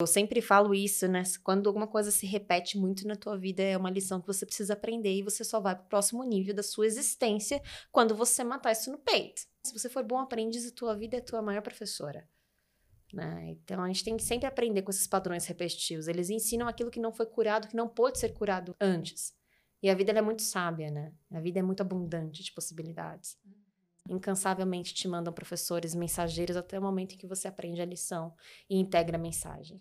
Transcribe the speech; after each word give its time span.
Eu 0.00 0.06
sempre 0.06 0.40
falo 0.40 0.72
isso, 0.72 1.08
né? 1.08 1.24
Quando 1.42 1.66
alguma 1.66 1.88
coisa 1.88 2.12
se 2.12 2.24
repete 2.24 2.78
muito 2.78 3.04
na 3.04 3.16
tua 3.16 3.36
vida, 3.36 3.64
é 3.64 3.76
uma 3.76 3.90
lição 3.90 4.20
que 4.20 4.28
você 4.28 4.46
precisa 4.46 4.74
aprender 4.74 5.12
e 5.12 5.24
você 5.24 5.42
só 5.42 5.58
vai 5.58 5.74
pro 5.74 5.88
próximo 5.88 6.22
nível 6.22 6.54
da 6.54 6.62
sua 6.62 6.86
existência 6.86 7.60
quando 7.90 8.14
você 8.14 8.44
matar 8.44 8.70
isso 8.70 8.92
no 8.92 8.98
peito. 8.98 9.42
Se 9.64 9.76
você 9.76 9.88
for 9.88 10.04
bom 10.04 10.18
aprendiz, 10.18 10.68
a 10.68 10.72
tua 10.72 10.96
vida 10.96 11.16
é 11.16 11.18
a 11.18 11.24
tua 11.24 11.42
maior 11.42 11.62
professora. 11.62 12.28
Né? 13.12 13.48
Então 13.48 13.82
a 13.82 13.88
gente 13.88 14.04
tem 14.04 14.16
que 14.16 14.22
sempre 14.22 14.46
aprender 14.46 14.82
com 14.82 14.90
esses 14.92 15.08
padrões 15.08 15.46
repetitivos. 15.46 16.06
Eles 16.06 16.30
ensinam 16.30 16.68
aquilo 16.68 16.92
que 16.92 17.00
não 17.00 17.12
foi 17.12 17.26
curado, 17.26 17.66
que 17.66 17.74
não 17.74 17.88
pôde 17.88 18.20
ser 18.20 18.32
curado 18.34 18.76
antes. 18.80 19.34
E 19.82 19.90
a 19.90 19.94
vida 19.96 20.12
é 20.12 20.22
muito 20.22 20.42
sábia, 20.42 20.92
né? 20.92 21.12
A 21.30 21.40
vida 21.40 21.58
é 21.58 21.62
muito 21.62 21.80
abundante 21.80 22.42
de 22.44 22.52
possibilidades 22.52 23.36
incansavelmente 24.08 24.94
te 24.94 25.06
mandam 25.06 25.32
professores, 25.32 25.94
mensageiros, 25.94 26.56
até 26.56 26.78
o 26.78 26.82
momento 26.82 27.14
em 27.14 27.18
que 27.18 27.26
você 27.26 27.46
aprende 27.46 27.80
a 27.80 27.84
lição 27.84 28.32
e 28.68 28.78
integra 28.78 29.16
a 29.16 29.20
mensagem. 29.20 29.80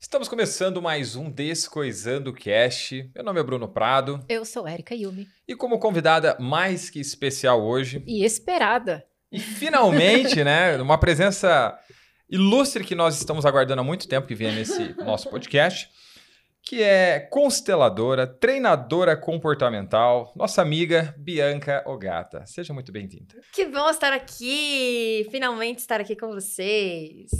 Estamos 0.00 0.28
começando 0.28 0.80
mais 0.80 1.16
um 1.16 1.30
Descoisando 1.30 2.32
Cast. 2.32 3.10
Meu 3.14 3.24
nome 3.24 3.40
é 3.40 3.42
Bruno 3.42 3.68
Prado. 3.68 4.24
Eu 4.28 4.44
sou 4.44 4.66
Erika 4.66 4.94
Yumi. 4.94 5.28
E 5.46 5.54
como 5.54 5.78
convidada 5.78 6.36
mais 6.38 6.88
que 6.88 7.00
especial 7.00 7.62
hoje. 7.62 8.02
E 8.06 8.24
esperada. 8.24 9.04
E 9.30 9.40
finalmente, 9.40 10.42
né, 10.44 10.80
uma 10.80 10.98
presença 10.98 11.76
ilustre 12.34 12.82
que 12.82 12.96
nós 12.96 13.16
estamos 13.16 13.46
aguardando 13.46 13.80
há 13.80 13.84
muito 13.84 14.08
tempo 14.08 14.26
que 14.26 14.34
venha 14.34 14.52
nesse 14.52 14.92
nosso 15.04 15.30
podcast, 15.30 15.88
que 16.60 16.82
é 16.82 17.20
consteladora, 17.20 18.26
treinadora 18.26 19.16
comportamental, 19.16 20.32
nossa 20.34 20.60
amiga 20.60 21.14
Bianca 21.16 21.84
Ogata. 21.86 22.44
Seja 22.44 22.74
muito 22.74 22.90
bem-vinda. 22.90 23.36
Que 23.52 23.66
bom 23.66 23.88
estar 23.88 24.12
aqui, 24.12 25.28
finalmente 25.30 25.78
estar 25.78 26.00
aqui 26.00 26.16
com 26.16 26.28
vocês. 26.28 27.30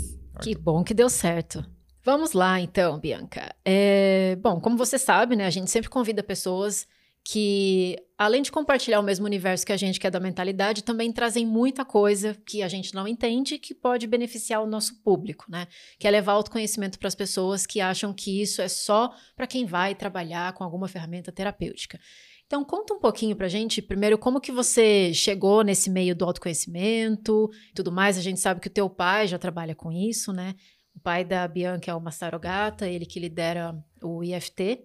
Que 0.41 0.55
bom 0.55 0.85
que 0.85 0.95
deu 0.95 1.09
certo. 1.09 1.65
Vamos 2.05 2.33
lá, 2.33 2.61
então, 2.61 3.01
Bianca. 3.01 3.53
É, 3.65 4.37
bom, 4.37 4.61
como 4.61 4.77
você 4.77 4.99
sabe, 4.99 5.35
né, 5.35 5.47
a 5.47 5.51
gente 5.51 5.71
sempre 5.71 5.91
convida 5.91 6.23
pessoas 6.23 6.87
que, 7.25 7.97
além 8.19 8.43
de 8.43 8.53
compartilhar 8.53 9.01
o 9.01 9.03
mesmo 9.03 9.25
universo 9.25 9.65
que 9.65 9.73
a 9.73 9.77
gente, 9.79 9.99
que 9.99 10.07
é 10.07 10.11
da 10.11 10.21
mentalidade, 10.21 10.85
também 10.85 11.11
trazem 11.11 11.47
muita 11.47 11.83
coisa 11.83 12.35
que 12.47 12.63
a 12.63 12.69
gente 12.69 12.95
não 12.95 13.09
entende 13.09 13.59
que 13.59 13.75
pode 13.75 14.07
beneficiar 14.07 14.63
o 14.63 14.67
nosso 14.67 15.03
público, 15.03 15.47
né? 15.49 15.67
Que 15.99 16.07
é 16.07 16.11
levar 16.11 16.33
autoconhecimento 16.33 16.99
para 16.99 17.09
as 17.09 17.15
pessoas 17.15 17.65
que 17.65 17.81
acham 17.81 18.13
que 18.13 18.43
isso 18.43 18.61
é 18.61 18.69
só 18.69 19.11
para 19.35 19.47
quem 19.47 19.65
vai 19.65 19.95
trabalhar 19.95 20.53
com 20.53 20.63
alguma 20.63 20.87
ferramenta 20.87 21.33
terapêutica. 21.33 21.99
Então, 22.47 22.63
conta 22.63 22.93
um 22.93 23.01
pouquinho 23.01 23.35
pra 23.35 23.49
gente, 23.49 23.81
primeiro, 23.81 24.19
como 24.19 24.39
que 24.39 24.53
você 24.53 25.15
chegou 25.15 25.65
nesse 25.65 25.89
meio 25.89 26.15
do 26.15 26.27
autoconhecimento 26.27 27.51
e 27.71 27.75
tudo 27.75 27.91
mais. 27.91 28.19
A 28.19 28.21
gente 28.21 28.39
sabe 28.39 28.61
que 28.61 28.69
o 28.69 28.71
teu 28.71 28.91
pai 28.91 29.27
já 29.27 29.39
trabalha 29.39 29.75
com 29.75 29.91
isso, 29.91 30.31
né? 30.31 30.55
O 30.95 31.01
pai 31.01 31.25
da 31.25 31.49
Bianca 31.49 31.91
é 31.91 31.95
o 31.95 32.01
Massaro 32.01 32.39
Gata, 32.39 32.87
ele 32.87 33.07
que 33.07 33.19
lidera 33.19 33.75
o 34.03 34.23
IFT. 34.23 34.85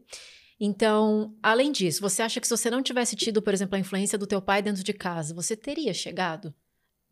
Então, 0.59 1.37
além 1.41 1.71
disso, 1.71 2.01
você 2.01 2.21
acha 2.21 2.41
que 2.41 2.47
se 2.47 2.55
você 2.55 2.69
não 2.69 2.83
tivesse 2.83 3.15
tido, 3.15 3.41
por 3.41 3.53
exemplo, 3.53 3.75
a 3.75 3.79
influência 3.79 4.17
do 4.17 4.27
teu 4.27 4.41
pai 4.41 4.61
dentro 4.61 4.83
de 4.83 4.91
casa, 4.91 5.33
você 5.33 5.55
teria 5.55 5.93
chegado 5.93 6.53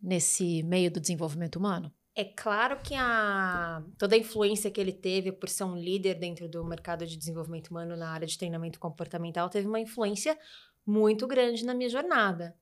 nesse 0.01 0.61
meio 0.63 0.91
do 0.91 0.99
desenvolvimento 0.99 1.55
humano? 1.55 1.91
É 2.13 2.25
claro 2.25 2.81
que 2.81 2.95
a, 2.95 3.83
toda 3.97 4.15
a 4.15 4.17
influência 4.17 4.71
que 4.71 4.81
ele 4.81 4.91
teve 4.91 5.31
por 5.31 5.47
ser 5.47 5.63
um 5.63 5.75
líder 5.77 6.15
dentro 6.15 6.49
do 6.49 6.65
mercado 6.65 7.05
de 7.05 7.15
desenvolvimento 7.15 7.69
humano 7.69 7.95
na 7.95 8.09
área 8.09 8.27
de 8.27 8.37
treinamento 8.37 8.79
comportamental 8.79 9.49
teve 9.49 9.67
uma 9.67 9.79
influência 9.79 10.37
muito 10.85 11.27
grande 11.27 11.63
na 11.63 11.75
minha 11.75 11.89
jornada. 11.89 12.55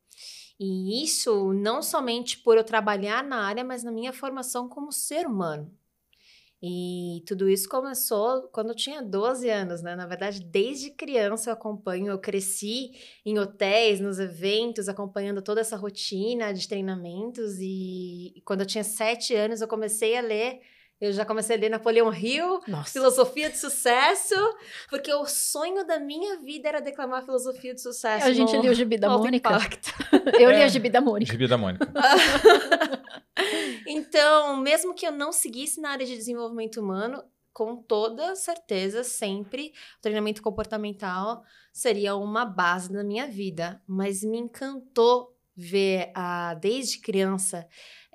E 0.60 1.04
isso 1.04 1.54
não 1.54 1.82
somente 1.82 2.38
por 2.40 2.58
eu 2.58 2.64
trabalhar 2.64 3.24
na 3.24 3.44
área, 3.44 3.64
mas 3.64 3.82
na 3.82 3.92
minha 3.92 4.12
formação 4.14 4.68
como 4.68 4.92
ser 4.92 5.26
humano. 5.26 5.74
E 6.64 7.24
tudo 7.28 7.50
isso 7.50 7.68
começou 7.70 8.50
quando 8.52 8.70
eu 8.70 8.76
tinha 8.76 9.02
12 9.02 9.50
anos, 9.50 9.82
né? 9.82 9.96
Na 9.96 10.08
verdade, 10.08 10.40
desde 10.44 10.90
criança 10.92 11.50
eu 11.50 11.54
acompanho, 11.54 12.08
eu 12.08 12.20
cresci 12.20 12.92
em 13.26 13.38
hotéis, 13.38 14.00
nos 14.00 14.20
eventos, 14.20 14.90
acompanhando 14.90 15.42
toda 15.42 15.62
essa 15.62 15.76
rotina 15.76 16.54
de 16.54 16.68
treinamentos. 16.68 17.58
E, 17.60 18.42
quando 18.46 18.62
eu 18.62 18.66
tinha 18.66 18.84
7 18.84 19.36
anos, 19.36 19.62
eu 19.62 19.68
comecei 19.68 20.18
a 20.18 20.22
ler 20.22 20.62
eu 21.00 21.12
já 21.12 21.26
comecei 21.26 21.58
a 21.58 21.60
ler 21.60 21.70
Napoleão 21.70 22.14
Hill, 22.14 22.62
Nossa. 22.68 22.94
Filosofia 22.94 23.50
de 23.50 23.58
Sucesso, 23.58 24.36
porque 24.90 25.14
o 25.14 25.26
sonho 25.26 25.86
da 25.86 26.00
minha 26.00 26.40
vida 26.40 26.70
era 26.70 26.80
declamar 26.80 27.24
Filosofia 27.24 27.74
de 27.74 27.82
Sucesso. 27.82 28.26
A 28.26 28.32
gente 28.32 28.56
lia 28.58 28.72
o 28.72 28.74
Gibi 28.74 28.98
da 28.98 29.10
Mônica. 29.10 29.50
Eu 30.40 30.52
li 30.56 30.64
a 30.64 30.68
Gibi 30.70 30.90
da 30.90 31.02
Mônica. 31.02 31.30
Gibi 31.30 31.48
da 31.50 31.58
Mônica. 31.58 31.86
então, 33.88 34.58
mesmo 34.58 34.94
que 34.94 35.06
eu 35.06 35.12
não 35.12 35.32
seguisse 35.32 35.80
na 35.80 35.92
área 35.92 36.06
de 36.06 36.16
desenvolvimento 36.16 36.82
humano, 36.82 37.24
com 37.54 37.78
toda 37.78 38.36
certeza, 38.36 39.04
sempre 39.04 39.74
o 39.98 40.02
treinamento 40.02 40.42
comportamental 40.42 41.44
seria 41.72 42.16
uma 42.16 42.44
base 42.44 42.92
da 42.92 43.04
minha 43.04 43.28
vida. 43.28 43.82
Mas 43.88 44.24
me 44.24 44.38
encantou 44.38 45.34
ver 45.56 46.12
a, 46.14 46.54
desde 46.56 47.00
criança 47.00 47.66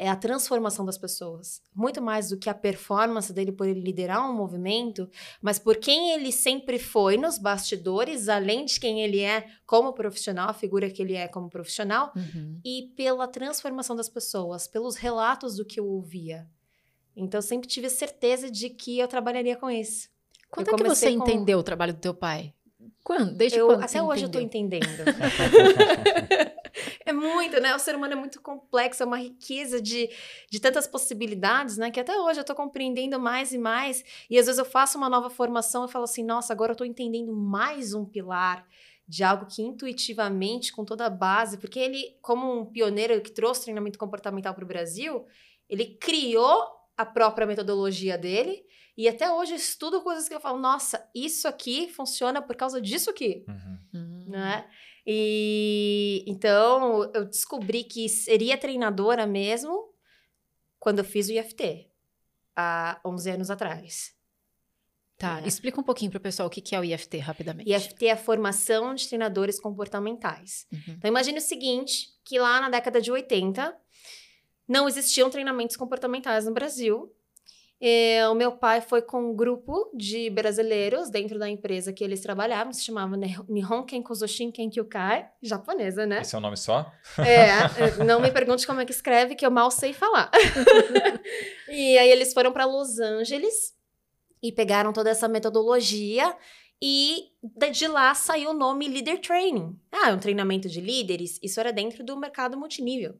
é 0.00 0.08
a 0.08 0.16
transformação 0.16 0.82
das 0.82 0.96
pessoas. 0.96 1.60
Muito 1.74 2.00
mais 2.00 2.30
do 2.30 2.38
que 2.38 2.48
a 2.48 2.54
performance 2.54 3.30
dele 3.34 3.52
por 3.52 3.68
ele 3.68 3.82
liderar 3.82 4.26
um 4.26 4.32
movimento, 4.32 5.06
mas 5.42 5.58
por 5.58 5.76
quem 5.76 6.12
ele 6.12 6.32
sempre 6.32 6.78
foi 6.78 7.18
nos 7.18 7.36
bastidores, 7.36 8.26
além 8.26 8.64
de 8.64 8.80
quem 8.80 9.02
ele 9.02 9.20
é 9.20 9.46
como 9.66 9.92
profissional, 9.92 10.48
a 10.48 10.54
figura 10.54 10.88
que 10.88 11.02
ele 11.02 11.14
é 11.14 11.28
como 11.28 11.50
profissional, 11.50 12.12
uhum. 12.16 12.58
e 12.64 12.90
pela 12.96 13.28
transformação 13.28 13.94
das 13.94 14.08
pessoas, 14.08 14.66
pelos 14.66 14.96
relatos 14.96 15.56
do 15.56 15.66
que 15.66 15.78
eu 15.78 15.86
ouvia. 15.86 16.48
Então, 17.14 17.36
eu 17.36 17.42
sempre 17.42 17.68
tive 17.68 17.90
certeza 17.90 18.50
de 18.50 18.70
que 18.70 18.98
eu 18.98 19.06
trabalharia 19.06 19.54
com 19.54 19.70
isso. 19.70 20.08
Quando 20.50 20.68
eu 20.68 20.74
é 20.74 20.76
que 20.78 20.84
você 20.84 21.14
com... 21.14 21.22
entendeu 21.22 21.58
o 21.58 21.62
trabalho 21.62 21.92
do 21.92 22.00
teu 22.00 22.14
pai? 22.14 22.54
Quando? 23.02 23.34
Desde 23.34 23.58
eu, 23.58 23.66
quando? 23.66 23.82
Até 23.82 24.02
hoje 24.02 24.24
entendeu? 24.24 24.26
eu 24.26 24.32
tô 24.32 24.40
entendendo. 24.40 24.86
é 27.04 27.12
muito, 27.12 27.60
né? 27.60 27.74
O 27.74 27.78
ser 27.78 27.96
humano 27.96 28.12
é 28.12 28.16
muito 28.16 28.40
complexo, 28.40 29.02
é 29.02 29.06
uma 29.06 29.18
riqueza 29.18 29.80
de, 29.80 30.10
de 30.50 30.60
tantas 30.60 30.86
possibilidades, 30.86 31.76
né? 31.76 31.90
Que 31.90 32.00
até 32.00 32.16
hoje 32.16 32.40
eu 32.40 32.44
tô 32.44 32.54
compreendendo 32.54 33.18
mais 33.18 33.52
e 33.52 33.58
mais. 33.58 34.04
E 34.28 34.38
às 34.38 34.46
vezes 34.46 34.58
eu 34.58 34.64
faço 34.64 34.98
uma 34.98 35.08
nova 35.08 35.30
formação 35.30 35.86
e 35.86 35.90
falo 35.90 36.04
assim, 36.04 36.24
nossa, 36.24 36.52
agora 36.52 36.72
eu 36.72 36.76
tô 36.76 36.84
entendendo 36.84 37.32
mais 37.32 37.94
um 37.94 38.04
pilar 38.04 38.66
de 39.08 39.24
algo 39.24 39.46
que 39.46 39.60
intuitivamente, 39.60 40.72
com 40.72 40.84
toda 40.84 41.06
a 41.06 41.10
base, 41.10 41.58
porque 41.58 41.80
ele, 41.80 42.16
como 42.22 42.60
um 42.60 42.64
pioneiro 42.64 43.20
que 43.20 43.32
trouxe 43.32 43.62
treinamento 43.62 43.98
comportamental 43.98 44.54
para 44.54 44.64
o 44.64 44.68
Brasil, 44.68 45.26
ele 45.68 45.96
criou 46.00 46.64
a 46.96 47.04
própria 47.04 47.46
metodologia 47.46 48.16
dele 48.16 48.64
e 48.96 49.08
até 49.08 49.30
hoje 49.30 49.52
eu 49.52 49.56
estudo 49.56 50.02
coisas 50.02 50.28
que 50.28 50.34
eu 50.34 50.40
falo, 50.40 50.58
nossa, 50.58 51.08
isso 51.14 51.48
aqui 51.48 51.88
funciona 51.88 52.42
por 52.42 52.56
causa 52.56 52.80
disso 52.80 53.10
aqui. 53.10 53.44
Uhum. 53.48 54.24
Né? 54.28 54.68
E 55.06 56.24
então 56.26 57.10
eu 57.14 57.24
descobri 57.24 57.84
que 57.84 58.08
seria 58.08 58.58
treinadora 58.58 59.26
mesmo 59.26 59.90
quando 60.78 61.00
eu 61.00 61.04
fiz 61.04 61.28
o 61.28 61.32
IFT, 61.32 61.90
há 62.56 63.00
11 63.04 63.30
anos 63.30 63.50
atrás. 63.50 64.14
Tá, 65.18 65.42
é. 65.42 65.46
explica 65.46 65.78
um 65.78 65.84
pouquinho 65.84 66.10
para 66.10 66.16
o 66.16 66.22
pessoal 66.22 66.48
o 66.48 66.50
que 66.50 66.74
é 66.74 66.80
o 66.80 66.84
IFT 66.84 67.18
rapidamente. 67.18 67.70
IFT 67.70 68.06
é 68.06 68.12
a 68.12 68.16
formação 68.16 68.94
de 68.94 69.06
treinadores 69.06 69.60
comportamentais. 69.60 70.66
Uhum. 70.72 70.94
Então 70.96 71.08
imagine 71.08 71.38
o 71.38 71.42
seguinte, 71.42 72.08
que 72.24 72.38
lá 72.38 72.58
na 72.58 72.70
década 72.70 73.02
de 73.02 73.12
80 73.12 73.76
não 74.66 74.88
existiam 74.88 75.28
treinamentos 75.28 75.76
comportamentais 75.76 76.46
no 76.46 76.54
Brasil 76.54 77.14
é, 77.80 78.28
o 78.28 78.34
meu 78.34 78.52
pai 78.52 78.82
foi 78.82 79.00
com 79.00 79.30
um 79.30 79.34
grupo 79.34 79.90
de 79.94 80.28
brasileiros 80.28 81.08
dentro 81.08 81.38
da 81.38 81.48
empresa 81.48 81.94
que 81.94 82.04
eles 82.04 82.20
trabalhavam, 82.20 82.72
se 82.74 82.84
chamava 82.84 83.16
Nihon 83.16 83.84
Kenkuzoshin 83.84 84.50
Kenkyukai, 84.50 85.30
japonesa, 85.42 86.04
né? 86.04 86.20
Esse 86.20 86.34
é 86.34 86.38
o 86.38 86.42
nome 86.42 86.58
só? 86.58 86.92
É, 87.18 88.00
é, 88.00 88.04
não 88.04 88.20
me 88.20 88.30
pergunte 88.30 88.66
como 88.66 88.82
é 88.82 88.84
que 88.84 88.92
escreve, 88.92 89.34
que 89.34 89.46
eu 89.46 89.50
mal 89.50 89.70
sei 89.70 89.94
falar. 89.94 90.30
e 91.70 91.96
aí 91.96 92.10
eles 92.10 92.34
foram 92.34 92.52
para 92.52 92.66
Los 92.66 92.98
Angeles 92.98 93.74
e 94.42 94.52
pegaram 94.52 94.92
toda 94.92 95.08
essa 95.08 95.26
metodologia 95.26 96.36
e 96.82 97.28
de 97.72 97.88
lá 97.88 98.14
saiu 98.14 98.50
o 98.50 98.54
nome 98.54 98.88
Leader 98.88 99.20
Training. 99.20 99.78
Ah, 99.90 100.10
é 100.10 100.14
um 100.14 100.18
treinamento 100.18 100.68
de 100.68 100.80
líderes. 100.80 101.38
Isso 101.42 101.60
era 101.60 101.72
dentro 101.72 102.04
do 102.04 102.16
mercado 102.16 102.58
multinível. 102.58 103.18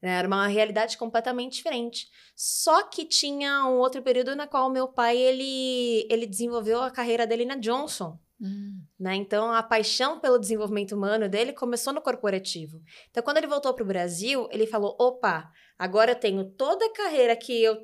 Né? 0.00 0.10
Era 0.10 0.28
uma 0.28 0.46
realidade 0.46 0.96
completamente 0.96 1.56
diferente. 1.56 2.08
Só 2.36 2.84
que 2.84 3.04
tinha 3.04 3.64
um 3.66 3.78
outro 3.78 4.02
período 4.02 4.34
na 4.36 4.46
qual 4.46 4.70
meu 4.70 4.88
pai 4.88 5.16
ele, 5.16 6.06
ele 6.10 6.26
desenvolveu 6.26 6.82
a 6.82 6.90
carreira 6.90 7.26
dele 7.26 7.44
na 7.44 7.56
Johnson. 7.56 8.18
Hum. 8.40 8.80
Né? 8.98 9.16
Então, 9.16 9.52
a 9.52 9.62
paixão 9.62 10.20
pelo 10.20 10.38
desenvolvimento 10.38 10.94
humano 10.94 11.28
dele 11.28 11.52
começou 11.52 11.92
no 11.92 12.00
corporativo. 12.00 12.80
Então, 13.10 13.22
quando 13.22 13.38
ele 13.38 13.48
voltou 13.48 13.74
para 13.74 13.82
o 13.82 13.86
Brasil, 13.86 14.48
ele 14.52 14.66
falou: 14.66 14.96
opa, 14.98 15.50
agora 15.76 16.12
eu 16.12 16.20
tenho 16.20 16.44
toda 16.44 16.86
a 16.86 16.92
carreira 16.92 17.34
que 17.34 17.62
eu 17.62 17.76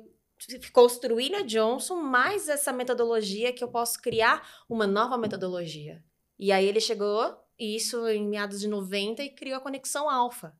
construí 0.71 1.29
na 1.29 1.41
Johnson, 1.41 1.95
mais 1.95 2.47
essa 2.47 2.71
metodologia 2.71 3.53
que 3.53 3.63
eu 3.63 3.69
posso 3.69 4.01
criar 4.01 4.47
uma 4.69 4.87
nova 4.87 5.17
metodologia. 5.17 6.03
E 6.37 6.51
aí 6.51 6.65
ele 6.65 6.81
chegou 6.81 7.37
isso 7.57 8.07
em 8.07 8.27
meados 8.27 8.59
de 8.59 8.67
90, 8.67 9.23
e 9.23 9.29
criou 9.29 9.57
a 9.57 9.61
Conexão 9.61 10.09
Alfa. 10.09 10.53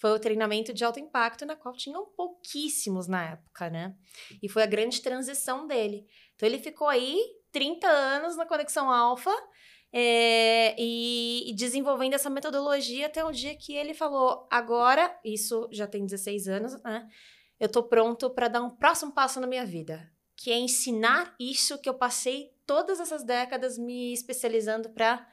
Foi 0.00 0.12
o 0.12 0.18
treinamento 0.18 0.72
de 0.72 0.82
alto 0.82 0.98
impacto, 0.98 1.44
na 1.44 1.54
qual 1.54 1.76
tinham 1.76 2.06
pouquíssimos 2.16 3.06
na 3.06 3.32
época, 3.32 3.68
né? 3.68 3.94
E 4.42 4.48
foi 4.48 4.62
a 4.62 4.66
grande 4.66 5.02
transição 5.02 5.66
dele. 5.66 6.06
Então, 6.34 6.48
ele 6.48 6.58
ficou 6.58 6.88
aí 6.88 7.20
30 7.52 7.86
anos 7.86 8.34
na 8.34 8.46
Conexão 8.46 8.90
Alfa, 8.90 9.30
é, 9.92 10.74
e, 10.78 11.50
e, 11.50 11.54
desenvolvendo 11.54 12.14
essa 12.14 12.30
metodologia 12.30 13.06
até 13.06 13.22
o 13.22 13.30
dia 13.30 13.54
que 13.54 13.74
ele 13.74 13.92
falou: 13.92 14.48
agora, 14.50 15.14
isso 15.22 15.68
já 15.70 15.86
tem 15.86 16.06
16 16.06 16.48
anos, 16.48 16.82
né? 16.82 17.06
Eu 17.58 17.68
tô 17.68 17.82
pronto 17.82 18.30
para 18.30 18.48
dar 18.48 18.62
um 18.62 18.70
próximo 18.70 19.12
passo 19.12 19.38
na 19.38 19.46
minha 19.46 19.66
vida, 19.66 20.10
que 20.34 20.50
é 20.50 20.58
ensinar 20.58 21.34
isso 21.38 21.78
que 21.78 21.88
eu 21.88 21.94
passei 21.94 22.54
todas 22.64 23.00
essas 23.00 23.22
décadas 23.22 23.76
me 23.76 24.14
especializando 24.14 24.88
para 24.90 25.28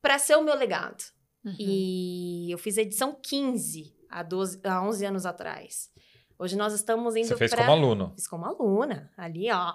para 0.00 0.18
ser 0.18 0.36
o 0.36 0.42
meu 0.42 0.54
legado. 0.54 1.02
Uhum. 1.44 1.56
E 1.58 2.52
eu 2.52 2.58
fiz 2.58 2.78
a 2.78 2.82
edição 2.82 3.18
15 3.20 3.95
há, 4.10 4.22
12, 4.22 4.60
há 4.64 4.82
11 4.82 5.06
anos 5.06 5.26
atrás. 5.26 5.90
Hoje 6.38 6.56
nós 6.56 6.72
estamos 6.72 7.16
indo 7.16 7.28
Você 7.28 7.36
fez 7.36 7.50
pra... 7.50 7.64
como 7.64 7.72
aluno. 7.72 8.12
Fiz 8.14 8.28
como 8.28 8.44
aluna, 8.44 9.10
ali 9.16 9.50
ó 9.50 9.74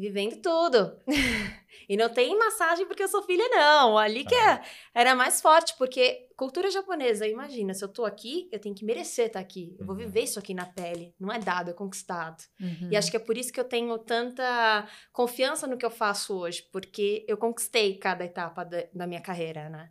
vivendo 0.00 0.40
tudo. 0.40 0.96
e 1.88 1.96
não 1.96 2.08
tem 2.08 2.36
massagem 2.38 2.86
porque 2.86 3.02
eu 3.02 3.08
sou 3.08 3.22
filha, 3.22 3.46
não. 3.50 3.98
Ali 3.98 4.24
que 4.24 4.34
é, 4.34 4.62
era 4.94 5.14
mais 5.14 5.40
forte, 5.40 5.74
porque 5.76 6.28
cultura 6.36 6.70
japonesa, 6.70 7.26
imagina, 7.26 7.74
se 7.74 7.84
eu 7.84 7.88
tô 7.88 8.06
aqui, 8.06 8.48
eu 8.50 8.58
tenho 8.58 8.74
que 8.74 8.84
merecer 8.84 9.26
estar 9.26 9.40
aqui. 9.40 9.76
Eu 9.78 9.84
vou 9.84 9.94
uhum. 9.94 10.00
viver 10.00 10.22
isso 10.22 10.38
aqui 10.38 10.54
na 10.54 10.64
pele. 10.64 11.14
Não 11.20 11.30
é 11.30 11.38
dado, 11.38 11.70
é 11.70 11.74
conquistado. 11.74 12.42
Uhum. 12.58 12.88
E 12.90 12.96
acho 12.96 13.10
que 13.10 13.16
é 13.16 13.20
por 13.20 13.36
isso 13.36 13.52
que 13.52 13.60
eu 13.60 13.64
tenho 13.64 13.96
tanta 13.98 14.88
confiança 15.12 15.66
no 15.66 15.76
que 15.76 15.84
eu 15.84 15.90
faço 15.90 16.34
hoje, 16.34 16.66
porque 16.72 17.24
eu 17.28 17.36
conquistei 17.36 17.98
cada 17.98 18.24
etapa 18.24 18.64
da, 18.64 18.84
da 18.94 19.06
minha 19.06 19.20
carreira, 19.20 19.68
né? 19.68 19.90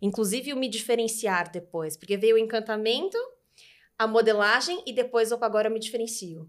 Inclusive 0.00 0.52
o 0.52 0.56
me 0.56 0.68
diferenciar 0.68 1.50
depois, 1.50 1.96
porque 1.96 2.16
veio 2.16 2.36
o 2.36 2.38
encantamento, 2.38 3.18
a 3.98 4.06
modelagem 4.06 4.82
e 4.86 4.92
depois, 4.92 5.30
opa, 5.30 5.46
agora 5.46 5.68
eu 5.68 5.72
me 5.72 5.78
diferencio. 5.78 6.48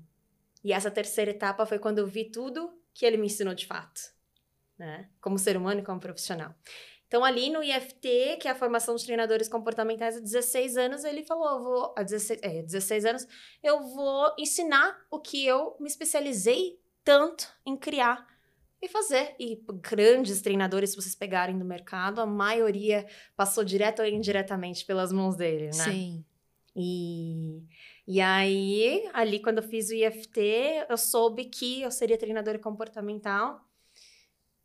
E 0.64 0.72
essa 0.72 0.92
terceira 0.92 1.32
etapa 1.32 1.66
foi 1.66 1.80
quando 1.80 2.00
eu 2.00 2.08
vi 2.08 2.26
tudo 2.26 2.72
que 2.94 3.06
ele 3.06 3.18
me 3.18 3.26
ensinou 3.26 3.54
de 3.54 3.66
fato, 3.66 4.02
né? 4.78 5.10
Como 5.20 5.38
ser 5.38 5.58
humano 5.58 5.82
e 5.82 5.84
como 5.84 6.00
profissional. 6.00 6.54
Então, 7.08 7.26
ali 7.26 7.50
no 7.50 7.62
IFT, 7.62 8.38
que 8.40 8.48
é 8.48 8.52
a 8.52 8.56
formação 8.56 8.96
de 8.96 9.04
treinadores 9.04 9.50
comportamentais 9.50 10.16
há 10.16 10.22
16 10.22 10.78
anos, 10.78 11.04
ele 11.04 11.26
falou: 11.26 11.62
vou, 11.62 11.96
há 11.98 12.04
16, 12.04 12.40
é, 12.42 12.62
16 12.62 13.06
anos, 13.06 13.28
eu 13.62 13.82
vou 13.82 14.34
ensinar 14.40 14.98
o 15.12 15.20
que 15.20 15.46
eu 15.46 15.76
me 15.78 15.88
especializei 15.88 16.80
tanto 17.04 17.54
em 17.66 17.76
criar 17.76 18.26
e 18.82 18.88
fazer. 18.88 19.36
E 19.40 19.62
grandes 19.82 20.42
treinadores, 20.42 20.92
se 20.92 20.96
vocês 20.96 21.16
pegarem 21.16 21.58
do 21.58 21.66
mercado, 21.66 22.20
a 22.20 22.26
maioria 22.26 23.06
passou 23.36 23.64
direto 23.64 24.02
ou 24.02 24.08
indiretamente 24.08 24.86
pelas 24.86 25.12
mãos 25.12 25.36
dele, 25.36 25.66
né? 25.68 25.72
Sim. 25.72 26.26
E, 26.76 27.64
e 28.08 28.22
aí, 28.22 29.10
ali 29.14 29.40
quando 29.40 29.58
eu 29.58 29.64
fiz 29.64 29.90
o 29.90 29.94
IFT, 29.94 30.86
eu 30.90 30.98
soube 30.98 31.46
que 31.46 31.82
eu 31.82 31.92
seria 31.92 32.18
treinadora 32.18 32.58
comportamental. 32.58 33.62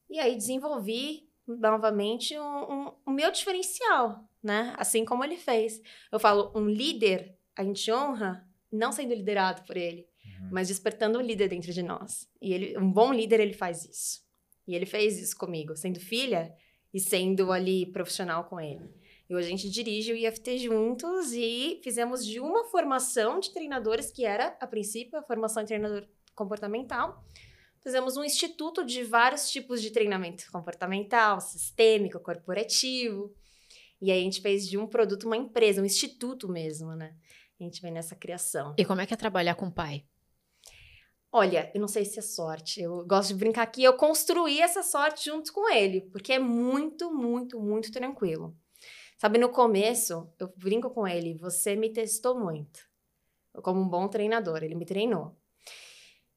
E 0.09 0.19
aí 0.19 0.37
desenvolvi 0.37 1.29
novamente 1.47 2.37
o 2.37 2.43
um, 2.43 2.73
um, 2.73 2.93
um, 3.09 3.13
meu 3.13 3.31
diferencial, 3.31 4.25
né? 4.43 4.75
Assim 4.79 5.05
como 5.05 5.25
ele 5.25 5.37
fez. 5.37 5.81
Eu 6.11 6.19
falo, 6.19 6.53
um 6.55 6.69
líder, 6.69 7.37
a 7.57 7.63
gente 7.65 7.91
honra 7.93 8.49
não 8.71 8.93
sendo 8.93 9.15
liderado 9.15 9.63
por 9.63 9.77
ele, 9.77 10.09
uhum. 10.47 10.51
mas 10.53 10.69
despertando 10.69 11.19
um 11.19 11.23
líder 11.23 11.49
dentro 11.49 11.73
de 11.73 11.83
nós. 11.83 12.29
E 12.41 12.53
ele, 12.53 12.79
um 12.79 12.91
bom 12.91 13.13
líder, 13.13 13.41
ele 13.41 13.53
faz 13.53 13.85
isso. 13.85 14.25
E 14.67 14.75
ele 14.75 14.87
fez 14.87 15.19
isso 15.21 15.37
comigo, 15.37 15.77
sendo 15.77 16.01
filha 16.01 16.53
e 16.93 17.01
sendo 17.01 17.53
ali 17.53 17.87
profissional 17.87 18.45
com 18.45 18.61
ele. 18.61 18.89
E 19.29 19.35
hoje 19.35 19.49
a 19.49 19.51
gente 19.51 19.69
dirige 19.69 20.13
o 20.13 20.17
IFT 20.17 20.59
juntos 20.59 21.33
e 21.33 21.81
fizemos 21.83 22.25
de 22.25 22.39
uma 22.39 22.65
formação 22.65 23.41
de 23.41 23.53
treinadores, 23.53 24.11
que 24.11 24.25
era, 24.25 24.57
a 24.61 24.67
princípio, 24.67 25.19
a 25.19 25.23
formação 25.23 25.63
de 25.63 25.69
treinador 25.69 26.07
comportamental. 26.35 27.25
Fizemos 27.83 28.17
um 28.17 28.25
instituto 28.25 28.85
de 28.85 29.03
vários 29.03 29.51
tipos 29.51 29.83
de 29.83 29.91
treinamento 29.91 30.51
comportamental, 30.51 31.41
sistêmico, 31.41 32.21
corporativo. 32.21 33.35
E 34.01 34.11
aí 34.11 34.21
a 34.21 34.23
gente 34.23 34.41
fez 34.41 34.69
de 34.69 34.79
um 34.79 34.87
produto 34.87 35.25
uma 35.25 35.37
empresa, 35.37 35.83
um 35.83 35.85
instituto 35.85 36.49
mesmo, 36.49 36.95
né? 36.95 37.15
A 37.59 37.65
gente 37.65 37.81
vem 37.81 37.93
nessa 37.93 38.15
criação. 38.15 38.75
E 38.79 38.85
como 38.85 39.01
é 39.01 39.07
que 39.07 39.15
é 39.15 39.17
trabalhar 39.17 39.55
com 39.55 39.67
o 39.67 39.73
pai? 39.73 40.05
Olha, 41.39 41.71
eu 41.75 41.81
não 41.83 41.87
sei 41.87 42.03
se 42.07 42.19
é 42.19 42.23
sorte. 42.23 42.81
Eu 42.81 43.07
gosto 43.07 43.29
de 43.29 43.35
brincar 43.35 43.65
aqui. 43.65 43.85
Eu 43.85 43.93
construí 43.93 44.59
essa 44.59 44.83
sorte 44.83 45.27
junto 45.27 45.53
com 45.53 45.71
ele, 45.71 46.01
porque 46.01 46.33
é 46.33 46.39
muito, 46.39 47.13
muito, 47.13 47.61
muito 47.61 47.93
tranquilo. 47.93 48.57
Sabe, 49.19 49.37
no 49.37 49.51
começo, 49.51 50.33
eu 50.39 50.51
brinco 50.57 50.89
com 50.89 51.07
ele, 51.07 51.35
você 51.35 51.77
me 51.77 51.93
testou 51.93 52.41
muito. 52.41 52.81
Como 53.63 53.83
um 53.83 53.87
bom 53.87 54.09
treinador, 54.09 54.65
ele 54.65 54.75
me 54.75 54.87
treinou. 54.87 55.37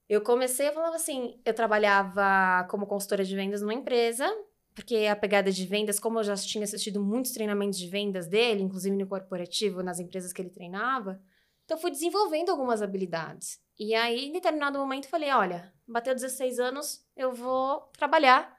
Eu 0.10 0.20
comecei, 0.20 0.68
eu 0.68 0.74
falava 0.74 0.98
assim, 0.98 1.40
eu 1.46 1.54
trabalhava 1.54 2.68
como 2.70 2.86
consultora 2.86 3.24
de 3.24 3.34
vendas 3.34 3.62
numa 3.62 3.74
empresa, 3.74 4.28
porque 4.76 5.06
a 5.06 5.16
pegada 5.16 5.50
de 5.50 5.66
vendas, 5.66 5.98
como 5.98 6.20
eu 6.20 6.26
já 6.26 6.36
tinha 6.36 6.66
assistido 6.66 7.02
muitos 7.02 7.32
treinamentos 7.32 7.80
de 7.80 7.88
vendas 7.88 8.28
dele, 8.28 8.64
inclusive 8.64 8.98
no 8.98 9.08
corporativo, 9.08 9.82
nas 9.82 9.98
empresas 9.98 10.34
que 10.34 10.42
ele 10.42 10.50
treinava, 10.50 11.22
então 11.64 11.78
fui 11.78 11.90
desenvolvendo 11.90 12.50
algumas 12.50 12.82
habilidades. 12.82 13.62
E 13.80 13.96
aí, 13.96 14.26
em 14.26 14.34
determinado 14.34 14.78
momento, 14.78 15.08
falei, 15.08 15.32
olha, 15.32 15.74
bateu 15.88 16.14
16 16.14 16.60
anos, 16.60 17.08
eu 17.16 17.32
vou 17.32 17.90
trabalhar. 17.98 18.54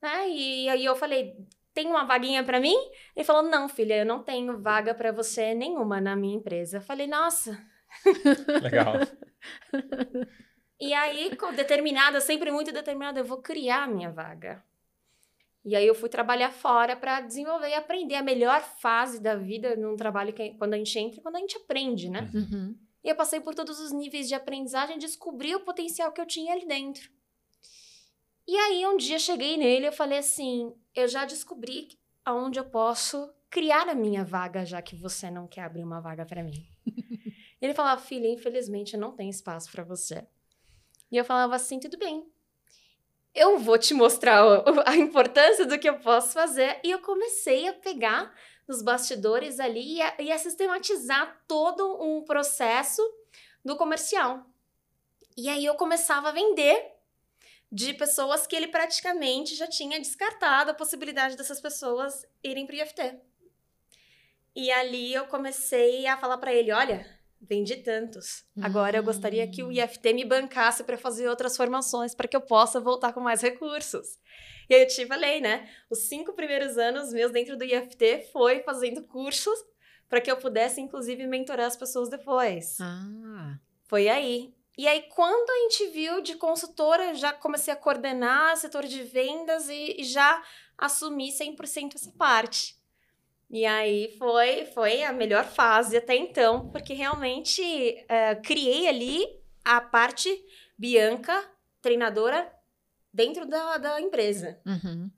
Né? 0.00 0.28
E 0.28 0.68
aí 0.68 0.84
eu 0.84 0.94
falei, 0.94 1.36
tem 1.74 1.88
uma 1.88 2.04
vaguinha 2.04 2.44
para 2.44 2.60
mim? 2.60 2.76
Ele 3.14 3.24
falou: 3.24 3.42
Não, 3.42 3.68
filha, 3.68 3.98
eu 3.98 4.06
não 4.06 4.22
tenho 4.22 4.56
vaga 4.58 4.94
para 4.94 5.10
você 5.10 5.52
nenhuma 5.54 6.00
na 6.00 6.14
minha 6.14 6.36
empresa. 6.36 6.76
Eu 6.78 6.82
falei: 6.82 7.08
Nossa. 7.08 7.60
Legal. 8.62 8.94
e 10.80 10.94
aí, 10.94 11.36
determinada, 11.56 12.20
sempre 12.20 12.52
muito 12.52 12.72
determinada, 12.72 13.18
eu 13.18 13.24
vou 13.24 13.42
criar 13.42 13.82
a 13.82 13.88
minha 13.88 14.10
vaga. 14.10 14.62
E 15.64 15.74
aí 15.74 15.86
eu 15.86 15.94
fui 15.94 16.08
trabalhar 16.08 16.50
fora 16.50 16.94
para 16.94 17.22
desenvolver 17.22 17.70
e 17.70 17.74
aprender 17.74 18.16
a 18.16 18.22
melhor 18.22 18.60
fase 18.60 19.20
da 19.20 19.34
vida 19.34 19.74
num 19.74 19.96
trabalho 19.96 20.32
que 20.32 20.50
quando 20.50 20.74
a 20.74 20.76
gente 20.76 20.96
entra, 20.98 21.22
quando 21.22 21.36
a 21.36 21.40
gente 21.40 21.56
aprende, 21.56 22.08
né? 22.08 22.30
Uhum. 22.34 22.76
E 23.04 23.08
eu 23.10 23.14
passei 23.14 23.38
por 23.38 23.54
todos 23.54 23.78
os 23.78 23.92
níveis 23.92 24.26
de 24.26 24.34
aprendizagem, 24.34 24.98
descobri 24.98 25.54
o 25.54 25.60
potencial 25.60 26.10
que 26.10 26.20
eu 26.20 26.26
tinha 26.26 26.54
ali 26.54 26.66
dentro. 26.66 27.10
E 28.48 28.56
aí 28.56 28.86
um 28.86 28.96
dia 28.96 29.18
cheguei 29.18 29.56
nele 29.56 29.86
e 29.88 29.92
falei 29.92 30.18
assim: 30.18 30.74
eu 30.94 31.06
já 31.06 31.24
descobri 31.26 31.98
aonde 32.24 32.58
eu 32.58 32.64
posso 32.64 33.30
criar 33.50 33.88
a 33.88 33.94
minha 33.94 34.24
vaga, 34.24 34.64
já 34.64 34.80
que 34.82 34.96
você 34.96 35.30
não 35.30 35.46
quer 35.46 35.62
abrir 35.62 35.84
uma 35.84 36.00
vaga 36.00 36.24
para 36.24 36.42
mim. 36.42 36.66
Ele 37.60 37.72
falava, 37.72 38.00
filha, 38.00 38.26
infelizmente 38.26 38.96
não 38.96 39.12
tenho 39.12 39.30
espaço 39.30 39.70
para 39.70 39.84
você. 39.84 40.26
E 41.10 41.16
eu 41.16 41.24
falava 41.24 41.54
assim, 41.54 41.78
tudo 41.78 41.96
bem. 41.96 42.26
Eu 43.34 43.58
vou 43.58 43.78
te 43.78 43.94
mostrar 43.94 44.42
a 44.86 44.96
importância 44.96 45.66
do 45.66 45.78
que 45.78 45.88
eu 45.88 45.98
posso 45.98 46.32
fazer. 46.32 46.80
E 46.84 46.90
eu 46.90 47.00
comecei 47.00 47.68
a 47.68 47.72
pegar 47.72 48.34
nos 48.66 48.82
bastidores 48.82 49.60
ali 49.60 49.98
e 50.18 50.32
a, 50.32 50.38
sistematizar 50.38 51.42
todo 51.46 52.02
um 52.02 52.22
processo 52.22 53.02
do 53.64 53.76
comercial. 53.76 54.46
E 55.36 55.48
aí 55.48 55.64
eu 55.64 55.74
começava 55.74 56.28
a 56.28 56.32
vender 56.32 56.92
de 57.70 57.92
pessoas 57.94 58.46
que 58.46 58.54
ele 58.54 58.68
praticamente 58.68 59.54
já 59.54 59.66
tinha 59.66 59.98
descartado 59.98 60.70
a 60.70 60.74
possibilidade 60.74 61.36
dessas 61.36 61.60
pessoas 61.60 62.24
irem 62.42 62.66
para 62.66 62.76
o 62.76 62.78
IFT. 62.78 63.20
E 64.54 64.70
ali 64.70 65.12
eu 65.12 65.26
comecei 65.26 66.06
a 66.06 66.16
falar 66.16 66.38
para 66.38 66.54
ele, 66.54 66.70
olha, 66.70 67.04
vendi 67.40 67.76
tantos. 67.76 68.44
Agora 68.62 68.96
eu 68.96 69.02
gostaria 69.02 69.46
que 69.48 69.62
o 69.62 69.68
hum. 69.68 69.72
IFT 69.72 70.12
me 70.12 70.24
bancasse 70.24 70.84
para 70.84 70.96
fazer 70.96 71.28
outras 71.28 71.56
formações 71.56 72.14
para 72.14 72.28
que 72.28 72.36
eu 72.36 72.40
possa 72.40 72.80
voltar 72.80 73.12
com 73.12 73.20
mais 73.20 73.42
recursos. 73.42 74.18
E 74.68 74.74
aí 74.74 74.82
eu 74.82 74.88
te 74.88 75.06
falei, 75.06 75.40
né? 75.40 75.68
Os 75.90 76.00
cinco 76.08 76.32
primeiros 76.32 76.78
anos 76.78 77.12
meus 77.12 77.32
dentro 77.32 77.56
do 77.56 77.64
IFT 77.64 78.28
foi 78.32 78.60
fazendo 78.60 79.02
cursos 79.02 79.58
para 80.08 80.20
que 80.20 80.30
eu 80.30 80.36
pudesse, 80.36 80.80
inclusive, 80.80 81.26
mentorar 81.26 81.66
as 81.66 81.76
pessoas 81.76 82.08
depois. 82.08 82.78
Ah. 82.80 83.58
Foi 83.86 84.08
aí. 84.08 84.54
E 84.76 84.88
aí, 84.88 85.02
quando 85.02 85.50
a 85.50 85.56
gente 85.62 85.86
viu 85.92 86.20
de 86.20 86.34
consultora, 86.36 87.14
já 87.14 87.32
comecei 87.32 87.72
a 87.72 87.76
coordenar 87.76 88.56
setor 88.56 88.84
de 88.84 89.02
vendas 89.02 89.68
e, 89.68 90.00
e 90.00 90.04
já 90.04 90.42
assumi 90.76 91.30
100% 91.30 91.94
essa 91.94 92.10
parte. 92.12 92.76
E 93.50 93.64
aí 93.64 94.16
foi, 94.18 94.66
foi 94.66 95.04
a 95.04 95.12
melhor 95.12 95.44
fase 95.44 95.96
até 95.96 96.16
então, 96.16 96.70
porque 96.70 96.92
realmente 96.92 97.62
é, 98.08 98.34
criei 98.34 98.88
ali 98.88 99.26
a 99.64 99.80
parte 99.80 100.44
Bianca, 100.76 101.48
treinadora, 101.80 102.52
dentro 103.14 103.46
da, 103.46 103.78
da 103.78 104.00
empresa. 104.00 104.60
Uhum. 104.66 105.08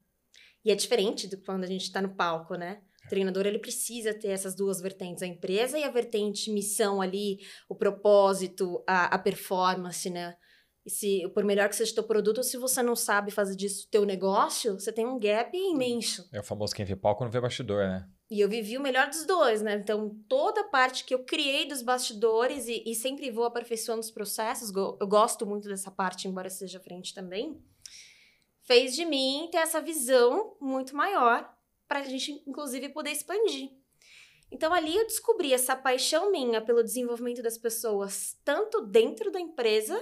E 0.62 0.70
é 0.70 0.74
diferente 0.74 1.26
do 1.26 1.38
quando 1.38 1.64
a 1.64 1.66
gente 1.66 1.84
está 1.84 2.02
no 2.02 2.14
palco, 2.14 2.54
né? 2.54 2.82
O 3.06 3.08
treinador 3.08 3.46
ele 3.46 3.58
precisa 3.58 4.12
ter 4.12 4.28
essas 4.28 4.54
duas 4.54 4.80
vertentes, 4.80 5.22
a 5.22 5.26
empresa 5.26 5.78
e 5.78 5.84
a 5.84 5.90
vertente 5.90 6.50
missão 6.50 7.00
ali, 7.00 7.38
o 7.68 7.74
propósito, 7.74 8.82
a, 8.86 9.06
a 9.06 9.18
performance, 9.18 10.10
né? 10.10 10.36
E 10.84 10.90
se, 10.90 11.28
por 11.34 11.44
melhor 11.44 11.68
que 11.68 11.74
seja 11.74 11.92
o 11.92 11.94
teu 11.96 12.04
produto, 12.04 12.44
se 12.44 12.56
você 12.56 12.80
não 12.82 12.94
sabe 12.94 13.32
fazer 13.32 13.56
disso 13.56 13.88
teu 13.90 14.04
negócio, 14.04 14.74
você 14.74 14.92
tem 14.92 15.06
um 15.06 15.18
gap 15.18 15.50
imenso. 15.56 16.28
É 16.32 16.38
o 16.38 16.44
famoso 16.44 16.74
quem 16.74 16.84
vê 16.84 16.94
palco 16.94 17.24
não 17.24 17.30
vê 17.30 17.40
bastidor, 17.40 17.88
né? 17.88 18.08
E 18.30 18.40
eu 18.40 18.48
vivi 18.48 18.76
o 18.76 18.80
melhor 18.80 19.08
dos 19.08 19.24
dois, 19.24 19.62
né? 19.62 19.74
Então, 19.74 20.16
toda 20.28 20.60
a 20.62 20.68
parte 20.68 21.04
que 21.04 21.14
eu 21.14 21.24
criei 21.24 21.66
dos 21.66 21.82
bastidores 21.82 22.66
e, 22.66 22.84
e 22.86 22.94
sempre 22.94 23.30
vou 23.30 23.44
aperfeiçoando 23.44 24.00
os 24.00 24.10
processos, 24.10 24.72
eu 24.74 25.06
gosto 25.08 25.46
muito 25.46 25.68
dessa 25.68 25.90
parte, 25.90 26.26
embora 26.26 26.50
seja 26.50 26.80
frente 26.80 27.14
também, 27.14 27.60
fez 28.66 28.94
de 28.94 29.04
mim 29.04 29.48
ter 29.50 29.58
essa 29.58 29.80
visão 29.80 30.56
muito 30.60 30.94
maior 30.94 31.50
para 31.88 32.00
a 32.00 32.02
gente, 32.02 32.42
inclusive, 32.46 32.90
poder 32.90 33.12
expandir. 33.12 33.70
Então, 34.50 34.72
ali 34.72 34.94
eu 34.94 35.06
descobri 35.06 35.52
essa 35.52 35.74
paixão 35.74 36.30
minha 36.30 36.60
pelo 36.60 36.82
desenvolvimento 36.82 37.42
das 37.42 37.56
pessoas, 37.56 38.38
tanto 38.44 38.82
dentro 38.82 39.30
da 39.30 39.40
empresa 39.40 40.00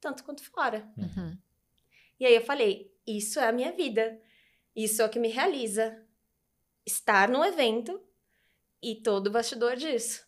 tanto 0.00 0.24
quanto 0.24 0.42
fora. 0.44 0.88
Uhum. 0.96 1.36
E 2.20 2.26
aí 2.26 2.34
eu 2.34 2.40
falei: 2.40 2.94
isso 3.06 3.40
é 3.40 3.48
a 3.48 3.52
minha 3.52 3.72
vida. 3.72 4.20
Isso 4.74 5.02
é 5.02 5.04
o 5.04 5.08
que 5.08 5.18
me 5.18 5.28
realiza. 5.28 6.04
Estar 6.84 7.28
no 7.28 7.44
evento 7.44 8.00
e 8.80 8.94
todo 9.02 9.26
o 9.26 9.30
bastidor 9.30 9.74
disso. 9.76 10.24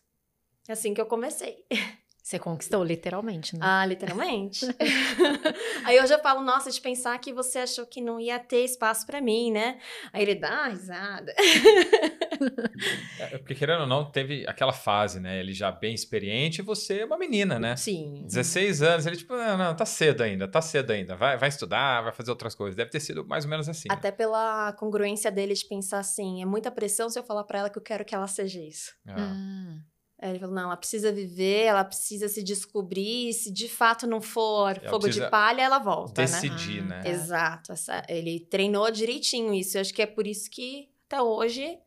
É 0.67 0.73
assim 0.73 0.93
que 0.93 0.99
eu 0.99 1.05
comecei. 1.05 1.65
Você 2.29 2.37
conquistou, 2.37 2.83
literalmente, 2.83 3.55
né? 3.55 3.59
Ah, 3.63 3.83
literalmente. 3.83 4.63
Aí 5.83 5.97
eu 5.97 6.05
já 6.05 6.19
falo, 6.19 6.43
nossa, 6.43 6.69
de 6.69 6.79
pensar 6.79 7.17
que 7.17 7.33
você 7.33 7.57
achou 7.57 7.87
que 7.87 7.99
não 8.01 8.19
ia 8.19 8.37
ter 8.37 8.63
espaço 8.63 9.03
para 9.07 9.19
mim, 9.19 9.51
né? 9.51 9.79
Aí 10.13 10.21
ele 10.21 10.35
dá 10.35 10.51
uma 10.51 10.67
risada. 10.67 11.33
É, 13.19 13.37
porque 13.39 13.55
querendo 13.55 13.81
ou 13.81 13.87
não, 13.87 14.09
teve 14.11 14.45
aquela 14.47 14.71
fase, 14.71 15.19
né? 15.19 15.39
Ele 15.39 15.53
já 15.53 15.71
bem 15.71 15.95
experiente 15.95 16.61
e 16.61 16.63
você 16.63 16.99
é 16.99 17.05
uma 17.05 17.17
menina, 17.17 17.57
né? 17.57 17.75
Sim. 17.75 18.21
16 18.27 18.83
anos, 18.83 19.05
ele 19.07 19.17
tipo, 19.17 19.35
não, 19.35 19.57
não, 19.57 19.75
tá 19.75 19.85
cedo 19.85 20.21
ainda, 20.21 20.47
tá 20.47 20.61
cedo 20.61 20.91
ainda. 20.91 21.15
Vai, 21.15 21.35
vai 21.35 21.49
estudar, 21.49 22.03
vai 22.03 22.13
fazer 22.13 22.29
outras 22.29 22.53
coisas. 22.53 22.75
Deve 22.75 22.91
ter 22.91 22.99
sido 22.99 23.25
mais 23.25 23.43
ou 23.43 23.49
menos 23.49 23.67
assim. 23.67 23.87
Até 23.89 24.11
pela 24.11 24.71
congruência 24.73 25.31
dele 25.31 25.55
de 25.55 25.65
pensar 25.65 25.97
assim, 25.97 26.43
é 26.43 26.45
muita 26.45 26.69
pressão 26.69 27.09
se 27.09 27.17
eu 27.17 27.23
falar 27.23 27.43
para 27.43 27.57
ela 27.57 27.69
que 27.71 27.79
eu 27.79 27.83
quero 27.83 28.05
que 28.05 28.13
ela 28.13 28.27
seja 28.27 28.61
isso. 28.61 28.93
Ah. 29.07 29.33
Hum. 29.33 29.81
Ele 30.21 30.39
falou: 30.39 30.53
não, 30.53 30.63
ela 30.63 30.77
precisa 30.77 31.11
viver, 31.11 31.63
ela 31.63 31.83
precisa 31.83 32.27
se 32.27 32.43
descobrir. 32.43 33.33
Se 33.33 33.51
de 33.51 33.69
fato 33.69 34.05
não 34.05 34.21
for 34.21 34.77
ela 34.77 34.89
fogo 34.89 35.07
de 35.07 35.27
palha, 35.29 35.61
ela 35.61 35.79
volta. 35.79 36.21
Né? 36.21 36.27
Decidir, 36.27 36.83
né? 36.83 37.01
né? 37.03 37.09
Exato. 37.09 37.71
Essa, 37.71 38.03
ele 38.09 38.41
treinou 38.41 38.91
direitinho 38.91 39.53
isso. 39.53 39.77
Eu 39.77 39.81
acho 39.81 39.93
que 39.93 40.01
é 40.01 40.05
por 40.05 40.27
isso 40.27 40.49
que 40.49 40.89
até 41.07 41.21
hoje 41.21 41.79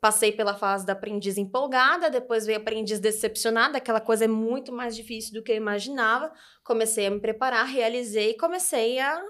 passei 0.00 0.30
pela 0.30 0.54
fase 0.54 0.84
da 0.84 0.92
aprendiz 0.92 1.38
empolgada, 1.38 2.10
depois 2.10 2.46
veio 2.46 2.58
aprendiz 2.58 3.00
decepcionada. 3.00 3.78
Aquela 3.78 4.00
coisa 4.00 4.24
é 4.26 4.28
muito 4.28 4.70
mais 4.72 4.94
difícil 4.94 5.32
do 5.32 5.42
que 5.42 5.50
eu 5.50 5.56
imaginava. 5.56 6.30
Comecei 6.62 7.06
a 7.06 7.10
me 7.10 7.20
preparar, 7.20 7.66
realizei 7.66 8.30
e 8.30 8.36
comecei 8.36 9.00
a 9.00 9.20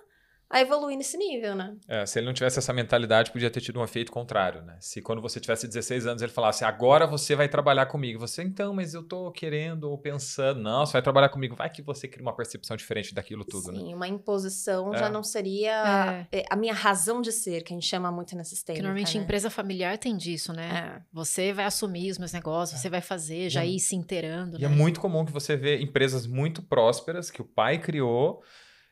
a 0.49 0.61
evoluir 0.61 0.97
nesse 0.97 1.17
nível, 1.17 1.57
né? 1.57 1.77
É, 1.89 2.07
se 2.07 2.19
ele 2.19 2.27
não 2.27 2.33
tivesse 2.33 2.59
essa 2.59 2.73
mentalidade, 2.73 3.33
podia 3.33 3.51
ter 3.51 3.61
tido 3.61 3.81
um 3.81 3.85
efeito 3.85 4.13
contrário, 4.13 4.63
né? 4.63 4.77
Se 4.81 5.03
quando 5.03 5.21
você 5.21 5.41
tivesse 5.41 5.67
16 5.67 6.07
anos 6.07 6.23
ele 6.23 6.31
falasse, 6.31 6.65
agora 6.65 7.07
você 7.07 7.35
vai 7.35 7.49
trabalhar 7.49 7.87
comigo. 7.87 8.21
Você, 8.21 8.43
então, 8.43 8.73
mas 8.73 8.95
eu 8.95 9.03
tô 9.03 9.31
querendo 9.33 9.91
ou 9.91 9.99
pensando, 9.99 10.61
não, 10.61 10.87
você 10.87 10.93
vai 10.93 11.03
trabalhar 11.03 11.31
comigo. 11.31 11.57
Vai 11.57 11.69
que 11.69 11.83
você 11.83 12.07
cria 12.07 12.23
uma 12.23 12.35
percepção 12.35 12.77
diferente 12.77 13.13
daquilo 13.13 13.45
tudo, 13.45 13.73
Sim, 13.73 13.89
né? 13.89 13.95
uma 13.95 14.07
imposição 14.07 14.95
é. 14.95 14.99
já 14.99 15.09
não 15.09 15.23
seria 15.25 16.27
é. 16.31 16.39
é. 16.39 16.45
a 16.49 16.55
minha 16.55 16.75
razão 16.75 17.21
de 17.21 17.33
ser, 17.33 17.63
que 17.63 17.73
a 17.73 17.77
gente 17.77 17.87
chama 17.87 18.13
muito 18.13 18.37
nesses 18.37 18.63
termos. 18.63 18.83
Normalmente 18.83 19.19
né? 19.19 19.25
empresa 19.25 19.51
familiar 19.51 19.99
tem 19.99 20.17
disso, 20.17 20.53
né? 20.53 20.97
É. 20.97 21.03
Você 21.13 21.53
vai 21.53 21.65
assumir 21.65 22.13
os 22.13 22.19
meus 22.19 22.33
negócios, 22.33 22.79
é. 22.79 22.83
você 22.83 22.89
vai 22.89 23.01
fazer, 23.01 23.51
já 23.51 23.65
ir 23.65 23.81
se 23.81 23.97
inteirando. 23.97 24.61
E 24.61 24.65
é 24.65 24.69
né? 24.69 24.75
é 24.75 24.77
muito 24.77 25.01
comum 25.01 25.25
que 25.25 25.33
você 25.33 25.57
vê 25.57 25.81
empresas 25.81 26.25
muito 26.25 26.63
prósperas 26.63 27.33
que 27.33 27.43
o 27.43 27.45
pai 27.45 27.79
criou 27.79 28.43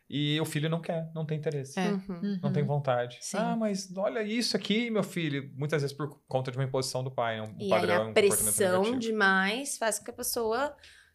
e 0.08 0.40
o 0.40 0.44
filho 0.44 0.68
não 0.68 0.80
quer, 0.80 1.10
não 1.14 1.24
tem 1.24 1.38
interesse. 1.38 1.78
É. 1.78 1.92
Uhum. 1.92 2.38
Não 2.42 2.52
tem 2.52 2.62
vontade. 2.62 3.18
Sim. 3.20 3.38
Ah, 3.38 3.56
mas 3.56 3.94
olha 3.96 4.22
isso 4.22 4.56
aqui, 4.56 4.90
meu 4.90 5.02
filho. 5.02 5.50
Muitas 5.56 5.82
vezes 5.82 5.96
por 5.96 6.20
conta 6.28 6.50
de 6.50 6.58
uma 6.58 6.64
imposição 6.64 7.02
do 7.02 7.10
pai, 7.10 7.40
um 7.40 7.56
e 7.58 7.68
padrão, 7.68 8.04
aí 8.04 8.10
a 8.10 8.12
pressão 8.12 8.98
demais 8.98 9.78
faz 9.78 9.98
com 9.98 10.04
que 10.04 10.10
a 10.10 10.14
pessoa 10.14 10.74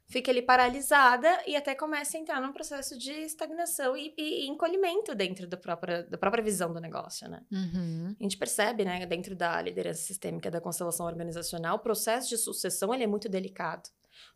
fique 0.10 0.30
ali 0.30 0.42
paralisada 0.42 1.30
e 1.46 1.56
até 1.56 1.76
comece 1.76 2.18
a 2.18 2.20
entrar 2.20 2.42
num 2.42 2.52
processo 2.52 2.98
de 2.98 3.12
estagnação 3.12 3.96
e, 3.96 4.12
e, 4.18 4.46
e 4.46 4.50
encolhimento 4.50 5.14
dentro 5.14 5.48
da 5.48 5.56
própria, 5.56 6.04
da 6.04 6.18
própria 6.18 6.44
visão 6.44 6.74
do 6.74 6.82
negócio, 6.82 7.30
né? 7.30 7.42
Uhum. 7.52 8.16
A 8.20 8.24
gente 8.24 8.36
percebe, 8.36 8.84
né, 8.84 9.06
dentro 9.06 9.36
da 9.36 9.62
liderança 9.62 10.02
sistêmica 10.02 10.50
da 10.50 10.60
constelação 10.60 11.06
organizacional, 11.06 11.76
o 11.76 11.80
processo 11.80 12.28
de 12.28 12.38
sucessão 12.38 12.92
ele 12.92 13.04
é 13.04 13.08
muito 13.08 13.30
delicado. 13.30 13.88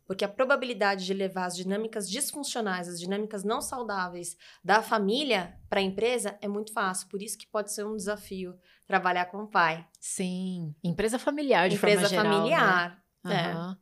Porque 0.06 0.24
a 0.24 0.28
probabilidade 0.28 1.04
de 1.06 1.14
levar 1.14 1.46
as 1.46 1.56
dinâmicas 1.56 2.08
disfuncionais, 2.08 2.88
as 2.88 3.00
dinâmicas 3.00 3.42
não 3.42 3.60
saudáveis 3.60 4.36
da 4.62 4.82
família 4.82 5.56
para 5.68 5.80
a 5.80 5.82
empresa 5.82 6.38
é 6.40 6.48
muito 6.48 6.72
fácil. 6.72 7.08
Por 7.08 7.22
isso 7.22 7.38
que 7.38 7.46
pode 7.46 7.72
ser 7.72 7.84
um 7.86 7.96
desafio 7.96 8.58
trabalhar 8.86 9.26
com 9.26 9.38
o 9.42 9.46
pai. 9.46 9.86
Sim, 9.98 10.74
empresa 10.82 11.18
familiar 11.18 11.68
de 11.68 11.76
empresa 11.76 12.02
forma 12.02 12.08
geral. 12.08 12.24
Empresa 12.24 12.40
familiar. 12.40 13.04
Né? 13.24 13.54
Uhum. 13.54 13.72
É. 13.72 13.76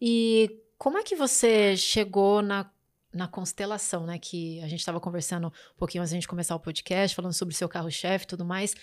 E 0.00 0.62
como 0.76 0.98
é 0.98 1.02
que 1.02 1.16
você 1.16 1.76
chegou 1.76 2.42
na, 2.42 2.70
na 3.12 3.28
constelação, 3.28 4.04
né? 4.04 4.18
Que 4.18 4.60
a 4.60 4.68
gente 4.68 4.80
estava 4.80 5.00
conversando 5.00 5.48
um 5.48 5.78
pouquinho 5.78 6.02
antes 6.02 6.10
de 6.10 6.16
a 6.16 6.20
gente 6.20 6.28
começar 6.28 6.56
o 6.56 6.60
podcast, 6.60 7.14
falando 7.14 7.32
sobre 7.32 7.54
o 7.54 7.56
seu 7.56 7.68
carro-chefe 7.68 8.24
e 8.24 8.28
tudo 8.28 8.44
mais. 8.44 8.74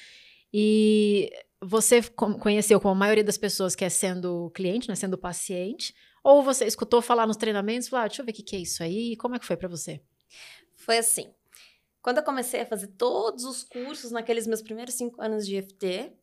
E 0.53 1.31
você 1.61 2.01
conheceu, 2.39 2.79
como 2.79 2.93
a 2.93 2.97
maioria 2.97 3.23
das 3.23 3.38
pessoas, 3.38 3.75
que 3.75 3.83
é 3.83 3.89
sendo 3.89 4.49
cliente, 4.51 4.88
né, 4.88 4.95
sendo 4.95 5.17
paciente, 5.17 5.93
ou 6.29 6.43
você 6.43 6.65
escutou 6.65 7.01
falar 7.01 7.25
nos 7.25 7.38
treinamentos, 7.38 7.88
falou, 7.88 8.05
ah, 8.05 8.07
deixa 8.07 8.21
eu 8.21 8.25
ver 8.25 8.31
o 8.31 8.36
que, 8.36 8.43
que 8.43 8.55
é 8.55 8.59
isso 8.59 8.83
aí, 8.83 9.15
como 9.17 9.33
é 9.33 9.39
que 9.39 9.45
foi 9.48 9.57
para 9.57 9.67
você? 9.67 10.00
Foi 10.75 11.00
assim, 11.00 11.33
quando 12.03 12.17
eu 12.17 12.24
comecei 12.24 12.62
a 12.62 12.67
fazer 12.67 12.89
todos 12.89 13.45
os 13.45 13.63
cursos 13.63 14.12
naqueles 14.12 14.45
meus 14.45 14.62
primeiros 14.62 14.93
cinco 14.93 15.19
anos 15.24 15.48
de 15.48 15.55
EFT, 15.55 16.13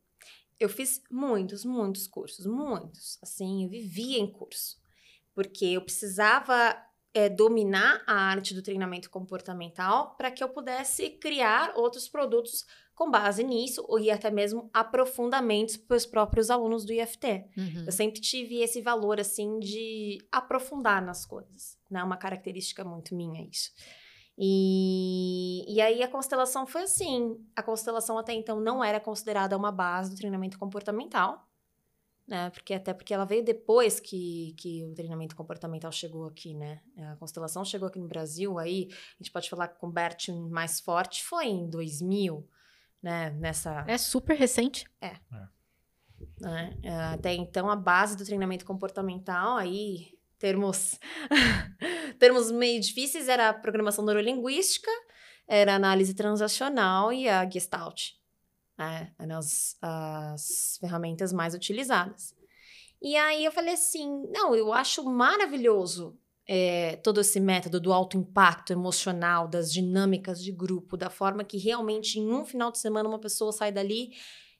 eu 0.57 0.69
fiz 0.69 1.03
muitos, 1.11 1.65
muitos 1.65 2.07
cursos, 2.07 2.45
muitos, 2.45 3.19
assim, 3.21 3.65
eu 3.65 3.69
vivia 3.69 4.17
em 4.17 4.31
curso, 4.31 4.77
porque 5.35 5.65
eu 5.65 5.81
precisava 5.81 6.81
é, 7.13 7.27
dominar 7.27 8.01
a 8.07 8.13
arte 8.13 8.53
do 8.53 8.63
treinamento 8.63 9.09
comportamental 9.09 10.15
para 10.15 10.31
que 10.31 10.41
eu 10.41 10.47
pudesse 10.47 11.09
criar 11.09 11.73
outros 11.75 12.07
produtos 12.07 12.65
com 12.97 13.11
base 13.11 13.43
nisso, 13.43 13.85
e 13.99 14.09
até 14.09 14.31
mesmo 14.31 14.71
aprofundamentos 14.73 15.77
para 15.77 15.95
os 15.95 16.03
próprios 16.03 16.49
alunos 16.49 16.83
do 16.83 16.91
IFT. 16.91 17.45
Uhum. 17.55 17.83
Eu 17.85 17.91
sempre 17.91 18.19
tive 18.19 18.63
esse 18.63 18.81
valor, 18.81 19.19
assim, 19.19 19.59
de 19.59 20.17
aprofundar 20.31 20.99
nas 21.05 21.23
coisas, 21.23 21.77
né? 21.91 22.03
Uma 22.03 22.17
característica 22.17 22.83
muito 22.83 23.13
minha 23.13 23.47
isso. 23.47 23.69
E, 24.35 25.63
e 25.71 25.79
aí 25.79 26.01
a 26.01 26.07
constelação 26.07 26.65
foi 26.65 26.81
assim. 26.81 27.37
A 27.55 27.61
constelação 27.61 28.17
até 28.17 28.33
então 28.33 28.59
não 28.59 28.83
era 28.83 28.99
considerada 28.99 29.55
uma 29.55 29.71
base 29.71 30.09
do 30.09 30.17
treinamento 30.17 30.57
comportamental, 30.57 31.47
né? 32.27 32.49
Porque 32.49 32.73
até 32.73 32.95
porque 32.95 33.13
ela 33.13 33.25
veio 33.25 33.45
depois 33.45 33.99
que, 33.99 34.55
que 34.57 34.83
o 34.83 34.95
treinamento 34.95 35.35
comportamental 35.35 35.91
chegou 35.91 36.25
aqui, 36.25 36.55
né? 36.55 36.81
A 36.97 37.15
constelação 37.17 37.63
chegou 37.63 37.89
aqui 37.89 37.99
no 37.99 38.07
Brasil, 38.07 38.57
aí 38.57 38.87
a 38.89 39.23
gente 39.23 39.31
pode 39.31 39.47
falar 39.47 39.67
que 39.67 39.85
o 39.85 39.91
Bert 39.91 40.29
mais 40.49 40.79
forte 40.79 41.23
foi 41.23 41.45
em 41.45 41.69
2000, 41.69 42.43
né? 43.01 43.31
Nessa... 43.31 43.83
É 43.87 43.97
super 43.97 44.35
recente. 44.35 44.85
É. 45.01 45.07
é. 45.07 45.57
Né? 46.39 46.77
Até 47.13 47.33
então, 47.33 47.69
a 47.69 47.75
base 47.75 48.17
do 48.17 48.25
treinamento 48.25 48.65
comportamental, 48.65 49.57
aí, 49.57 50.17
termos, 50.37 50.99
termos 52.19 52.51
meio 52.51 52.79
difíceis, 52.81 53.27
era 53.27 53.49
a 53.49 53.53
programação 53.53 54.05
neurolinguística, 54.05 54.91
era 55.47 55.73
a 55.73 55.75
análise 55.75 56.13
transacional 56.13 57.11
e 57.13 57.27
a 57.29 57.49
Gestalt. 57.49 58.11
Né? 58.77 59.11
Eram 59.17 59.37
as, 59.37 59.77
as 59.81 60.77
ferramentas 60.79 61.33
mais 61.33 61.53
utilizadas. 61.53 62.35
E 63.01 63.15
aí 63.15 63.45
eu 63.45 63.51
falei 63.51 63.73
assim: 63.73 64.27
não, 64.31 64.55
eu 64.55 64.73
acho 64.73 65.03
maravilhoso 65.03 66.17
é, 66.47 66.95
todo 66.97 67.19
esse 67.19 67.39
método 67.39 67.79
do 67.79 67.91
alto 67.91 68.17
impacto 68.17 68.71
emocional, 68.71 69.47
das 69.47 69.71
dinâmicas 69.71 70.41
de 70.41 70.51
grupo, 70.51 70.95
da 70.95 71.09
forma 71.09 71.43
que 71.43 71.57
realmente 71.57 72.19
em 72.19 72.31
um 72.31 72.45
final 72.45 72.71
de 72.71 72.79
semana 72.79 73.09
uma 73.09 73.19
pessoa 73.19 73.51
sai 73.51 73.71
dali 73.71 74.11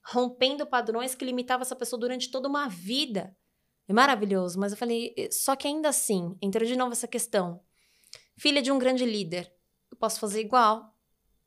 rompendo 0.05 0.65
padrões 0.65 1.15
que 1.15 1.25
limitavam 1.25 1.61
essa 1.61 1.75
pessoa 1.75 1.99
durante 1.99 2.29
toda 2.29 2.47
uma 2.47 2.67
vida. 2.67 3.35
É 3.87 3.93
maravilhoso, 3.93 4.59
mas 4.59 4.73
eu 4.73 4.77
falei, 4.77 5.13
só 5.31 5.55
que 5.55 5.67
ainda 5.67 5.89
assim, 5.89 6.35
entrou 6.41 6.65
de 6.65 6.75
novo 6.75 6.91
essa 6.91 7.07
questão. 7.07 7.61
Filha 8.37 8.61
de 8.61 8.71
um 8.71 8.77
grande 8.77 9.05
líder, 9.05 9.51
eu 9.89 9.97
posso 9.97 10.19
fazer 10.19 10.41
igual 10.41 10.93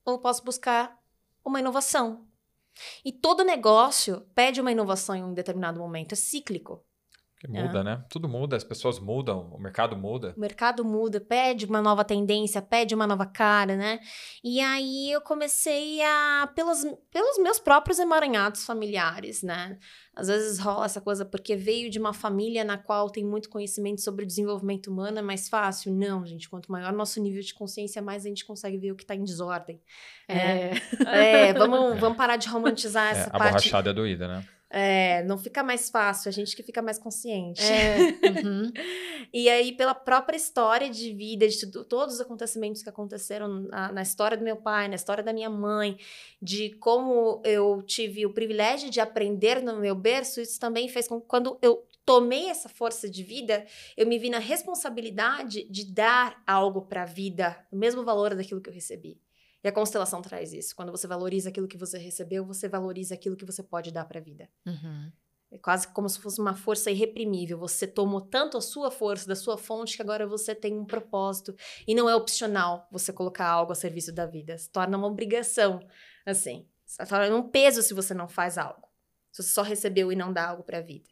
ou 0.04 0.18
posso 0.18 0.42
buscar 0.42 0.98
uma 1.44 1.60
inovação. 1.60 2.26
E 3.04 3.12
todo 3.12 3.44
negócio 3.44 4.26
pede 4.34 4.60
uma 4.60 4.72
inovação 4.72 5.14
em 5.14 5.22
um 5.22 5.34
determinado 5.34 5.78
momento, 5.78 6.12
é 6.12 6.16
cíclico. 6.16 6.84
Que 7.40 7.48
muda, 7.48 7.82
né? 7.82 8.04
Tudo 8.10 8.28
muda, 8.28 8.54
as 8.54 8.62
pessoas 8.62 8.98
mudam, 8.98 9.48
o 9.54 9.58
mercado 9.58 9.96
muda. 9.96 10.34
O 10.36 10.40
mercado 10.40 10.84
muda, 10.84 11.18
pede 11.18 11.64
uma 11.64 11.80
nova 11.80 12.04
tendência, 12.04 12.60
pede 12.60 12.94
uma 12.94 13.06
nova 13.06 13.24
cara, 13.24 13.74
né? 13.76 13.98
E 14.44 14.60
aí 14.60 15.10
eu 15.10 15.22
comecei 15.22 16.02
a. 16.02 16.52
pelos, 16.54 16.84
pelos 17.10 17.38
meus 17.38 17.58
próprios 17.58 17.98
emaranhados 17.98 18.66
familiares, 18.66 19.42
né? 19.42 19.78
Às 20.14 20.28
vezes 20.28 20.58
rola 20.58 20.84
essa 20.84 21.00
coisa 21.00 21.24
porque 21.24 21.56
veio 21.56 21.88
de 21.88 21.98
uma 21.98 22.12
família 22.12 22.62
na 22.62 22.76
qual 22.76 23.08
tem 23.08 23.24
muito 23.24 23.48
conhecimento 23.48 24.02
sobre 24.02 24.24
o 24.24 24.26
desenvolvimento 24.26 24.88
humano, 24.88 25.20
é 25.20 25.22
mais 25.22 25.48
fácil? 25.48 25.94
Não, 25.94 26.26
gente. 26.26 26.46
Quanto 26.46 26.70
maior 26.70 26.92
nosso 26.92 27.22
nível 27.22 27.40
de 27.40 27.54
consciência, 27.54 28.02
mais 28.02 28.26
a 28.26 28.28
gente 28.28 28.44
consegue 28.44 28.76
ver 28.76 28.92
o 28.92 28.96
que 28.96 29.04
está 29.04 29.14
em 29.14 29.24
desordem. 29.24 29.80
É. 30.28 30.72
É, 31.06 31.48
é 31.48 31.54
vamos, 31.54 31.98
vamos 31.98 32.18
parar 32.18 32.36
de 32.36 32.48
romantizar 32.50 33.12
essa 33.16 33.30
É, 33.30 33.34
a 33.34 33.38
parte. 33.38 33.52
borrachada 33.52 33.88
é 33.88 33.92
doída, 33.94 34.28
né? 34.28 34.44
É, 34.72 35.24
não 35.24 35.36
fica 35.36 35.64
mais 35.64 35.90
fácil, 35.90 36.28
a 36.28 36.32
gente 36.32 36.54
que 36.54 36.62
fica 36.62 36.80
mais 36.80 36.98
consciente. 36.98 37.62
É. 37.62 37.96
Uhum. 38.40 38.70
E 39.32 39.48
aí, 39.48 39.72
pela 39.72 39.94
própria 39.94 40.36
história 40.36 40.88
de 40.88 41.12
vida, 41.12 41.46
de 41.46 41.58
tudo- 41.66 41.84
todos 41.84 42.14
os 42.16 42.20
acontecimentos 42.20 42.82
que 42.82 42.88
aconteceram 42.88 43.48
na, 43.48 43.92
na 43.92 44.02
história 44.02 44.36
do 44.36 44.44
meu 44.44 44.56
pai, 44.56 44.88
na 44.88 44.94
história 44.94 45.22
da 45.22 45.32
minha 45.32 45.50
mãe, 45.50 45.98
de 46.40 46.70
como 46.76 47.42
eu 47.44 47.82
tive 47.82 48.24
o 48.24 48.32
privilégio 48.32 48.88
de 48.90 49.00
aprender 49.00 49.62
no 49.62 49.78
meu 49.80 49.94
berço, 49.94 50.40
isso 50.40 50.58
também 50.58 50.88
fez 50.88 51.06
com 51.08 51.20
que 51.20 51.26
quando 51.26 51.58
eu 51.60 51.84
tomei 52.04 52.48
essa 52.48 52.68
força 52.68 53.08
de 53.08 53.22
vida, 53.22 53.64
eu 53.96 54.06
me 54.06 54.18
vi 54.18 54.30
na 54.30 54.38
responsabilidade 54.38 55.64
de 55.70 55.84
dar 55.84 56.42
algo 56.46 56.82
para 56.82 57.02
a 57.02 57.06
vida, 57.06 57.56
o 57.70 57.76
mesmo 57.76 58.04
valor 58.04 58.34
daquilo 58.34 58.60
que 58.60 58.68
eu 58.70 58.74
recebi. 58.74 59.20
E 59.62 59.68
a 59.68 59.72
constelação 59.72 60.22
traz 60.22 60.52
isso. 60.52 60.74
Quando 60.74 60.90
você 60.90 61.06
valoriza 61.06 61.50
aquilo 61.50 61.68
que 61.68 61.76
você 61.76 61.98
recebeu, 61.98 62.44
você 62.44 62.68
valoriza 62.68 63.14
aquilo 63.14 63.36
que 63.36 63.44
você 63.44 63.62
pode 63.62 63.92
dar 63.92 64.04
para 64.06 64.18
a 64.18 64.22
vida. 64.22 64.48
Uhum. 64.66 65.12
É 65.52 65.58
quase 65.58 65.88
como 65.88 66.08
se 66.08 66.20
fosse 66.20 66.40
uma 66.40 66.54
força 66.54 66.90
irreprimível. 66.90 67.58
Você 67.58 67.86
tomou 67.86 68.20
tanto 68.20 68.56
a 68.56 68.60
sua 68.60 68.90
força 68.90 69.26
da 69.26 69.34
sua 69.34 69.58
fonte 69.58 69.96
que 69.96 70.02
agora 70.02 70.26
você 70.26 70.54
tem 70.54 70.78
um 70.78 70.84
propósito. 70.84 71.54
E 71.86 71.94
não 71.94 72.08
é 72.08 72.14
opcional 72.14 72.86
você 72.90 73.12
colocar 73.12 73.48
algo 73.48 73.72
a 73.72 73.74
serviço 73.74 74.12
da 74.12 74.26
vida. 74.26 74.56
Se 74.56 74.70
torna 74.70 74.96
uma 74.96 75.08
obrigação, 75.08 75.80
assim. 76.24 76.66
Se 76.86 77.04
torna 77.04 77.34
um 77.34 77.48
peso 77.48 77.82
se 77.82 77.92
você 77.92 78.14
não 78.14 78.28
faz 78.28 78.56
algo. 78.56 78.88
Se 79.32 79.42
você 79.42 79.50
só 79.50 79.62
recebeu 79.62 80.12
e 80.12 80.16
não 80.16 80.32
dá 80.32 80.48
algo 80.48 80.62
para 80.62 80.78
a 80.78 80.82
vida. 80.82 81.10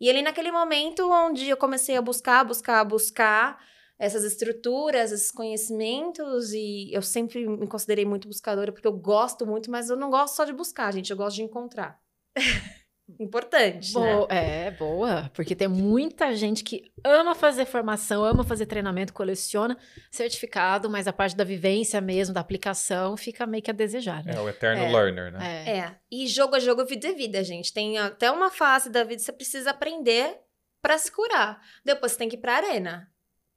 E 0.00 0.10
ali 0.10 0.22
naquele 0.22 0.50
momento 0.50 1.10
onde 1.10 1.48
eu 1.48 1.56
comecei 1.56 1.96
a 1.96 2.02
buscar, 2.02 2.44
buscar, 2.44 2.84
buscar 2.84 3.62
essas 3.98 4.24
estruturas, 4.24 5.10
esses 5.12 5.30
conhecimentos, 5.30 6.52
e 6.52 6.90
eu 6.92 7.00
sempre 7.02 7.46
me 7.48 7.66
considerei 7.66 8.04
muito 8.04 8.28
buscadora 8.28 8.72
porque 8.72 8.86
eu 8.86 8.92
gosto 8.92 9.46
muito, 9.46 9.70
mas 9.70 9.88
eu 9.90 9.96
não 9.96 10.10
gosto 10.10 10.34
só 10.36 10.44
de 10.44 10.52
buscar, 10.52 10.92
gente, 10.92 11.10
eu 11.10 11.16
gosto 11.16 11.36
de 11.36 11.42
encontrar. 11.42 11.98
Importante, 13.20 13.96
né? 13.98 14.16
Bo- 14.16 14.26
É, 14.28 14.70
boa, 14.72 15.30
porque 15.32 15.54
tem 15.54 15.68
muita 15.68 16.34
gente 16.34 16.64
que 16.64 16.90
ama 17.04 17.36
fazer 17.36 17.64
formação, 17.64 18.24
ama 18.24 18.42
fazer 18.42 18.66
treinamento, 18.66 19.12
coleciona 19.12 19.78
certificado, 20.10 20.90
mas 20.90 21.06
a 21.06 21.12
parte 21.12 21.36
da 21.36 21.44
vivência 21.44 22.00
mesmo, 22.00 22.34
da 22.34 22.40
aplicação, 22.40 23.16
fica 23.16 23.46
meio 23.46 23.62
que 23.62 23.70
a 23.70 23.74
desejar, 23.74 24.24
né? 24.24 24.34
É 24.34 24.40
o 24.40 24.48
eterno 24.48 24.82
É. 24.82 24.90
learner, 24.90 25.32
né? 25.32 25.38
É. 25.64 25.70
É, 25.78 25.96
e 26.10 26.26
jogo 26.26 26.56
a 26.56 26.58
jogo, 26.58 26.84
vida 26.84 27.06
é 27.08 27.12
vida, 27.12 27.44
gente. 27.44 27.72
Tem 27.72 27.96
até 27.96 28.28
uma 28.30 28.50
fase 28.50 28.90
da 28.90 29.04
vida 29.04 29.16
que 29.16 29.22
você 29.22 29.32
precisa 29.32 29.70
aprender 29.70 30.40
pra 30.82 30.98
se 30.98 31.10
curar. 31.12 31.62
Depois 31.84 32.10
você 32.12 32.18
tem 32.18 32.28
que 32.28 32.34
ir 32.36 32.40
pra 32.40 32.56
arena. 32.56 33.08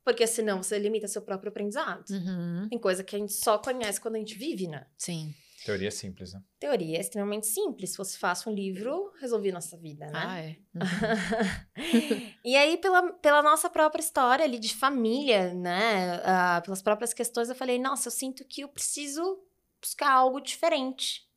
Porque 0.03 0.25
senão 0.25 0.63
você 0.63 0.79
limita 0.79 1.07
seu 1.07 1.21
próprio 1.21 1.49
aprendizado. 1.49 2.09
Uhum, 2.09 2.67
Tem 2.69 2.79
coisa 2.79 3.03
que 3.03 3.15
a 3.15 3.19
gente 3.19 3.33
só 3.33 3.57
conhece 3.57 3.99
quando 3.99 4.15
a 4.15 4.19
gente 4.19 4.35
vive, 4.35 4.67
né? 4.67 4.85
Sim. 4.97 5.33
Teoria 5.65 5.91
simples, 5.91 6.33
né? 6.33 6.41
Teoria 6.57 6.97
é 6.97 7.01
extremamente 7.01 7.45
simples. 7.47 7.91
Se 7.91 7.97
fosse 7.97 8.17
fácil 8.17 8.51
um 8.51 8.55
livro, 8.55 9.11
resolvia 9.19 9.51
nossa 9.51 9.77
vida, 9.77 10.07
né? 10.07 10.23
Ah, 10.25 10.39
é. 10.39 10.57
Uhum. 11.79 12.33
e 12.45 12.55
aí, 12.55 12.77
pela, 12.77 13.11
pela 13.13 13.41
nossa 13.41 13.69
própria 13.69 14.01
história 14.01 14.45
ali 14.45 14.59
de 14.59 14.73
família, 14.75 15.53
né? 15.53 16.21
ah, 16.23 16.61
pelas 16.63 16.81
próprias 16.81 17.13
questões, 17.13 17.49
eu 17.49 17.55
falei, 17.55 17.79
nossa, 17.79 18.07
eu 18.07 18.11
sinto 18.11 18.45
que 18.45 18.61
eu 18.61 18.69
preciso 18.69 19.39
buscar 19.81 20.11
algo 20.11 20.39
diferente. 20.39 21.27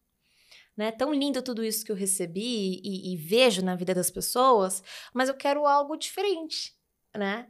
Né? 0.76 0.90
Tão 0.92 1.12
lindo 1.12 1.42
tudo 1.42 1.64
isso 1.64 1.84
que 1.84 1.92
eu 1.92 1.96
recebi 1.96 2.80
e, 2.82 3.12
e 3.12 3.16
vejo 3.16 3.62
na 3.64 3.74
vida 3.74 3.94
das 3.94 4.10
pessoas, 4.10 4.82
mas 5.12 5.28
eu 5.28 5.34
quero 5.34 5.66
algo 5.66 5.96
diferente, 5.96 6.74
né? 7.14 7.48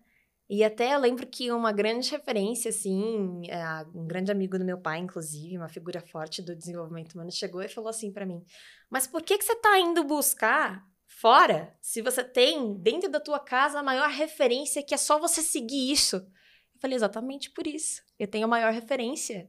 E 0.54 0.62
até 0.62 0.94
eu 0.94 0.98
lembro 1.00 1.26
que 1.26 1.50
uma 1.50 1.72
grande 1.72 2.10
referência, 2.10 2.68
assim, 2.68 3.40
ah, 3.50 3.86
um 3.94 4.06
grande 4.06 4.30
amigo 4.30 4.58
do 4.58 4.66
meu 4.66 4.76
pai, 4.76 4.98
inclusive, 4.98 5.56
uma 5.56 5.70
figura 5.70 5.98
forte 6.02 6.42
do 6.42 6.54
desenvolvimento 6.54 7.14
humano, 7.14 7.32
chegou 7.32 7.62
e 7.62 7.68
falou 7.68 7.88
assim 7.88 8.12
pra 8.12 8.26
mim: 8.26 8.44
Mas 8.90 9.06
por 9.06 9.22
que, 9.22 9.38
que 9.38 9.44
você 9.46 9.56
tá 9.56 9.78
indo 9.78 10.04
buscar 10.04 10.84
fora 11.06 11.74
se 11.80 12.02
você 12.02 12.22
tem 12.22 12.74
dentro 12.74 13.10
da 13.10 13.18
tua 13.18 13.40
casa 13.40 13.78
a 13.78 13.82
maior 13.82 14.10
referência 14.10 14.82
que 14.82 14.92
é 14.92 14.98
só 14.98 15.18
você 15.18 15.40
seguir 15.40 15.90
isso? 15.90 16.16
Eu 16.16 16.80
falei: 16.82 16.96
Exatamente 16.96 17.50
por 17.50 17.66
isso. 17.66 18.02
Eu 18.18 18.28
tenho 18.28 18.44
a 18.44 18.48
maior 18.48 18.74
referência. 18.74 19.48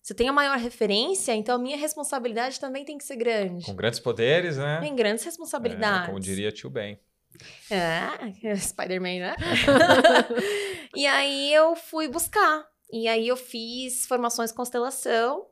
Se 0.00 0.12
eu 0.12 0.16
tenho 0.16 0.30
a 0.30 0.32
maior 0.32 0.58
referência, 0.58 1.34
então 1.34 1.56
a 1.56 1.58
minha 1.58 1.76
responsabilidade 1.76 2.60
também 2.60 2.84
tem 2.84 2.96
que 2.96 3.02
ser 3.04 3.16
grande. 3.16 3.66
Com 3.66 3.74
grandes 3.74 3.98
poderes, 3.98 4.56
né? 4.56 4.78
Tem 4.80 4.94
grandes 4.94 5.24
É, 5.24 5.26
responsabilidades. 5.26 6.06
como 6.06 6.20
diria 6.20 6.52
tio 6.52 6.70
Ben. 6.70 7.00
É, 7.70 8.56
Spider-Man, 8.56 9.18
né? 9.20 9.36
e 10.94 11.06
aí 11.06 11.52
eu 11.52 11.76
fui 11.76 12.08
buscar. 12.08 12.66
E 12.92 13.06
aí 13.06 13.28
eu 13.28 13.36
fiz 13.36 14.06
formações 14.06 14.50
constelação 14.50 15.46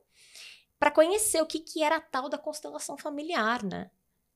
para 0.79 0.91
conhecer 0.91 1.41
o 1.41 1.47
que, 1.47 1.61
que 1.61 1.83
era 1.83 1.97
a 1.97 2.01
tal 2.01 2.29
da 2.29 2.39
constelação 2.39 2.97
familiar, 2.97 3.63
né? 3.63 3.91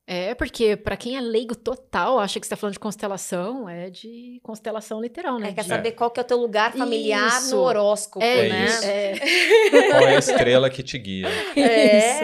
É, 0.05 0.35
porque 0.35 0.77
pra 0.77 0.97
quem 0.97 1.17
é 1.17 1.21
leigo 1.21 1.55
total, 1.55 2.19
acha 2.19 2.41
que 2.41 2.47
você 2.47 2.51
tá 2.51 2.57
falando 2.57 2.73
de 2.73 2.81
constelação, 2.81 3.69
é 3.69 3.88
de 3.88 4.41
constelação 4.43 5.01
literal, 5.01 5.38
né? 5.38 5.51
É, 5.51 5.53
quer 5.53 5.65
saber 5.65 5.93
qual 5.93 6.11
que 6.11 6.19
é 6.19 6.23
o 6.23 6.27
teu 6.27 6.38
lugar 6.38 6.73
familiar 6.73 7.38
Isso. 7.38 7.55
no 7.55 7.62
horóscopo, 7.62 8.25
É, 8.25 8.49
né? 8.49 8.65
isso. 8.65 8.85
É, 8.85 9.12
Qual 9.93 10.03
é 10.03 10.17
a 10.17 10.19
estrela 10.19 10.69
que 10.69 10.83
te 10.83 10.99
guia? 10.99 11.29
É, 11.57 12.19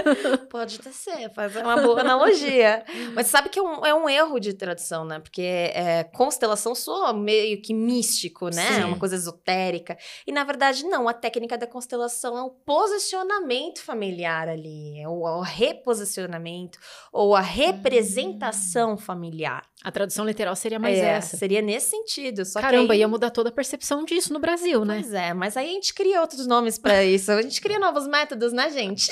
pode 0.48 0.76
até 0.80 0.90
ser, 0.90 1.30
faz 1.34 1.54
uma 1.56 1.76
boa 1.82 2.00
analogia. 2.00 2.82
Mas 3.14 3.26
sabe 3.26 3.50
que 3.50 3.58
é 3.58 3.62
um, 3.62 3.84
é 3.84 3.94
um 3.94 4.08
erro 4.08 4.38
de 4.40 4.54
tradução, 4.54 5.04
né? 5.04 5.18
Porque 5.18 5.42
é, 5.42 6.04
constelação 6.04 6.74
soa 6.74 7.12
meio 7.12 7.60
que 7.60 7.74
místico, 7.74 8.46
né? 8.46 8.66
Sim. 8.76 8.80
É 8.80 8.84
uma 8.86 8.98
coisa 8.98 9.14
esotérica. 9.14 9.96
E 10.26 10.32
na 10.32 10.42
verdade, 10.42 10.84
não. 10.84 11.06
A 11.06 11.12
técnica 11.12 11.58
da 11.58 11.66
constelação 11.66 12.36
é 12.38 12.42
o 12.42 12.50
posicionamento 12.50 13.82
familiar 13.82 14.48
ali, 14.48 14.98
é 15.00 15.08
o, 15.08 15.22
o 15.22 15.40
reposicionamento 15.42 16.78
ou 17.12 17.34
a 17.34 17.40
representação 17.40 18.96
familiar. 18.96 19.64
a 19.82 19.90
tradução 19.90 20.24
literal 20.24 20.54
seria 20.54 20.78
mais 20.78 20.98
É, 20.98 21.12
essa. 21.12 21.36
Seria 21.36 21.60
nesse 21.60 21.90
sentido. 21.90 22.44
Só 22.44 22.60
Caramba, 22.60 22.92
aí... 22.92 23.00
ia 23.00 23.08
mudar 23.08 23.30
toda 23.30 23.48
a 23.48 23.52
percepção 23.52 24.04
disso 24.04 24.32
no 24.32 24.38
Brasil, 24.38 24.84
né? 24.84 25.00
Pois 25.00 25.12
é, 25.12 25.34
mas 25.34 25.56
aí 25.56 25.70
a 25.70 25.72
gente 25.72 25.92
cria 25.94 26.20
outros 26.20 26.46
nomes 26.46 26.78
pra 26.78 27.02
isso. 27.04 27.32
A 27.32 27.42
gente 27.42 27.60
cria 27.60 27.78
novos 27.78 28.06
métodos, 28.06 28.52
né, 28.52 28.70
gente? 28.70 29.10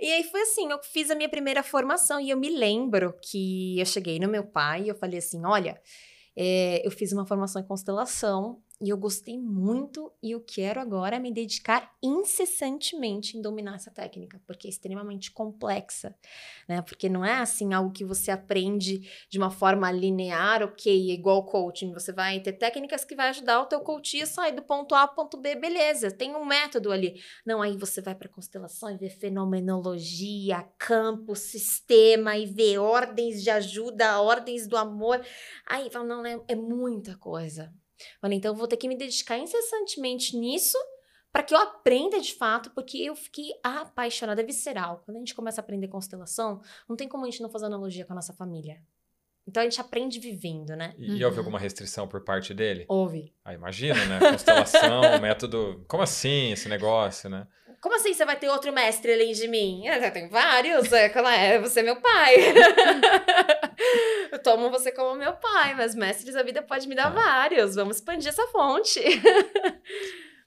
e 0.00 0.06
aí 0.12 0.24
foi 0.24 0.42
assim, 0.42 0.70
eu 0.70 0.78
fiz 0.82 1.10
a 1.10 1.14
minha 1.14 1.28
primeira 1.28 1.62
formação 1.62 2.20
e 2.20 2.30
eu 2.30 2.36
me 2.36 2.50
lembro 2.50 3.14
que 3.22 3.78
eu 3.78 3.86
cheguei 3.86 4.18
no 4.18 4.28
meu 4.28 4.44
pai 4.44 4.82
e 4.82 4.88
eu 4.88 4.94
falei 4.94 5.18
assim, 5.18 5.44
olha, 5.44 5.80
é, 6.36 6.82
eu 6.84 6.90
fiz 6.90 7.12
uma 7.12 7.26
formação 7.26 7.62
em 7.62 7.66
constelação 7.66 8.58
e 8.84 8.90
eu 8.90 8.98
gostei 8.98 9.38
muito 9.38 10.12
e 10.22 10.32
eu 10.32 10.40
quero 10.40 10.78
agora 10.78 11.18
me 11.18 11.32
dedicar 11.32 11.90
incessantemente 12.02 13.34
em 13.34 13.40
dominar 13.40 13.76
essa 13.76 13.90
técnica, 13.90 14.38
porque 14.46 14.66
é 14.66 14.70
extremamente 14.70 15.30
complexa, 15.30 16.14
né? 16.68 16.82
Porque 16.82 17.08
não 17.08 17.24
é 17.24 17.32
assim 17.32 17.72
algo 17.72 17.90
que 17.90 18.04
você 18.04 18.30
aprende 18.30 19.10
de 19.30 19.38
uma 19.38 19.50
forma 19.50 19.90
linear, 19.90 20.62
ok, 20.62 21.10
igual 21.10 21.46
coaching. 21.46 21.94
Você 21.94 22.12
vai 22.12 22.40
ter 22.40 22.52
técnicas 22.52 23.06
que 23.06 23.16
vai 23.16 23.30
ajudar 23.30 23.62
o 23.62 23.66
teu 23.66 23.80
coach 23.80 24.20
a 24.20 24.26
sair 24.26 24.52
do 24.52 24.62
ponto 24.62 24.94
A 24.94 25.00
ao 25.00 25.14
ponto 25.14 25.38
B, 25.38 25.54
beleza, 25.54 26.10
tem 26.10 26.36
um 26.36 26.44
método 26.44 26.92
ali. 26.92 27.18
Não, 27.46 27.62
aí 27.62 27.78
você 27.78 28.02
vai 28.02 28.14
para 28.14 28.28
constelação 28.28 28.90
e 28.90 28.98
vê 28.98 29.08
fenomenologia, 29.08 30.62
campo, 30.76 31.34
sistema, 31.34 32.36
e 32.36 32.44
vê 32.44 32.76
ordens 32.76 33.42
de 33.42 33.48
ajuda, 33.48 34.20
ordens 34.20 34.66
do 34.66 34.76
amor. 34.76 35.24
Aí 35.66 35.88
fala, 35.88 36.04
não, 36.04 36.26
é, 36.26 36.38
é 36.48 36.54
muita 36.54 37.16
coisa. 37.16 37.72
Falei, 38.20 38.38
então 38.38 38.52
eu 38.52 38.56
vou 38.56 38.66
ter 38.66 38.76
que 38.76 38.88
me 38.88 38.96
dedicar 38.96 39.38
incessantemente 39.38 40.36
nisso 40.36 40.78
para 41.32 41.42
que 41.42 41.52
eu 41.52 41.58
aprenda 41.58 42.20
de 42.20 42.32
fato, 42.34 42.70
porque 42.70 42.98
eu 42.98 43.16
fiquei 43.16 43.50
apaixonada, 43.62 44.40
é 44.40 44.44
visceral. 44.44 45.02
Quando 45.04 45.16
a 45.16 45.20
gente 45.20 45.34
começa 45.34 45.60
a 45.60 45.62
aprender 45.64 45.88
constelação, 45.88 46.60
não 46.88 46.94
tem 46.94 47.08
como 47.08 47.24
a 47.24 47.30
gente 47.30 47.42
não 47.42 47.50
fazer 47.50 47.66
analogia 47.66 48.04
com 48.04 48.12
a 48.12 48.16
nossa 48.16 48.32
família. 48.32 48.80
Então 49.46 49.60
a 49.60 49.64
gente 49.64 49.80
aprende 49.80 50.18
vivendo, 50.20 50.76
né? 50.76 50.94
E, 50.96 51.06
e 51.06 51.20
Uhum. 51.20 51.26
houve 51.26 51.38
alguma 51.38 51.58
restrição 51.58 52.06
por 52.08 52.22
parte 52.24 52.54
dele? 52.54 52.86
Ouve. 52.88 53.34
Ah, 53.44 53.52
imagina, 53.52 54.04
né? 54.04 54.30
Constelação, 54.30 55.00
método. 55.20 55.84
Como 55.88 56.02
assim 56.02 56.52
esse 56.52 56.68
negócio, 56.68 57.28
né? 57.28 57.46
Como 57.80 57.94
assim 57.96 58.14
você 58.14 58.24
vai 58.24 58.38
ter 58.38 58.48
outro 58.48 58.72
mestre 58.72 59.12
além 59.12 59.32
de 59.32 59.46
mim? 59.46 59.86
Ah, 59.88 60.10
tem 60.10 60.28
vários. 60.28 60.90
É, 60.92 61.06
é? 61.06 61.58
Você 61.58 61.80
é 61.80 61.82
meu 61.82 62.00
pai. 62.00 62.34
eu 64.44 64.56
tomo 64.56 64.70
você 64.70 64.92
como 64.92 65.14
meu 65.18 65.32
pai, 65.34 65.74
mas 65.74 65.94
mestres 65.94 66.34
da 66.34 66.42
vida 66.42 66.62
pode 66.62 66.86
me 66.86 66.94
dar 66.94 67.06
Ah. 67.06 67.10
vários. 67.10 67.74
Vamos 67.74 67.96
expandir 67.96 68.28
essa 68.28 68.46
fonte. 68.48 69.00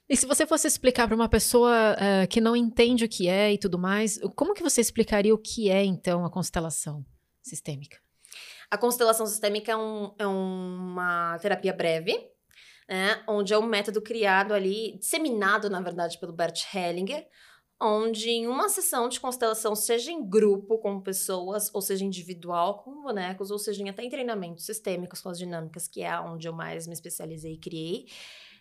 E 0.08 0.16
se 0.16 0.24
você 0.24 0.46
fosse 0.46 0.66
explicar 0.66 1.06
para 1.06 1.14
uma 1.14 1.28
pessoa 1.28 1.94
eh, 1.98 2.26
que 2.28 2.40
não 2.40 2.56
entende 2.56 3.04
o 3.04 3.08
que 3.08 3.28
é 3.28 3.52
e 3.52 3.58
tudo 3.58 3.78
mais, 3.78 4.18
como 4.34 4.54
que 4.54 4.62
você 4.62 4.80
explicaria 4.80 5.34
o 5.34 5.38
que 5.38 5.68
é, 5.68 5.84
então, 5.84 6.24
a 6.24 6.30
constelação 6.30 7.04
sistêmica? 7.42 7.98
A 8.70 8.78
constelação 8.78 9.26
sistêmica 9.26 9.72
é, 9.72 9.76
um, 9.76 10.14
é 10.18 10.26
uma 10.26 11.38
terapia 11.40 11.74
breve, 11.74 12.14
né, 12.88 13.22
onde 13.28 13.52
é 13.52 13.58
um 13.58 13.66
método 13.66 14.00
criado 14.00 14.54
ali, 14.54 14.96
disseminado, 14.98 15.68
na 15.68 15.80
verdade, 15.82 16.18
pelo 16.18 16.32
Bert 16.32 16.58
Hellinger, 16.74 17.26
onde 17.80 18.30
em 18.30 18.46
uma 18.46 18.68
sessão 18.68 19.08
de 19.08 19.20
constelação, 19.20 19.74
seja 19.76 20.10
em 20.10 20.28
grupo 20.28 20.78
com 20.78 21.00
pessoas, 21.00 21.72
ou 21.72 21.80
seja 21.80 22.04
individual 22.04 22.82
com 22.82 23.02
bonecos, 23.02 23.50
ou 23.50 23.58
seja 23.58 23.82
em 23.82 23.88
até 23.88 24.02
em 24.02 24.10
treinamentos 24.10 24.64
sistêmicos 24.64 25.20
com 25.20 25.28
as 25.28 25.38
dinâmicas, 25.38 25.86
que 25.86 26.02
é 26.02 26.18
onde 26.20 26.48
eu 26.48 26.52
mais 26.52 26.86
me 26.86 26.92
especializei 26.92 27.54
e 27.54 27.58
criei, 27.58 28.06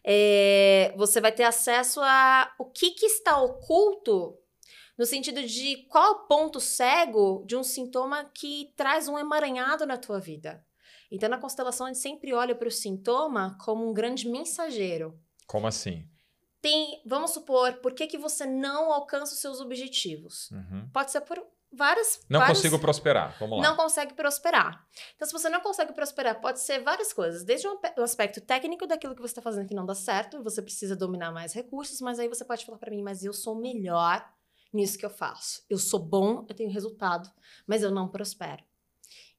é, 0.04 0.94
você 0.96 1.20
vai 1.20 1.32
ter 1.32 1.44
acesso 1.44 2.00
a 2.02 2.54
o 2.60 2.66
que, 2.66 2.92
que 2.92 3.08
está 3.08 3.42
oculto 3.42 4.38
no 4.98 5.06
sentido 5.06 5.44
de 5.44 5.86
qual 5.90 6.28
ponto 6.28 6.60
cego 6.60 7.44
de 7.46 7.56
um 7.56 7.64
sintoma 7.64 8.26
que 8.34 8.74
traz 8.76 9.08
um 9.08 9.18
emaranhado 9.18 9.86
na 9.86 9.98
tua 9.98 10.20
vida. 10.20 10.64
Então, 11.12 11.30
na 11.30 11.38
constelação, 11.38 11.86
a 11.86 11.90
gente 11.90 12.02
sempre 12.02 12.34
olha 12.34 12.56
para 12.56 12.68
o 12.68 12.72
sintoma 12.72 13.58
como 13.64 13.88
um 13.88 13.94
grande 13.94 14.28
mensageiro. 14.28 15.18
Como 15.46 15.68
assim? 15.68 16.08
Tem, 16.62 17.02
vamos 17.06 17.32
supor, 17.32 17.74
por 17.76 17.94
que, 17.94 18.08
que 18.08 18.18
você 18.18 18.46
não 18.46 18.92
alcança 18.92 19.34
os 19.34 19.40
seus 19.40 19.60
objetivos? 19.62 20.50
Uhum. 20.52 20.90
Pode 20.92 21.12
ser 21.12 21.22
por 21.22 21.46
várias. 21.72 22.22
Não 22.30 22.40
várias, 22.40 22.58
consigo 22.58 22.80
prosperar. 22.80 23.36
Vamos 23.40 23.60
lá. 23.60 23.64
Não 23.64 23.76
consegue 23.76 24.14
prosperar. 24.14 24.86
Então, 25.16 25.28
se 25.28 25.34
você 25.34 25.50
não 25.50 25.62
consegue 25.62 25.94
prosperar, 25.94 26.40
pode 26.42 26.60
ser 26.60 26.80
várias 26.80 27.14
coisas. 27.14 27.44
Desde 27.44 27.68
um, 27.68 27.78
o 27.98 28.02
aspecto 28.02 28.42
técnico 28.42 28.88
daquilo 28.88 29.16
que 29.16 29.22
você 29.22 29.32
está 29.32 29.42
fazendo 29.42 29.68
que 29.68 29.76
não 29.76 29.86
dá 29.86 29.96
certo, 29.96 30.42
você 30.44 30.62
precisa 30.62 30.96
dominar 30.96 31.32
mais 31.32 31.54
recursos, 31.54 32.02
mas 32.02 32.20
aí 32.20 32.28
você 32.28 32.44
pode 32.44 32.66
falar 32.66 32.78
para 32.78 32.92
mim, 32.92 33.04
mas 33.04 33.24
eu 33.24 33.34
sou 33.34 33.56
melhor 33.56 34.28
nisso 34.74 34.98
que 34.98 35.06
eu 35.06 35.10
faço. 35.10 35.64
Eu 35.70 35.78
sou 35.78 36.00
bom, 36.00 36.46
eu 36.50 36.56
tenho 36.56 36.72
resultado, 36.72 37.30
mas 37.66 37.84
eu 37.84 37.92
não 37.92 38.08
prospero. 38.08 38.64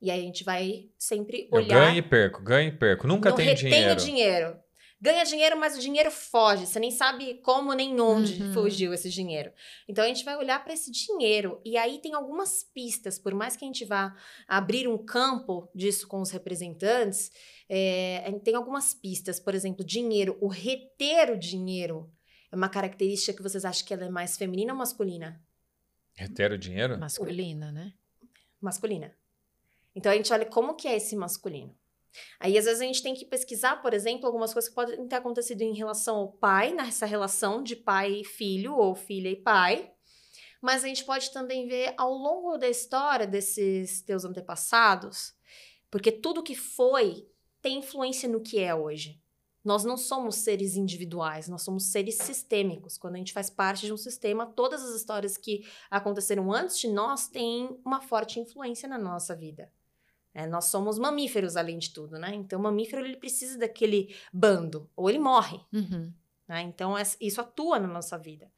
E 0.01 0.11
aí 0.11 0.21
a 0.21 0.23
gente 0.23 0.45
vai 0.45 0.89
sempre 0.97 1.49
olhar. 1.53 1.77
Eu 1.77 1.81
ganho 1.87 1.99
e 1.99 2.03
perco, 2.03 2.43
ganho 2.43 2.69
e 2.69 2.73
perco. 2.73 3.07
Nunca 3.07 3.31
não 3.31 3.37
tenho 3.37 3.55
dinheiro. 3.55 4.01
dinheiro. 4.01 4.57
Ganha 5.01 5.25
dinheiro, 5.25 5.57
mas 5.57 5.77
o 5.77 5.81
dinheiro 5.81 6.11
foge. 6.11 6.67
Você 6.67 6.81
nem 6.81 6.91
sabe 6.91 7.35
como 7.45 7.73
nem 7.73 8.01
onde 8.01 8.43
Uhum. 8.43 8.53
fugiu 8.53 8.93
esse 8.93 9.09
dinheiro. 9.09 9.53
Então 9.89 10.05
a 10.05 10.09
gente 10.09 10.25
vai 10.25 10.37
olhar 10.37 10.63
para 10.65 10.73
esse 10.73 10.91
dinheiro. 10.91 11.61
E 11.65 11.77
aí 11.77 11.99
tem 12.01 12.15
algumas 12.15 12.65
pistas, 12.65 13.17
por 13.19 13.33
mais 13.33 13.57
que 13.57 13.65
a 13.65 13.69
gente 13.69 13.85
vá 13.85 14.17
abrir 14.49 14.89
um 14.89 14.99
campo 14.99 15.69
disso 15.73 16.09
com 16.09 16.21
os 16.21 16.31
representantes, 16.31 17.31
é, 17.69 18.29
tem 18.43 18.57
algumas 18.57 18.93
pistas. 18.93 19.39
Por 19.39 19.55
exemplo, 19.55 19.85
dinheiro. 19.85 20.37
O 20.41 20.49
reter 20.49 21.31
o 21.31 21.39
dinheiro 21.39 22.11
é 22.51 22.57
uma 22.57 22.69
característica 22.69 23.33
que 23.37 23.43
vocês 23.43 23.65
acham 23.65 23.87
que 23.87 23.95
ela 23.95 24.07
é 24.07 24.11
mais 24.11 24.37
feminina 24.37 24.73
ou 24.73 24.79
masculina? 24.79 25.41
Reter 26.15 26.51
o 26.53 26.59
dinheiro? 26.59 26.99
Masculina, 26.99 27.71
né? 27.71 27.93
masculina. 28.61 29.15
Então 29.95 30.11
a 30.11 30.17
gente 30.17 30.33
olha 30.33 30.45
como 30.45 30.75
que 30.75 30.89
é 30.89 30.97
esse 30.97 31.15
masculino. 31.15 31.73
Aí 32.41 32.57
às 32.57 32.65
vezes 32.65 32.81
a 32.81 32.85
gente 32.85 33.03
tem 33.03 33.15
que 33.15 33.25
pesquisar, 33.25 33.77
por 33.83 33.93
exemplo, 33.95 34.27
algumas 34.27 34.53
coisas 34.53 34.69
que 34.69 34.75
podem 34.75 35.07
ter 35.07 35.17
acontecido 35.17 35.63
em 35.63 35.75
relação 35.75 36.17
ao 36.17 36.33
pai, 36.33 36.73
nessa 36.73 37.07
relação 37.07 37.63
de 37.63 37.77
pai 37.77 38.21
e 38.21 38.25
filho 38.25 38.75
ou 38.75 38.95
filha 38.95 39.29
e 39.29 39.37
pai. 39.37 39.93
Mas 40.61 40.83
a 40.83 40.89
gente 40.89 41.05
pode 41.05 41.31
também 41.31 41.69
ver 41.69 41.95
ao 41.97 42.13
longo 42.13 42.57
da 42.57 42.69
história 42.69 43.27
desses 43.27 44.03
teus 44.03 44.25
antepassados, 44.25 45.35
porque 45.91 46.11
tudo 46.11 46.43
que 46.43 46.55
foi 46.55 47.29
tem 47.63 47.79
influência 47.79 48.29
no 48.29 48.41
que 48.41 48.59
é 48.59 48.75
hoje. 48.75 49.21
Nós 49.65 49.85
não 49.85 49.97
somos 49.97 50.37
seres 50.37 50.77
individuais, 50.77 51.49
nós 51.49 51.63
somos 51.63 51.91
seres 51.91 52.17
sistêmicos. 52.17 52.97
Quando 52.97 53.17
a 53.17 53.19
gente 53.19 53.33
faz 53.33 53.51
parte 53.51 53.87
de 53.87 53.93
um 53.93 53.97
sistema, 53.97 54.47
todas 54.47 54.83
as 54.83 54.95
histórias 54.95 55.37
que 55.37 55.67
aconteceram 55.91 56.53
antes 56.53 56.79
de 56.79 56.89
nós 56.89 57.29
têm 57.29 57.79
uma 57.85 58.01
forte 58.01 58.41
influência 58.41 58.89
na 58.89 58.99
nossa 58.99 59.37
vida. 59.37 59.71
É, 60.35 60.47
nós 60.47 60.67
somos 60.67 60.99
mamíferos, 60.99 61.57
além 61.57 61.79
de 61.79 61.93
tudo, 61.93 62.19
né? 62.19 62.35
Então, 62.35 62.61
o 62.61 62.63
mamífero 62.63 63.05
ele 63.05 63.17
precisa 63.17 63.59
daquele 63.59 64.15
bando, 64.33 64.89
ou 64.95 65.09
ele 65.09 65.19
morre. 65.19 65.59
Uhum. 65.73 66.13
Né? 66.47 66.63
Então, 66.63 66.97
é- 66.97 67.03
isso 67.21 67.41
atua 67.41 67.79
na 67.79 67.89
nossa 67.89 68.17
vida. 68.17 68.51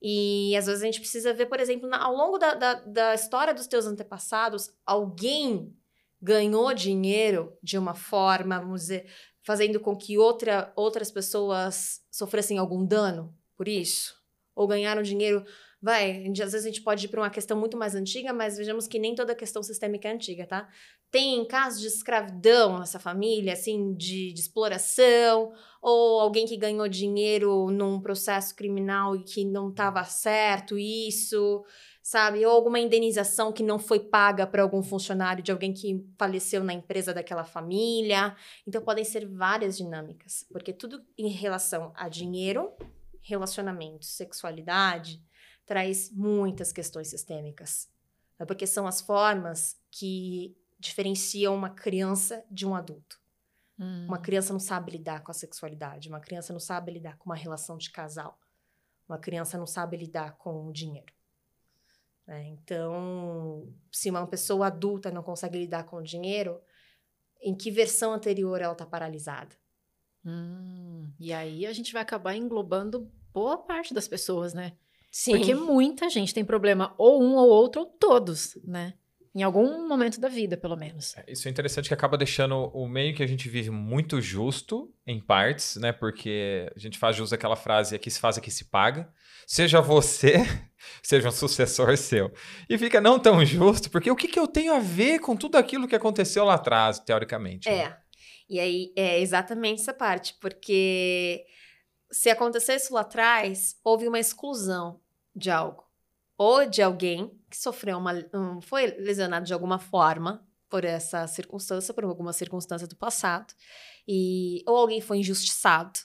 E 0.00 0.54
às 0.56 0.66
vezes 0.66 0.82
a 0.82 0.86
gente 0.86 1.00
precisa 1.00 1.34
ver, 1.34 1.46
por 1.46 1.58
exemplo, 1.58 1.88
na- 1.88 2.02
ao 2.02 2.14
longo 2.14 2.38
da, 2.38 2.54
da, 2.54 2.74
da 2.74 3.14
história 3.14 3.52
dos 3.52 3.66
teus 3.66 3.84
antepassados, 3.86 4.70
alguém 4.86 5.74
ganhou 6.20 6.72
dinheiro 6.72 7.56
de 7.62 7.76
uma 7.78 7.94
forma, 7.94 8.58
vamos 8.60 8.82
dizer, 8.82 9.10
fazendo 9.42 9.80
com 9.80 9.96
que 9.96 10.18
outra, 10.18 10.72
outras 10.76 11.10
pessoas 11.10 12.00
sofressem 12.10 12.58
algum 12.58 12.84
dano 12.84 13.36
por 13.56 13.66
isso? 13.66 14.14
Ou 14.54 14.66
ganharam 14.66 15.02
dinheiro. 15.02 15.44
Vai, 15.80 16.26
às 16.28 16.38
vezes 16.52 16.64
a 16.64 16.68
gente 16.68 16.82
pode 16.82 17.06
ir 17.06 17.08
para 17.08 17.20
uma 17.20 17.30
questão 17.30 17.56
muito 17.56 17.76
mais 17.76 17.94
antiga, 17.94 18.32
mas 18.32 18.56
vejamos 18.56 18.88
que 18.88 18.98
nem 18.98 19.14
toda 19.14 19.34
questão 19.34 19.62
sistêmica 19.62 20.08
é 20.08 20.12
antiga, 20.12 20.44
tá? 20.46 20.68
Tem 21.10 21.42
casos 21.46 21.80
de 21.80 21.86
escravidão 21.86 22.78
nessa 22.78 22.98
família, 22.98 23.54
assim, 23.54 23.94
de, 23.94 24.32
de 24.32 24.40
exploração, 24.40 25.52
ou 25.80 26.20
alguém 26.20 26.46
que 26.46 26.56
ganhou 26.56 26.86
dinheiro 26.86 27.70
num 27.70 27.98
processo 28.00 28.54
criminal 28.54 29.16
e 29.16 29.22
que 29.22 29.44
não 29.44 29.70
estava 29.70 30.04
certo 30.04 30.76
isso, 30.78 31.64
sabe? 32.02 32.44
Ou 32.44 32.52
alguma 32.52 32.78
indenização 32.78 33.52
que 33.52 33.62
não 33.62 33.78
foi 33.78 34.00
paga 34.00 34.46
para 34.46 34.62
algum 34.62 34.82
funcionário 34.82 35.42
de 35.42 35.50
alguém 35.50 35.72
que 35.72 36.04
faleceu 36.18 36.62
na 36.62 36.74
empresa 36.74 37.14
daquela 37.14 37.44
família. 37.44 38.36
Então 38.66 38.82
podem 38.82 39.04
ser 39.04 39.26
várias 39.26 39.78
dinâmicas, 39.78 40.46
porque 40.52 40.74
tudo 40.74 41.02
em 41.16 41.28
relação 41.28 41.90
a 41.94 42.08
dinheiro, 42.08 42.70
relacionamento, 43.22 44.04
sexualidade, 44.04 45.22
traz 45.64 46.10
muitas 46.12 46.72
questões 46.72 47.08
sistêmicas. 47.08 47.88
É 48.38 48.44
porque 48.44 48.66
são 48.66 48.86
as 48.86 49.00
formas 49.00 49.76
que 49.90 50.56
diferenciam 50.78 51.54
uma 51.54 51.70
criança 51.70 52.44
de 52.50 52.66
um 52.66 52.74
adulto. 52.74 53.20
Hum. 53.78 54.06
Uma 54.06 54.18
criança 54.18 54.52
não 54.52 54.60
sabe 54.60 54.92
lidar 54.92 55.22
com 55.22 55.30
a 55.30 55.34
sexualidade, 55.34 56.08
uma 56.08 56.20
criança 56.20 56.52
não 56.52 56.60
sabe 56.60 56.92
lidar 56.92 57.16
com 57.16 57.26
uma 57.26 57.36
relação 57.36 57.76
de 57.76 57.90
casal, 57.90 58.38
uma 59.08 59.18
criança 59.18 59.56
não 59.56 59.66
sabe 59.66 59.96
lidar 59.96 60.36
com 60.36 60.66
o 60.66 60.72
dinheiro. 60.72 61.12
né? 62.26 62.48
Então, 62.48 63.72
se 63.90 64.10
uma 64.10 64.26
pessoa 64.26 64.66
adulta 64.66 65.10
não 65.10 65.22
consegue 65.22 65.58
lidar 65.58 65.84
com 65.84 65.96
o 65.96 66.02
dinheiro, 66.02 66.60
em 67.40 67.54
que 67.54 67.70
versão 67.70 68.12
anterior 68.12 68.60
ela 68.60 68.72
está 68.72 68.84
paralisada? 68.84 69.56
Hum. 70.24 71.10
E 71.18 71.32
aí 71.32 71.64
a 71.64 71.72
gente 71.72 71.92
vai 71.92 72.02
acabar 72.02 72.34
englobando 72.34 73.10
boa 73.32 73.56
parte 73.56 73.94
das 73.94 74.08
pessoas, 74.08 74.52
né? 74.52 74.76
Sim. 75.10 75.32
Porque 75.36 75.54
muita 75.54 76.10
gente 76.10 76.34
tem 76.34 76.44
problema, 76.44 76.94
ou 76.98 77.22
um 77.22 77.36
ou 77.36 77.48
outro, 77.48 77.82
ou 77.82 77.86
todos, 77.86 78.56
né? 78.64 78.94
Em 79.38 79.44
algum 79.44 79.86
momento 79.86 80.18
da 80.20 80.28
vida, 80.28 80.56
pelo 80.56 80.76
menos. 80.76 81.14
Isso 81.28 81.46
é 81.46 81.50
interessante 81.50 81.86
que 81.86 81.94
acaba 81.94 82.18
deixando 82.18 82.56
o 82.74 82.88
meio 82.88 83.14
que 83.14 83.22
a 83.22 83.26
gente 83.26 83.48
vive 83.48 83.70
muito 83.70 84.20
justo, 84.20 84.92
em 85.06 85.20
partes, 85.20 85.76
né? 85.76 85.92
Porque 85.92 86.68
a 86.74 86.78
gente 86.78 86.98
faz 86.98 87.14
jus 87.14 87.32
àquela 87.32 87.54
frase, 87.54 87.94
aqui 87.94 88.10
se 88.10 88.18
faz, 88.18 88.36
aqui 88.36 88.50
se 88.50 88.64
paga. 88.64 89.08
Seja 89.46 89.80
você, 89.80 90.44
seja 91.00 91.28
um 91.28 91.30
sucessor 91.30 91.96
seu. 91.96 92.32
E 92.68 92.76
fica 92.76 93.00
não 93.00 93.16
tão 93.16 93.44
justo, 93.44 93.88
porque 93.92 94.10
o 94.10 94.16
que, 94.16 94.26
que 94.26 94.40
eu 94.40 94.48
tenho 94.48 94.74
a 94.74 94.80
ver 94.80 95.20
com 95.20 95.36
tudo 95.36 95.54
aquilo 95.54 95.86
que 95.86 95.94
aconteceu 95.94 96.44
lá 96.44 96.54
atrás, 96.54 96.98
teoricamente? 96.98 97.70
né? 97.70 97.76
É. 97.76 97.96
E 98.50 98.58
aí 98.58 98.92
é 98.96 99.20
exatamente 99.20 99.82
essa 99.82 99.94
parte, 99.94 100.34
porque 100.40 101.46
se 102.10 102.28
acontecesse 102.28 102.92
lá 102.92 103.02
atrás, 103.02 103.76
houve 103.84 104.08
uma 104.08 104.18
exclusão 104.18 105.00
de 105.32 105.48
algo. 105.48 105.87
Ou 106.38 106.64
de 106.64 106.80
alguém 106.80 107.36
que 107.50 107.56
sofreu 107.56 107.98
uma. 107.98 108.14
um- 108.32 108.60
foi 108.62 108.86
lesionado 108.98 109.44
de 109.44 109.52
alguma 109.52 109.78
forma 109.78 110.46
por 110.70 110.84
essa 110.84 111.26
circunstância, 111.26 111.92
por 111.92 112.04
alguma 112.04 112.32
circunstância 112.32 112.86
do 112.86 112.96
passado. 112.96 113.52
E, 114.06 114.62
ou 114.66 114.76
alguém 114.76 115.00
foi 115.00 115.18
injustiçado. 115.18 115.98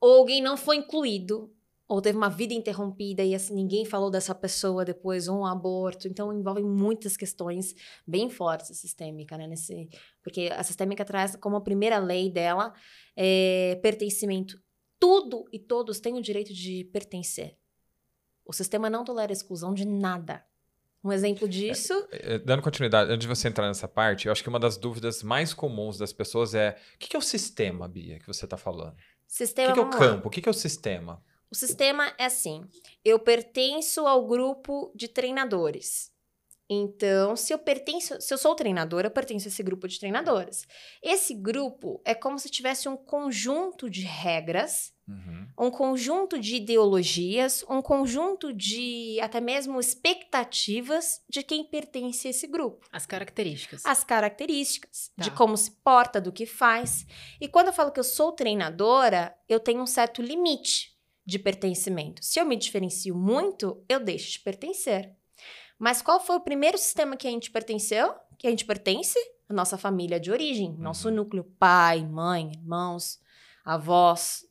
Ou 0.00 0.18
alguém 0.18 0.42
não 0.42 0.56
foi 0.56 0.76
incluído. 0.76 1.54
Ou 1.86 2.00
teve 2.00 2.16
uma 2.16 2.30
vida 2.30 2.54
interrompida 2.54 3.24
e 3.24 3.34
assim, 3.34 3.52
ninguém 3.52 3.84
falou 3.84 4.10
dessa 4.12 4.32
pessoa 4.32 4.84
depois, 4.84 5.26
ou 5.26 5.40
um 5.40 5.44
aborto. 5.46 6.06
Então 6.06 6.32
envolve 6.32 6.62
muitas 6.62 7.16
questões 7.16 7.74
bem 8.06 8.30
fortes 8.30 8.70
a 8.70 8.74
sistêmica, 8.74 9.36
né? 9.36 9.48
Nesse, 9.48 9.88
porque 10.22 10.50
a 10.56 10.62
sistêmica 10.62 11.04
traz 11.04 11.34
como 11.34 11.56
a 11.56 11.60
primeira 11.60 11.98
lei 11.98 12.30
dela 12.30 12.72
é, 13.16 13.76
pertencimento. 13.82 14.56
Tudo 15.00 15.44
e 15.52 15.58
todos 15.58 15.98
têm 15.98 16.14
o 16.16 16.22
direito 16.22 16.54
de 16.54 16.84
pertencer. 16.92 17.56
O 18.50 18.52
sistema 18.52 18.90
não 18.90 19.04
tolera 19.04 19.32
exclusão 19.32 19.72
de 19.72 19.84
nada. 19.86 20.44
Um 21.04 21.12
exemplo 21.12 21.48
disso. 21.48 21.94
Eh, 22.10 22.40
Dando 22.40 22.62
continuidade, 22.62 23.08
antes 23.08 23.20
de 23.20 23.28
você 23.28 23.46
entrar 23.46 23.68
nessa 23.68 23.86
parte, 23.86 24.26
eu 24.26 24.32
acho 24.32 24.42
que 24.42 24.48
uma 24.48 24.58
das 24.58 24.76
dúvidas 24.76 25.22
mais 25.22 25.54
comuns 25.54 25.96
das 25.96 26.12
pessoas 26.12 26.52
é: 26.52 26.76
o 26.96 26.98
que 26.98 27.14
é 27.14 27.18
o 27.18 27.22
sistema, 27.22 27.86
Bia, 27.86 28.18
que 28.18 28.26
você 28.26 28.46
está 28.46 28.56
falando? 28.56 28.94
O 28.94 28.96
Sistema. 29.28 29.68
que, 29.68 29.74
que 29.74 29.78
é 29.78 29.82
o 29.84 29.90
campo? 29.90 30.26
O 30.26 30.30
que 30.32 30.48
é 30.48 30.50
o 30.50 30.52
sistema? 30.52 31.22
O 31.48 31.54
sistema 31.54 32.12
é 32.18 32.24
assim: 32.24 32.64
eu 33.04 33.20
pertenço 33.20 34.04
ao 34.04 34.26
grupo 34.26 34.90
de 34.96 35.06
treinadores. 35.06 36.09
Então, 36.72 37.34
se 37.34 37.52
eu 37.52 37.58
pertenço, 37.58 38.20
se 38.20 38.32
eu 38.32 38.38
sou 38.38 38.54
treinadora, 38.54 39.08
eu 39.08 39.10
pertenço 39.10 39.48
a 39.48 39.50
esse 39.50 39.60
grupo 39.60 39.88
de 39.88 39.98
treinadoras. 39.98 40.64
Esse 41.02 41.34
grupo 41.34 42.00
é 42.04 42.14
como 42.14 42.38
se 42.38 42.48
tivesse 42.48 42.88
um 42.88 42.96
conjunto 42.96 43.90
de 43.90 44.02
regras, 44.02 44.92
Uhum. 45.08 45.48
um 45.66 45.70
conjunto 45.72 46.38
de 46.38 46.54
ideologias, 46.54 47.64
um 47.68 47.82
conjunto 47.82 48.52
de 48.52 49.18
até 49.20 49.40
mesmo 49.40 49.80
expectativas 49.80 51.20
de 51.28 51.42
quem 51.42 51.64
pertence 51.64 52.28
a 52.28 52.30
esse 52.30 52.46
grupo. 52.46 52.86
As 52.92 53.06
características. 53.06 53.84
As 53.84 54.04
características 54.04 55.10
de 55.18 55.30
Tá. 55.30 55.36
como 55.36 55.56
se 55.56 55.72
porta, 55.82 56.20
do 56.20 56.30
que 56.30 56.46
faz. 56.46 57.04
E 57.40 57.48
quando 57.48 57.66
eu 57.68 57.72
falo 57.72 57.90
que 57.90 57.98
eu 57.98 58.04
sou 58.04 58.30
treinadora, 58.30 59.34
eu 59.48 59.58
tenho 59.58 59.82
um 59.82 59.86
certo 59.86 60.22
limite 60.22 60.96
de 61.26 61.38
pertencimento. 61.40 62.24
Se 62.24 62.38
eu 62.40 62.46
me 62.46 62.56
diferencio 62.56 63.14
muito, 63.16 63.84
eu 63.88 63.98
deixo 63.98 64.30
de 64.32 64.40
pertencer. 64.40 65.16
Mas 65.80 66.02
qual 66.02 66.20
foi 66.20 66.36
o 66.36 66.40
primeiro 66.40 66.76
sistema 66.76 67.16
que 67.16 67.26
a 67.26 67.30
gente 67.30 67.50
pertenceu? 67.50 68.14
Que 68.38 68.46
a 68.46 68.50
gente 68.50 68.66
pertence? 68.66 69.18
A 69.48 69.54
nossa 69.54 69.78
família 69.78 70.20
de 70.20 70.30
origem, 70.30 70.76
nosso 70.78 71.08
Uhum. 71.08 71.14
núcleo, 71.14 71.44
pai, 71.58 72.04
mãe, 72.06 72.52
irmãos, 72.54 73.18
avós. 73.64 74.44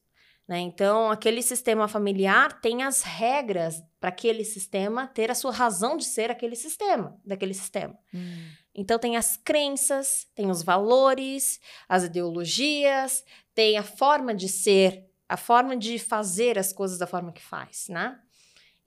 Né? 0.48 0.60
Então, 0.60 1.12
aquele 1.12 1.44
sistema 1.44 1.88
familiar 1.88 2.60
tem 2.60 2.82
as 2.82 3.04
regras 3.04 3.80
para 4.00 4.10
aquele 4.10 4.44
sistema 4.44 5.06
ter 5.08 5.30
a 5.30 5.36
sua 5.36 5.52
razão 5.52 5.96
de 5.96 6.04
ser 6.06 6.32
aquele 6.32 6.56
sistema, 6.56 7.16
daquele 7.24 7.54
sistema. 7.54 7.96
Hum. 8.12 8.50
Então 8.74 8.98
tem 8.98 9.16
as 9.16 9.38
crenças, 9.38 10.26
tem 10.34 10.50
os 10.50 10.64
valores, 10.64 11.60
as 11.88 12.04
ideologias, 12.06 13.24
tem 13.54 13.78
a 13.78 13.84
forma 13.84 14.34
de 14.34 14.48
ser, 14.50 15.06
a 15.28 15.38
forma 15.38 15.78
de 15.78 16.00
fazer 16.00 16.58
as 16.58 16.74
coisas 16.74 16.98
da 16.98 17.06
forma 17.06 17.32
que 17.32 17.42
faz, 17.42 17.88
né? 17.90 18.20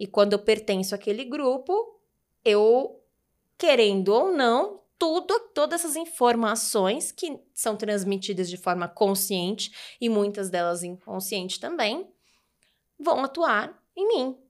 E 0.00 0.07
quando 0.07 0.33
eu 0.33 0.38
pertenço 0.40 0.94
àquele 0.94 1.24
grupo, 1.24 1.72
eu 2.44 3.00
querendo 3.59 4.09
ou 4.09 4.33
não, 4.33 4.83
tudo, 4.98 5.38
todas 5.55 5.81
essas 5.81 5.96
informações 5.96 7.12
que 7.12 7.38
são 7.55 7.76
transmitidas 7.76 8.48
de 8.48 8.57
forma 8.57 8.88
consciente 8.88 9.96
e 10.00 10.09
muitas 10.09 10.50
delas 10.50 10.83
inconsciente 10.83 11.61
também, 11.61 12.09
vão 12.98 13.24
atuar 13.24 13.81
em 13.96 14.09
mim. 14.09 14.41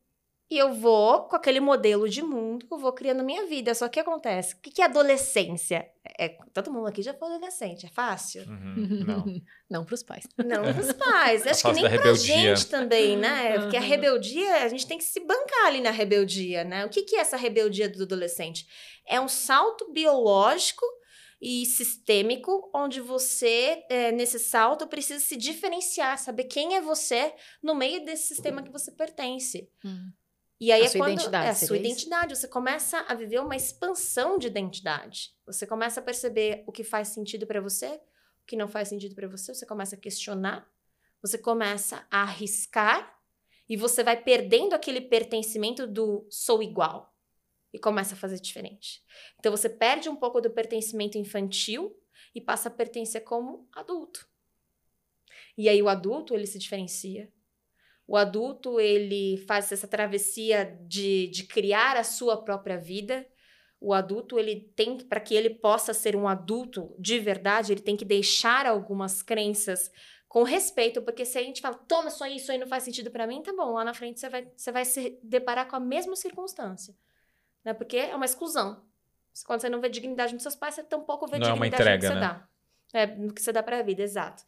E 0.53 0.59
eu 0.59 0.75
vou, 0.75 1.23
com 1.23 1.35
aquele 1.35 1.61
modelo 1.61 2.07
de 2.07 2.21
mundo, 2.21 2.67
eu 2.71 2.77
vou 2.77 2.93
criando 2.93 3.25
minha 3.25 3.47
vida. 3.47 3.75
Só 3.75 3.89
que 3.89 3.99
acontece? 3.99 4.55
O 4.55 4.59
que 4.59 4.71
que 4.71 4.83
é 4.83 4.85
adolescência? 4.85 5.89
É, 6.19 6.29
todo 6.53 6.71
mundo 6.71 6.89
aqui 6.89 7.01
já 7.01 7.15
foi 7.15 7.27
adolescente, 7.27 7.87
é 7.87 7.89
fácil? 7.89 8.43
Uhum. 8.43 9.03
Não. 9.07 9.25
Não 9.71 9.83
para 9.83 9.95
os 9.95 10.03
pais. 10.03 10.29
Não 10.37 10.75
pros 10.75 10.93
pais. 10.93 11.47
Acho 11.47 11.63
que 11.63 11.73
nem 11.73 11.85
pra 11.85 11.93
rebeldia. 11.93 12.55
gente 12.55 12.67
também, 12.67 13.17
né? 13.17 13.61
Porque 13.61 13.79
a 13.79 13.81
rebeldia, 13.81 14.57
a 14.57 14.69
gente 14.69 14.87
tem 14.87 14.99
que 14.99 15.05
se 15.05 15.21
bancar 15.21 15.69
ali 15.69 15.81
na 15.81 15.91
rebeldia, 15.91 16.65
né? 16.65 16.85
O 16.85 16.91
que, 16.91 17.01
que 17.01 17.17
é 17.17 17.21
essa 17.21 17.39
rebeldia 17.39 17.89
do 17.89 18.03
adolescente? 18.03 18.67
É 19.07 19.19
um 19.19 19.29
salto 19.29 19.91
biológico 19.91 20.85
e 21.41 21.65
sistêmico, 21.65 22.71
onde 22.75 23.01
você, 23.01 23.83
é, 23.89 24.13
nesse 24.13 24.39
salto, 24.39 24.87
precisa 24.87 25.19
se 25.19 25.35
diferenciar, 25.35 26.19
saber 26.19 26.45
quem 26.45 26.77
é 26.77 26.81
você 26.83 27.33
no 27.63 27.75
meio 27.75 28.05
desse 28.05 28.27
sistema 28.27 28.63
que 28.63 28.71
você 28.71 28.93
pertence. 28.93 29.67
Hum. 29.83 30.13
E 30.63 30.71
aí 30.71 30.83
A 30.83 30.85
é 30.85 30.89
sua 30.89 31.01
quando 31.01 31.13
identidade, 31.15 31.47
é 31.47 31.51
a 31.51 31.55
sua 31.57 31.77
identidade, 31.77 32.37
você 32.37 32.47
começa 32.47 33.01
a 33.09 33.15
viver 33.17 33.41
uma 33.41 33.57
expansão 33.57 34.39
de 34.39 34.47
identidade. 34.47 35.35
Você 35.45 35.67
começa 35.67 35.99
a 35.99 36.03
perceber 36.05 36.63
o 36.69 36.71
que 36.71 36.85
faz 36.85 37.09
sentido 37.09 37.49
pra 37.49 37.61
você, 37.61 37.89
o 37.89 38.47
que 38.47 38.55
não 38.55 38.69
faz 38.69 38.87
sentido 38.87 39.13
pra 39.13 39.27
você, 39.27 39.53
você 39.53 39.67
começa 39.67 39.97
a 39.97 39.99
questionar, 39.99 40.73
você 41.21 41.37
começa 41.37 42.07
a 42.09 42.23
arriscar 42.23 43.19
e 43.69 43.77
você 43.77 44.05
vai 44.05 44.23
perdendo 44.23 44.73
aquele 44.73 45.01
pertencimento 45.01 45.85
do 45.85 46.25
sou 46.31 46.63
igual 46.63 47.13
e 47.73 47.79
começa 47.81 48.15
a 48.15 48.17
fazer 48.17 48.39
diferente. 48.39 49.03
Então 49.41 49.51
você 49.51 49.69
perde 49.69 50.09
um 50.09 50.15
pouco 50.15 50.41
do 50.41 50.49
pertencimento 50.49 51.19
infantil 51.19 51.93
e 52.33 52.41
passa 52.41 52.69
a 52.69 52.73
pertencer 52.73 53.25
como 53.25 53.69
adulto. 53.73 54.29
E 55.59 55.69
aí 55.69 55.83
o 55.83 55.89
adulto, 55.89 56.37
ele 56.37 56.47
se 56.47 56.61
diferencia. 56.61 57.33
O 58.07 58.17
adulto, 58.17 58.81
ele 58.81 59.37
faz 59.47 59.71
essa 59.71 59.87
travessia 59.87 60.77
de, 60.87 61.29
de 61.29 61.45
criar 61.45 61.97
a 61.97 62.05
sua 62.05 62.43
própria 62.43 62.77
vida. 62.77 63.27
O 63.81 63.93
adulto, 63.93 64.39
ele 64.39 64.73
tem 64.77 64.99
para 64.99 65.21
que 65.21 65.35
ele 65.35 65.51
possa 65.51 65.95
ser 65.95 66.15
um 66.15 66.29
adulto 66.29 66.95
de 66.99 67.19
verdade, 67.19 67.73
ele 67.73 67.81
tem 67.81 67.97
que 67.97 68.05
deixar 68.05 68.67
algumas 68.67 69.23
crenças 69.23 69.91
com 70.29 70.45
respeito, 70.45 71.03
porque 71.03 71.27
se 71.27 71.37
a 71.37 71.43
gente 71.43 71.61
fala, 71.61 71.75
toma 71.75 72.09
isso 72.09 72.25
aí, 72.25 72.37
isso 72.37 72.51
aí 72.51 72.57
não 72.57 72.67
faz 72.67 72.85
sentido 72.85 73.11
para 73.11 73.27
mim, 73.27 73.43
tá 73.43 73.53
bom, 73.53 73.75
lá 73.75 73.85
na 73.85 73.93
frente 73.93 74.19
você 74.19 74.31
vai, 74.31 74.51
você 74.57 74.73
vai 74.73 74.83
se 74.83 75.21
deparar 75.23 75.69
com 75.69 75.77
a 75.77 75.81
mesma 75.81 76.17
circunstância, 76.17 76.97
né? 77.63 77.75
Porque 77.75 77.99
é 77.99 78.17
uma 78.17 78.25
exclusão. 78.25 78.83
Quando 79.45 79.61
você 79.61 79.69
não 79.69 79.79
vê 79.79 79.91
dignidade 79.91 80.33
nos 80.33 80.43
seus 80.43 80.57
pais, 80.57 80.75
você 80.75 80.83
tampouco 80.83 81.27
vê 81.27 81.39
Não 81.39 81.49
é 81.49 81.53
dignidade 81.53 81.71
no 81.71 81.77
que 81.77 81.83
entrega, 81.83 82.09
você 82.09 82.15
né? 82.15 82.21
dá. 82.21 82.49
É, 82.95 83.07
no 83.07 83.35
que 83.35 83.43
você 83.43 83.53
dá 83.53 83.63
pra 83.63 83.83
vida, 83.83 84.03
exato. 84.03 84.43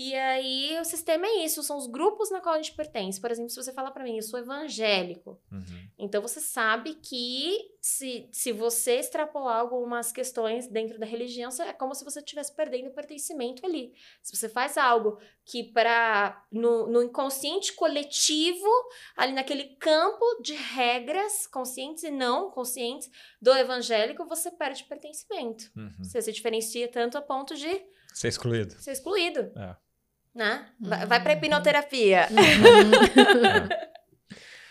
E 0.00 0.14
aí, 0.14 0.78
o 0.80 0.84
sistema 0.84 1.26
é 1.26 1.44
isso, 1.44 1.60
são 1.60 1.76
os 1.76 1.88
grupos 1.88 2.30
na 2.30 2.40
qual 2.40 2.54
a 2.54 2.58
gente 2.58 2.72
pertence. 2.76 3.20
Por 3.20 3.32
exemplo, 3.32 3.50
se 3.50 3.56
você 3.56 3.72
falar 3.72 3.90
pra 3.90 4.04
mim, 4.04 4.14
eu 4.14 4.22
sou 4.22 4.38
evangélico, 4.38 5.40
Uhum. 5.50 5.88
então 5.98 6.22
você 6.22 6.38
sabe 6.40 6.94
que 6.94 7.58
se, 7.80 8.28
se 8.30 8.52
você 8.52 9.00
extrapolar 9.00 9.58
algumas 9.58 10.12
questões 10.12 10.68
dentro 10.68 11.00
da 11.00 11.06
religião, 11.06 11.50
é 11.66 11.72
como 11.72 11.96
se 11.96 12.04
você 12.04 12.20
estivesse 12.20 12.54
perdendo 12.54 12.90
o 12.90 12.94
pertencimento 12.94 13.66
ali. 13.66 13.92
Se 14.22 14.36
você 14.36 14.48
faz 14.48 14.78
algo 14.78 15.18
que 15.44 15.64
para 15.64 16.46
no, 16.52 16.86
no 16.86 17.02
inconsciente 17.02 17.72
coletivo, 17.72 18.68
ali 19.16 19.32
naquele 19.32 19.74
campo 19.80 20.24
de 20.42 20.54
regras 20.54 21.46
conscientes 21.48 22.04
e 22.04 22.10
não 22.12 22.52
conscientes 22.52 23.10
do 23.42 23.50
evangélico, 23.52 24.24
você 24.26 24.48
perde 24.52 24.84
pertencimento. 24.84 25.72
Uhum. 25.76 25.92
Você 26.04 26.22
se 26.22 26.30
diferencia 26.32 26.86
tanto 26.86 27.18
a 27.18 27.20
ponto 27.22 27.56
de 27.56 27.82
Ser 28.14 28.28
excluído. 28.28 28.74
ser 28.80 28.92
excluído. 28.92 29.40
É. 29.56 29.76
Né? 30.34 30.66
Vai, 30.80 31.06
vai 31.06 31.18
Hum. 31.18 31.22
pra 31.22 31.32
hipnoterapia. 31.32 32.28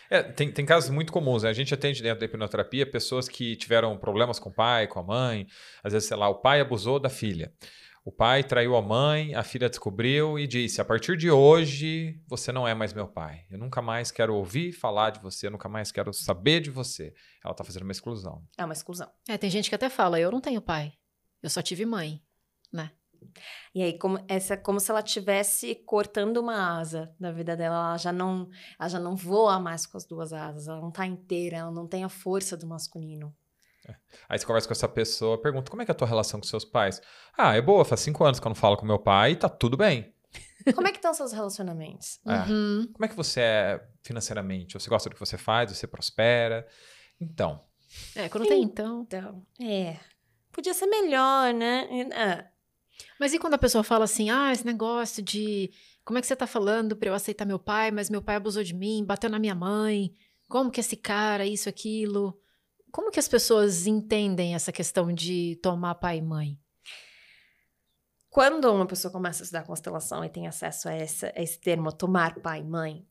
É, 0.10 0.24
tem, 0.24 0.50
tem 0.52 0.66
casos 0.66 0.90
muito 0.90 1.12
comuns. 1.12 1.44
né? 1.44 1.50
A 1.50 1.54
gente 1.54 1.74
atende 1.74 2.02
dentro 2.02 2.20
da 2.20 2.26
hipnoterapia 2.26 2.90
pessoas 2.90 3.28
que 3.28 3.58
tiveram 3.58 3.98
problemas 3.98 4.40
com 4.40 4.50
o 4.50 4.54
pai, 4.54 4.88
com 4.88 5.00
a 5.00 5.04
mãe. 5.04 5.46
Às 5.84 5.92
vezes, 5.94 6.08
sei 6.08 6.16
lá, 6.16 6.30
o 6.30 6.36
pai 6.36 6.62
abusou 6.62 6.98
da 6.98 7.10
filha. 7.10 7.52
O 8.06 8.12
pai 8.12 8.42
traiu 8.42 8.78
a 8.78 8.82
mãe, 8.82 9.36
a 9.36 9.44
filha 9.44 9.68
descobriu 9.68 10.40
e 10.40 10.48
disse: 10.48 10.80
a 10.80 10.86
partir 10.86 11.18
de 11.18 11.30
hoje 11.30 12.22
você 12.26 12.54
não 12.54 12.66
é 12.66 12.74
mais 12.74 12.94
meu 12.94 13.06
pai. 13.06 13.42
Eu 13.52 13.58
nunca 13.58 13.82
mais 13.82 14.10
quero 14.10 14.34
ouvir 14.34 14.72
falar 14.72 15.10
de 15.10 15.20
você, 15.20 15.48
eu 15.48 15.52
nunca 15.52 15.68
mais 15.68 15.92
quero 15.92 16.14
saber 16.14 16.62
de 16.62 16.70
você. 16.72 17.14
Ela 17.44 17.54
tá 17.54 17.66
fazendo 17.66 17.84
uma 17.84 17.92
exclusão. 17.92 18.42
É 18.58 18.64
uma 18.64 18.72
exclusão. 18.74 19.12
É, 19.28 19.38
tem 19.38 19.50
gente 19.50 19.68
que 19.68 19.76
até 19.76 19.90
fala, 19.90 20.18
eu 20.22 20.32
não 20.32 20.40
tenho 20.40 20.62
pai. 20.62 20.94
Eu 21.44 21.50
só 21.50 21.62
tive 21.62 21.86
mãe. 21.86 22.22
E 23.74 23.82
aí, 23.82 23.98
como, 23.98 24.20
essa, 24.28 24.58
como 24.58 24.80
se 24.80 24.90
ela 24.92 25.02
estivesse 25.02 25.76
cortando 25.86 26.38
uma 26.38 26.80
asa 26.80 27.14
da 27.20 27.32
vida 27.32 27.56
dela. 27.56 27.76
Ela 27.76 27.98
já, 27.98 28.12
não, 28.12 28.50
ela 28.80 28.90
já 28.90 29.00
não 29.00 29.16
voa 29.16 29.60
mais 29.60 29.86
com 29.86 29.98
as 29.98 30.06
duas 30.06 30.34
asas. 30.34 30.68
Ela 30.68 30.82
não 30.82 30.92
tá 30.92 31.06
inteira, 31.06 31.58
ela 31.58 31.72
não 31.72 31.88
tem 31.88 32.04
a 32.04 32.10
força 32.10 32.58
do 32.58 32.68
masculino. 32.68 33.36
Aí 34.28 34.38
você 34.38 34.46
conversa 34.46 34.68
com 34.68 34.74
essa 34.74 34.88
pessoa, 34.88 35.42
pergunta: 35.42 35.70
como 35.70 35.82
é 35.82 35.86
que 35.86 35.92
é 35.92 35.94
a 35.94 35.96
tua 35.96 36.08
relação 36.08 36.40
com 36.40 36.46
seus 36.46 36.66
pais? 36.66 37.02
Ah, 37.38 37.56
é 37.56 37.62
boa, 37.62 37.86
faz 37.86 38.02
cinco 38.02 38.24
anos 38.26 38.40
que 38.40 38.46
eu 38.46 38.50
não 38.50 38.56
falo 38.56 38.76
com 38.76 38.86
meu 38.86 39.00
pai 39.00 39.32
e 39.32 39.36
tá 39.36 39.48
tudo 39.48 39.78
bem. 39.78 40.14
Como 40.76 40.88
é 40.88 40.92
que 40.92 40.98
estão 40.98 41.14
seus 41.14 41.32
relacionamentos? 41.32 42.20
É. 42.28 42.52
Uhum. 42.52 42.90
Como 42.92 43.06
é 43.06 43.08
que 43.08 43.16
você 43.16 43.40
é 43.40 43.88
financeiramente? 44.04 44.74
Você 44.74 44.90
gosta 44.90 45.10
do 45.10 45.14
que 45.14 45.20
você 45.20 45.38
faz? 45.38 45.72
Você 45.72 45.88
prospera? 45.88 46.68
Então, 47.22 47.64
É, 48.16 48.28
quando 48.28 48.48
tem 48.48 48.62
então. 48.62 49.02
Então, 49.02 49.46
é. 49.62 49.98
Podia 50.52 50.74
ser 50.74 50.88
melhor, 50.88 51.54
né? 51.54 51.88
Ah, 52.14 52.46
Mas 53.20 53.34
e 53.34 53.40
quando 53.40 53.56
a 53.56 53.60
pessoa 53.60 53.84
fala 53.84 54.06
assim, 54.06 54.30
ah, 54.30 54.52
esse 54.52 54.66
negócio 54.66 55.24
de 55.24 55.72
como 56.04 56.18
é 56.18 56.22
que 56.22 56.28
você 56.28 56.36
tá 56.36 56.48
falando 56.48 56.96
pra 56.96 57.10
eu 57.10 57.14
aceitar 57.14 57.46
meu 57.46 57.60
pai, 57.60 57.92
mas 57.92 58.10
meu 58.10 58.22
pai 58.22 58.36
abusou 58.36 58.64
de 58.64 58.74
mim, 58.74 59.04
bateu 59.06 59.30
na 59.30 59.40
minha 59.40 59.56
mãe, 59.56 60.16
como 60.48 60.72
que 60.72 60.80
esse 60.80 60.96
cara, 60.96 61.46
isso, 61.46 61.68
aquilo. 61.68 62.40
Como 62.92 63.12
que 63.12 63.20
as 63.20 63.28
pessoas 63.28 63.86
entendem 63.86 64.56
essa 64.56 64.72
questão 64.72 65.14
de 65.14 65.60
tomar 65.62 65.96
pai 65.96 66.20
e 66.20 66.22
mãe? 66.22 66.58
Quando 68.30 68.72
uma 68.72 68.86
pessoa 68.86 69.12
começa 69.12 69.42
a 69.42 69.46
estudar 69.46 69.64
constelação 69.64 70.24
e 70.24 70.30
tem 70.30 70.48
acesso 70.48 70.88
a, 70.88 70.94
essa, 70.94 71.34
a 71.36 71.42
esse 71.42 71.60
termo 71.60 71.92
tomar 71.92 72.36
pai 72.36 72.62
e 72.62 72.64
mãe, 72.64 73.06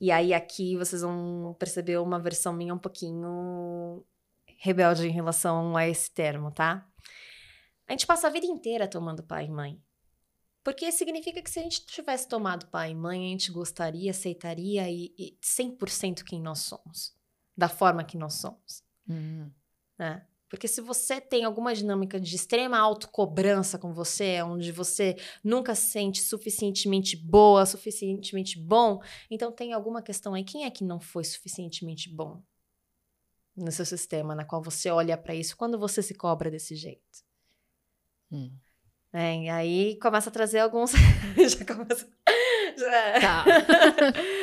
e 0.00 0.10
aí 0.10 0.34
aqui 0.34 0.76
vocês 0.76 1.02
vão 1.02 1.56
perceber 1.58 1.98
uma 1.98 2.18
versão 2.18 2.52
minha 2.52 2.74
um 2.74 2.78
pouquinho 2.78 4.04
rebelde 4.58 5.06
em 5.06 5.12
relação 5.12 5.76
a 5.76 5.86
esse 5.86 6.10
termo, 6.10 6.50
tá? 6.50 6.86
A 7.88 7.92
gente 7.92 8.06
passa 8.06 8.26
a 8.26 8.30
vida 8.30 8.46
inteira 8.46 8.86
tomando 8.86 9.22
pai 9.22 9.46
e 9.46 9.50
mãe. 9.50 9.82
Porque 10.62 10.92
significa 10.92 11.40
que 11.40 11.50
se 11.50 11.58
a 11.58 11.62
gente 11.62 11.86
tivesse 11.86 12.28
tomado 12.28 12.66
pai 12.66 12.90
e 12.90 12.94
mãe, 12.94 13.26
a 13.26 13.30
gente 13.30 13.50
gostaria, 13.50 14.10
aceitaria 14.10 14.90
e, 14.90 15.14
e 15.18 15.38
100% 15.42 16.22
quem 16.22 16.40
nós 16.40 16.60
somos. 16.60 17.16
Da 17.56 17.68
forma 17.68 18.04
que 18.04 18.16
nós 18.16 18.34
somos 18.34 18.86
Hum. 19.08 19.50
né? 19.98 20.24
Porque 20.50 20.68
se 20.68 20.80
você 20.80 21.20
tem 21.20 21.44
alguma 21.44 21.74
dinâmica 21.74 22.20
de 22.20 22.36
extrema 22.36 22.78
autocobrança 22.78 23.78
com 23.78 23.92
você, 23.92 24.42
onde 24.42 24.70
você 24.70 25.16
nunca 25.42 25.74
se 25.74 25.90
sente 25.90 26.22
suficientemente 26.22 27.16
boa, 27.16 27.66
suficientemente 27.66 28.58
bom, 28.58 29.00
então 29.30 29.50
tem 29.50 29.72
alguma 29.72 30.02
questão 30.02 30.34
aí. 30.34 30.44
Quem 30.44 30.64
é 30.64 30.70
que 30.70 30.84
não 30.84 31.00
foi 31.00 31.24
suficientemente 31.24 32.10
bom? 32.10 32.42
no 33.58 33.72
seu 33.72 33.84
sistema, 33.84 34.34
na 34.34 34.44
qual 34.44 34.62
você 34.62 34.90
olha 34.90 35.16
para 35.18 35.34
isso 35.34 35.56
quando 35.56 35.78
você 35.78 36.02
se 36.02 36.14
cobra 36.14 36.50
desse 36.50 36.76
jeito? 36.76 37.27
Hum. 38.30 38.50
É, 39.12 39.36
e 39.36 39.48
aí 39.48 39.98
começa 40.00 40.28
a 40.28 40.32
trazer 40.32 40.58
alguns. 40.58 40.92
já 41.36 41.64
começa. 41.64 42.06
Já... 42.76 43.20
Tá. 43.20 43.44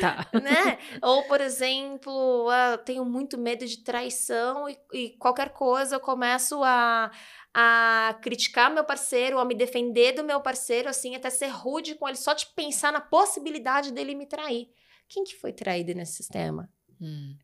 tá. 0.00 0.40
Né? 0.40 0.78
Ou, 1.02 1.22
por 1.24 1.40
exemplo, 1.40 2.48
ah, 2.50 2.72
eu 2.72 2.78
tenho 2.78 3.04
muito 3.04 3.38
medo 3.38 3.64
de 3.64 3.78
traição 3.78 4.68
e, 4.68 4.78
e 4.92 5.10
qualquer 5.18 5.50
coisa 5.50 5.96
eu 5.96 6.00
começo 6.00 6.62
a, 6.64 7.10
a 7.54 8.18
criticar 8.20 8.70
meu 8.70 8.84
parceiro, 8.84 9.38
a 9.38 9.44
me 9.44 9.54
defender 9.54 10.12
do 10.12 10.24
meu 10.24 10.40
parceiro, 10.40 10.88
assim, 10.88 11.14
até 11.14 11.30
ser 11.30 11.48
rude 11.48 11.94
com 11.94 12.08
ele, 12.08 12.18
só 12.18 12.34
de 12.34 12.46
pensar 12.46 12.92
na 12.92 13.00
possibilidade 13.00 13.92
dele 13.92 14.14
me 14.14 14.26
trair. 14.26 14.68
Quem 15.08 15.24
que 15.24 15.36
foi 15.36 15.52
traído 15.52 15.94
nesse 15.94 16.14
sistema? 16.14 16.68
Hum. 17.00 17.36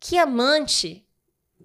Que 0.00 0.18
amante, 0.18 1.05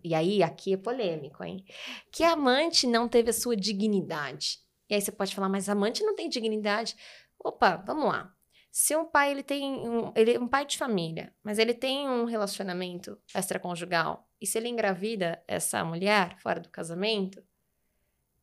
e 0.04 0.14
aí 0.16 0.42
aqui 0.44 0.74
é 0.74 0.78
polêmico, 0.78 1.44
hein? 1.44 1.64
Que 2.12 2.24
amante 2.24 2.88
não 2.88 3.08
teve 3.08 3.30
a 3.30 3.34
sua 3.34 3.56
dignidade. 3.56 4.60
E 4.90 4.96
aí 4.96 5.02
você 5.02 5.12
pode 5.12 5.34
falar, 5.34 5.50
mas 5.50 5.70
amante 5.70 6.04
não 6.04 6.16
tem 6.16 6.30
dignidade. 6.30 6.96
Opa, 7.40 7.78
vamos 7.78 8.06
lá. 8.06 8.34
Se 8.70 8.96
um 8.96 9.06
pai 9.06 9.32
ele 9.32 9.44
tem 9.44 9.64
um, 9.74 10.14
ele 10.16 10.34
é 10.36 10.40
um 10.40 10.48
pai 10.48 10.66
de 10.66 10.78
família, 10.78 11.34
mas 11.44 11.60
ele 11.60 11.74
tem 11.74 12.08
um 12.08 12.24
relacionamento 12.26 13.18
extraconjugal, 13.36 14.30
e 14.40 14.48
se 14.48 14.58
ele 14.58 14.70
engravida 14.70 15.44
essa 15.48 15.84
mulher 15.84 16.38
fora 16.40 16.60
do 16.62 16.70
casamento, 16.70 17.44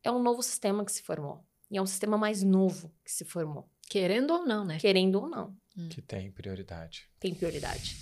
é 0.03 0.11
um 0.11 0.21
novo 0.21 0.41
sistema 0.43 0.85
que 0.85 0.91
se 0.91 1.01
formou. 1.01 1.43
E 1.71 1.77
é 1.77 1.81
um 1.81 1.85
sistema 1.85 2.17
mais 2.17 2.43
novo 2.43 2.93
que 3.03 3.11
se 3.11 3.25
formou. 3.25 3.69
Querendo 3.89 4.31
ou 4.31 4.45
não, 4.45 4.63
né? 4.63 4.77
Querendo 4.79 5.15
ou 5.19 5.27
não, 5.27 5.55
Que 5.89 6.01
tem 6.01 6.31
prioridade. 6.31 7.09
tem 7.19 7.33
prioridade. 7.33 7.95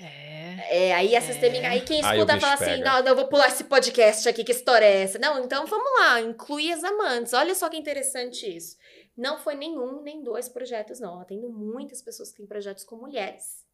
É. 0.00 0.88
É, 0.88 0.94
aí 0.94 1.14
a 1.16 1.20
sistêmica, 1.20 1.68
aí 1.68 1.80
quem 1.82 2.04
Aí 2.04 2.16
escuta 2.16 2.34
bicho 2.34 2.46
fala 2.46 2.54
assim, 2.54 2.82
não, 2.82 3.00
não, 3.02 3.08
eu 3.08 3.16
vou 3.16 3.28
pular 3.28 3.48
esse 3.48 3.64
podcast 3.64 4.28
aqui, 4.28 4.44
que 4.44 4.52
história 4.52 4.84
é 4.84 5.02
essa? 5.02 5.18
Não, 5.18 5.44
então 5.44 5.64
vamos 5.66 5.90
lá, 6.00 6.20
inclui 6.20 6.72
as 6.72 6.82
amantes. 6.82 7.32
Olha 7.32 7.54
só 7.54 7.68
que 7.68 7.76
interessante 7.76 8.44
isso. 8.56 8.76
Não 9.16 9.38
foi 9.38 9.54
nenhum, 9.54 10.02
nem 10.02 10.22
dois 10.22 10.48
projetos, 10.48 11.00
não. 11.00 11.14
Eu 11.14 11.20
atendo 11.20 11.48
muitas 11.48 12.02
pessoas 12.02 12.30
que 12.30 12.38
têm 12.38 12.46
projetos 12.46 12.84
com 12.84 12.96
mulheres. 12.96 13.64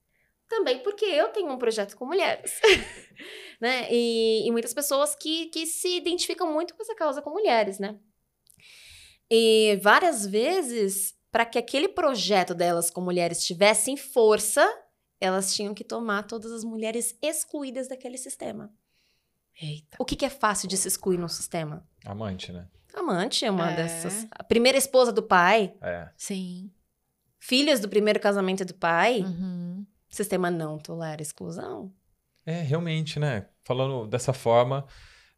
Também 0.48 0.80
porque 0.80 1.04
eu 1.04 1.28
tenho 1.28 1.50
um 1.50 1.58
projeto 1.58 1.96
com 1.96 2.04
mulheres. 2.04 2.60
né? 3.60 3.88
E, 3.90 4.46
e 4.46 4.52
muitas 4.52 4.72
pessoas 4.72 5.16
que, 5.16 5.46
que 5.46 5.66
se 5.66 5.96
identificam 5.96 6.52
muito 6.52 6.74
com 6.74 6.82
essa 6.82 6.94
causa 6.94 7.22
com 7.22 7.30
mulheres, 7.30 7.78
né? 7.78 7.98
E 9.30 9.80
várias 9.82 10.26
vezes, 10.26 11.14
para 11.30 11.46
que 11.46 11.58
aquele 11.58 11.88
projeto 11.88 12.54
delas 12.54 12.90
com 12.90 13.00
mulheres 13.00 13.44
tivesse 13.44 13.96
força, 13.96 14.62
elas 15.22 15.54
tinham 15.54 15.72
que 15.74 15.84
tomar 15.84 16.24
todas 16.24 16.50
as 16.52 16.64
mulheres 16.64 17.16
excluídas 17.22 17.88
daquele 17.88 18.18
sistema. 18.18 18.72
Eita. 19.60 19.96
O 20.00 20.04
que, 20.04 20.16
que 20.16 20.24
é 20.24 20.30
fácil 20.30 20.68
de 20.68 20.76
se 20.76 20.88
excluir 20.88 21.18
num 21.18 21.28
sistema? 21.28 21.86
Amante, 22.04 22.50
né? 22.52 22.66
Amante 22.94 23.44
é 23.44 23.50
uma 23.50 23.70
É. 23.70 23.76
dessas. 23.76 24.26
A 24.30 24.42
primeira 24.42 24.76
esposa 24.78 25.12
do 25.12 25.22
pai, 25.22 25.74
É. 25.80 26.08
Sim. 26.16 26.70
filhas 27.38 27.80
do 27.80 27.88
primeiro 27.88 28.20
casamento 28.20 28.64
do 28.64 28.74
pai. 28.74 29.20
Uhum. 29.20 29.86
O 30.10 30.14
sistema 30.14 30.50
não 30.50 30.78
tolera 30.78 31.22
exclusão. 31.22 31.92
É, 32.44 32.60
realmente, 32.62 33.18
né? 33.18 33.46
Falando 33.64 34.06
dessa 34.06 34.32
forma, 34.32 34.86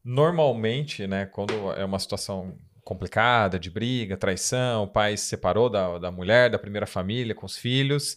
normalmente, 0.03 1.07
né, 1.07 1.27
quando 1.27 1.53
é 1.73 1.85
uma 1.85 1.99
situação 1.99 2.57
complicada, 2.83 3.59
de 3.59 3.71
briga, 3.71 4.17
traição, 4.17 4.85
o 4.85 4.89
pai 4.89 5.17
se 5.17 5.27
separou 5.27 5.71
da, 5.71 5.99
da 5.99 6.11
mulher, 6.11 6.51
da 6.51 6.59
primeira 6.59 6.87
família, 6.87 7.35
com 7.35 7.47
os 7.47 7.57
filhos, 7.57 8.17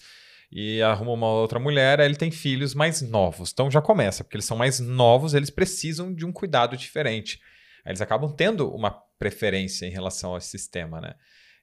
e 0.51 0.81
arruma 0.81 1.12
uma 1.12 1.27
outra 1.27 1.60
mulher, 1.60 1.99
aí 1.99 2.05
ele 2.07 2.15
tem 2.15 2.31
filhos 2.31 2.73
mais 2.73 3.01
novos. 3.01 3.51
Então 3.51 3.69
já 3.69 3.81
começa, 3.81 4.23
porque 4.23 4.38
eles 4.38 4.45
são 4.45 4.57
mais 4.57 4.79
novos, 4.79 5.33
eles 5.33 5.49
precisam 5.49 6.13
de 6.13 6.25
um 6.25 6.31
cuidado 6.31 6.77
diferente. 6.77 7.39
Aí 7.86 7.91
eles 7.91 8.01
acabam 8.01 8.31
tendo 8.31 8.69
uma 8.73 8.91
preferência 9.19 9.86
em 9.86 9.89
relação 9.91 10.33
ao 10.33 10.41
sistema, 10.41 11.01
né? 11.01 11.13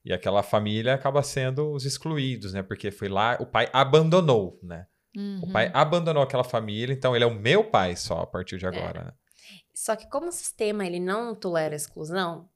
E 0.04 0.12
aquela 0.12 0.42
família 0.42 0.94
acaba 0.94 1.22
sendo 1.22 1.72
os 1.72 1.84
excluídos, 1.86 2.52
né? 2.52 2.62
Porque 2.62 2.90
foi 2.90 3.08
lá, 3.08 3.38
o 3.40 3.46
pai 3.46 3.68
abandonou, 3.72 4.58
né? 4.62 4.86
O 5.16 5.20
Uhum. 5.46 5.52
pai 5.52 5.70
abandonou 5.72 6.22
aquela 6.22 6.42
família, 6.44 6.92
então 6.92 7.14
ele 7.14 7.24
é 7.24 7.26
o 7.26 7.34
meu 7.34 7.62
pai 7.70 7.94
só 7.96 8.20
a 8.20 8.26
partir 8.26 8.58
de 8.58 8.66
agora. 8.66 9.04
né? 9.04 9.12
Só 9.72 9.94
que 9.96 10.08
como 10.10 10.28
o 10.28 10.32
sistema 10.32 10.84
ele 10.86 10.98
não 11.00 11.34
tolera 11.34 11.74
exclusão, 11.74 12.48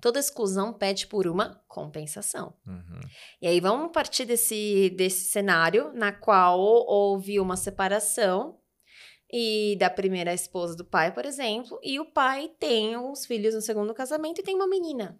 toda 0.00 0.18
exclusão 0.18 0.72
pede 0.72 1.06
por 1.06 1.26
uma 1.26 1.62
compensação. 1.68 2.54
Uhum. 2.66 3.00
E 3.40 3.46
aí 3.46 3.60
vamos 3.60 3.92
partir 3.92 4.24
desse, 4.24 4.90
desse 4.90 5.28
cenário 5.28 5.92
na 5.94 6.12
qual 6.12 6.58
houve 6.60 7.40
uma 7.40 7.56
separação 7.56 8.58
e 9.32 9.76
da 9.78 9.90
primeira 9.90 10.32
esposa 10.32 10.76
do 10.76 10.84
pai, 10.84 11.12
por 11.12 11.24
exemplo, 11.24 11.78
e 11.82 11.98
o 11.98 12.04
pai 12.04 12.50
tem 12.58 12.96
os 12.96 13.26
filhos 13.26 13.54
no 13.54 13.60
segundo 13.60 13.94
casamento 13.94 14.40
e 14.40 14.44
tem 14.44 14.54
uma 14.54 14.68
menina. 14.68 15.18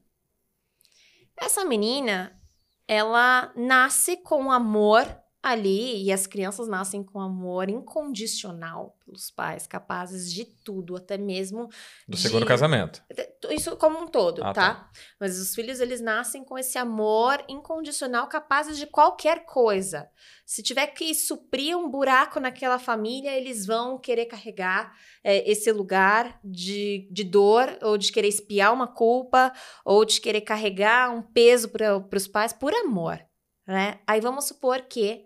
Essa 1.37 1.64
menina, 1.64 2.40
ela 2.87 3.53
nasce 3.57 4.17
com 4.19 4.53
amor 4.53 5.24
ali 5.45 6.03
e 6.05 6.11
as 6.11 6.27
crianças 6.27 6.67
nascem 6.67 7.03
com 7.03 7.21
amor 7.21 7.69
incondicional 7.69 8.97
pelos 9.05 9.31
pais, 9.31 9.67
capazes 9.67 10.33
de 10.33 10.45
tudo, 10.45 10.97
até 10.97 11.19
mesmo 11.19 11.67
Do 12.09 12.17
De- 12.17 12.23
segundo 12.23 12.47
casamento. 12.47 13.03
isso 13.51 13.77
como 13.77 13.99
um 13.99 14.07
todo, 14.07 14.43
Ah, 14.43 14.53
tá? 14.55 14.75
tá. 14.75 14.91
Mas 15.21 15.39
os 15.39 15.55
filhos, 15.55 15.81
eles 15.81 16.01
nascem 16.01 16.43
com 16.43 16.57
esse 16.57 16.79
amor 16.79 17.45
incondicional, 17.49 18.27
capazes 18.29 18.79
de 18.79 18.87
qualquer 18.87 19.45
coisa. 19.45 20.09
Se 20.47 20.63
tiver 20.63 20.87
que 20.89 21.15
suprir 21.15 21.77
um 21.77 21.91
buraco 21.91 22.41
naquela 22.41 22.79
família, 22.79 23.37
eles 23.37 23.67
vão 23.67 23.99
querer 23.99 24.25
carregar 24.27 24.93
é, 25.23 25.51
esse 25.51 25.71
lugar 25.73 26.41
de, 26.43 27.07
de 27.11 27.23
dor, 27.25 27.69
ou 27.83 27.99
de 27.99 28.11
querer 28.11 28.29
espiar 28.29 28.73
uma 28.73 28.87
culpa, 28.87 29.53
ou 29.85 30.05
de 30.05 30.21
querer 30.21 30.41
carregar 30.41 31.11
um 31.15 31.21
peso 31.23 31.69
para 31.69 31.99
os 32.17 32.27
pais 32.27 32.53
por 32.53 32.73
amor, 32.75 33.19
né? 33.66 34.00
Aí 34.07 34.20
vamos 34.20 34.46
supor 34.46 34.83
que 34.83 35.24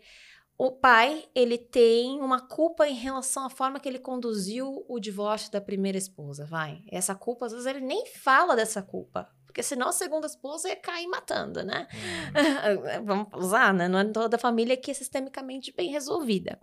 o 0.57 0.72
pai, 0.72 1.24
ele 1.35 1.57
tem 1.57 2.20
uma 2.20 2.40
culpa 2.40 2.88
em 2.88 2.94
relação 2.94 3.46
à 3.46 3.51
forma 3.51 3.79
que 3.79 3.88
ele 3.88 4.01
conduziu 4.01 4.85
o 4.88 4.98
divórcio 4.98 5.53
da 5.53 5.61
primeira 5.61 5.96
esposa, 5.96 6.44
vai. 6.44 6.83
Essa 6.90 7.14
culpa, 7.14 7.46
às 7.46 7.53
vezes, 7.53 7.66
ele 7.66 7.81
nem 7.81 8.05
fala 8.07 8.57
dessa 8.57 8.83
culpa. 8.83 9.31
Porque 9.46 9.62
senão 9.62 9.88
a 9.88 9.92
segunda 9.92 10.27
esposa 10.27 10.68
ia 10.68 10.74
cair 10.74 11.07
matando, 11.07 11.62
né? 11.62 11.87
Uhum. 11.94 13.05
Vamos 13.07 13.29
usar, 13.35 13.72
né? 13.72 13.87
Não 13.87 14.01
é 14.01 14.05
toda 14.07 14.37
família 14.37 14.77
que 14.77 14.90
é 14.90 14.94
sistemicamente 14.94 15.72
bem 15.72 15.90
resolvida. 15.90 16.59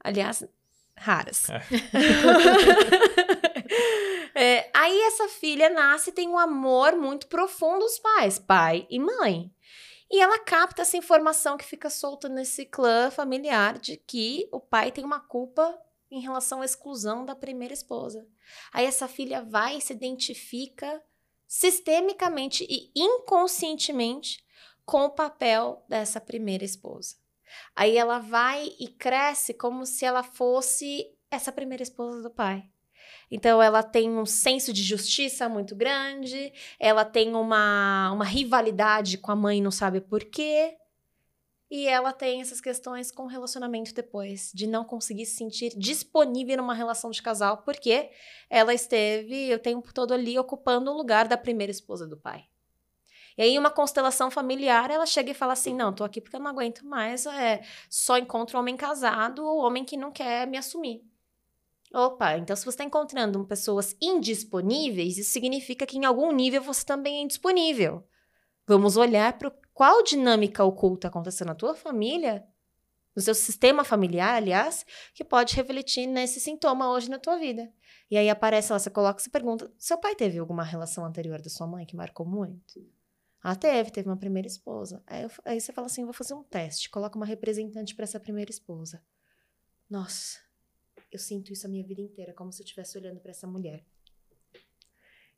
Aliás, 0.00 0.46
raras. 0.96 1.46
É, 4.36 4.68
aí 4.74 5.00
essa 5.02 5.28
filha 5.28 5.70
nasce 5.70 6.10
e 6.10 6.12
tem 6.12 6.28
um 6.28 6.36
amor 6.36 6.96
muito 6.96 7.28
profundo 7.28 7.84
dos 7.84 8.00
pais, 8.00 8.36
pai 8.36 8.84
e 8.90 8.98
mãe. 8.98 9.48
E 10.10 10.20
ela 10.20 10.38
capta 10.38 10.82
essa 10.82 10.96
informação 10.96 11.56
que 11.56 11.64
fica 11.64 11.90
solta 11.90 12.28
nesse 12.28 12.66
clã 12.66 13.10
familiar 13.10 13.78
de 13.78 13.96
que 13.96 14.48
o 14.52 14.60
pai 14.60 14.92
tem 14.92 15.04
uma 15.04 15.20
culpa 15.20 15.78
em 16.10 16.20
relação 16.20 16.62
à 16.62 16.64
exclusão 16.64 17.24
da 17.24 17.34
primeira 17.34 17.74
esposa. 17.74 18.26
Aí 18.72 18.86
essa 18.86 19.08
filha 19.08 19.42
vai 19.42 19.78
e 19.78 19.80
se 19.80 19.92
identifica 19.92 21.02
sistemicamente 21.46 22.66
e 22.68 22.90
inconscientemente 22.94 24.44
com 24.84 25.04
o 25.04 25.10
papel 25.10 25.84
dessa 25.88 26.20
primeira 26.20 26.64
esposa. 26.64 27.16
Aí 27.74 27.96
ela 27.96 28.18
vai 28.18 28.72
e 28.78 28.88
cresce 28.88 29.54
como 29.54 29.86
se 29.86 30.04
ela 30.04 30.22
fosse 30.22 31.12
essa 31.30 31.52
primeira 31.52 31.82
esposa 31.82 32.22
do 32.22 32.30
pai. 32.30 32.68
Então 33.30 33.62
ela 33.62 33.82
tem 33.82 34.10
um 34.10 34.26
senso 34.26 34.72
de 34.72 34.82
justiça 34.82 35.48
muito 35.48 35.74
grande, 35.74 36.52
ela 36.78 37.04
tem 37.04 37.34
uma, 37.34 38.10
uma 38.12 38.24
rivalidade 38.24 39.18
com 39.18 39.30
a 39.32 39.36
mãe, 39.36 39.60
não 39.60 39.70
sabe 39.70 40.00
por 40.00 40.24
quê. 40.24 40.76
E 41.70 41.88
ela 41.88 42.12
tem 42.12 42.40
essas 42.40 42.60
questões 42.60 43.10
com 43.10 43.24
o 43.24 43.28
relacionamento 43.28 43.92
depois, 43.94 44.52
de 44.54 44.66
não 44.66 44.84
conseguir 44.84 45.26
se 45.26 45.36
sentir 45.36 45.72
disponível 45.76 46.58
numa 46.58 46.74
relação 46.74 47.10
de 47.10 47.20
casal, 47.20 47.62
porque 47.64 48.10
ela 48.48 48.72
esteve 48.72 49.52
o 49.52 49.58
tempo 49.58 49.92
todo 49.92 50.14
ali 50.14 50.38
ocupando 50.38 50.90
o 50.90 50.96
lugar 50.96 51.26
da 51.26 51.36
primeira 51.36 51.70
esposa 51.70 52.06
do 52.06 52.16
pai. 52.16 52.46
E 53.36 53.42
aí, 53.42 53.58
uma 53.58 53.70
constelação 53.70 54.30
familiar, 54.30 54.90
ela 54.90 55.06
chega 55.06 55.32
e 55.32 55.34
fala 55.34 55.54
assim: 55.54 55.74
não, 55.74 55.92
tô 55.92 56.04
aqui 56.04 56.20
porque 56.20 56.36
eu 56.36 56.40
não 56.40 56.50
aguento 56.50 56.86
mais, 56.86 57.26
é, 57.26 57.62
só 57.90 58.16
encontro 58.16 58.58
homem 58.58 58.76
casado 58.76 59.44
ou 59.44 59.58
homem 59.58 59.84
que 59.84 59.96
não 59.96 60.12
quer 60.12 60.46
me 60.46 60.56
assumir. 60.56 61.02
Opa, 61.94 62.36
então 62.36 62.56
se 62.56 62.64
você 62.64 62.70
está 62.70 62.84
encontrando 62.84 63.44
pessoas 63.46 63.96
indisponíveis, 64.02 65.16
isso 65.16 65.30
significa 65.30 65.86
que 65.86 65.96
em 65.96 66.04
algum 66.04 66.32
nível 66.32 66.60
você 66.60 66.84
também 66.84 67.18
é 67.18 67.22
indisponível. 67.22 68.04
Vamos 68.66 68.96
olhar 68.96 69.38
para 69.38 69.50
qual 69.72 70.02
dinâmica 70.02 70.64
oculta 70.64 71.06
acontecendo 71.06 71.48
na 71.48 71.54
tua 71.54 71.74
família, 71.74 72.44
no 73.14 73.22
seu 73.22 73.34
sistema 73.34 73.84
familiar, 73.84 74.34
aliás, 74.36 74.84
que 75.14 75.22
pode 75.22 75.54
refletir 75.54 76.06
nesse 76.08 76.40
sintoma 76.40 76.90
hoje 76.90 77.08
na 77.08 77.18
tua 77.18 77.38
vida. 77.38 77.72
E 78.10 78.16
aí 78.16 78.28
aparece 78.28 78.72
lá, 78.72 78.78
você 78.78 78.90
coloca 78.90 79.20
essa 79.20 79.30
pergunta: 79.30 79.72
seu 79.78 79.96
pai 79.98 80.16
teve 80.16 80.38
alguma 80.38 80.64
relação 80.64 81.04
anterior 81.04 81.40
da 81.40 81.48
sua 81.50 81.66
mãe 81.66 81.86
que 81.86 81.94
marcou 81.94 82.26
muito? 82.26 82.84
Ah, 83.40 83.54
teve, 83.54 83.90
teve 83.92 84.08
uma 84.08 84.16
primeira 84.16 84.48
esposa. 84.48 85.00
Aí, 85.06 85.22
eu- 85.22 85.30
aí 85.44 85.60
você 85.60 85.72
fala 85.72 85.86
assim: 85.86 86.04
vou 86.04 86.12
fazer 86.14 86.34
um 86.34 86.42
teste, 86.42 86.90
coloca 86.90 87.16
uma 87.16 87.26
representante 87.26 87.94
para 87.94 88.02
essa 88.04 88.18
primeira 88.18 88.50
esposa. 88.50 89.00
Nossa, 89.88 90.38
eu 91.14 91.18
sinto 91.18 91.52
isso 91.52 91.66
a 91.66 91.70
minha 91.70 91.84
vida 91.84 92.00
inteira, 92.00 92.32
como 92.32 92.52
se 92.52 92.60
eu 92.60 92.64
estivesse 92.64 92.98
olhando 92.98 93.20
para 93.20 93.30
essa 93.30 93.46
mulher. 93.46 93.84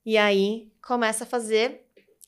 E 0.05 0.17
aí 0.17 0.73
começa 0.81 1.25
a 1.25 1.27
fazer 1.27 1.87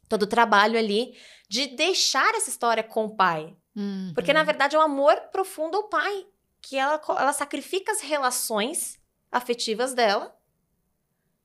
todo 0.09 0.25
o 0.25 0.27
trabalho 0.27 0.79
ali 0.79 1.17
de 1.49 1.69
deixar 1.69 2.35
essa 2.35 2.51
história 2.51 2.83
com 2.83 3.07
o 3.07 3.17
pai. 3.17 3.57
Uhum. 3.77 4.13
Porque, 4.15 4.33
na 4.33 4.43
verdade, 4.43 4.75
é 4.75 4.79
um 4.79 4.83
amor 4.83 5.17
profundo 5.33 5.77
ao 5.77 5.89
pai. 5.89 6.27
Que 6.61 6.77
ela, 6.77 7.01
ela 7.09 7.33
sacrifica 7.33 7.93
as 7.93 8.01
relações 8.01 9.01
afetivas 9.31 9.95
dela 9.95 10.37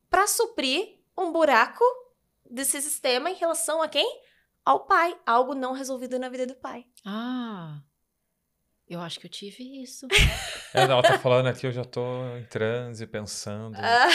para 0.09 0.25
suprir 0.25 0.99
um 1.15 1.31
buraco 1.31 1.83
desse 2.49 2.81
sistema 2.81 3.29
em 3.29 3.35
relação 3.35 3.81
a 3.81 3.87
quem? 3.87 4.21
Ao 4.65 4.85
pai. 4.85 5.15
Algo 5.25 5.53
não 5.53 5.71
resolvido 5.71 6.17
na 6.17 6.29
vida 6.29 6.47
do 6.47 6.55
pai. 6.55 6.87
Ah, 7.05 7.81
eu 8.89 8.99
acho 8.99 9.19
que 9.19 9.25
eu 9.25 9.29
tive 9.31 9.81
isso. 9.81 10.07
É, 10.73 10.81
ela 10.81 11.01
tá 11.01 11.17
falando 11.19 11.47
aqui, 11.47 11.65
eu 11.65 11.71
já 11.71 11.83
tô 11.85 12.01
em 12.37 12.43
transe, 12.45 13.05
pensando 13.07 13.75
Ah. 13.77 14.07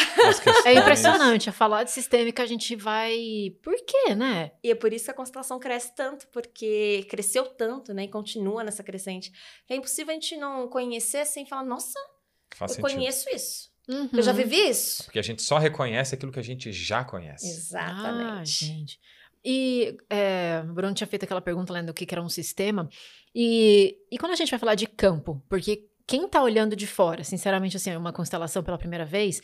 É 0.67 0.75
impressionante. 0.75 1.49
A 1.49 1.53
falar 1.53 1.85
de 1.85 1.91
sistêmica 1.91 2.43
a 2.43 2.47
gente 2.47 2.77
vai. 2.77 3.17
Por 3.63 3.75
quê, 3.85 4.15
né? 4.15 4.53
E 4.63 4.71
é 4.71 4.75
por 4.75 4.93
isso 4.93 5.07
que 5.07 5.11
a 5.11 5.15
constelação 5.15 5.59
cresce 5.59 5.95
tanto, 5.95 6.27
porque 6.29 7.07
cresceu 7.09 7.47
tanto, 7.47 7.93
né? 7.95 8.05
E 8.05 8.09
continua 8.09 8.63
nessa 8.65 8.83
crescente. 8.83 9.33
É 9.69 9.75
impossível 9.77 10.11
a 10.11 10.15
gente 10.15 10.37
não 10.37 10.69
conhecer 10.69 11.25
sem 11.27 11.47
falar, 11.47 11.65
nossa, 11.65 11.99
Faz 12.55 12.73
eu 12.73 12.77
sentido. 12.77 12.95
conheço 12.97 13.29
isso. 13.31 13.69
Uhum. 13.89 14.11
Eu 14.13 14.23
já 14.23 14.33
vivi 14.33 14.69
isso. 14.69 15.05
Porque 15.05 15.19
a 15.19 15.23
gente 15.23 15.43
só 15.43 15.57
reconhece 15.59 16.15
aquilo 16.15 16.31
que 16.31 16.39
a 16.39 16.45
gente 16.45 16.71
já 16.73 17.03
conhece. 17.05 17.47
Ah, 17.47 17.51
Exatamente. 17.51 18.65
gente. 18.67 19.01
E 19.45 19.97
é, 20.11 20.63
o 20.69 20.73
Bruno 20.73 20.95
tinha 20.95 21.07
feito 21.07 21.25
aquela 21.25 21.41
pergunta 21.41 21.73
lendo 21.73 21.91
o 21.91 21.95
que 21.95 22.05
que 22.07 22.15
era 22.15 22.23
um 22.23 22.29
sistema. 22.29 22.89
E, 23.35 23.97
e 24.11 24.19
quando 24.19 24.33
a 24.33 24.37
gente 24.37 24.51
vai 24.51 24.59
falar 24.59 24.75
de 24.75 24.87
campo, 24.87 25.43
porque 25.49 25.87
quem 26.07 26.29
tá 26.29 26.43
olhando 26.43 26.75
de 26.75 26.87
fora, 26.87 27.23
sinceramente, 27.23 27.77
assim, 27.77 27.95
uma 27.97 28.13
constelação 28.13 28.63
pela 28.63 28.79
primeira 28.79 29.05
vez, 29.05 29.41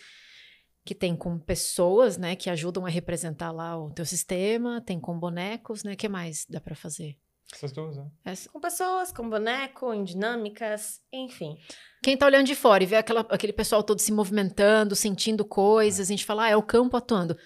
que 0.84 0.94
tem 0.94 1.16
com 1.16 1.38
pessoas, 1.38 2.16
né, 2.18 2.36
que 2.36 2.50
ajudam 2.50 2.84
a 2.84 2.88
representar 2.90 3.50
lá 3.52 3.78
o 3.78 3.90
teu 3.90 4.04
sistema, 4.04 4.80
tem 4.80 5.00
com 5.00 5.18
bonecos, 5.18 5.82
né, 5.84 5.94
o 5.94 5.96
que 5.96 6.08
mais 6.08 6.44
dá 6.48 6.60
pra 6.60 6.74
fazer? 6.74 7.16
Essas 7.52 7.72
duas, 7.72 7.96
né? 7.96 8.06
Essa- 8.24 8.50
Com 8.50 8.58
pessoas, 8.60 9.12
com 9.12 9.28
boneco, 9.28 9.92
em 9.94 10.02
dinâmicas, 10.02 11.00
enfim. 11.12 11.56
Quem 12.02 12.16
tá 12.16 12.26
olhando 12.26 12.46
de 12.46 12.54
fora 12.54 12.82
e 12.82 12.86
vê 12.86 12.96
aquela, 12.96 13.20
aquele 13.30 13.52
pessoal 13.52 13.82
todo 13.82 13.98
se 14.00 14.10
movimentando, 14.12 14.96
sentindo 14.96 15.44
coisas, 15.44 16.08
a 16.08 16.10
gente 16.10 16.24
fala, 16.24 16.44
ah, 16.44 16.50
é 16.50 16.56
o 16.56 16.62
campo 16.62 16.96
atuando. 16.96 17.36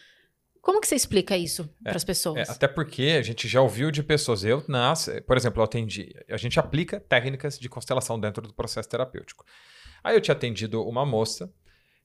Como 0.63 0.81
que 0.81 0.87
você 0.89 0.95
explica 0.95 1.37
isso 1.37 1.63
É, 1.81 1.89
para 1.91 1.97
as 1.97 2.03
É, 2.03 2.07
pessoas? 2.07 2.51
até 2.51 2.69
porque 2.69 3.17
a 3.19 3.23
gente 3.23 3.47
já 3.49 3.61
ouviu 3.61 3.91
de 3.91 4.03
pessoas, 4.03 4.45
eu, 4.45 4.63
nas, 4.69 5.09
por 5.27 5.37
exemplo, 5.37 5.61
eu 5.61 5.65
atendi, 5.65 6.15
a 6.29 6.37
gente 6.37 6.59
aplica 6.61 7.01
técnicas 7.01 7.59
de 7.59 7.69
constelação 7.69 8.19
dentro 8.19 8.43
do 8.47 8.53
processo 8.55 8.89
terapêutico. 8.89 9.45
Aí 10.03 10.15
eu 10.17 10.21
tinha 10.21 10.35
atendido 10.35 10.83
uma 10.87 11.05
moça 11.07 11.53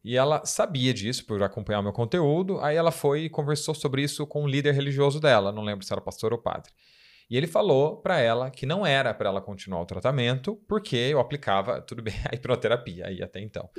e 0.03 0.17
ela 0.17 0.45
sabia 0.45 0.93
disso 0.93 1.25
por 1.25 1.41
acompanhar 1.43 1.79
o 1.79 1.83
meu 1.83 1.93
conteúdo, 1.93 2.59
aí 2.59 2.75
ela 2.75 2.91
foi 2.91 3.21
e 3.25 3.29
conversou 3.29 3.73
sobre 3.73 4.01
isso 4.03 4.25
com 4.27 4.43
um 4.43 4.47
líder 4.47 4.73
religioso 4.73 5.19
dela, 5.19 5.51
não 5.51 5.63
lembro 5.63 5.85
se 5.85 5.93
era 5.93 6.01
pastor 6.01 6.33
ou 6.33 6.39
padre. 6.39 6.71
E 7.29 7.37
ele 7.37 7.47
falou 7.47 7.97
para 8.01 8.19
ela 8.19 8.51
que 8.51 8.65
não 8.65 8.85
era 8.85 9.13
para 9.13 9.29
ela 9.29 9.41
continuar 9.41 9.81
o 9.81 9.85
tratamento, 9.85 10.57
porque 10.67 10.95
eu 10.97 11.19
aplicava, 11.19 11.81
tudo 11.81 12.01
bem, 12.01 12.13
a 12.31 12.35
hipnoterapia 12.35 13.07
aí 13.07 13.23
até 13.23 13.39
então. 13.39 13.69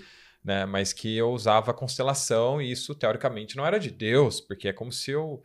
Né, 0.45 0.67
mas 0.67 0.93
que 0.93 1.17
eu 1.17 1.31
usava 1.31 1.73
constelação 1.73 2.61
e 2.61 2.71
isso 2.71 2.95
teoricamente 2.95 3.57
não 3.57 3.65
era 3.65 3.79
de 3.79 3.91
Deus, 3.91 4.43
porque 4.43 4.69
é 4.69 4.75
como 4.75 4.93
se 4.93 5.11
eu 5.11 5.43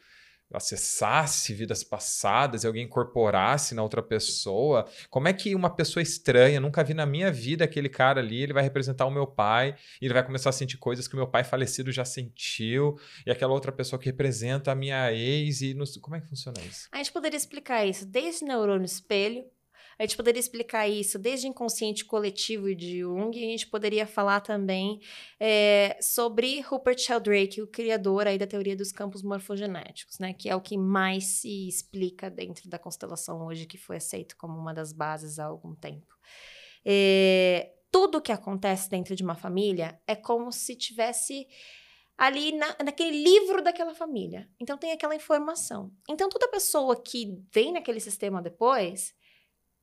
acessasse 0.52 1.54
vidas 1.54 1.84
passadas 1.84 2.64
e 2.64 2.68
alguém 2.68 2.84
incorporasse 2.86 3.76
na 3.76 3.84
outra 3.84 4.02
pessoa. 4.02 4.86
Como 5.10 5.28
é 5.28 5.34
que 5.34 5.56
uma 5.56 5.70
pessoa 5.74 6.02
estranha, 6.04 6.60
nunca 6.60 6.84
vi 6.84 6.94
na 6.94 7.06
minha 7.06 7.32
vida 7.32 7.64
aquele 7.64 7.88
cara 7.88 8.20
ali, 8.20 8.42
ele 8.42 8.54
vai 8.54 8.64
representar 8.64 9.06
o 9.06 9.12
meu 9.12 9.28
pai, 9.28 9.76
e 10.02 10.06
ele 10.06 10.14
vai 10.14 10.26
começar 10.26 10.50
a 10.50 10.54
sentir 10.54 10.78
coisas 10.78 11.08
que 11.08 11.14
o 11.14 11.18
meu 11.18 11.28
pai 11.28 11.44
falecido 11.44 11.92
já 11.92 12.04
sentiu, 12.04 13.00
e 13.26 13.32
aquela 13.32 13.54
outra 13.54 13.72
pessoa 13.72 14.00
que 14.00 14.08
representa 14.08 14.72
a 14.72 14.76
minha 14.76 15.14
ex, 15.14 15.62
e 15.62 15.74
não 15.74 15.86
sei- 15.86 16.02
como 16.02 16.16
é 16.16 16.22
que 16.22 16.28
funciona 16.28 16.60
isso? 16.62 16.88
A 16.92 16.98
gente 16.98 17.12
poderia 17.12 17.38
explicar 17.38 17.86
isso 17.86 18.06
desde 18.06 18.44
neurônio 18.44 18.86
espelho, 18.86 19.46
a 20.00 20.04
gente 20.04 20.16
poderia 20.16 20.40
explicar 20.40 20.88
isso 20.88 21.20
desde 21.20 21.46
inconsciente 21.46 22.06
coletivo 22.06 22.74
de 22.74 23.00
Jung, 23.00 23.38
e 23.38 23.44
a 23.44 23.50
gente 23.50 23.68
poderia 23.68 24.08
falar 24.08 24.40
também 24.40 25.02
é, 25.38 25.98
sobre 26.02 26.62
Rupert 26.62 26.98
Sheldrake, 26.98 27.62
o 27.62 27.68
criador 27.68 28.26
aí 28.26 28.38
da 28.38 28.48
teoria 28.48 28.78
dos 28.78 28.94
campos 28.94 29.22
morfogenéticos, 29.22 30.18
né? 30.18 30.34
Que 30.34 30.50
é 30.50 30.56
o 30.56 30.62
que 30.62 30.78
mais 30.78 31.26
se 31.26 31.68
explica 31.68 32.30
dentro 32.30 32.70
da 32.70 32.80
constelação 32.80 33.46
hoje, 33.46 33.66
que 33.66 33.78
foi 33.78 33.98
aceito 33.98 34.38
como 34.38 34.58
uma 34.58 34.74
das 34.74 34.94
bases 34.94 35.38
há 35.38 35.46
algum 35.46 35.76
tempo. 35.76 36.16
É, 36.86 37.74
tudo 37.92 38.22
que 38.22 38.32
acontece 38.32 38.90
dentro 38.90 39.14
de 39.18 39.24
uma 39.24 39.36
família 39.36 40.00
é 40.08 40.16
como 40.16 40.50
se 40.50 40.78
tivesse 40.78 41.46
ali 42.18 42.54
na- 42.54 42.78
naquele 42.86 43.22
livro 43.22 43.62
daquela 43.62 43.94
família. 43.94 44.50
Então 44.60 44.78
tem 44.78 44.94
aquela 44.94 45.16
informação. 45.16 45.92
Então 46.08 46.30
toda 46.30 46.48
pessoa 46.48 47.02
que 47.02 47.38
vem 47.54 47.74
naquele 47.74 48.00
sistema 48.00 48.42
depois 48.42 49.14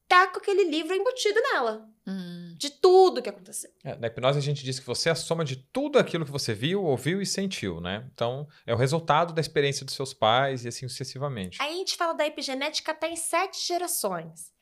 tá 0.08 0.26
com 0.28 0.38
aquele 0.38 0.64
livro 0.64 0.94
embutido 0.94 1.40
nela, 1.40 1.88
Hum, 2.08 2.54
de 2.56 2.70
tudo 2.70 3.20
que 3.20 3.28
aconteceu. 3.28 3.68
É, 3.82 3.96
na 3.96 4.06
hipnose 4.06 4.38
a 4.38 4.42
gente 4.42 4.62
diz 4.64 4.78
que 4.78 4.86
você 4.86 5.08
é 5.08 5.12
a 5.12 5.16
soma 5.16 5.44
de 5.44 5.56
tudo 5.56 5.98
aquilo 5.98 6.24
que 6.24 6.30
você 6.30 6.54
viu, 6.54 6.84
ouviu 6.84 7.20
e 7.20 7.26
sentiu, 7.26 7.80
né? 7.80 8.08
Então, 8.14 8.46
é 8.64 8.72
o 8.72 8.76
resultado 8.76 9.32
da 9.34 9.40
experiência 9.40 9.84
dos 9.84 9.94
seus 9.96 10.14
pais 10.14 10.64
e 10.64 10.68
assim 10.68 10.86
sucessivamente. 10.88 11.60
Aí 11.60 11.74
a 11.74 11.76
gente 11.78 11.96
fala 11.96 12.12
da 12.14 12.24
epigenética 12.24 12.92
até 12.92 13.10
em 13.10 13.16
sete 13.16 13.66
gerações. 13.66 14.52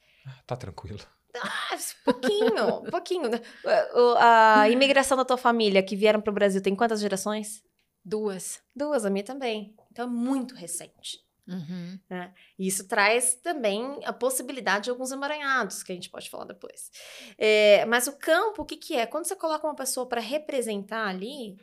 Tá 0.46 0.56
tranquilo. 0.56 1.00
Ah, 1.36 1.76
pouquinho, 2.04 2.82
pouquinho. 2.90 3.28
O- 3.94 4.14
A 4.18 4.68
imigração 4.70 5.16
da 5.16 5.24
tua 5.24 5.36
família 5.36 5.82
que 5.82 5.94
vieram 5.96 6.20
para 6.22 6.30
o 6.30 6.34
Brasil 6.34 6.62
tem 6.62 6.74
quantas 6.74 7.00
gerações? 7.00 7.62
duas. 8.06 8.60
Duas, 8.76 9.04
a 9.06 9.10
minha 9.10 9.24
também. 9.24 9.74
Então 9.90 10.04
é 10.04 10.08
muito 10.08 10.54
recente. 10.54 11.18
Uhum. 11.46 11.98
E 12.58 12.66
isso 12.66 12.88
traz 12.88 13.34
também 13.34 14.00
a 14.04 14.12
possibilidade 14.12 14.84
de 14.84 14.90
alguns 14.90 15.12
emaranhados, 15.12 15.82
que 15.82 15.92
a 15.92 15.94
gente 15.94 16.08
pode 16.08 16.30
falar 16.30 16.44
depois. 16.44 16.90
É, 17.36 17.84
mas 17.86 18.06
o 18.06 18.16
campo, 18.16 18.62
o 18.62 18.64
que, 18.64 18.76
que 18.76 18.94
é? 18.96 19.06
Quando 19.06 19.26
você 19.26 19.36
coloca 19.36 19.66
uma 19.66 19.74
pessoa 19.74 20.06
para 20.06 20.20
representar 20.20 21.08
ali, 21.08 21.56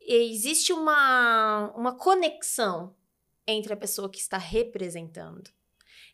existe 0.00 0.72
uma, 0.72 1.72
uma 1.76 1.96
conexão 1.96 2.94
entre 3.46 3.72
a 3.72 3.76
pessoa 3.76 4.08
que 4.08 4.18
está 4.18 4.38
representando 4.38 5.50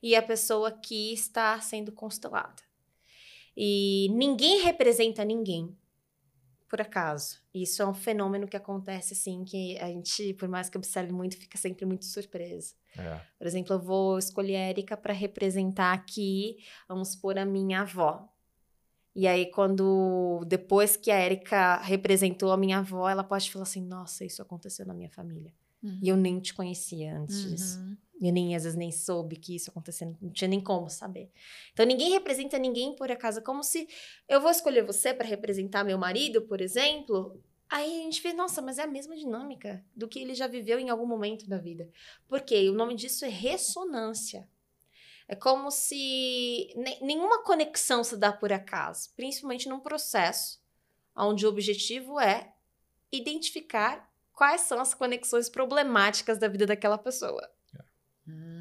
e 0.03 0.17
a 0.17 0.23
pessoa 0.23 0.73
que 0.73 1.13
está 1.13 1.61
sendo 1.61 1.93
constelada. 1.93 2.63
E 3.57 4.09
ninguém 4.13 4.63
representa 4.63 5.25
ninguém, 5.25 5.77
por 6.69 6.81
acaso. 6.81 7.43
Isso 7.53 7.83
é 7.83 7.87
um 7.87 7.93
fenômeno 7.93 8.49
que 8.49 8.57
acontece 8.57 9.13
assim, 9.13 9.45
que 9.45 9.77
a 9.79 9.89
gente, 9.89 10.33
por 10.35 10.49
mais 10.49 10.71
que 10.71 10.79
observe 10.79 11.13
muito, 11.13 11.37
fica 11.37 11.59
sempre 11.59 11.85
muito 11.85 12.07
surpreso. 12.07 12.80
É. 12.99 13.21
Por 13.39 13.47
exemplo, 13.47 13.75
eu 13.75 13.81
vou 13.81 14.19
escolher 14.19 14.57
a 14.57 14.69
Erika 14.69 14.97
para 14.97 15.13
representar 15.13 15.93
aqui, 15.93 16.59
vamos 16.89 17.15
pôr 17.15 17.39
a 17.39 17.45
minha 17.45 17.83
avó. 17.83 18.29
E 19.15 19.27
aí, 19.27 19.47
quando 19.51 20.45
depois 20.47 20.97
que 20.97 21.11
a 21.11 21.21
Erika 21.21 21.77
representou 21.79 22.53
a 22.53 22.57
minha 22.57 22.79
avó, 22.79 23.09
ela 23.09 23.25
pode 23.25 23.51
falar 23.51 23.65
assim: 23.65 23.85
Nossa, 23.85 24.25
isso 24.25 24.41
aconteceu 24.41 24.87
na 24.87 24.95
minha 24.95 25.11
família. 25.11 25.53
Uhum. 25.83 25.99
E 26.03 26.09
eu 26.09 26.17
nem 26.17 26.39
te 26.39 26.55
conhecia 26.55 27.17
antes 27.17 27.43
disso. 27.43 27.79
Uhum. 27.81 27.97
E 28.21 28.29
eu 28.29 28.33
nem, 28.33 28.55
às 28.55 28.65
vezes, 28.65 28.79
nem 28.79 28.93
soube 28.93 29.37
que 29.37 29.57
isso 29.57 29.71
aconteceu, 29.71 30.15
não 30.21 30.31
tinha 30.31 30.47
nem 30.47 30.61
como 30.61 30.91
saber. 30.91 31.31
Então, 31.73 31.87
ninguém 31.87 32.11
representa 32.11 32.59
ninguém 32.59 32.95
por 32.95 33.11
acaso. 33.11 33.43
Como 33.43 33.65
se 33.65 33.89
eu 34.29 34.41
vou 34.41 34.51
escolher 34.51 34.85
você 34.85 35.15
para 35.15 35.27
representar 35.27 35.83
meu 35.85 35.97
marido, 35.97 36.43
por 36.43 36.61
exemplo. 36.61 37.43
Aí 37.71 38.01
a 38.01 38.03
gente 38.03 38.21
vê, 38.21 38.33
nossa, 38.33 38.61
mas 38.61 38.79
é 38.79 38.83
a 38.83 38.87
mesma 38.87 39.17
dinâmica 39.17 39.85
do 39.95 40.09
que 40.09 40.19
ele 40.19 40.35
já 40.35 40.49
viveu 40.49 40.79
em 40.81 40.91
algum 40.91 41.07
momento 41.07 41.49
da 41.49 41.57
vida. 41.57 41.89
Por 42.27 42.41
quê? 42.41 42.69
O 42.69 42.75
nome 42.75 42.97
disso 42.97 43.25
é 43.25 43.29
ressonância. 43.29 44.49
É 45.29 45.37
como 45.37 45.71
se 45.71 46.73
ne- 46.75 46.99
nenhuma 47.01 47.45
conexão 47.45 48.03
se 48.03 48.17
dá 48.17 48.33
por 48.33 48.53
acaso, 48.53 49.11
principalmente 49.15 49.69
num 49.69 49.79
processo 49.79 50.61
onde 51.15 51.47
o 51.47 51.49
objetivo 51.49 52.19
é 52.19 52.53
identificar 53.13 54.11
quais 54.33 54.63
são 54.63 54.81
as 54.81 54.93
conexões 54.93 55.49
problemáticas 55.49 56.39
da 56.39 56.49
vida 56.49 56.67
daquela 56.67 56.99
pessoa. 56.99 57.49
Hum. 58.27 58.60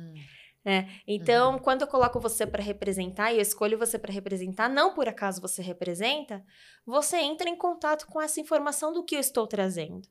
Então, 1.08 1.58
quando 1.60 1.82
eu 1.82 1.88
coloco 1.88 2.20
você 2.20 2.46
para 2.46 2.62
representar 2.62 3.32
e 3.32 3.38
eu 3.38 3.42
escolho 3.42 3.78
você 3.78 3.98
para 3.98 4.14
representar, 4.14 4.70
não 4.70 4.94
por 4.94 5.08
acaso 5.08 5.42
você 5.42 5.62
representa, 5.62 6.44
você 6.86 7.18
entra 7.18 7.50
em 7.50 7.56
contato 7.56 8.06
com 8.08 8.22
essa 8.22 8.40
informação 8.40 8.94
do 8.94 9.04
que 9.04 9.16
eu 9.16 9.20
estou 9.20 9.48
trazendo. 9.48 10.08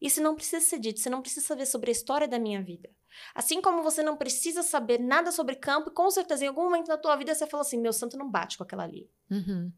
Isso 0.00 0.22
não 0.22 0.34
precisa 0.34 0.64
ser 0.64 0.78
dito, 0.78 1.00
você 1.00 1.08
não 1.08 1.22
precisa 1.22 1.46
saber 1.46 1.66
sobre 1.66 1.90
a 1.90 1.92
história 1.92 2.28
da 2.28 2.38
minha 2.38 2.62
vida. 2.62 2.90
Assim 3.34 3.62
como 3.62 3.82
você 3.82 4.02
não 4.02 4.16
precisa 4.16 4.62
saber 4.62 4.98
nada 4.98 5.32
sobre 5.32 5.56
campo, 5.56 5.88
e 5.88 5.94
com 5.94 6.10
certeza 6.10 6.44
em 6.44 6.48
algum 6.48 6.64
momento 6.64 6.88
da 6.88 6.98
tua 6.98 7.16
vida 7.16 7.34
você 7.34 7.46
fala 7.46 7.62
assim: 7.62 7.80
meu 7.80 7.92
santo 7.92 8.18
não 8.18 8.30
bate 8.30 8.58
com 8.58 8.64
aquela 8.64 8.84
ali. 8.84 9.10
Uhum. 9.30 9.72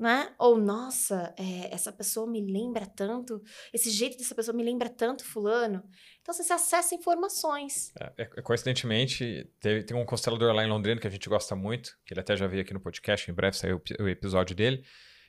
Né? 0.00 0.32
Ou, 0.38 0.56
nossa, 0.56 1.34
é, 1.38 1.74
essa 1.74 1.92
pessoa 1.92 2.26
me 2.26 2.40
lembra 2.40 2.86
tanto, 2.86 3.42
esse 3.70 3.90
jeito 3.90 4.16
dessa 4.16 4.34
pessoa 4.34 4.56
me 4.56 4.62
lembra 4.64 4.88
tanto 4.88 5.22
fulano. 5.22 5.82
Então 6.22 6.32
você 6.32 6.50
acessa 6.50 6.94
informações. 6.94 7.92
É, 8.00 8.10
é, 8.22 8.24
coincidentemente, 8.42 9.46
teve- 9.60 9.84
tem 9.84 9.94
um 9.94 10.06
constelador 10.06 10.54
lá 10.54 10.64
em 10.64 10.68
Londrina 10.70 10.98
que 10.98 11.06
a 11.06 11.10
gente 11.10 11.28
gosta 11.28 11.54
muito, 11.54 11.90
que 12.06 12.14
ele 12.14 12.20
até 12.20 12.34
já 12.34 12.46
veio 12.46 12.62
aqui 12.62 12.72
no 12.72 12.80
podcast, 12.80 13.30
em 13.30 13.34
breve 13.34 13.58
saiu 13.58 13.76
o 13.76 14.02
o 14.02 14.08
episódio 14.08 14.56
dele, 14.56 14.82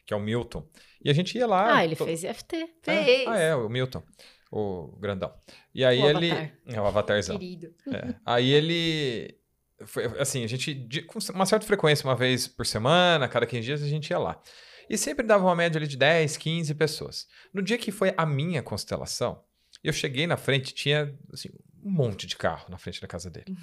que 0.06 0.14
é 0.14 0.18
o 0.18 0.22
Milton. 0.22 0.66
E 1.04 1.10
a 1.10 1.14
gente 1.14 1.38
ia 1.38 1.46
lá. 1.46 1.76
Ah, 1.76 1.84
ele 1.84 1.98
to- 1.98 2.06
fez 2.06 2.24
IFT. 2.24 2.56
É, 2.88 3.04
Fez. 3.04 3.28
Ah, 3.28 3.38
é, 3.38 3.54
o 3.54 3.68
Milton. 3.68 4.02
O 4.50 4.98
grandão. 5.00 5.34
E 5.76 5.84
aí 5.84 6.00
O 6.02 6.10
ele. 6.10 6.32
Avatar. 6.32 6.58
É 6.66 6.82
o 6.82 6.86
avatarzão. 6.86 7.36
Querido. 7.40 7.76
É. 7.94 8.16
Aí 8.26 8.50
ele. 8.52 9.38
Foi, 9.86 10.06
assim, 10.20 10.44
a 10.44 10.48
gente, 10.48 11.04
com 11.08 11.20
uma 11.34 11.46
certa 11.46 11.66
frequência, 11.66 12.08
uma 12.08 12.16
vez 12.16 12.48
por 12.48 12.66
semana, 12.66 13.26
a 13.26 13.28
cada 13.28 13.46
15 13.46 13.62
dias, 13.64 13.84
a 13.84 13.88
gente 13.88 14.10
ia 14.10 14.20
lá. 14.20 14.42
E 14.90 14.98
sempre 14.98 15.26
dava 15.26 15.46
uma 15.46 15.56
média 15.56 15.80
ali 15.80 15.88
de 15.88 15.98
10, 15.98 16.38
15 16.38 16.74
pessoas. 16.76 17.28
No 17.54 17.62
dia 17.62 17.78
que 17.78 17.92
foi 17.92 18.14
a 18.18 18.26
minha 18.26 18.62
constelação, 18.62 19.44
eu 19.84 19.94
cheguei 19.94 20.28
na 20.28 20.38
frente, 20.38 20.74
tinha 20.74 21.18
assim, 21.34 21.50
um 21.84 21.92
monte 21.92 22.28
de 22.28 22.36
carro 22.36 22.70
na 22.70 22.78
frente 22.78 23.02
da 23.02 23.08
casa 23.08 23.30
dele. 23.30 23.56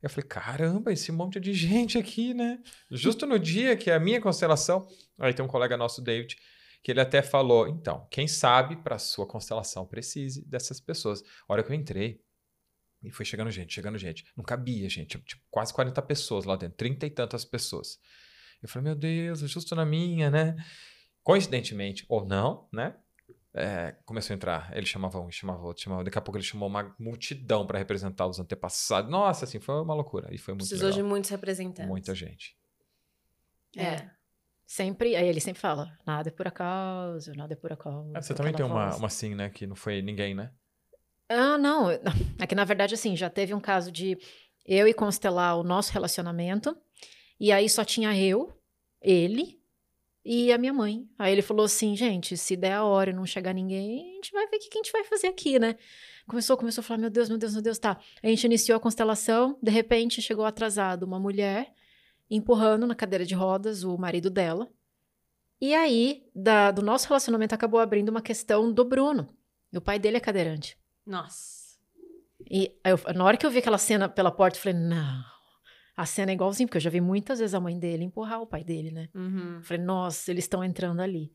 Eu 0.00 0.08
falei, 0.08 0.28
caramba, 0.28 0.92
esse 0.92 1.10
monte 1.10 1.40
de 1.40 1.52
gente 1.52 1.98
aqui, 1.98 2.32
né? 2.32 2.60
Justo 2.90 3.26
no 3.26 3.38
dia 3.38 3.76
que 3.76 3.90
é 3.90 3.94
a 3.94 4.00
minha 4.00 4.20
constelação. 4.20 4.86
Aí 5.18 5.34
tem 5.34 5.44
um 5.44 5.48
colega 5.48 5.76
nosso, 5.76 6.00
David, 6.00 6.36
que 6.82 6.92
ele 6.92 7.00
até 7.00 7.20
falou: 7.22 7.66
então, 7.66 8.06
quem 8.10 8.28
sabe 8.28 8.76
para 8.76 8.96
a 8.96 8.98
sua 9.00 9.26
constelação 9.26 9.84
precise 9.84 10.46
dessas 10.46 10.80
pessoas. 10.80 11.22
A 11.48 11.52
hora 11.52 11.62
que 11.62 11.72
eu 11.72 11.74
entrei, 11.74 12.20
e 13.02 13.10
foi 13.10 13.24
chegando 13.24 13.50
gente, 13.50 13.72
chegando 13.72 13.96
gente. 13.98 14.24
Não 14.36 14.44
cabia, 14.44 14.88
gente. 14.88 15.10
Tipo, 15.10 15.24
tipo, 15.24 15.42
quase 15.50 15.72
40 15.72 16.00
pessoas 16.02 16.44
lá 16.44 16.56
dentro, 16.56 16.76
30 16.76 17.06
e 17.06 17.10
tantas 17.10 17.44
pessoas. 17.44 17.98
Eu 18.62 18.68
falei, 18.68 18.84
meu 18.84 18.94
Deus, 18.94 19.40
justo 19.40 19.74
na 19.74 19.84
minha, 19.84 20.30
né? 20.30 20.56
Coincidentemente, 21.22 22.04
ou 22.08 22.26
não, 22.26 22.68
né? 22.72 22.96
É, 23.54 23.96
começou 24.04 24.34
a 24.34 24.36
entrar. 24.36 24.70
Ele 24.76 24.86
chamava 24.86 25.20
um, 25.20 25.30
chamava 25.30 25.62
outro, 25.62 25.82
chamava. 25.82 26.04
Daqui 26.04 26.18
a 26.18 26.20
pouco 26.20 26.36
ele 26.38 26.44
chamou 26.44 26.68
uma 26.68 26.94
multidão 26.98 27.66
para 27.66 27.78
representar 27.78 28.26
os 28.26 28.38
antepassados. 28.38 29.10
Nossa, 29.10 29.44
assim, 29.44 29.58
foi 29.58 29.80
uma 29.80 29.94
loucura. 29.94 30.32
E 30.32 30.38
foi 30.38 30.54
muito 30.54 30.66
Precisou 30.66 30.90
de 30.90 30.96
legal. 30.96 31.10
muitos 31.10 31.30
representantes. 31.30 31.88
Muita 31.88 32.14
gente. 32.14 32.56
É. 33.76 34.08
Sempre, 34.66 35.16
aí 35.16 35.26
ele 35.26 35.40
sempre 35.40 35.60
fala, 35.60 35.96
nada 36.06 36.28
é 36.28 36.32
por 36.32 36.46
acaso, 36.46 37.32
nada 37.34 37.54
é 37.54 37.56
por 37.56 37.72
acaso. 37.72 38.12
Ah, 38.14 38.20
você 38.20 38.34
também 38.34 38.52
tem 38.52 38.66
uma, 38.66 38.88
voz. 38.88 38.98
uma 38.98 39.06
assim, 39.06 39.34
né? 39.34 39.48
Que 39.48 39.66
não 39.66 39.74
foi 39.74 40.02
ninguém, 40.02 40.34
né? 40.34 40.52
Ah, 41.28 41.58
não. 41.58 41.90
É 41.90 42.46
que 42.46 42.54
na 42.54 42.64
verdade, 42.64 42.94
assim, 42.94 43.16
já 43.16 43.28
teve 43.28 43.52
um 43.54 43.60
caso 43.60 43.92
de 43.92 44.16
eu 44.66 44.86
e 44.86 44.94
constelar 44.94 45.58
o 45.58 45.62
nosso 45.62 45.92
relacionamento, 45.92 46.76
e 47.40 47.52
aí 47.52 47.68
só 47.68 47.84
tinha 47.84 48.16
eu, 48.16 48.52
ele 49.00 49.58
e 50.24 50.52
a 50.52 50.58
minha 50.58 50.72
mãe. 50.72 51.08
Aí 51.18 51.32
ele 51.32 51.42
falou 51.42 51.64
assim, 51.64 51.96
gente, 51.96 52.36
se 52.36 52.56
der 52.56 52.74
a 52.74 52.84
hora 52.84 53.10
e 53.10 53.14
não 53.14 53.24
chegar 53.24 53.54
ninguém, 53.54 54.12
a 54.12 54.14
gente 54.16 54.32
vai 54.32 54.46
ver 54.46 54.56
o 54.56 54.60
que 54.60 54.68
a 54.72 54.82
gente 54.82 54.92
vai 54.92 55.04
fazer 55.04 55.28
aqui, 55.28 55.58
né? 55.58 55.76
Começou, 56.26 56.56
começou 56.56 56.82
a 56.82 56.84
falar, 56.84 56.98
meu 56.98 57.10
Deus, 57.10 57.28
meu 57.28 57.38
Deus, 57.38 57.54
meu 57.54 57.62
Deus, 57.62 57.78
tá. 57.78 57.98
A 58.22 58.26
gente 58.26 58.44
iniciou 58.44 58.76
a 58.76 58.80
constelação, 58.80 59.58
de 59.62 59.70
repente 59.70 60.20
chegou 60.20 60.44
atrasado 60.44 61.04
uma 61.04 61.18
mulher 61.18 61.72
empurrando 62.30 62.86
na 62.86 62.94
cadeira 62.94 63.24
de 63.24 63.34
rodas 63.34 63.84
o 63.84 63.96
marido 63.96 64.28
dela. 64.28 64.68
E 65.60 65.74
aí, 65.74 66.26
da- 66.34 66.70
do 66.70 66.82
nosso 66.82 67.08
relacionamento, 67.08 67.54
acabou 67.54 67.80
abrindo 67.80 68.10
uma 68.10 68.20
questão 68.20 68.70
do 68.70 68.84
Bruno. 68.84 69.34
O 69.74 69.80
pai 69.80 69.98
dele 69.98 70.18
é 70.18 70.20
cadeirante. 70.20 70.77
Nossa. 71.08 71.58
E 72.50 72.72
eu- 72.84 73.14
na 73.14 73.24
hora 73.24 73.36
que 73.36 73.44
eu 73.44 73.50
vi 73.50 73.58
aquela 73.58 73.78
cena 73.78 74.08
pela 74.08 74.30
porta, 74.30 74.56
eu 74.58 74.62
falei, 74.62 74.78
não, 74.78 75.24
a 75.96 76.06
cena 76.06 76.30
é 76.30 76.34
igualzinho, 76.34 76.68
porque 76.68 76.76
eu 76.78 76.82
já 76.82 76.90
vi 76.90 77.00
muitas 77.00 77.38
vezes 77.40 77.54
a 77.54 77.60
mãe 77.60 77.78
dele 77.78 78.04
empurrar 78.04 78.40
o 78.40 78.46
pai 78.46 78.62
dele, 78.62 78.90
né? 78.90 79.08
Uhum. 79.14 79.56
Eu 79.56 79.62
falei, 79.62 79.82
nossa, 79.82 80.30
eles 80.30 80.44
estão 80.44 80.62
entrando 80.62 81.00
ali. 81.00 81.32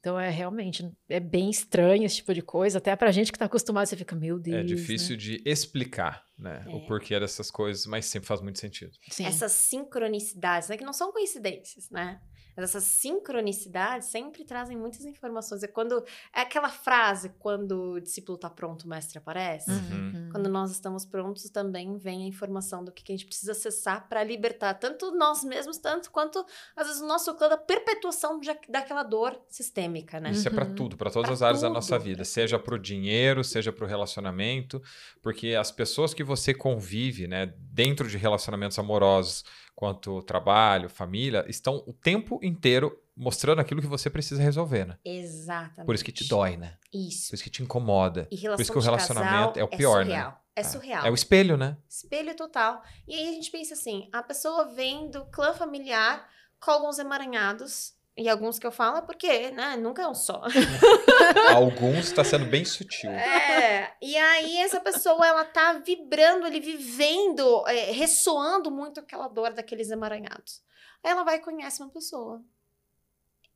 Então 0.00 0.18
é 0.18 0.28
realmente, 0.30 0.90
é 1.08 1.20
bem 1.20 1.48
estranho 1.48 2.04
esse 2.04 2.16
tipo 2.16 2.34
de 2.34 2.42
coisa, 2.42 2.78
até 2.78 2.94
pra 2.96 3.12
gente 3.12 3.30
que 3.30 3.38
tá 3.38 3.44
acostumado, 3.44 3.86
você 3.86 3.96
fica, 3.96 4.16
meu 4.16 4.36
Deus. 4.36 4.56
É 4.56 4.62
difícil 4.64 5.16
de 5.16 5.40
explicar, 5.46 6.24
né? 6.36 6.64
É. 6.66 6.70
O 6.74 6.84
porquê 6.86 7.18
dessas 7.20 7.52
coisas, 7.52 7.86
mas 7.86 8.06
sempre 8.06 8.26
faz 8.26 8.40
muito 8.40 8.58
sentido. 8.58 8.90
Né? 8.90 8.98
Sim. 9.10 9.24
Essas 9.26 9.52
sincronicidades, 9.52 10.68
né, 10.68 10.76
que 10.76 10.84
não 10.84 10.92
são 10.92 11.12
coincidências, 11.12 11.88
né? 11.88 12.20
Mas 12.56 12.64
Essas 12.70 12.84
sincronicidades 12.84 14.08
sempre 14.08 14.44
trazem 14.44 14.76
muitas 14.76 15.04
informações. 15.04 15.62
É 15.62 15.66
quando 15.68 16.04
é 16.34 16.40
aquela 16.42 16.68
frase 16.68 17.30
quando 17.38 17.92
o 17.94 18.00
discípulo 18.00 18.36
está 18.36 18.50
pronto, 18.50 18.82
o 18.84 18.88
mestre 18.88 19.18
aparece. 19.18 19.70
Uhum. 19.70 20.28
Quando 20.30 20.48
nós 20.48 20.70
estamos 20.70 21.04
prontos, 21.04 21.48
também 21.50 21.96
vem 21.96 22.24
a 22.24 22.26
informação 22.26 22.84
do 22.84 22.92
que 22.92 23.02
que 23.02 23.12
a 23.12 23.16
gente 23.16 23.26
precisa 23.26 23.52
acessar 23.52 24.08
para 24.08 24.22
libertar 24.24 24.74
tanto 24.74 25.10
nós 25.12 25.44
mesmos, 25.44 25.78
tanto 25.78 26.10
quanto, 26.10 26.44
às 26.76 26.86
vezes, 26.86 27.02
o 27.02 27.06
nosso 27.06 27.34
clã 27.34 27.48
da 27.48 27.56
perpetuação 27.56 28.38
de, 28.38 28.50
daquela 28.68 29.02
dor 29.02 29.40
sistêmica, 29.48 30.20
né? 30.20 30.30
Isso 30.30 30.46
é 30.48 30.50
para 30.50 30.66
Uhum. 30.66 30.74
tudo, 30.74 30.96
para 30.96 31.10
todas 31.10 31.26
Pra 31.28 31.34
as 31.34 31.42
áreas 31.42 31.60
da 31.62 31.68
tudo, 31.68 31.74
nossa 31.74 31.96
pra 31.96 31.98
vida, 31.98 32.24
seja 32.24 32.58
para 32.58 32.74
o 32.74 32.78
dinheiro, 32.78 33.42
seja 33.42 33.72
para 33.72 33.84
o 33.84 33.88
relacionamento, 33.88 34.80
porque 35.20 35.54
as 35.54 35.70
pessoas 35.72 36.14
que 36.14 36.22
você 36.24 36.54
convive, 36.54 37.26
né, 37.26 37.52
dentro 37.58 38.08
de 38.08 38.16
relacionamentos 38.16 38.78
amorosos, 38.78 39.44
quanto 39.74 40.22
trabalho, 40.22 40.88
família, 40.88 41.44
estão 41.48 41.82
o 41.86 41.92
tempo 41.92 42.38
inteiro 42.42 42.98
mostrando 43.16 43.60
aquilo 43.60 43.80
que 43.80 43.86
você 43.86 44.08
precisa 44.08 44.42
resolver, 44.42 44.86
né? 44.86 44.98
Exatamente. 45.04 45.86
Por 45.86 45.94
isso 45.94 46.04
que 46.04 46.12
te 46.12 46.28
dói, 46.28 46.56
né? 46.56 46.76
Isso. 46.92 47.28
Por 47.28 47.34
isso 47.34 47.44
que 47.44 47.50
te 47.50 47.62
incomoda. 47.62 48.26
E 48.30 48.40
Por 48.40 48.60
isso 48.60 48.72
que 48.72 48.78
o 48.78 48.82
relacionamento 48.82 49.58
é 49.58 49.64
o 49.64 49.68
pior, 49.68 50.04
né? 50.04 50.12
surreal. 50.12 50.42
É 50.54 50.62
surreal. 50.62 51.06
É 51.06 51.10
o 51.10 51.14
espelho, 51.14 51.56
né? 51.56 51.76
Espelho 51.88 52.34
total. 52.36 52.82
E 53.06 53.14
aí 53.14 53.28
a 53.28 53.32
gente 53.32 53.50
pensa 53.50 53.74
assim: 53.74 54.08
a 54.12 54.22
pessoa 54.22 54.74
vem 54.74 55.10
do 55.10 55.24
clã 55.26 55.54
familiar 55.54 56.28
com 56.60 56.70
alguns 56.70 56.98
emaranhados. 56.98 57.94
E 58.16 58.28
alguns 58.28 58.58
que 58.58 58.66
eu 58.66 58.72
falo 58.72 58.98
é 58.98 59.02
porque, 59.02 59.50
né? 59.52 59.76
Nunca 59.76 60.02
é 60.02 60.08
um 60.08 60.14
só. 60.14 60.42
Alguns 61.54 62.08
está 62.08 62.22
sendo 62.22 62.44
bem 62.44 62.62
sutil. 62.62 63.10
É. 63.10 63.96
E 64.02 64.16
aí 64.16 64.58
essa 64.58 64.80
pessoa, 64.80 65.26
ela 65.26 65.44
tá 65.46 65.74
vibrando, 65.74 66.46
ele 66.46 66.60
vivendo, 66.60 67.66
é, 67.66 67.90
ressoando 67.90 68.70
muito 68.70 69.00
aquela 69.00 69.28
dor 69.28 69.54
daqueles 69.54 69.90
emaranhados. 69.90 70.62
Aí 71.02 71.10
ela 71.10 71.24
vai 71.24 71.36
e 71.36 71.40
conhece 71.40 71.82
uma 71.82 71.90
pessoa. 71.90 72.44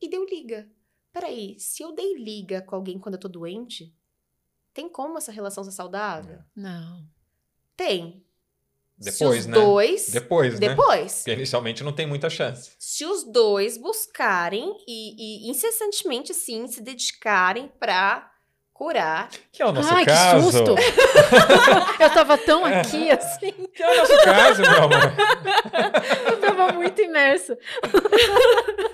E 0.00 0.08
deu 0.08 0.24
liga. 0.24 0.68
Peraí, 1.12 1.58
se 1.60 1.82
eu 1.82 1.92
dei 1.92 2.14
liga 2.14 2.62
com 2.62 2.76
alguém 2.76 2.98
quando 2.98 3.16
eu 3.16 3.20
tô 3.20 3.28
doente, 3.28 3.94
tem 4.72 4.88
como 4.88 5.18
essa 5.18 5.32
relação 5.32 5.64
ser 5.64 5.72
saudável? 5.72 6.42
Não. 6.54 7.06
Tem. 7.76 8.25
Depois, 8.98 9.14
se 9.16 9.24
os 9.40 9.46
né? 9.46 9.54
dois. 9.54 10.08
Depois, 10.08 10.60
né? 10.60 10.68
Depois. 10.68 11.14
Porque 11.16 11.32
inicialmente 11.32 11.84
não 11.84 11.92
tem 11.92 12.06
muita 12.06 12.30
chance. 12.30 12.72
se 12.78 13.04
os 13.04 13.24
dois 13.24 13.76
buscarem 13.76 14.72
e, 14.88 15.46
e 15.46 15.50
incessantemente, 15.50 16.32
sim, 16.32 16.66
se 16.66 16.80
dedicarem 16.80 17.70
pra 17.78 18.30
curar. 18.76 19.28
Que 19.50 19.62
é 19.62 19.66
o 19.66 19.72
nosso 19.72 19.92
Ai, 19.92 20.04
que 20.04 20.10
caso. 20.10 20.52
susto! 20.52 20.74
eu 21.98 22.10
tava 22.10 22.36
tão 22.36 22.62
aqui, 22.64 23.10
assim, 23.10 23.52
Que 23.74 23.82
é 23.82 23.90
o 23.90 23.96
nosso 23.96 24.22
caso, 24.22 24.60
meu 24.62 24.82
amor. 24.84 25.12
eu 26.26 26.40
tava 26.40 26.72
muito 26.74 27.00
imersa. 27.00 27.56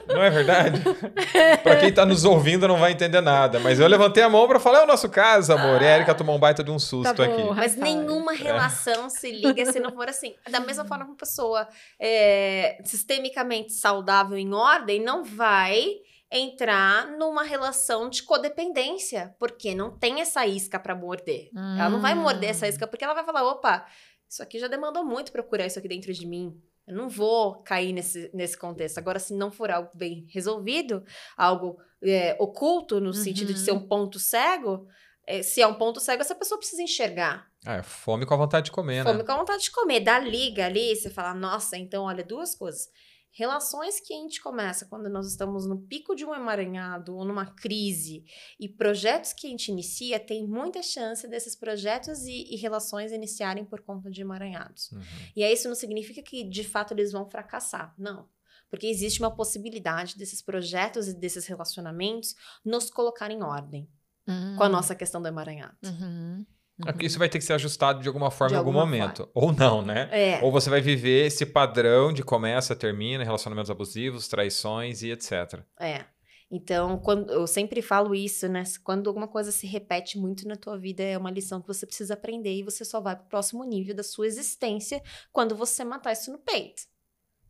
Não 0.06 0.22
é 0.22 0.30
verdade? 0.30 0.80
pra 1.64 1.76
quem 1.76 1.92
tá 1.92 2.06
nos 2.06 2.24
ouvindo 2.24 2.68
não 2.68 2.78
vai 2.78 2.92
entender 2.92 3.20
nada. 3.20 3.58
Mas 3.58 3.80
eu 3.80 3.88
levantei 3.88 4.22
a 4.22 4.28
mão 4.28 4.46
pra 4.46 4.60
falar, 4.60 4.80
é 4.80 4.84
o 4.84 4.86
nosso 4.86 5.08
caso, 5.08 5.52
amor. 5.52 5.82
E 5.82 5.86
a 5.86 5.96
Erika 5.96 6.14
tomou 6.14 6.36
um 6.36 6.38
baita 6.38 6.62
de 6.62 6.70
um 6.70 6.78
susto 6.78 7.12
Tá 7.12 7.26
bom. 7.26 7.32
aqui. 7.32 7.42
Mas 7.56 7.74
five. 7.74 7.82
nenhuma 7.84 8.32
relação 8.32 9.10
se 9.10 9.32
liga 9.32 9.66
se 9.72 9.80
não 9.80 9.90
for 9.92 10.08
assim. 10.08 10.34
Da 10.48 10.60
mesma 10.60 10.84
forma 10.84 11.04
que 11.04 11.10
uma 11.10 11.16
pessoa 11.16 11.66
é, 12.00 12.78
sistemicamente 12.84 13.72
saudável 13.72 14.38
em 14.38 14.52
ordem 14.54 15.02
não 15.02 15.24
vai 15.24 15.86
entrar 16.32 17.08
numa 17.18 17.42
relação 17.42 18.08
de 18.08 18.22
codependência, 18.22 19.34
porque 19.38 19.74
não 19.74 19.90
tem 19.96 20.20
essa 20.20 20.46
isca 20.46 20.78
pra 20.78 20.94
morder. 20.94 21.50
Ela 21.54 21.90
não 21.90 22.00
vai 22.00 22.14
morder 22.14 22.50
essa 22.50 22.66
isca 22.66 22.86
porque 22.86 23.04
ela 23.04 23.14
vai 23.14 23.24
falar, 23.24 23.44
opa, 23.44 23.86
isso 24.28 24.42
aqui 24.42 24.58
já 24.58 24.66
demandou 24.68 25.04
muito 25.04 25.30
procurar 25.30 25.66
isso 25.66 25.78
aqui 25.78 25.88
dentro 25.88 26.12
de 26.12 26.26
mim. 26.26 26.58
Eu 26.86 26.96
não 26.96 27.08
vou 27.08 27.62
cair 27.62 27.92
nesse, 27.92 28.30
nesse 28.34 28.56
contexto. 28.56 28.98
Agora, 28.98 29.18
se 29.18 29.34
não 29.34 29.52
for 29.52 29.70
algo 29.70 29.90
bem 29.94 30.26
resolvido, 30.30 31.04
algo 31.36 31.78
é, 32.02 32.34
oculto, 32.40 32.98
no 33.00 33.12
sentido 33.12 33.52
de 33.52 33.58
Uhum. 33.60 33.64
ser 33.64 33.72
um 33.72 33.86
ponto 33.86 34.18
cego, 34.18 34.88
é, 35.26 35.42
se 35.42 35.60
é 35.62 35.66
um 35.66 35.74
ponto 35.74 36.00
cego, 36.00 36.22
essa 36.22 36.34
pessoa 36.34 36.58
precisa 36.58 36.82
enxergar. 36.82 37.46
Ah, 37.64 37.76
é 37.76 37.82
fome 37.82 38.26
com 38.26 38.34
a 38.34 38.36
vontade 38.36 38.64
de 38.66 38.72
comer, 38.72 39.04
Fome 39.04 39.18
né? 39.18 39.24
com 39.24 39.30
a 39.32 39.36
vontade 39.36 39.62
de 39.62 39.70
comer. 39.70 40.00
Dá 40.00 40.18
liga 40.18 40.66
ali, 40.66 40.96
você 40.96 41.08
fala, 41.10 41.32
nossa, 41.34 41.76
então 41.76 42.04
olha, 42.04 42.24
duas 42.24 42.56
coisas. 42.56 42.88
Relações 43.32 43.98
que 43.98 44.12
a 44.12 44.16
gente 44.16 44.40
começa 44.42 44.86
quando 44.86 45.08
nós 45.08 45.26
estamos 45.26 45.66
no 45.66 45.80
pico 45.80 46.14
de 46.14 46.24
um 46.24 46.34
emaranhado 46.34 47.16
ou 47.16 47.24
numa 47.24 47.46
crise 47.46 48.24
e 48.60 48.68
projetos 48.68 49.32
que 49.32 49.46
a 49.46 49.50
gente 49.50 49.70
inicia, 49.72 50.20
tem 50.20 50.46
muita 50.46 50.82
chance 50.82 51.26
desses 51.26 51.56
projetos 51.56 52.24
e, 52.24 52.54
e 52.54 52.56
relações 52.56 53.10
iniciarem 53.10 53.64
por 53.64 53.80
conta 53.80 54.10
de 54.10 54.20
emaranhados. 54.20 54.92
Uhum. 54.92 55.00
E 55.34 55.42
aí 55.42 55.54
isso 55.54 55.66
não 55.66 55.74
significa 55.74 56.22
que 56.22 56.44
de 56.44 56.62
fato 56.62 56.92
eles 56.92 57.10
vão 57.10 57.28
fracassar, 57.28 57.94
não. 57.98 58.28
Porque 58.68 58.86
existe 58.86 59.20
uma 59.20 59.34
possibilidade 59.34 60.16
desses 60.16 60.40
projetos 60.42 61.08
e 61.08 61.14
desses 61.14 61.46
relacionamentos 61.46 62.34
nos 62.64 62.90
colocar 62.90 63.30
em 63.30 63.42
ordem 63.42 63.88
Hum. 64.26 64.54
com 64.56 64.62
a 64.62 64.68
nossa 64.68 64.94
questão 64.94 65.20
do 65.20 65.26
emaranhado. 65.26 65.76
Uhum. 65.84 66.46
Porque 66.78 67.06
Isso 67.06 67.18
vai 67.18 67.28
ter 67.28 67.38
que 67.38 67.44
ser 67.44 67.52
ajustado 67.52 68.00
de 68.00 68.08
alguma 68.08 68.30
forma 68.30 68.48
De 68.48 68.54
em 68.54 68.58
algum 68.58 68.72
momento. 68.72 69.28
Ou 69.34 69.52
não, 69.52 69.82
né? 69.82 70.08
É. 70.10 70.42
Ou 70.42 70.50
você 70.50 70.70
vai 70.70 70.80
viver 70.80 71.26
esse 71.26 71.46
padrão 71.46 72.12
de 72.12 72.22
começa, 72.22 72.74
termina, 72.74 73.22
relacionamentos 73.22 73.70
abusivos, 73.70 74.26
traições 74.26 75.02
e 75.02 75.10
etc. 75.10 75.60
É. 75.78 76.04
Então, 76.50 76.98
quando 76.98 77.32
eu 77.32 77.46
sempre 77.46 77.80
falo 77.80 78.14
isso, 78.14 78.46
né? 78.46 78.62
Quando 78.84 79.08
alguma 79.08 79.26
coisa 79.26 79.50
se 79.50 79.66
repete 79.66 80.18
muito 80.18 80.46
na 80.46 80.54
tua 80.54 80.78
vida, 80.78 81.02
é 81.02 81.16
uma 81.16 81.30
lição 81.30 81.62
que 81.62 81.66
você 81.66 81.86
precisa 81.86 82.12
aprender 82.12 82.54
e 82.54 82.62
você 82.62 82.84
só 82.84 83.00
vai 83.00 83.16
pro 83.16 83.24
próximo 83.26 83.64
nível 83.64 83.94
da 83.94 84.02
sua 84.02 84.26
existência 84.26 85.02
quando 85.32 85.56
você 85.56 85.82
matar 85.82 86.12
isso 86.12 86.30
no 86.30 86.38
peito. 86.38 86.82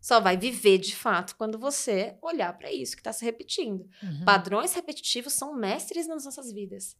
só 0.00 0.20
vai 0.20 0.36
viver 0.36 0.78
de 0.78 0.94
fato 0.96 1.36
quando 1.36 1.58
você 1.58 2.16
olhar 2.20 2.56
para 2.58 2.72
isso 2.72 2.94
que 2.94 3.00
está 3.00 3.12
se 3.12 3.24
repetindo. 3.24 3.88
Uhum. 4.02 4.24
Padrões 4.24 4.74
repetitivos 4.74 5.32
são 5.32 5.54
mestres 5.56 6.06
nas 6.08 6.24
nossas 6.24 6.52
vidas. 6.52 6.96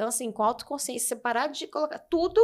Então, 0.00 0.08
assim, 0.08 0.32
com 0.32 0.42
autoconsciência, 0.42 1.08
você 1.08 1.16
parar 1.16 1.48
de 1.48 1.66
colocar 1.66 1.98
tudo 1.98 2.40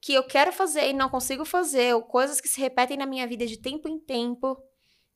que 0.00 0.14
eu 0.14 0.24
quero 0.24 0.52
fazer 0.52 0.90
e 0.90 0.92
não 0.92 1.08
consigo 1.08 1.44
fazer, 1.44 1.92
ou 1.92 2.04
coisas 2.04 2.40
que 2.40 2.46
se 2.46 2.60
repetem 2.60 2.96
na 2.96 3.04
minha 3.04 3.26
vida 3.26 3.44
de 3.44 3.56
tempo 3.56 3.88
em 3.88 3.98
tempo. 3.98 4.56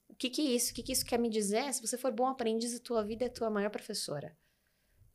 O 0.09 0.15
que, 0.17 0.29
que 0.29 0.41
é 0.41 0.45
isso? 0.57 0.73
O 0.73 0.75
que, 0.75 0.83
que 0.83 0.91
isso 0.91 1.07
quer 1.07 1.21
me 1.21 1.31
dizer? 1.31 1.73
Se 1.73 1.81
você 1.81 1.97
for 1.97 2.11
bom 2.11 2.27
aprendiz, 2.27 2.75
a 2.75 2.83
tua 2.83 3.05
vida 3.05 3.27
é 3.27 3.29
a 3.29 3.33
tua 3.33 3.49
maior 3.49 3.71
professora. 3.71 4.37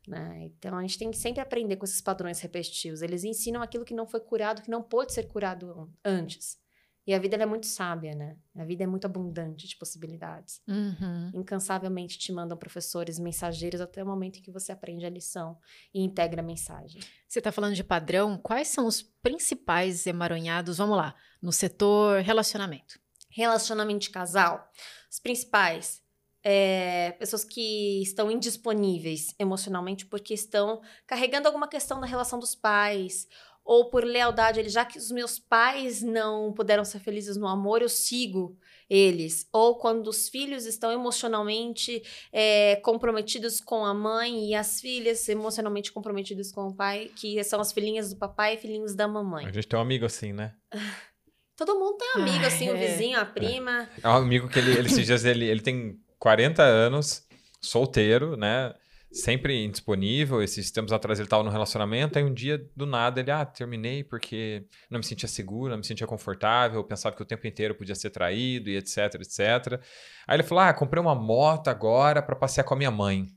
Né? 0.08 0.44
Então, 0.44 0.78
a 0.78 0.80
gente 0.80 0.96
tem 0.96 1.10
que 1.10 1.18
sempre 1.18 1.42
aprender 1.42 1.76
com 1.76 1.84
esses 1.84 2.00
padrões 2.00 2.40
repetitivos. 2.40 3.02
Eles 3.02 3.24
ensinam 3.24 3.60
aquilo 3.60 3.84
que 3.84 3.92
não 3.92 4.06
foi 4.06 4.20
curado, 4.20 4.62
que 4.62 4.70
não 4.70 4.82
pôde 4.82 5.12
ser 5.12 5.24
curado 5.24 5.92
antes. 6.02 6.58
E 7.06 7.12
a 7.12 7.18
vida 7.18 7.36
é 7.36 7.44
muito 7.44 7.66
sábia, 7.66 8.14
né? 8.14 8.36
A 8.56 8.64
vida 8.64 8.82
é 8.82 8.86
muito 8.86 9.04
abundante 9.04 9.68
de 9.68 9.76
possibilidades. 9.76 10.62
Uhum. 10.66 11.30
Incansavelmente 11.34 12.18
te 12.18 12.32
mandam 12.32 12.56
professores, 12.56 13.18
mensageiros, 13.18 13.80
até 13.80 14.02
o 14.02 14.06
momento 14.06 14.38
em 14.38 14.42
que 14.42 14.50
você 14.50 14.72
aprende 14.72 15.04
a 15.04 15.10
lição 15.10 15.58
e 15.92 16.02
integra 16.02 16.40
a 16.40 16.44
mensagem. 16.44 17.02
Você 17.28 17.40
está 17.40 17.52
falando 17.52 17.74
de 17.74 17.84
padrão, 17.84 18.38
quais 18.38 18.68
são 18.68 18.86
os 18.86 19.02
principais 19.02 20.06
emaranhados, 20.06 20.78
vamos 20.78 20.96
lá, 20.96 21.14
no 21.42 21.52
setor 21.52 22.22
relacionamento? 22.22 22.98
Relacionamento 23.28 24.00
de 24.00 24.10
casal, 24.10 24.70
os 25.10 25.18
principais. 25.18 26.02
É, 26.46 27.12
pessoas 27.12 27.42
que 27.42 28.02
estão 28.02 28.30
indisponíveis 28.30 29.34
emocionalmente 29.38 30.04
porque 30.04 30.34
estão 30.34 30.82
carregando 31.06 31.48
alguma 31.48 31.66
questão 31.66 31.98
da 31.98 32.06
relação 32.06 32.38
dos 32.38 32.54
pais 32.54 33.26
ou 33.64 33.88
por 33.88 34.04
lealdade, 34.04 34.60
ele, 34.60 34.68
já 34.68 34.84
que 34.84 34.98
os 34.98 35.10
meus 35.10 35.38
pais 35.38 36.02
não 36.02 36.52
puderam 36.52 36.84
ser 36.84 36.98
felizes 36.98 37.36
no 37.36 37.48
amor, 37.48 37.80
eu 37.80 37.88
sigo 37.88 38.58
eles. 38.90 39.48
Ou 39.50 39.76
quando 39.76 40.08
os 40.08 40.28
filhos 40.28 40.66
estão 40.66 40.92
emocionalmente 40.92 42.02
é, 42.30 42.76
comprometidos 42.76 43.60
com 43.60 43.84
a 43.84 43.94
mãe 43.94 44.50
e 44.50 44.54
as 44.54 44.80
filhas 44.80 45.26
emocionalmente 45.28 45.90
comprometidas 45.90 46.52
com 46.52 46.68
o 46.68 46.74
pai, 46.74 47.10
que 47.16 47.42
são 47.42 47.60
as 47.60 47.72
filhinhas 47.72 48.10
do 48.10 48.16
papai 48.16 48.54
e 48.54 48.58
filhinhos 48.58 48.94
da 48.94 49.08
mamãe. 49.08 49.46
A 49.46 49.52
gente 49.52 49.66
tem 49.66 49.78
um 49.78 49.82
amigo 49.82 50.04
assim, 50.04 50.32
né? 50.32 50.54
Todo 51.56 51.78
mundo 51.78 51.96
tem 51.96 52.10
amigo, 52.16 52.38
Ai, 52.40 52.46
assim, 52.46 52.68
o 52.68 52.76
é. 52.76 52.86
vizinho, 52.86 53.18
a 53.18 53.24
prima. 53.24 53.88
É 54.02 54.08
um 54.08 54.16
amigo 54.16 54.48
que 54.48 54.58
ele, 54.58 54.72
ele 54.72 54.88
esses 54.88 55.06
dias 55.06 55.24
ele, 55.24 55.44
ele 55.44 55.60
tem 55.60 56.00
40 56.18 56.62
anos, 56.62 57.24
solteiro, 57.60 58.36
né? 58.36 58.74
Sempre 59.14 59.64
indisponível. 59.64 60.42
Esses 60.42 60.72
tempos 60.72 60.92
atrás 60.92 61.20
ele 61.20 61.26
estava 61.26 61.44
no 61.44 61.50
relacionamento, 61.50 62.18
aí 62.18 62.24
um 62.24 62.34
dia, 62.34 62.58
do 62.74 62.84
nada, 62.84 63.20
ele, 63.20 63.30
ah, 63.30 63.46
terminei 63.46 64.02
porque 64.02 64.66
não 64.90 64.98
me 64.98 65.04
sentia 65.04 65.28
seguro, 65.28 65.70
não 65.70 65.78
me 65.78 65.86
sentia 65.86 66.06
confortável, 66.06 66.80
eu 66.80 66.84
pensava 66.84 67.14
que 67.14 67.22
o 67.22 67.24
tempo 67.24 67.46
inteiro 67.46 67.76
podia 67.76 67.94
ser 67.94 68.10
traído 68.10 68.68
e 68.68 68.76
etc, 68.76 69.14
etc. 69.14 69.80
Aí 70.26 70.36
ele 70.36 70.42
falou, 70.42 70.64
ah, 70.64 70.74
comprei 70.74 71.00
uma 71.00 71.14
moto 71.14 71.68
agora 71.68 72.20
para 72.20 72.34
passear 72.34 72.64
com 72.64 72.74
a 72.74 72.76
minha 72.76 72.90
mãe. 72.90 73.28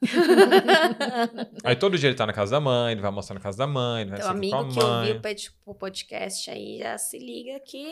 Aí 1.62 1.76
todo 1.76 1.98
dia 1.98 2.08
ele 2.08 2.16
tá 2.16 2.26
na 2.26 2.32
casa 2.32 2.52
da 2.52 2.60
mãe, 2.60 2.92
ele 2.92 3.00
vai 3.02 3.08
almoçar 3.08 3.34
na 3.34 3.40
casa 3.40 3.58
da 3.58 3.66
mãe, 3.66 4.02
ele 4.02 4.10
vai 4.10 4.20
Teu 4.20 4.28
sempre 4.28 4.48
com 4.48 4.56
a 4.56 4.60
amigo 4.60 4.72
que 4.72 4.80
mãe. 4.80 5.08
ouviu 5.12 5.20
o 5.66 5.74
podcast 5.74 6.50
aí 6.50 6.78
já 6.78 6.96
se 6.96 7.18
liga 7.18 7.60
que 7.60 7.90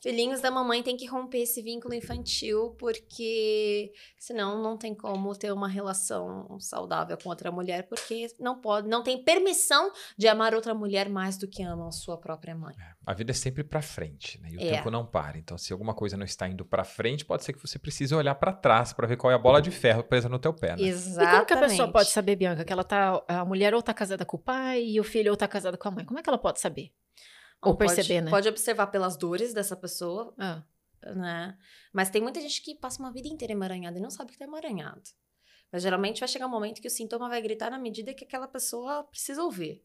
filhinhos 0.00 0.40
da 0.40 0.50
mamãe 0.50 0.82
tem 0.82 0.96
que 0.96 1.06
romper 1.06 1.38
esse 1.42 1.62
vínculo 1.62 1.94
infantil, 1.94 2.76
porque 2.78 3.92
senão 4.18 4.62
não 4.62 4.76
tem 4.76 4.94
como 4.94 5.34
ter 5.34 5.52
uma 5.52 5.68
relação 5.68 6.58
saudável 6.60 7.16
com 7.16 7.28
outra 7.28 7.50
mulher, 7.50 7.88
porque 7.88 8.26
não 8.38 8.60
pode, 8.60 8.88
não 8.88 9.02
tem 9.02 9.22
permissão 9.22 9.90
de 10.16 10.28
amar 10.28 10.54
outra 10.54 10.74
mulher 10.74 11.08
mais 11.08 11.36
do 11.36 11.48
que 11.48 11.62
ama 11.62 11.88
a 11.88 11.92
sua 11.92 12.18
própria 12.18 12.54
mãe. 12.54 12.74
A 13.04 13.14
vida 13.14 13.30
é 13.30 13.34
sempre 13.34 13.64
pra 13.64 13.80
frente, 13.82 14.40
né? 14.40 14.50
E 14.50 14.56
o 14.56 14.60
É. 14.60 14.76
tempo 14.76 14.90
não 14.90 15.04
para. 15.06 15.38
Então, 15.38 15.56
se 15.56 15.72
alguma 15.72 15.94
coisa 15.94 16.16
não 16.16 16.24
está 16.24 16.48
indo 16.48 16.64
pra 16.64 16.84
frente, 16.84 17.24
pode 17.24 17.44
ser 17.44 17.52
que 17.52 17.60
você 17.60 17.78
precise 17.78 18.14
olhar 18.14 18.34
pra 18.34 18.52
trás 18.52 18.92
pra 18.92 19.06
ver 19.06 19.16
qual 19.16 19.30
é 19.30 19.34
a 19.34 19.38
bola 19.38 19.60
de 19.62 19.70
ferro 19.70 20.02
presa 20.04 20.28
no 20.28 20.38
teu 20.38 20.52
pé, 20.52 20.76
né? 20.76 20.82
Exatamente. 20.82 21.28
E 21.28 21.30
como 21.34 21.46
que 21.46 21.52
a 21.54 21.60
pessoa 21.60 21.92
pode 21.92 22.10
saber, 22.10 22.36
Bianca, 22.36 22.64
que 22.64 22.72
ela 22.72 22.84
tá. 22.84 23.22
A 23.28 23.44
mulher 23.44 23.74
ou 23.74 23.82
tá 23.82 23.94
casada 23.94 24.24
com 24.24 24.36
o 24.36 24.40
pai 24.40 24.82
e 24.84 25.00
o 25.00 25.04
filho 25.04 25.30
ou 25.30 25.36
tá 25.36 25.46
casado 25.48 25.78
com 25.78 25.88
a 25.88 25.90
mãe? 25.90 26.04
Como 26.04 26.18
é 26.18 26.22
que 26.22 26.28
ela 26.28 26.38
pode 26.38 26.60
saber? 26.60 26.92
Ou 27.66 27.76
Pode- 27.76 27.94
perceber, 27.94 28.20
né? 28.22 28.30
Pode 28.30 28.48
observar 28.48 28.86
pelas 28.88 29.16
dores 29.16 29.52
dessa 29.54 29.76
pessoa, 29.76 30.34
Ah, 30.38 30.62
né? 31.14 31.56
Mas 31.92 32.10
tem 32.10 32.20
muita 32.22 32.40
gente 32.40 32.62
que 32.62 32.74
passa 32.74 33.00
uma 33.00 33.12
vida 33.12 33.28
inteira 33.28 33.52
emaranhada 33.52 33.98
e 33.98 34.00
não 34.00 34.10
sabe 34.10 34.32
que 34.32 34.38
tá 34.38 34.44
emaranhado. 34.44 35.02
Mas 35.72 35.82
geralmente 35.82 36.20
vai 36.20 36.28
chegar 36.28 36.46
um 36.46 36.50
momento 36.50 36.80
que 36.80 36.88
o 36.88 36.90
sintoma 36.90 37.28
vai 37.28 37.40
gritar 37.42 37.70
na 37.70 37.78
medida 37.78 38.14
que 38.14 38.24
aquela 38.24 38.46
pessoa 38.48 39.04
precisa 39.04 39.42
ouvir. 39.42 39.82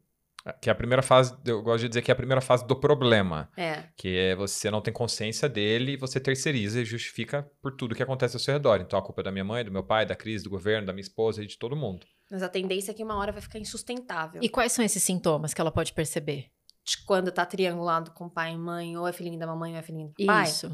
Que 0.59 0.69
é 0.69 0.71
a 0.71 0.75
primeira 0.75 1.03
fase, 1.03 1.35
eu 1.45 1.61
gosto 1.61 1.81
de 1.83 1.89
dizer 1.89 2.01
que 2.01 2.09
é 2.09 2.13
a 2.13 2.15
primeira 2.15 2.41
fase 2.41 2.65
do 2.65 2.75
problema. 2.75 3.47
É. 3.55 3.83
Que 3.95 4.17
é 4.17 4.35
você 4.35 4.71
não 4.71 4.81
tem 4.81 4.91
consciência 4.91 5.47
dele 5.47 5.91
e 5.91 5.97
você 5.97 6.19
terceiriza 6.19 6.81
e 6.81 6.85
justifica 6.85 7.43
por 7.61 7.75
tudo 7.75 7.93
que 7.93 8.01
acontece 8.01 8.35
ao 8.35 8.39
seu 8.39 8.53
redor. 8.55 8.81
Então 8.81 8.97
a 8.97 9.03
culpa 9.03 9.21
é 9.21 9.25
da 9.25 9.31
minha 9.31 9.43
mãe, 9.43 9.63
do 9.63 9.71
meu 9.71 9.83
pai, 9.83 10.03
da 10.03 10.15
crise, 10.15 10.43
do 10.43 10.49
governo, 10.49 10.87
da 10.87 10.93
minha 10.93 11.03
esposa 11.03 11.43
e 11.43 11.47
de 11.47 11.59
todo 11.59 11.75
mundo. 11.75 12.07
Mas 12.31 12.41
a 12.41 12.49
tendência 12.49 12.89
é 12.91 12.93
que 12.93 13.03
uma 13.03 13.17
hora 13.17 13.31
vai 13.31 13.41
ficar 13.41 13.59
insustentável. 13.59 14.41
E 14.41 14.49
quais 14.49 14.71
são 14.71 14.83
esses 14.83 15.03
sintomas 15.03 15.53
que 15.53 15.61
ela 15.61 15.71
pode 15.71 15.93
perceber? 15.93 16.49
De 16.83 16.97
quando 17.05 17.31
tá 17.31 17.45
triangulado 17.45 18.11
com 18.11 18.29
pai 18.29 18.53
e 18.53 18.57
mãe, 18.57 18.97
ou 18.97 19.07
é 19.07 19.13
filhinho 19.13 19.39
da 19.39 19.47
mamãe 19.47 19.73
ou 19.73 19.79
é 19.79 19.81
filhinho 19.81 20.09
do 20.09 20.25
pai. 20.25 20.47
Isso. 20.47 20.71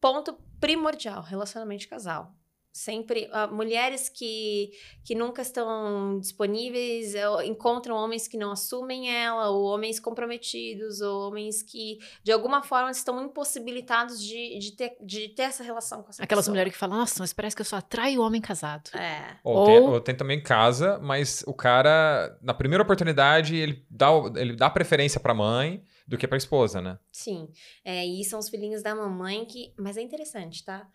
Ponto 0.00 0.32
primordial, 0.60 1.22
relacionamento 1.22 1.80
de 1.80 1.88
casal. 1.88 2.37
Sempre, 2.78 3.28
ah, 3.32 3.48
mulheres 3.48 4.08
que, 4.08 4.70
que 5.04 5.12
nunca 5.12 5.42
estão 5.42 6.20
disponíveis, 6.20 7.12
ou 7.28 7.42
encontram 7.42 7.96
homens 7.96 8.28
que 8.28 8.36
não 8.38 8.52
assumem 8.52 9.12
ela, 9.12 9.50
ou 9.50 9.64
homens 9.64 9.98
comprometidos, 9.98 11.00
ou 11.00 11.26
homens 11.26 11.60
que, 11.60 11.98
de 12.22 12.30
alguma 12.30 12.62
forma, 12.62 12.88
estão 12.92 13.20
impossibilitados 13.20 14.22
de, 14.22 14.60
de, 14.60 14.76
ter, 14.76 14.96
de 15.04 15.28
ter 15.30 15.42
essa 15.42 15.64
relação 15.64 16.04
com 16.04 16.10
essa 16.10 16.22
Aquelas 16.22 16.44
pessoa. 16.44 16.52
mulheres 16.52 16.72
que 16.72 16.78
falam, 16.78 16.98
nossa, 16.98 17.16
mas 17.18 17.32
parece 17.32 17.56
que 17.56 17.62
eu 17.62 17.66
só 17.66 17.78
atraio 17.78 18.22
homem 18.22 18.40
casado. 18.40 18.90
É. 18.96 19.36
Ou, 19.42 19.64
Tem, 19.64 19.80
Ou- 19.80 19.90
ou 19.94 20.00
tem 20.00 20.14
também 20.14 20.40
casa, 20.40 21.00
mas 21.00 21.42
o 21.48 21.52
cara, 21.54 22.38
na 22.40 22.54
primeira 22.54 22.84
oportunidade, 22.84 23.56
ele 23.56 23.84
dá, 23.90 24.08
ele 24.36 24.54
dá 24.54 24.70
preferência 24.70 25.18
pra 25.18 25.34
mãe 25.34 25.82
do 26.06 26.16
que 26.16 26.28
pra 26.28 26.38
esposa, 26.38 26.80
né? 26.80 26.96
Sim, 27.10 27.48
é, 27.84 28.06
e 28.06 28.24
são 28.24 28.38
os 28.38 28.48
filhinhos 28.48 28.82
da 28.84 28.94
mamãe 28.94 29.44
que. 29.44 29.74
Mas 29.76 29.96
é 29.96 30.00
interessante, 30.00 30.64
tá? 30.64 30.86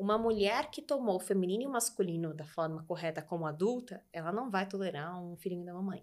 Uma 0.00 0.16
mulher 0.16 0.70
que 0.70 0.80
tomou 0.80 1.16
o 1.16 1.20
feminino 1.20 1.64
e 1.64 1.66
o 1.66 1.70
masculino 1.70 2.32
da 2.32 2.46
forma 2.46 2.82
correta 2.84 3.20
como 3.20 3.46
adulta, 3.46 4.02
ela 4.10 4.32
não 4.32 4.50
vai 4.50 4.66
tolerar 4.66 5.22
um 5.22 5.36
filhinho 5.36 5.62
da 5.62 5.74
mamãe. 5.74 6.02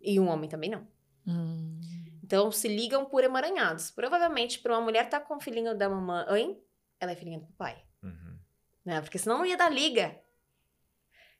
E 0.00 0.18
um 0.18 0.26
homem 0.26 0.50
também 0.50 0.68
não. 0.68 0.84
Hum. 1.24 1.78
Então 2.24 2.50
se 2.50 2.66
ligam 2.66 3.04
por 3.04 3.22
emaranhados. 3.22 3.92
Provavelmente, 3.92 4.58
para 4.58 4.74
uma 4.74 4.80
mulher 4.80 5.04
estar 5.04 5.20
com 5.20 5.36
o 5.36 5.40
filhinho 5.40 5.78
da 5.78 5.88
mamãe, 5.88 6.60
ela 6.98 7.12
é 7.12 7.14
filhinha 7.14 7.38
do 7.38 7.46
pai. 7.52 7.80
Uhum. 8.02 8.36
Né? 8.84 9.00
Porque 9.00 9.16
senão 9.16 9.38
não 9.38 9.46
ia 9.46 9.56
dar 9.56 9.70
liga. 9.70 10.20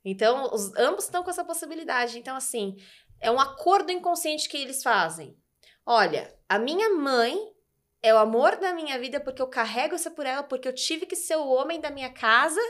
Então, 0.04 0.44
os, 0.54 0.72
ambos 0.76 1.06
estão 1.06 1.24
com 1.24 1.30
essa 1.30 1.44
possibilidade. 1.44 2.20
Então, 2.20 2.36
assim, 2.36 2.76
é 3.18 3.32
um 3.32 3.40
acordo 3.40 3.90
inconsciente 3.90 4.48
que 4.48 4.56
eles 4.56 4.80
fazem. 4.80 5.36
Olha, 5.84 6.32
a 6.48 6.56
minha 6.56 6.90
mãe 6.90 7.52
é 8.02 8.14
o 8.14 8.18
amor 8.18 8.56
da 8.56 8.72
minha 8.72 8.98
vida 8.98 9.20
porque 9.20 9.42
eu 9.42 9.46
carrego 9.46 9.94
isso 9.94 10.10
por 10.12 10.26
ela, 10.26 10.42
porque 10.42 10.66
eu 10.68 10.74
tive 10.74 11.06
que 11.06 11.16
ser 11.16 11.36
o 11.36 11.48
homem 11.48 11.80
da 11.80 11.90
minha 11.90 12.10
casa 12.10 12.60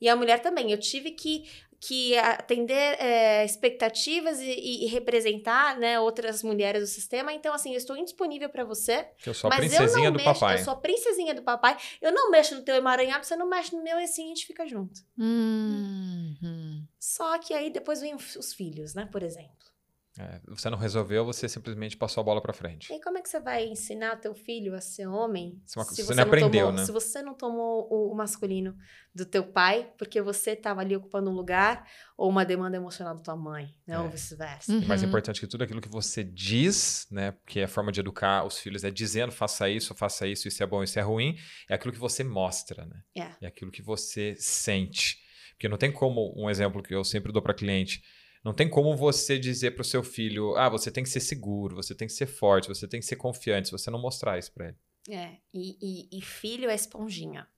e 0.00 0.08
a 0.08 0.16
mulher 0.16 0.40
também. 0.40 0.72
Eu 0.72 0.78
tive 0.78 1.12
que, 1.12 1.48
que 1.80 2.18
atender 2.18 2.96
é, 3.00 3.44
expectativas 3.44 4.40
e, 4.40 4.50
e- 4.84 4.86
representar 4.86 5.78
né, 5.78 6.00
outras 6.00 6.42
mulheres 6.42 6.82
do 6.82 6.86
sistema. 6.88 7.32
Então, 7.32 7.54
assim, 7.54 7.70
eu 7.70 7.76
estou 7.76 7.96
indisponível 7.96 8.48
para 8.48 8.64
você. 8.64 9.04
Que 9.18 9.28
eu 9.28 9.34
sou 9.34 9.48
a 9.48 9.50
mas 9.50 9.60
princesinha 9.60 10.08
eu 10.08 10.10
não 10.10 10.18
do 10.18 10.24
mexo, 10.24 10.40
papai. 10.40 10.58
Eu 10.58 10.64
sou 10.64 10.72
a 10.72 10.76
princesinha 10.76 11.34
do 11.34 11.42
papai. 11.42 11.76
Eu 12.00 12.10
não 12.12 12.30
mexo 12.30 12.56
no 12.56 12.62
teu 12.62 12.74
emaranhado, 12.74 13.24
você 13.24 13.36
não 13.36 13.48
mexe 13.48 13.76
no 13.76 13.82
meu 13.82 13.98
e 14.00 14.04
assim 14.04 14.24
a 14.24 14.28
gente 14.28 14.46
fica 14.46 14.66
junto. 14.66 15.00
Hum, 15.16 16.34
hum. 16.42 16.84
Só 16.98 17.38
que 17.38 17.54
aí 17.54 17.70
depois 17.70 18.00
vem 18.00 18.14
os 18.16 18.52
filhos, 18.52 18.94
né? 18.94 19.08
Por 19.10 19.22
exemplo. 19.22 19.71
É, 20.18 20.40
você 20.46 20.68
não 20.68 20.76
resolveu, 20.76 21.24
você 21.24 21.48
simplesmente 21.48 21.96
passou 21.96 22.20
a 22.20 22.24
bola 22.24 22.42
pra 22.42 22.52
frente. 22.52 22.92
E 22.92 23.00
como 23.00 23.16
é 23.16 23.22
que 23.22 23.28
você 23.30 23.40
vai 23.40 23.64
ensinar 23.66 24.16
teu 24.16 24.34
filho 24.34 24.74
a 24.74 24.80
ser 24.80 25.06
homem 25.06 25.58
Isso 25.64 25.78
é 25.78 25.82
uma 25.82 25.88
se 25.88 25.96
você 25.96 26.02
você 26.02 26.14
não 26.14 26.22
aprendeu, 26.24 26.66
tomou, 26.66 26.72
né? 26.72 26.84
Se 26.84 26.92
você 26.92 27.22
não 27.22 27.34
tomou 27.34 27.88
o, 27.90 28.12
o 28.12 28.14
masculino 28.14 28.76
do 29.14 29.24
teu 29.24 29.42
pai, 29.42 29.90
porque 29.96 30.20
você 30.20 30.50
estava 30.50 30.82
ali 30.82 30.94
ocupando 30.94 31.30
um 31.30 31.34
lugar 31.34 31.88
ou 32.14 32.28
uma 32.28 32.44
demanda 32.44 32.76
emocional 32.76 33.14
da 33.16 33.22
tua 33.22 33.36
mãe, 33.36 33.74
né? 33.86 33.98
Ou 33.98 34.06
É. 34.06 34.10
vice-versa. 34.10 34.70
Hum. 34.72 34.80
E 34.82 34.86
mais 34.86 35.00
Uhum. 35.00 35.08
importante 35.08 35.40
que 35.40 35.46
tudo 35.46 35.64
aquilo 35.64 35.80
que 35.80 35.88
você 35.88 36.22
diz, 36.22 37.06
né? 37.10 37.32
Porque 37.32 37.60
a 37.62 37.68
forma 37.68 37.90
de 37.90 38.00
educar 38.00 38.44
os 38.44 38.58
filhos 38.58 38.84
é 38.84 38.90
dizendo, 38.90 39.32
faça 39.32 39.70
isso, 39.70 39.94
faça 39.94 40.26
isso, 40.26 40.46
isso 40.46 40.62
é 40.62 40.66
bom, 40.66 40.82
isso 40.82 40.98
é 40.98 41.02
ruim. 41.02 41.38
É 41.70 41.74
aquilo 41.74 41.92
que 41.92 41.98
você 41.98 42.22
mostra, 42.22 42.84
né? 42.84 43.00
É. 43.16 43.44
É 43.44 43.46
aquilo 43.46 43.70
que 43.70 43.80
você 43.80 44.34
sente. 44.38 45.16
Porque 45.52 45.68
não 45.68 45.78
tem 45.78 45.90
como, 45.90 46.34
um 46.36 46.50
exemplo 46.50 46.82
que 46.82 46.94
eu 46.94 47.02
sempre 47.02 47.32
dou 47.32 47.40
para 47.40 47.54
cliente, 47.54 48.02
não 48.44 48.52
tem 48.52 48.68
como 48.68 48.96
você 48.96 49.38
dizer 49.38 49.72
para 49.72 49.82
o 49.82 49.84
seu 49.84 50.02
filho, 50.02 50.56
ah, 50.56 50.68
você 50.68 50.90
tem 50.90 51.02
que 51.04 51.10
ser 51.10 51.20
seguro, 51.20 51.76
você 51.76 51.94
tem 51.94 52.08
que 52.08 52.14
ser 52.14 52.26
forte, 52.26 52.68
você 52.68 52.88
tem 52.88 53.00
que 53.00 53.06
ser 53.06 53.16
confiante, 53.16 53.68
se 53.68 53.72
você 53.72 53.90
não 53.90 54.00
mostrar 54.00 54.38
isso 54.38 54.52
para 54.52 54.68
ele. 54.68 54.76
É, 55.08 55.38
e, 55.52 55.76
e- 56.12 56.18
e 56.18 56.22
filho 56.22 56.70
é 56.70 56.74
esponjinha. 56.74 57.48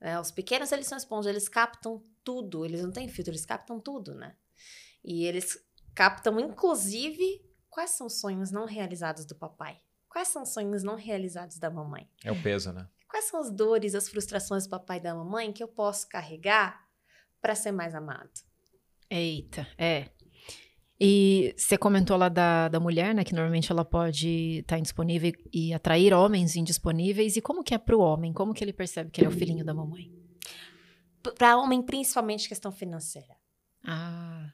É, 0.00 0.18
os 0.18 0.30
pequenos, 0.30 0.72
eles 0.72 0.86
são 0.86 0.98
esponja, 0.98 1.30
eles 1.30 1.48
captam 1.48 2.04
tudo, 2.24 2.64
eles 2.64 2.82
não 2.82 2.90
têm 2.90 3.08
filtro, 3.08 3.32
eles 3.32 3.46
captam 3.46 3.80
tudo, 3.80 4.14
né? 4.14 4.36
E 5.04 5.24
eles 5.24 5.58
captam, 5.94 6.38
inclusive, 6.40 7.44
quais 7.68 7.90
são 7.90 8.06
os 8.06 8.20
sonhos 8.20 8.50
não 8.50 8.64
realizados 8.64 9.24
do 9.24 9.34
papai. 9.34 9.80
Quais 10.08 10.28
são 10.28 10.42
os 10.42 10.50
sonhos 10.52 10.82
não 10.82 10.94
realizados 10.96 11.58
da 11.58 11.70
mamãe? 11.70 12.08
É 12.24 12.30
o 12.30 12.42
peso, 12.42 12.72
né? 12.72 12.88
Quais 13.08 13.26
são 13.26 13.40
as 13.40 13.50
dores, 13.50 13.94
as 13.94 14.08
frustrações 14.08 14.64
do 14.64 14.70
papai 14.70 14.98
e 14.98 15.02
da 15.02 15.14
mamãe 15.14 15.52
que 15.52 15.62
eu 15.62 15.68
posso 15.68 16.08
carregar 16.08 16.86
para 17.40 17.54
ser 17.54 17.72
mais 17.72 17.94
amado? 17.94 18.30
Eita, 19.14 19.68
é. 19.76 20.06
E 20.98 21.52
você 21.54 21.76
comentou 21.76 22.16
lá 22.16 22.30
da, 22.30 22.68
da 22.68 22.80
mulher, 22.80 23.14
né? 23.14 23.24
Que 23.24 23.34
normalmente 23.34 23.70
ela 23.70 23.84
pode 23.84 24.60
estar 24.60 24.76
tá 24.76 24.78
indisponível 24.78 25.32
e 25.52 25.74
atrair 25.74 26.14
homens 26.14 26.56
indisponíveis. 26.56 27.36
E 27.36 27.42
como 27.42 27.62
que 27.62 27.74
é 27.74 27.78
pro 27.78 28.00
homem? 28.00 28.32
Como 28.32 28.54
que 28.54 28.64
ele 28.64 28.72
percebe 28.72 29.10
que 29.10 29.20
ele 29.20 29.26
é 29.26 29.28
o 29.28 29.32
filhinho 29.32 29.64
da 29.66 29.74
mamãe? 29.74 30.10
Para 31.36 31.58
homem, 31.58 31.82
principalmente 31.82 32.48
questão 32.48 32.72
financeira. 32.72 33.36
Ah, 33.84 34.50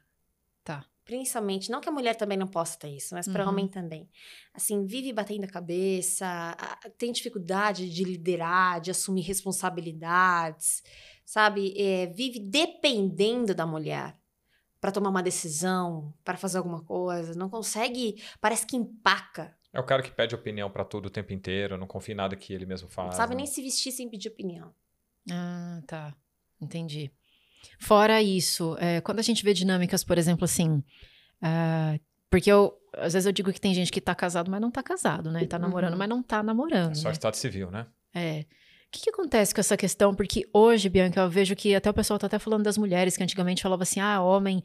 tá. 0.65 0.85
Principalmente, 1.05 1.71
não 1.71 1.81
que 1.81 1.89
a 1.89 1.93
mulher 1.93 2.17
também 2.17 2.37
não 2.37 2.49
possa 2.49 2.79
ter 2.79 2.89
isso, 2.89 3.15
mas 3.15 3.29
para 3.29 3.45
Uhum. 3.45 3.51
homem 3.51 3.69
também. 3.69 4.09
Assim, 4.53 4.85
vive 4.87 5.13
batendo 5.13 5.45
a 5.45 5.49
cabeça, 5.49 6.57
tem 6.99 7.13
dificuldade 7.13 7.89
de 7.89 8.03
liderar, 8.05 8.81
de 8.81 8.91
assumir 8.91 9.23
responsabilidades, 9.23 10.83
sabe? 11.25 11.75
É, 11.81 12.07
vive 12.07 12.41
dependendo 12.41 13.55
da 13.55 13.65
mulher 13.67 14.19
para 14.81 14.93
tomar 14.93 15.11
uma 15.11 15.23
decisão, 15.23 16.13
para 16.25 16.37
fazer 16.37 16.59
alguma 16.59 16.83
coisa. 16.83 17.35
Não 17.35 17.49
consegue, 17.49 18.23
parece 18.41 18.67
que 18.67 18.77
empaca. 18.77 19.57
É 19.73 19.81
o 19.81 19.85
cara 19.85 20.03
que 20.03 20.11
pede 20.11 20.35
opinião 20.35 20.71
pra 20.71 20.85
tudo 20.85 21.07
o 21.07 21.11
tempo 21.11 21.33
inteiro, 21.33 21.77
não 21.77 21.87
confia 21.87 22.13
em 22.15 22.17
nada 22.17 22.35
que 22.37 22.53
ele 22.53 22.65
mesmo 22.67 22.89
faz. 22.89 23.09
Não 23.11 23.17
sabe 23.17 23.35
né? 23.35 23.39
nem 23.39 23.47
se 23.47 23.61
vestir 23.63 23.93
sem 23.93 24.09
pedir 24.09 24.29
opinião. 24.29 24.73
Ah, 25.31 25.83
tá. 25.87 26.15
Entendi. 26.61 27.11
Fora 27.79 28.23
isso, 28.23 28.77
é, 28.79 29.01
quando 29.01 29.19
a 29.19 29.23
gente 29.23 29.45
vê 29.45 29.53
dinâmicas, 29.53 30.03
por 30.05 30.17
exemplo, 30.17 30.45
assim. 30.45 30.83
ah, 31.43 31.99
porque 32.31 32.51
eu, 32.53 32.79
às 32.95 33.15
vezes 33.15 33.27
eu 33.27 33.33
digo 33.33 33.51
que 33.53 33.61
tem 33.61 33.73
gente 33.75 33.91
que 33.91 34.01
tá 34.03 34.15
casado, 34.15 34.51
mas 34.51 34.61
não 34.61 34.71
tá 34.71 34.83
casado, 34.83 35.31
né? 35.31 35.47
Tá 35.47 35.59
namorando, 35.59 35.93
Uhum. 35.93 35.99
mas 35.99 36.09
não 36.09 36.23
tá 36.23 36.43
namorando. 36.43 36.93
É 36.93 36.95
só 36.95 37.09
né? 37.09 37.13
estado 37.13 37.35
civil, 37.37 37.71
né? 37.71 37.87
É. 38.15 38.45
O 38.89 38.91
que, 38.91 39.03
que 39.03 39.11
acontece 39.11 39.55
com 39.55 39.61
essa 39.61 39.77
questão? 39.77 40.15
Porque 40.15 40.49
hoje, 40.53 40.89
Bianca, 40.89 41.21
eu 41.21 41.29
vejo 41.29 41.55
que 41.55 41.75
até 41.75 41.91
o 41.91 41.95
pessoal 41.95 42.19
tá 42.19 42.27
até 42.27 42.39
falando 42.39 42.65
das 42.65 42.79
mulheres, 42.79 43.17
que 43.17 43.23
antigamente 43.23 43.63
falava 43.63 43.83
assim, 43.83 44.01
ah, 44.01 44.23
homem, 44.23 44.65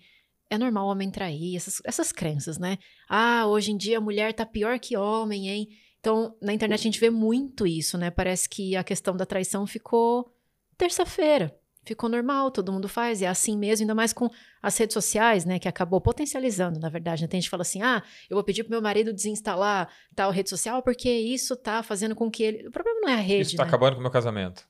é 0.49 0.57
normal 0.57 0.87
homem 0.87 1.11
trair, 1.11 1.57
essas, 1.57 1.81
essas 1.83 2.11
crenças, 2.13 2.57
né? 2.57 2.77
Ah, 3.09 3.45
hoje 3.47 3.71
em 3.71 3.77
dia 3.77 3.97
a 3.97 4.01
mulher 4.01 4.33
tá 4.33 4.45
pior 4.45 4.79
que 4.79 4.95
homem, 4.95 5.49
hein? 5.49 5.67
Então, 5.99 6.37
na 6.41 6.53
internet 6.53 6.79
a 6.79 6.83
gente 6.83 6.99
vê 6.99 7.09
muito 7.09 7.67
isso, 7.67 7.97
né? 7.97 8.09
Parece 8.09 8.47
que 8.47 8.77
a 8.77 8.83
questão 8.83 9.15
da 9.15 9.25
traição 9.25 9.67
ficou 9.67 10.33
terça-feira. 10.77 11.53
Ficou 11.85 12.09
normal, 12.09 12.49
todo 12.49 12.71
mundo 12.71 12.87
faz, 12.87 13.21
é 13.21 13.27
assim 13.27 13.57
mesmo, 13.57 13.83
ainda 13.83 13.93
mais 13.93 14.13
com 14.13 14.29
as 14.61 14.77
redes 14.77 14.93
sociais, 14.93 15.43
né? 15.43 15.59
Que 15.59 15.67
acabou 15.67 15.99
potencializando, 15.99 16.79
na 16.79 16.87
verdade. 16.87 17.21
né? 17.21 17.27
Tem 17.27 17.39
gente 17.41 17.47
que 17.47 17.51
fala 17.51 17.63
assim: 17.63 17.81
ah, 17.81 18.01
eu 18.29 18.35
vou 18.35 18.43
pedir 18.43 18.63
pro 18.63 18.71
meu 18.71 18.81
marido 18.81 19.11
desinstalar 19.11 19.89
tal 20.15 20.31
rede 20.31 20.49
social 20.49 20.81
porque 20.81 21.09
isso 21.09 21.55
tá 21.57 21.83
fazendo 21.83 22.15
com 22.15 22.31
que 22.31 22.43
ele. 22.43 22.67
O 22.67 22.71
problema 22.71 23.01
não 23.01 23.09
é 23.09 23.13
a 23.13 23.17
rede. 23.17 23.47
Isso 23.49 23.57
tá 23.57 23.63
né? 23.63 23.67
acabando 23.67 23.93
com 23.95 23.99
o 23.99 24.01
meu 24.03 24.11
casamento. 24.11 24.65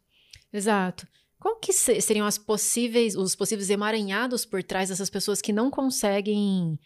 Exato. 0.52 1.08
Qual 1.40 1.58
que 1.58 1.72
se- 1.74 2.00
seriam 2.02 2.26
as 2.26 2.38
possíveis, 2.38 3.16
os 3.16 3.36
possíveis 3.36 3.70
emaranhados 3.70 4.46
por 4.46 4.64
trás 4.64 4.90
dessas 4.90 5.10
pessoas 5.10 5.42
que 5.42 5.52
não 5.54 5.70
conseguem 5.70 6.80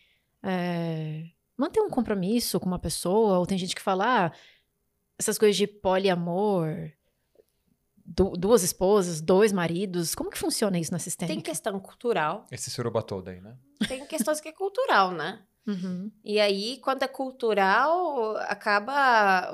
é, 0.44 1.24
manter 1.56 1.80
um 1.80 1.90
compromisso 1.90 2.60
com 2.60 2.66
uma 2.66 2.80
pessoa? 2.80 3.40
Ou 3.40 3.46
tem 3.46 3.58
gente 3.58 3.76
que 3.76 3.82
fala, 3.82 4.26
ah, 4.26 4.32
essas 5.18 5.38
coisas 5.38 5.56
de 5.56 5.68
poliamor, 5.68 6.92
du- 8.08 8.32
duas 8.38 8.64
esposas, 8.64 9.20
dois 9.22 9.52
maridos, 9.52 10.16
como 10.16 10.30
que 10.30 10.38
funciona 10.38 10.80
isso 10.80 10.92
na 10.92 10.98
Tem 10.98 11.04
sistêmica? 11.04 11.42
questão 11.52 11.80
cultural, 11.80 12.46
Esse 12.52 12.72
suruba 12.72 13.02
todo 13.04 13.28
aí, 13.28 13.42
né? 13.42 13.56
tem 13.88 14.06
questões 14.08 14.40
que 14.40 14.48
é 14.50 14.52
cultural, 14.54 15.12
né? 15.12 15.44
Uhum. 15.68 16.10
E 16.24 16.40
aí, 16.40 16.78
quando 16.82 17.04
é 17.04 17.10
cultural, 17.10 18.38
acaba. 18.38 19.52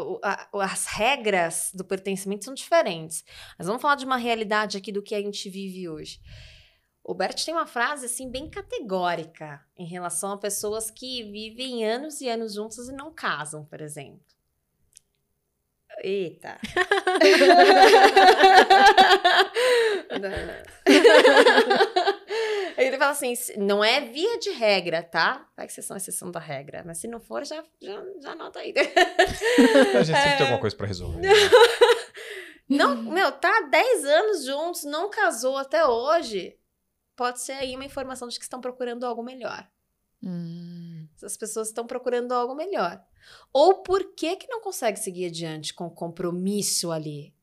As 0.53 0.85
regras 0.85 1.71
do 1.73 1.83
pertencimento 1.83 2.45
são 2.45 2.53
diferentes. 2.53 3.23
Mas 3.57 3.65
vamos 3.65 3.81
falar 3.81 3.95
de 3.95 4.05
uma 4.05 4.17
realidade 4.17 4.77
aqui 4.77 4.91
do 4.91 5.01
que 5.01 5.15
a 5.15 5.21
gente 5.21 5.49
vive 5.49 5.89
hoje. 5.89 6.19
O 7.03 7.15
Bert 7.15 7.43
tem 7.43 7.53
uma 7.53 7.65
frase 7.65 8.05
assim 8.05 8.29
bem 8.29 8.47
categórica 8.49 9.59
em 9.75 9.85
relação 9.87 10.31
a 10.31 10.37
pessoas 10.37 10.91
que 10.91 11.23
vivem 11.23 11.83
anos 11.83 12.21
e 12.21 12.29
anos 12.29 12.53
juntas 12.53 12.87
e 12.87 12.93
não 12.93 13.11
casam, 13.11 13.65
por 13.65 13.81
exemplo. 13.81 14.21
Eita. 16.01 16.57
Ele 22.77 22.97
fala 22.97 23.11
assim, 23.11 23.33
não 23.57 23.83
é 23.83 24.01
via 24.01 24.37
de 24.39 24.49
regra, 24.51 25.03
tá? 25.03 25.47
Vai 25.55 25.65
que 25.67 25.71
exceção, 25.71 25.95
exceção 25.95 26.31
da 26.31 26.39
regra. 26.39 26.83
Mas 26.85 26.97
se 26.97 27.07
não 27.07 27.19
for, 27.19 27.45
já, 27.45 27.63
já, 27.81 28.03
já 28.21 28.31
anota 28.31 28.59
aí. 28.59 28.73
A 28.77 30.03
gente 30.03 30.07
sempre 30.07 30.21
É. 30.31 30.35
tem 30.37 30.41
alguma 30.41 30.59
coisa 30.59 30.75
pra 30.75 30.87
resolver. 30.87 31.19
né? 31.19 31.29
Não, 32.69 32.95
meu, 32.95 33.29
tá 33.31 33.49
há 33.49 33.61
10 33.69 34.05
anos 34.05 34.45
juntos, 34.45 34.83
não 34.85 35.09
casou 35.09 35.57
até 35.57 35.85
hoje. 35.85 36.57
Pode 37.15 37.41
ser 37.41 37.51
aí 37.51 37.75
uma 37.75 37.85
informação 37.85 38.27
de 38.29 38.37
que 38.39 38.43
estão 38.45 38.61
procurando 38.61 39.05
algo 39.05 39.21
melhor. 39.21 39.67
Hum, 40.23 40.72
As 41.25 41.37
pessoas 41.37 41.67
estão 41.67 41.85
procurando 41.85 42.33
algo 42.33 42.55
melhor. 42.55 43.03
Ou 43.51 43.83
por 43.83 44.13
que 44.13 44.35
que 44.35 44.47
não 44.47 44.61
consegue 44.61 44.99
seguir 44.99 45.25
adiante 45.25 45.73
com 45.73 45.85
o 45.85 45.91
compromisso 45.91 46.91
ali? 46.91 47.33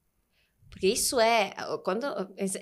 Porque 0.70 0.86
isso 0.86 1.18
é 1.18 1.54
quando 1.84 2.06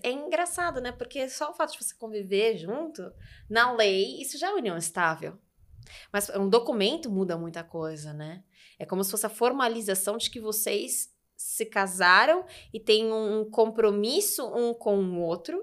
é 0.02 0.10
engraçado, 0.10 0.80
né? 0.80 0.92
Porque 0.92 1.28
só 1.28 1.50
o 1.50 1.54
fato 1.54 1.72
de 1.72 1.84
você 1.84 1.94
conviver 1.94 2.56
junto, 2.56 3.12
na 3.48 3.72
lei, 3.72 4.20
isso 4.20 4.38
já 4.38 4.48
é 4.48 4.54
união 4.54 4.76
estável. 4.76 5.38
Mas 6.12 6.28
um 6.30 6.48
documento 6.48 7.10
muda 7.10 7.36
muita 7.36 7.62
coisa, 7.62 8.12
né? 8.12 8.42
É 8.78 8.86
como 8.86 9.04
se 9.04 9.10
fosse 9.10 9.26
a 9.26 9.30
formalização 9.30 10.16
de 10.16 10.30
que 10.30 10.40
vocês 10.40 11.14
se 11.36 11.66
casaram 11.66 12.44
e 12.72 12.80
têm 12.80 13.12
um 13.12 13.48
compromisso 13.48 14.44
um 14.46 14.74
com 14.74 14.98
o 14.98 15.20
outro 15.20 15.62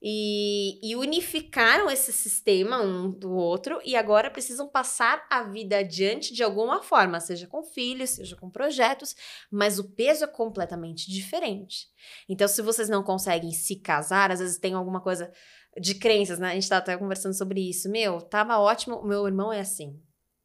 e, 0.00 0.78
e 0.82 0.94
unificaram 0.94 1.90
esse 1.90 2.12
sistema 2.12 2.80
um 2.80 3.10
do 3.10 3.32
outro 3.32 3.80
e 3.84 3.96
agora 3.96 4.30
precisam 4.30 4.68
passar 4.68 5.26
a 5.28 5.42
vida 5.42 5.78
adiante 5.78 6.32
de 6.32 6.42
alguma 6.42 6.82
forma, 6.82 7.20
seja 7.20 7.46
com 7.46 7.62
filhos, 7.64 8.10
seja 8.10 8.36
com 8.36 8.48
projetos, 8.48 9.16
mas 9.50 9.78
o 9.78 9.90
peso 9.90 10.24
é 10.24 10.28
completamente 10.28 11.10
diferente. 11.10 11.88
Então, 12.28 12.46
se 12.46 12.62
vocês 12.62 12.88
não 12.88 13.02
conseguem 13.02 13.50
se 13.50 13.76
casar, 13.76 14.30
às 14.30 14.38
vezes 14.38 14.58
tem 14.58 14.74
alguma 14.74 15.00
coisa 15.00 15.32
de 15.80 15.94
crenças, 15.94 16.38
né? 16.38 16.50
A 16.50 16.54
gente 16.54 16.68
tá 16.68 16.78
até 16.78 16.96
conversando 16.96 17.34
sobre 17.34 17.68
isso. 17.68 17.90
Meu, 17.90 18.20
tava 18.20 18.58
ótimo, 18.58 19.02
meu 19.04 19.26
irmão 19.26 19.52
é 19.52 19.60
assim. 19.60 20.00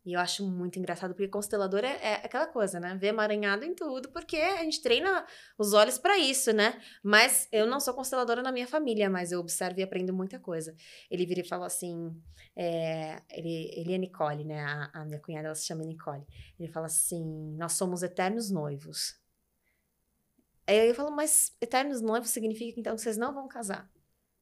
E 0.06 0.14
eu 0.14 0.20
acho 0.20 0.46
muito 0.46 0.78
engraçado, 0.78 1.14
porque 1.14 1.30
constelador 1.30 1.84
é, 1.86 1.98
é 2.02 2.14
aquela 2.16 2.46
coisa, 2.46 2.78
né? 2.78 2.96
Ver 2.96 3.08
emaranhado 3.08 3.64
em 3.64 3.74
tudo, 3.74 4.10
porque 4.10 4.36
a 4.36 4.64
gente 4.64 4.82
treina 4.82 5.26
os 5.58 5.72
olhos 5.72 5.98
para 5.98 6.18
isso, 6.18 6.52
né? 6.52 6.82
Mas 7.02 7.48
eu 7.54 7.66
não 7.66 7.80
sou 7.80 7.94
consteladora 7.94 8.42
na 8.42 8.52
minha 8.52 8.68
família, 8.68 9.10
mas 9.10 9.32
eu 9.32 9.40
observo 9.40 9.80
e 9.80 9.84
aprendo 9.84 10.14
muita 10.14 10.38
coisa. 10.40 10.76
Ele 11.10 11.26
vira 11.26 11.40
e 11.40 11.48
fala 11.48 11.68
assim: 11.68 12.14
é, 12.54 13.22
ele, 13.32 13.72
ele 13.74 13.94
é 13.94 13.98
Nicole, 13.98 14.44
né? 14.44 14.60
A, 14.60 14.92
a 14.94 15.06
minha 15.06 15.20
cunhada 15.20 15.48
ela 15.48 15.56
se 15.56 15.66
chama 15.66 15.86
Nicole. 15.86 16.26
Ele 16.60 16.68
fala 16.70 16.88
assim: 16.88 17.56
nós 17.58 17.74
somos 17.74 18.04
eternos 18.04 18.52
noivos. 18.52 19.16
Aí 20.68 20.90
eu 20.90 20.96
falo, 20.96 21.12
mas 21.12 21.56
eternos 21.62 22.02
noivos 22.02 22.30
significa 22.30 22.80
então 22.80 22.96
que 22.96 23.02
vocês 23.02 23.18
não 23.18 23.34
vão 23.34 23.48
casar. 23.48 23.90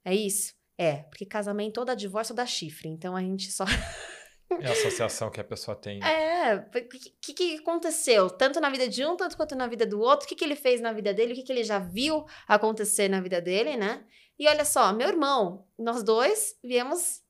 É 0.04 0.14
isso? 0.16 0.54
É, 0.78 1.04
porque 1.04 1.26
casamento 1.26 1.78
ou 1.78 1.86
dá 1.86 1.94
divórcio 1.94 2.34
ou 2.34 2.38
dá 2.38 2.46
chifre. 2.46 2.90
Então 2.90 3.16
a 3.16 3.22
gente 3.22 3.52
só. 3.52 3.66
É 4.60 4.68
a 4.68 4.72
associação 4.72 5.30
que 5.30 5.40
a 5.40 5.44
pessoa 5.44 5.76
tem. 5.76 6.04
É, 6.04 6.56
o 6.56 6.88
que, 7.22 7.34
que, 7.34 7.58
aconteceu? 7.58 8.30
Tanto 8.30 8.60
na 8.60 8.70
vida 8.70 8.88
de 8.88 9.06
um, 9.06 9.16
tanto 9.16 9.38
quanto 9.38 9.56
na 9.56 9.68
vida 9.68 9.86
do 9.86 10.00
outro. 10.00 10.26
O 10.26 10.30
que, 10.30 10.36
que 10.36 10.44
ele 10.44 10.56
fez 10.56 10.82
na 10.82 10.92
vida 10.92 11.14
dele? 11.14 11.34
O 11.34 11.36
que, 11.36 11.44
que 11.44 11.52
ele 11.52 11.64
já 11.64 11.80
viu 11.80 12.26
acontecer 12.48 13.08
na 13.08 13.22
vida 13.22 13.40
dele, 13.42 13.78
né? 13.78 14.04
E 14.38 14.48
olha 14.48 14.66
só, 14.66 14.92
meu 14.92 15.08
irmão, 15.08 15.66
nós 15.78 16.04
dois 16.04 16.56
viemos 16.64 17.22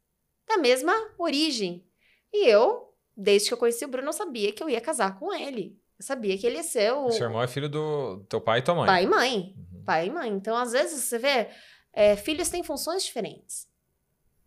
da 0.48 0.58
mesma 0.58 0.94
origem. 1.18 1.86
E 2.34 2.48
eu, 2.48 2.94
desde 3.16 3.50
que 3.50 3.54
eu 3.54 3.58
conheci 3.58 3.84
o 3.86 3.88
Bruno, 3.88 4.10
eu 4.10 4.14
sabia 4.14 4.52
que 4.52 4.64
eu 4.64 4.70
ia 4.70 4.82
casar 4.82 5.20
com 5.20 5.34
ele. 5.34 5.78
Eu 6.00 6.06
sabia 6.06 6.38
que 6.38 6.48
ele 6.48 6.56
ia 6.56 6.64
ser 6.64 6.94
o 6.94 7.06
O 7.06 7.12
seu 7.12 7.28
irmão 7.28 7.44
é 7.44 7.48
filho 7.48 7.70
do 7.70 8.26
teu 8.30 8.42
pai 8.42 8.60
e 8.60 8.62
tua 8.62 8.76
mãe. 8.76 8.88
pai 8.88 9.04
e 9.04 9.08
mãe. 9.08 9.56
Uhum. 9.58 9.84
Pai 9.86 10.08
e 10.08 10.10
mãe. 10.10 10.30
Então, 10.32 10.56
às 10.56 10.72
vezes, 10.72 11.04
você 11.04 11.18
vê, 11.20 11.50
é, 11.94 12.16
filhos 12.16 12.50
têm 12.50 12.64
funções 12.64 13.04
diferentes. 13.04 13.68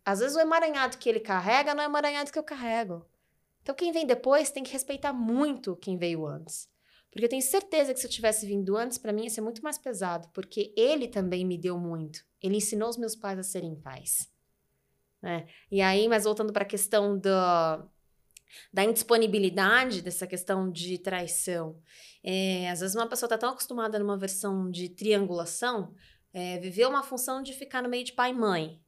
Às 0.05 0.19
vezes, 0.19 0.35
o 0.35 0.39
emaranhado 0.39 0.97
que 0.97 1.09
ele 1.09 1.19
carrega 1.19 1.73
não 1.73 1.83
é 1.83 1.87
o 1.87 1.89
emaranhado 1.89 2.31
que 2.31 2.37
eu 2.37 2.43
carrego. 2.43 3.05
Então, 3.61 3.73
quem 3.73 3.91
vem 3.91 4.05
depois 4.05 4.51
tem 4.51 4.63
que 4.63 4.71
respeitar 4.71 5.11
muito 5.11 5.75
quem 5.75 5.97
veio 5.97 6.27
antes. 6.27 6.69
Porque 7.09 7.25
eu 7.25 7.29
tenho 7.29 7.41
certeza 7.41 7.93
que 7.93 7.99
se 7.99 8.05
eu 8.05 8.11
tivesse 8.11 8.45
vindo 8.45 8.77
antes, 8.77 8.97
para 8.97 9.11
mim 9.11 9.23
ia 9.23 9.29
ser 9.29 9.41
muito 9.41 9.63
mais 9.63 9.77
pesado. 9.77 10.29
Porque 10.33 10.73
ele 10.77 11.07
também 11.07 11.43
me 11.43 11.57
deu 11.57 11.79
muito. 11.79 12.19
Ele 12.41 12.57
ensinou 12.57 12.89
os 12.89 12.97
meus 12.97 13.15
pais 13.15 13.39
a 13.39 13.43
serem 13.43 13.75
pais. 13.75 14.29
Né? 15.21 15.47
E 15.71 15.81
aí, 15.81 16.07
mas 16.07 16.25
voltando 16.25 16.53
para 16.53 16.61
a 16.61 16.67
questão 16.67 17.17
da, 17.17 17.83
da 18.71 18.83
indisponibilidade, 18.83 20.01
dessa 20.01 20.27
questão 20.27 20.71
de 20.71 20.99
traição. 20.99 21.81
É, 22.23 22.69
às 22.69 22.81
vezes 22.81 22.95
uma 22.95 23.07
pessoa 23.07 23.27
está 23.27 23.37
tão 23.37 23.49
acostumada 23.49 23.97
numa 23.97 24.17
versão 24.17 24.69
de 24.69 24.89
triangulação, 24.89 25.95
é, 26.33 26.59
viver 26.59 26.85
uma 26.87 27.01
função 27.01 27.41
de 27.41 27.53
ficar 27.53 27.81
no 27.81 27.89
meio 27.89 28.03
de 28.03 28.13
pai 28.13 28.31
e 28.31 28.33
mãe, 28.33 28.79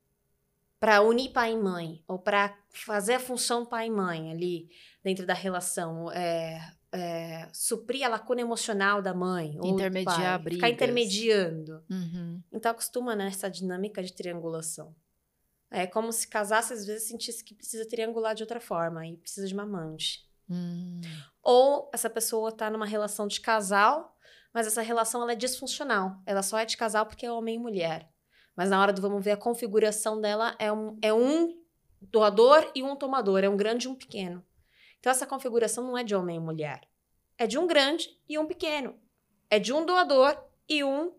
para 0.80 1.02
unir 1.02 1.32
pai 1.32 1.54
e 1.54 1.58
mãe, 1.58 2.04
ou 2.08 2.20
para 2.20 2.58
fazer 2.70 3.16
a 3.16 3.20
função 3.20 3.66
pai 3.66 3.88
e 3.88 3.92
mãe 3.92 4.32
ali 4.32 4.70
dentro 5.04 5.26
da 5.26 5.34
relação. 5.34 6.12
É, 6.12 6.76
é, 6.92 7.50
suprir 7.52 8.06
a 8.06 8.10
lacuna 8.10 8.42
emocional 8.42 9.02
da 9.02 9.14
mãe. 9.14 9.56
ou 9.58 9.62
do 9.62 9.68
Intermediar 9.68 10.16
pai, 10.16 10.40
brigas. 10.40 10.56
Ficar 10.56 10.70
intermediando. 10.70 11.84
Uhum. 11.90 12.42
Então 12.52 12.72
acostuma 12.72 13.16
nessa 13.16 13.50
dinâmica 13.50 14.02
de 14.04 14.14
triangulação. 14.14 14.96
É 15.70 15.86
como 15.86 16.12
se 16.14 16.28
casasse, 16.28 16.74
às 16.74 16.86
vezes, 16.86 17.10
sentisse 17.10 17.44
que 17.44 17.54
precisa 17.54 17.88
triangular 17.88 18.34
de 18.34 18.44
outra 18.44 18.60
forma 18.60 19.06
e 19.06 19.18
precisa 19.18 19.48
de 19.48 19.54
uma 19.54 19.64
amante. 19.64 20.26
Hum. 20.50 21.02
Ou 21.44 21.92
essa 21.94 22.10
pessoa 22.10 22.54
tá 22.54 22.70
numa 22.70 22.86
relação 22.86 23.28
de 23.28 23.42
casal, 23.42 24.16
mas 24.54 24.66
essa 24.66 24.82
relação 24.82 25.22
ela 25.22 25.34
é 25.34 25.36
disfuncional. 25.36 26.22
Ela 26.26 26.42
só 26.42 26.58
é 26.58 26.66
de 26.66 26.78
casal 26.78 27.06
porque 27.06 27.26
é 27.26 27.32
homem 27.32 27.56
e 27.56 27.60
mulher. 27.60 28.10
Mas 28.58 28.72
na 28.72 28.82
hora 28.82 28.92
do 28.92 29.02
vamos 29.02 29.24
ver 29.24 29.32
a 29.32 29.38
configuração 29.38 30.20
dela 30.20 30.56
é 30.58 30.74
um, 30.74 30.98
é 31.00 31.14
um 31.14 31.56
doador 32.02 32.70
e 32.74 32.82
um 32.82 32.96
tomador, 32.96 33.44
é 33.44 33.50
um 33.50 33.56
grande 33.56 33.88
e 33.88 33.90
um 33.90 33.94
pequeno. 33.94 34.44
Então 35.00 35.12
essa 35.12 35.28
configuração 35.28 35.84
não 35.86 35.96
é 35.96 36.04
de 36.04 36.16
homem 36.16 36.38
e 36.38 36.40
mulher. 36.40 36.82
É 37.38 37.46
de 37.46 37.60
um 37.60 37.68
grande 37.68 38.20
e 38.28 38.40
um 38.40 38.48
pequeno. 38.48 39.00
É 39.48 39.60
de 39.60 39.72
um 39.72 39.86
doador 39.86 40.36
e 40.68 40.84
um 40.84 41.14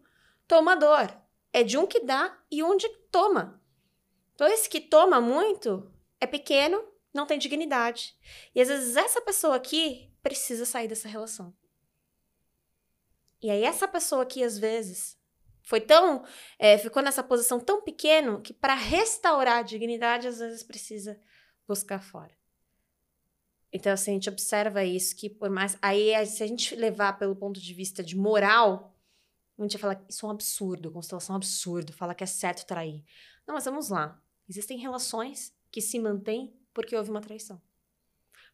tomador. 0.49 1.17
É 1.53 1.63
de 1.63 1.79
um 1.79 1.87
que 1.87 2.01
dá 2.01 2.37
e 2.51 2.63
um 2.65 2.77
de 2.77 2.89
toma. 3.11 3.63
Então 4.35 4.49
esse 4.49 4.69
que 4.69 4.81
toma 4.81 5.21
muito 5.21 5.89
é 6.21 6.27
pequeno, 6.27 6.85
não 7.15 7.25
tem 7.25 7.39
dignidade. 7.39 8.19
E 8.53 8.61
às 8.61 8.67
vezes 8.67 8.97
essa 8.97 9.21
pessoa 9.21 9.55
aqui 9.55 10.13
precisa 10.23 10.67
sair 10.67 10.89
dessa 10.89 11.07
relação. 11.07 11.55
E 13.41 13.49
aí 13.49 13.63
essa 13.63 13.87
pessoa 13.87 14.23
aqui, 14.25 14.43
às 14.43 14.59
vezes, 14.59 15.18
foi 15.69 15.83
tão. 15.83 16.25
é, 16.59 16.79
ficou 16.79 17.03
nessa 17.03 17.23
posição 17.23 17.61
tão 17.61 17.83
pequeno 17.83 18.41
que 18.41 18.55
para 18.55 18.75
restaurar 18.75 19.59
a 19.59 19.63
dignidade, 19.63 20.27
às 20.27 20.39
vezes 20.39 20.63
precisa 20.63 21.21
buscar 21.67 22.03
fora. 22.03 22.35
Então, 23.71 23.93
assim, 23.93 24.13
a 24.13 24.15
gente 24.15 24.31
observa 24.31 24.83
isso, 24.83 25.15
que 25.15 25.29
por 25.29 25.51
mais. 25.51 25.77
Aí, 25.83 26.25
se 26.25 26.43
a 26.43 26.47
gente 26.47 26.75
levar 26.75 27.19
pelo 27.19 27.37
ponto 27.37 27.61
de 27.61 27.75
vista 27.75 28.03
de 28.03 28.17
moral, 28.17 28.99
a 29.59 29.63
gente 29.63 29.77
que 29.77 29.85
isso 30.09 30.25
é 30.25 30.29
um 30.31 30.33
absurdo, 30.33 30.91
constelação 30.91 31.35
é 31.35 31.37
absurdo, 31.37 31.93
fala 31.93 32.15
que 32.15 32.25
é 32.25 32.27
certo 32.27 32.67
trair. 32.67 33.05
Não, 33.47 33.55
mas 33.55 33.67
vamos 33.67 33.91
lá. 33.91 34.19
Existem 34.49 34.79
relações 34.79 35.55
que 35.71 35.83
se 35.83 35.99
mantêm 35.99 36.59
porque 36.73 36.97
houve 36.97 37.11
uma 37.11 37.21
traição. 37.21 37.61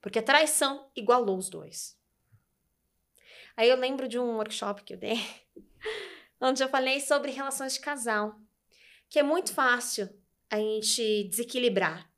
Porque 0.00 0.18
a 0.18 0.22
traição 0.22 0.90
igualou 0.96 1.38
os 1.38 1.48
dois. 1.48 1.96
Aí 3.56 3.68
eu 3.68 3.76
lembro 3.76 4.08
de 4.08 4.18
um 4.18 4.34
workshop 4.34 4.82
que 4.82 4.94
eu 4.94 4.98
dei, 4.98 5.16
onde 6.40 6.62
eu 6.62 6.68
falei 6.68 7.00
sobre 7.00 7.30
relações 7.30 7.74
de 7.74 7.80
casal, 7.80 8.36
que 9.08 9.18
é 9.18 9.22
muito 9.22 9.52
fácil 9.52 10.08
a 10.50 10.56
gente 10.56 11.24
desequilibrar. 11.24 12.10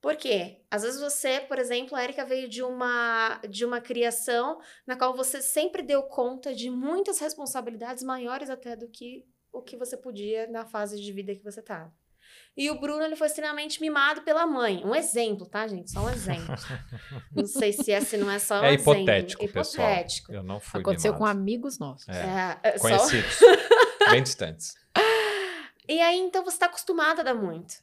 Por 0.00 0.16
quê? 0.16 0.62
Às 0.70 0.82
vezes 0.82 1.00
você, 1.00 1.40
por 1.40 1.58
exemplo, 1.58 1.96
a 1.96 2.04
Erika 2.04 2.24
veio 2.24 2.48
de 2.48 2.62
uma, 2.62 3.40
de 3.48 3.64
uma 3.64 3.80
criação 3.80 4.60
na 4.86 4.96
qual 4.96 5.14
você 5.16 5.42
sempre 5.42 5.82
deu 5.82 6.04
conta 6.04 6.54
de 6.54 6.70
muitas 6.70 7.18
responsabilidades 7.18 8.04
maiores 8.04 8.48
até 8.48 8.76
do 8.76 8.88
que 8.88 9.26
o 9.52 9.60
que 9.60 9.76
você 9.76 9.96
podia 9.96 10.46
na 10.46 10.64
fase 10.64 11.00
de 11.00 11.12
vida 11.12 11.34
que 11.34 11.42
você 11.42 11.60
estava. 11.60 11.92
E 12.60 12.68
o 12.72 12.80
Bruno 12.80 13.04
ele 13.04 13.14
foi 13.14 13.28
extremamente 13.28 13.80
mimado 13.80 14.22
pela 14.22 14.44
mãe. 14.44 14.84
Um 14.84 14.92
exemplo, 14.92 15.46
tá, 15.46 15.68
gente? 15.68 15.92
Só 15.92 16.00
um 16.00 16.10
exemplo. 16.10 16.56
não 17.32 17.46
sei 17.46 17.72
se 17.72 17.92
esse 17.92 18.16
não 18.16 18.28
é 18.28 18.40
só 18.40 18.60
um 18.60 18.64
É 18.64 18.74
exemplo. 18.74 18.94
hipotético, 18.94 19.48
pessoal. 19.48 19.88
Hipotético. 19.88 20.32
Eu 20.32 20.42
não 20.42 20.58
fui 20.58 20.80
Aconteceu 20.80 21.12
com 21.12 21.20
mimado. 21.20 21.38
amigos 21.38 21.78
nossos. 21.78 22.08
É, 22.08 22.58
É, 22.64 22.68
é, 22.70 22.72
só- 22.78 22.82
Conhecidos. 22.88 23.38
bem 24.10 24.22
distantes. 24.24 24.74
E 25.88 26.00
aí, 26.00 26.18
então, 26.18 26.44
você 26.44 26.58
tá 26.58 26.66
acostumado 26.66 27.20
a 27.20 27.22
dar 27.22 27.34
muito. 27.34 27.76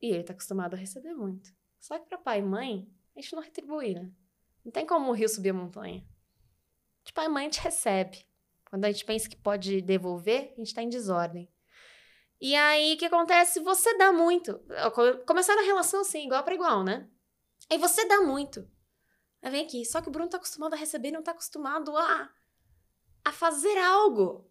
E 0.00 0.12
ele 0.12 0.22
tá 0.24 0.32
acostumado 0.32 0.72
a 0.72 0.76
receber 0.78 1.12
muito. 1.12 1.50
Só 1.78 1.98
que 1.98 2.06
pra 2.08 2.16
pai 2.16 2.38
e 2.38 2.42
mãe, 2.42 2.88
a 3.14 3.20
gente 3.20 3.34
não 3.34 3.42
retribui, 3.42 3.92
né? 3.92 4.10
Não 4.64 4.72
tem 4.72 4.86
como 4.86 5.10
o 5.10 5.12
rio 5.12 5.28
subir 5.28 5.50
a 5.50 5.54
montanha. 5.54 6.02
De 7.04 7.12
pai 7.12 7.26
e 7.26 7.28
mãe, 7.28 7.46
a 7.46 7.50
gente 7.50 7.60
recebe. 7.60 8.24
Quando 8.70 8.86
a 8.86 8.90
gente 8.90 9.04
pensa 9.04 9.28
que 9.28 9.36
pode 9.36 9.82
devolver, 9.82 10.54
a 10.56 10.60
gente 10.60 10.74
tá 10.74 10.82
em 10.82 10.88
desordem. 10.88 11.48
E 12.40 12.54
aí, 12.54 12.94
o 12.94 12.98
que 12.98 13.06
acontece? 13.06 13.60
Você 13.60 13.96
dá 13.98 14.12
muito. 14.12 14.60
Co- 14.94 15.18
Começaram 15.26 15.62
a 15.62 15.64
relação 15.66 16.00
assim, 16.02 16.26
igual 16.26 16.44
pra 16.44 16.54
igual, 16.54 16.84
né? 16.84 17.08
Aí 17.70 17.78
você 17.78 18.06
dá 18.06 18.20
muito. 18.22 18.68
Aí 19.42 19.50
vem 19.52 19.64
aqui. 19.66 19.84
Só 19.86 20.02
que 20.02 20.08
o 20.08 20.12
Bruno 20.12 20.30
tá 20.30 20.38
acostumado 20.38 20.74
a 20.74 20.78
receber 20.78 21.10
não 21.12 21.22
tá 21.22 21.32
acostumado 21.32 21.96
a, 21.96 22.30
a 23.24 23.32
fazer 23.32 23.78
algo 23.78 24.47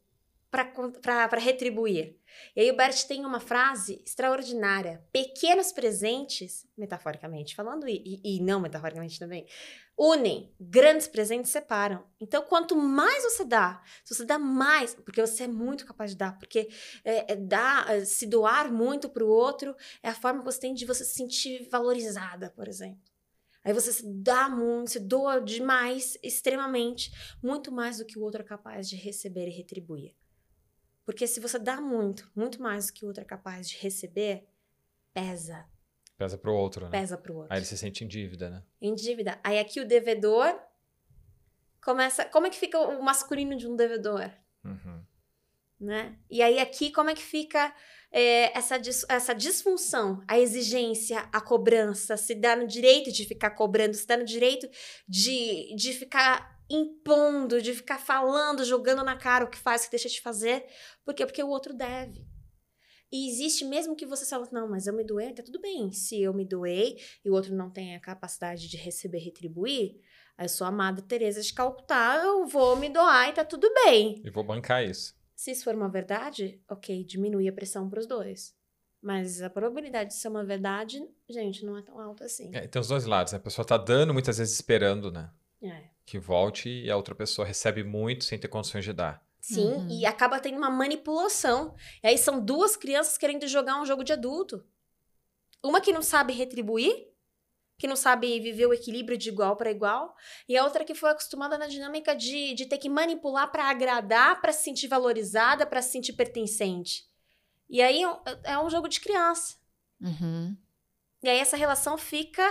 para 0.49 1.39
retribuir. 1.39 2.17
E 2.55 2.61
aí 2.61 2.71
o 2.71 2.75
Bert 2.75 3.03
tem 3.05 3.25
uma 3.25 3.39
frase 3.39 4.01
extraordinária. 4.05 5.03
Pequenos 5.11 5.71
presentes, 5.71 6.65
metaforicamente 6.77 7.55
falando, 7.55 7.87
e, 7.87 8.21
e- 8.23 8.39
não 8.41 8.59
metaforicamente 8.59 9.19
também, 9.19 9.45
unem. 9.97 10.53
Grandes 10.59 11.07
presentes 11.07 11.51
separam. 11.51 12.05
Então, 12.19 12.43
quanto 12.43 12.75
mais 12.75 13.23
você 13.23 13.43
dá, 13.43 13.81
se 14.03 14.13
você 14.15 14.25
dá 14.25 14.37
mais, 14.39 14.93
porque 14.95 15.21
você 15.21 15.43
é 15.43 15.47
muito 15.47 15.85
capaz 15.85 16.11
de 16.11 16.17
dar, 16.17 16.37
porque 16.37 16.69
é, 17.03 17.33
é 17.33 17.35
dar, 17.35 17.89
é, 17.89 18.05
se 18.05 18.25
doar 18.25 18.71
muito 18.71 19.09
para 19.09 19.23
o 19.23 19.29
outro 19.29 19.75
é 20.01 20.09
a 20.09 20.15
forma 20.15 20.39
que 20.39 20.45
você 20.45 20.59
tem 20.59 20.73
de 20.73 20.85
você 20.85 21.03
se 21.03 21.15
sentir 21.15 21.67
valorizada, 21.69 22.49
por 22.51 22.67
exemplo. 22.67 23.01
Aí 23.63 23.73
você 23.73 23.91
se 23.91 24.03
dá 24.05 24.47
muito, 24.47 24.91
se 24.91 24.99
doa 24.99 25.41
demais, 25.41 26.17
extremamente, 26.23 27.11
muito 27.43 27.69
mais 27.69 27.97
do 27.97 28.05
que 28.05 28.17
o 28.17 28.21
outro 28.21 28.41
é 28.41 28.45
capaz 28.45 28.87
de 28.87 28.95
receber 28.95 29.47
e 29.49 29.51
retribuir. 29.51 30.15
Porque 31.07 31.25
se 31.25 31.39
você 31.39 31.57
dá 31.57 31.79
muito, 31.79 32.29
muito 32.35 32.61
mais 32.61 32.87
do 32.87 32.93
que 32.93 33.05
o 33.05 33.07
outro 33.07 33.21
é 33.21 33.25
capaz 33.25 33.69
de 33.69 33.77
receber, 33.77 34.45
pesa, 35.13 35.65
Pesa 36.17 36.37
pro 36.37 36.53
outro, 36.53 36.83
né? 36.83 36.91
pesa 36.91 37.17
pro 37.17 37.33
outro. 37.35 37.53
Aí 37.53 37.59
ele 37.59 37.65
se 37.65 37.77
sente 37.77 38.03
em 38.03 38.07
dívida, 38.09 38.49
né? 38.49 38.61
Em 38.81 38.93
dívida. 38.93 39.39
Aí 39.41 39.57
aqui 39.57 39.79
o 39.79 39.87
devedor 39.87 40.53
começa. 41.81 42.25
Como 42.25 42.45
é 42.45 42.49
que 42.49 42.57
fica 42.57 42.77
o 42.77 43.01
masculino 43.01 43.55
de 43.55 43.65
um 43.67 43.75
devedor? 43.77 44.29
Uhum. 44.65 45.01
né? 45.79 46.17
E 46.29 46.41
aí 46.41 46.59
aqui 46.59 46.91
como 46.91 47.09
é 47.09 47.15
que 47.15 47.21
fica 47.23 47.73
é, 48.11 48.57
essa, 48.57 48.77
dis- 48.77 49.05
essa 49.07 49.33
disfunção, 49.33 50.21
a 50.27 50.37
exigência, 50.37 51.19
a 51.31 51.39
cobrança, 51.39 52.17
se 52.17 52.35
dá 52.35 52.53
no 52.53 52.67
direito 52.67 53.13
de 53.13 53.23
ficar 53.23 53.51
cobrando, 53.51 53.93
se 53.93 54.05
dá 54.05 54.17
no 54.17 54.25
direito 54.25 54.67
de, 55.07 55.73
de 55.73 55.93
ficar 55.93 56.56
impondo, 56.69 57.61
de 57.61 57.73
ficar 57.73 57.99
falando, 57.99 58.65
jogando 58.65 59.03
na 59.03 59.15
cara 59.15 59.45
o 59.45 59.49
que 59.49 59.57
faz, 59.57 59.81
o 59.81 59.85
que 59.85 59.91
deixa 59.91 60.09
de 60.09 60.21
fazer. 60.21 60.65
Por 61.05 61.13
quê? 61.13 61.25
Porque 61.25 61.43
o 61.43 61.49
outro 61.49 61.73
deve. 61.73 62.27
E 63.11 63.29
existe 63.29 63.63
mesmo 63.63 63.95
que 63.95 64.05
você 64.05 64.25
fala, 64.25 64.47
não, 64.51 64.69
mas 64.69 64.85
eu 64.85 64.93
me 64.93 65.03
doei, 65.03 65.33
tá 65.33 65.41
tudo 65.41 65.61
bem. 65.61 65.91
Se 65.91 66.21
eu 66.21 66.33
me 66.33 66.45
doei 66.45 66.97
e 67.23 67.29
o 67.29 67.33
outro 67.33 67.55
não 67.55 67.69
tem 67.69 67.95
a 67.95 68.01
capacidade 68.01 68.67
de 68.67 68.75
receber, 68.75 69.19
retribuir, 69.19 69.95
eu 70.37 70.49
sou 70.49 70.67
amada 70.67 71.01
Teresa 71.01 71.41
de 71.41 71.53
Calcutá, 71.53 72.21
eu 72.23 72.45
vou 72.45 72.75
me 72.75 72.89
doar 72.89 73.29
e 73.29 73.33
tá 73.33 73.45
tudo 73.45 73.71
bem. 73.85 74.21
E 74.25 74.29
vou 74.29 74.43
bancar 74.43 74.83
isso. 74.83 75.15
Se 75.35 75.51
isso 75.51 75.63
for 75.63 75.75
uma 75.75 75.89
verdade, 75.89 76.61
ok, 76.69 77.03
diminui 77.05 77.47
a 77.47 77.53
pressão 77.53 77.89
para 77.89 77.99
os 77.99 78.07
dois. 78.07 78.55
Mas 79.01 79.41
a 79.41 79.49
probabilidade 79.49 80.09
de 80.09 80.15
ser 80.15 80.27
uma 80.27 80.43
verdade, 80.43 80.99
gente, 81.29 81.63
não 81.63 81.77
é 81.77 81.81
tão 81.81 81.99
alta 81.99 82.25
assim. 82.25 82.49
É, 82.53 82.67
tem 82.67 82.79
os 82.79 82.87
dois 82.87 83.05
lados, 83.05 83.31
né? 83.31 83.37
A 83.37 83.41
pessoa 83.41 83.65
tá 83.65 83.77
dando 83.77 84.13
muitas 84.13 84.37
vezes 84.37 84.55
esperando, 84.55 85.11
né? 85.11 85.31
É. 85.61 85.89
Que 86.05 86.19
volte 86.19 86.69
e 86.69 86.89
a 86.89 86.95
outra 86.95 87.13
pessoa 87.15 87.45
recebe 87.47 87.83
muito 87.83 88.23
sem 88.23 88.37
ter 88.39 88.47
condições 88.47 88.83
de 88.85 88.93
dar. 88.93 89.25
Sim, 89.39 89.65
Uhum. 89.73 89.89
e 89.89 90.05
acaba 90.05 90.39
tendo 90.39 90.57
uma 90.57 90.69
manipulação. 90.69 91.75
E 92.03 92.07
aí 92.07 92.17
são 92.17 92.43
duas 92.43 92.75
crianças 92.75 93.17
querendo 93.17 93.47
jogar 93.47 93.81
um 93.81 93.85
jogo 93.85 94.03
de 94.03 94.13
adulto. 94.13 94.65
Uma 95.63 95.79
que 95.81 95.91
não 95.93 96.01
sabe 96.01 96.33
retribuir, 96.33 97.07
que 97.77 97.87
não 97.87 97.95
sabe 97.95 98.39
viver 98.39 98.65
o 98.65 98.73
equilíbrio 98.73 99.17
de 99.17 99.29
igual 99.29 99.55
para 99.55 99.71
igual, 99.71 100.15
e 100.49 100.57
a 100.57 100.63
outra 100.63 100.83
que 100.83 100.95
foi 100.95 101.11
acostumada 101.11 101.57
na 101.57 101.67
dinâmica 101.67 102.15
de, 102.15 102.53
de 102.55 102.65
ter 102.65 102.77
que 102.77 102.89
manipular 102.89 103.51
para 103.51 103.69
agradar, 103.69 104.41
para 104.41 104.51
se 104.51 104.63
sentir 104.63 104.87
valorizada, 104.87 105.65
para 105.65 105.81
se 105.81 105.91
sentir 105.91 106.13
pertencente. 106.13 107.05
E 107.69 107.81
aí 107.81 108.01
é 108.01 108.09
um- 108.09 108.19
é 108.43 108.59
um 108.59 108.69
jogo 108.69 108.87
de 108.87 108.99
criança. 108.99 109.55
Uhum. 110.01 110.57
E 111.23 111.29
aí 111.29 111.37
essa 111.39 111.55
relação 111.57 111.97
fica 111.97 112.43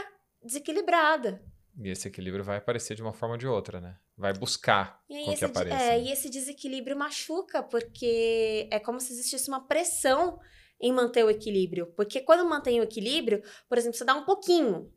desequilibrada. 0.43 1.43
E 1.79 1.91
esse 1.91 2.09
equilíbrio 2.09 2.43
vai 2.43 2.57
aparecer 2.57 2.95
de 2.95 3.03
uma 3.03 3.13
forma 3.13 3.35
ou 3.35 3.39
de 3.39 3.47
outra, 3.47 3.81
né? 3.81 3.99
Vai 4.17 4.33
buscar 4.33 5.03
E 5.11 5.25
com 5.25 5.35
que 5.35 5.45
apareça. 5.45 5.77
é, 5.77 5.89
né? 5.91 6.01
e 6.01 6.11
esse 6.13 6.31
desequilíbrio 6.31 6.97
machuca, 6.97 7.63
porque 7.63 8.67
é 8.71 8.79
como 8.81 8.99
se 8.99 9.13
existisse 9.13 9.49
uma 9.49 9.67
pressão 9.67 10.39
em 10.81 10.93
manter 10.93 11.25
o 11.25 11.31
equilíbrio. 11.31 11.87
Porque 11.95 12.21
quando 12.21 12.49
mantém 12.49 12.81
o 12.81 12.85
equilíbrio, 12.85 13.43
por 13.69 13.77
exemplo, 13.77 13.97
você 13.97 14.05
dá 14.05 14.15
um 14.15 14.25
pouquinho, 14.25 14.91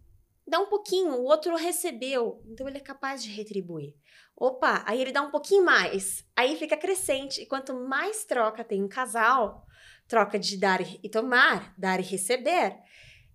dá 0.47 0.59
um 0.59 0.67
pouquinho, 0.67 1.15
o 1.15 1.23
outro 1.25 1.55
recebeu, 1.55 2.41
então 2.45 2.67
ele 2.67 2.77
é 2.77 2.81
capaz 2.81 3.21
de 3.21 3.29
retribuir. 3.29 3.93
Opa, 4.35 4.83
aí 4.87 5.01
ele 5.01 5.11
dá 5.11 5.21
um 5.21 5.31
pouquinho 5.31 5.65
mais, 5.65 6.25
aí 6.33 6.55
fica 6.55 6.77
crescente. 6.77 7.41
E 7.41 7.45
quanto 7.45 7.73
mais 7.73 8.23
troca 8.23 8.63
tem 8.63 8.81
um 8.81 8.87
casal, 8.87 9.65
troca 10.07 10.39
de 10.39 10.57
dar 10.57 10.79
e 10.81 11.09
tomar, 11.09 11.73
dar 11.77 11.99
e 11.99 12.03
receber, 12.03 12.77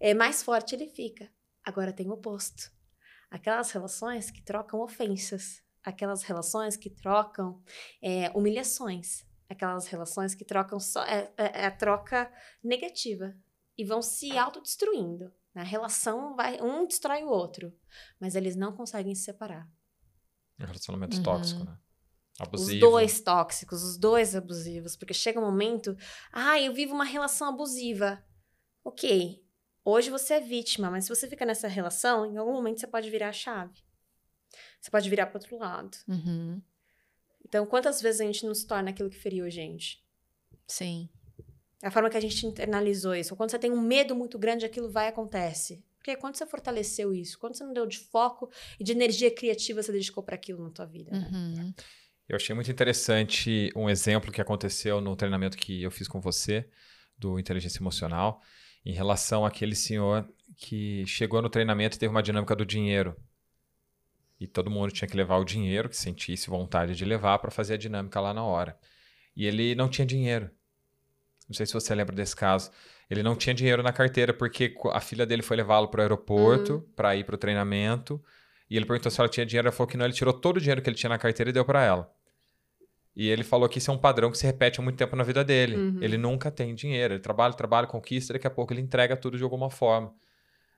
é 0.01 0.15
mais 0.15 0.43
forte 0.43 0.75
ele 0.75 0.89
fica. 0.89 1.31
Agora 1.63 1.93
tem 1.93 2.09
o 2.09 2.13
oposto. 2.13 2.73
Aquelas 3.31 3.71
relações 3.71 4.31
que 4.31 4.43
trocam 4.43 4.81
ofensas, 4.81 5.63
aquelas 5.83 6.23
relações 6.23 6.77
que 6.77 6.89
trocam 6.91 7.63
é, 8.03 8.31
humilhações, 8.31 9.25
aquelas 9.49 9.87
relações 9.87 10.35
que 10.35 10.45
trocam 10.45 10.79
só 10.81 11.05
é, 11.05 11.33
é- 11.37 11.63
é 11.63 11.67
a 11.67 11.71
troca 11.71 12.33
negativa 12.63 13.35
e 13.77 13.85
vão 13.85 14.01
se 14.01 14.37
autodestruindo. 14.39 15.33
A 15.55 15.63
relação 15.63 16.35
vai 16.35 16.61
um 16.61 16.87
destrói 16.87 17.23
o 17.23 17.29
outro, 17.29 17.73
mas 18.21 18.35
eles 18.35 18.57
não 18.57 18.73
conseguem 18.73 19.15
se 19.15 19.23
separar. 19.25 19.69
Um 20.59 20.65
relacionamento 20.65 21.17
Uhum. 21.19 21.23
tóxico, 21.23 21.65
né? 21.65 21.79
Abusivo. 22.41 22.73
Os 22.73 22.81
dois 22.93 23.21
tóxicos, 23.21 23.83
os 23.85 23.97
dois 23.97 24.35
abusivos. 24.35 24.97
Porque 24.97 25.15
chega 25.15 25.39
um 25.39 25.45
momento, 25.45 25.97
ah, 26.33 26.61
eu 26.61 26.73
vivo 26.75 26.93
uma 26.95 27.05
relação 27.05 27.49
abusiva. 27.49 28.25
Ok, 28.85 29.44
hoje 29.85 30.11
você 30.11 30.35
é 30.35 30.41
vítima, 30.41 30.91
mas 30.91 31.05
se 31.05 31.11
você 31.11 31.29
fica 31.29 31.45
nessa 31.45 31.69
relação, 31.69 32.27
em 32.27 32.37
algum 32.37 32.53
momento 32.53 32.81
você 32.81 32.87
pode 32.87 33.11
virar 33.11 33.29
a 33.29 33.33
chave. 33.33 33.83
Você 34.81 34.91
pode 34.91 35.09
virar 35.11 35.27
para 35.27 35.39
outro 35.39 35.59
lado. 35.59 35.97
Uhum. 36.09 36.61
Então, 37.47 37.67
quantas 37.67 38.01
vezes 38.01 38.21
a 38.21 38.25
gente 38.25 38.47
não 38.47 38.55
se 38.55 38.67
torna 38.67 38.91
aquilo 38.91 39.11
que 39.11 39.19
feriu 39.19 39.45
a 39.45 39.51
gente? 39.51 40.03
Sim. 40.67 41.09
A 41.83 41.91
forma 41.91 42.09
que 42.09 42.17
a 42.17 42.21
gente 42.21 42.47
internalizou 42.47 43.15
isso. 43.15 43.37
Quando 43.37 43.51
você 43.51 43.59
tem 43.59 43.71
um 43.71 43.81
medo 43.81 44.15
muito 44.15 44.39
grande, 44.39 44.65
aquilo 44.65 44.91
vai 44.91 45.07
e 45.07 45.09
acontece. 45.09 45.85
Porque 45.99 46.17
quando 46.17 46.37
você 46.37 46.47
fortaleceu 46.47 47.15
isso, 47.15 47.39
quando 47.39 47.57
você 47.57 47.65
não 47.65 47.73
deu 47.73 47.87
de 47.87 47.99
foco 47.99 48.51
e 48.79 48.85
de 48.85 48.93
energia 48.93 49.35
criativa 49.35 49.83
você 49.83 49.93
dedicou 49.93 50.23
para 50.23 50.35
aquilo 50.35 50.63
na 50.63 50.71
tua 50.71 50.87
vida. 50.87 51.11
né? 51.11 51.31
Uhum. 51.33 51.75
Eu 52.29 52.37
achei 52.37 52.55
muito 52.55 52.71
interessante 52.71 53.71
um 53.77 53.89
exemplo 53.89 54.33
que 54.33 54.41
aconteceu 54.41 55.01
no 55.01 55.15
treinamento 55.15 55.57
que 55.57 55.83
eu 55.83 55.91
fiz 55.91 56.09
com 56.09 56.21
você, 56.21 56.69
do 57.17 57.39
Inteligência 57.39 57.81
Emocional, 57.81 58.41
em 58.85 58.93
relação 58.93 59.47
àquele 59.47 59.75
senhor 59.75 60.29
que 60.57 61.05
chegou 61.07 61.41
no 61.41 61.49
treinamento 61.49 61.97
e 61.97 61.99
teve 61.99 62.11
uma 62.11 62.23
dinâmica 62.23 62.55
do 62.55 62.65
dinheiro. 62.65 63.17
E 64.39 64.47
todo 64.47 64.71
mundo 64.71 64.93
tinha 64.93 65.09
que 65.09 65.17
levar 65.17 65.39
o 65.39 65.45
dinheiro, 65.45 65.89
que 65.89 65.97
sentisse 65.97 66.51
vontade 66.51 66.95
de 66.95 67.05
levar, 67.05 67.39
para 67.39 67.51
fazer 67.51 67.75
a 67.75 67.79
dinâmica 67.79 68.21
lá 68.21 68.35
na 68.35 68.45
hora. 68.45 68.77
E 69.37 69.47
ele 69.47 69.75
não 69.75 69.89
tinha 69.89 70.07
dinheiro. 70.07 70.51
Não 71.49 71.55
sei 71.55 71.67
se 71.67 71.73
você 71.73 71.95
lembra 71.95 72.15
desse 72.15 72.35
caso. 72.35 72.71
Ele 73.09 73.23
não 73.23 73.37
tinha 73.37 73.55
dinheiro 73.55 73.83
na 73.83 73.93
carteira 73.93 74.33
porque 74.33 74.75
a 74.93 75.01
filha 75.01 75.27
dele 75.27 75.43
foi 75.43 75.57
levá-lo 75.57 75.89
para 75.89 75.99
o 75.99 76.03
aeroporto 76.03 76.89
para 76.97 77.15
ir 77.17 77.25
para 77.25 77.35
o 77.35 77.39
treinamento. 77.39 78.23
E 78.69 78.77
ele 78.77 78.87
perguntou 78.87 79.11
se 79.11 79.21
ela 79.21 79.29
tinha 79.29 79.45
dinheiro. 79.45 79.69
Ela 79.69 79.77
falou 79.77 79.89
que 79.89 79.97
não. 79.97 80.05
Ele 80.05 80.15
tirou 80.15 80.33
todo 80.33 80.57
o 80.57 80.61
dinheiro 80.61 80.81
que 80.81 80.89
ele 80.89 80.97
tinha 80.97 81.11
na 81.11 81.19
carteira 81.19 81.51
e 81.51 81.53
deu 81.53 81.65
para 81.65 81.83
ela. 81.83 82.11
E 83.17 83.29
ele 83.29 83.45
falou 83.45 83.69
que 83.69 83.79
isso 83.79 83.91
é 83.91 83.95
um 83.95 83.99
padrão 83.99 84.31
que 84.31 84.39
se 84.39 84.45
repete 84.45 84.81
há 84.81 84.83
muito 84.83 84.97
tempo 84.97 85.15
na 85.15 85.23
vida 85.23 85.45
dele. 85.45 85.77
Uhum. 85.77 85.99
Ele 86.03 86.19
nunca 86.19 86.51
tem 86.51 86.75
dinheiro. 86.75 87.15
Ele 87.15 87.21
trabalha, 87.21 87.55
trabalha, 87.55 87.87
conquista, 87.87 88.33
daqui 88.33 88.47
a 88.47 88.51
pouco 88.51 88.73
ele 88.73 88.81
entrega 88.81 89.17
tudo 89.17 89.37
de 89.37 89.45
alguma 89.45 89.71
forma. 89.71 90.13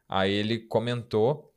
Aí 0.09 0.32
ele 0.32 0.59
comentou, 0.59 1.53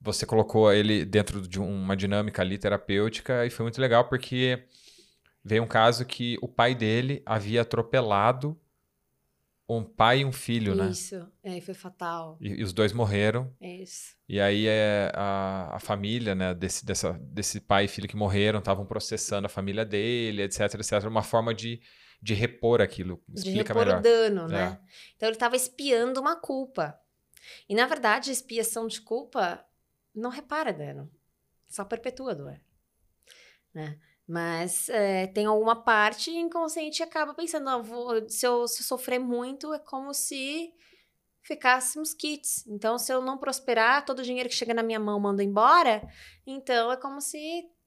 você 0.00 0.24
colocou 0.24 0.72
ele 0.72 1.04
dentro 1.04 1.40
de 1.40 1.60
uma 1.60 1.96
dinâmica 1.96 2.40
ali 2.40 2.56
terapêutica 2.56 3.44
e 3.44 3.50
foi 3.50 3.64
muito 3.64 3.80
legal 3.80 4.08
porque 4.08 4.64
veio 5.44 5.62
um 5.62 5.66
caso 5.66 6.04
que 6.04 6.38
o 6.40 6.48
pai 6.48 6.74
dele 6.74 7.22
havia 7.26 7.62
atropelado 7.62 8.58
um 9.68 9.84
pai 9.84 10.20
e 10.20 10.24
um 10.24 10.32
filho, 10.32 10.74
né? 10.74 10.90
Isso. 10.90 11.26
É, 11.42 11.60
foi 11.60 11.74
fatal. 11.74 12.36
E, 12.40 12.48
e 12.48 12.62
os 12.62 12.72
dois 12.72 12.92
morreram. 12.92 13.54
É 13.60 13.76
isso. 13.76 14.14
E 14.28 14.40
aí 14.40 14.66
é, 14.66 15.10
a, 15.14 15.76
a 15.76 15.78
família, 15.78 16.34
né, 16.34 16.54
desse, 16.54 16.84
dessa, 16.84 17.12
desse 17.22 17.60
pai 17.60 17.84
e 17.84 17.88
filho 17.88 18.08
que 18.08 18.16
morreram, 18.16 18.58
estavam 18.58 18.84
processando 18.84 19.46
a 19.46 19.48
família 19.48 19.84
dele, 19.84 20.42
etc, 20.42 20.74
etc. 20.74 21.04
Uma 21.06 21.22
forma 21.22 21.54
de, 21.54 21.80
de 22.20 22.34
repor 22.34 22.80
aquilo. 22.80 23.22
de 23.28 23.40
Explica 23.40 23.72
repor 23.72 23.86
melhor. 23.86 24.00
o 24.00 24.02
dano, 24.02 24.48
né? 24.48 24.78
É. 24.80 24.92
Então 25.16 25.28
ele 25.28 25.36
estava 25.36 25.56
espiando 25.56 26.20
uma 26.20 26.36
culpa. 26.36 26.98
E 27.68 27.74
na 27.74 27.86
verdade, 27.86 28.30
a 28.30 28.32
expiação 28.32 28.86
de 28.86 29.00
culpa 29.00 29.64
não 30.14 30.30
repara 30.30 30.72
dano, 30.72 31.10
só 31.68 31.84
perpetua 31.84 32.32
a 32.32 32.34
dor, 32.34 32.60
né? 33.74 33.98
Mas 34.32 34.88
é, 34.88 35.26
tem 35.26 35.44
alguma 35.44 35.76
parte 35.76 36.30
inconsciente 36.30 36.96
que 36.96 37.02
acaba 37.02 37.34
pensando, 37.34 37.64
não, 37.64 37.82
vou, 37.82 38.26
se, 38.30 38.46
eu, 38.46 38.66
se 38.66 38.80
eu 38.80 38.86
sofrer 38.86 39.18
muito, 39.18 39.74
é 39.74 39.78
como 39.78 40.14
se 40.14 40.72
ficássemos 41.42 42.14
kits. 42.14 42.66
Então, 42.66 42.96
se 42.98 43.12
eu 43.12 43.20
não 43.20 43.36
prosperar, 43.36 44.06
todo 44.06 44.20
o 44.20 44.22
dinheiro 44.22 44.48
que 44.48 44.54
chega 44.54 44.72
na 44.72 44.82
minha 44.82 44.98
mão 44.98 45.20
manda 45.20 45.44
embora, 45.44 46.02
então 46.46 46.90
é 46.90 46.96
como 46.96 47.20
se, 47.20 47.38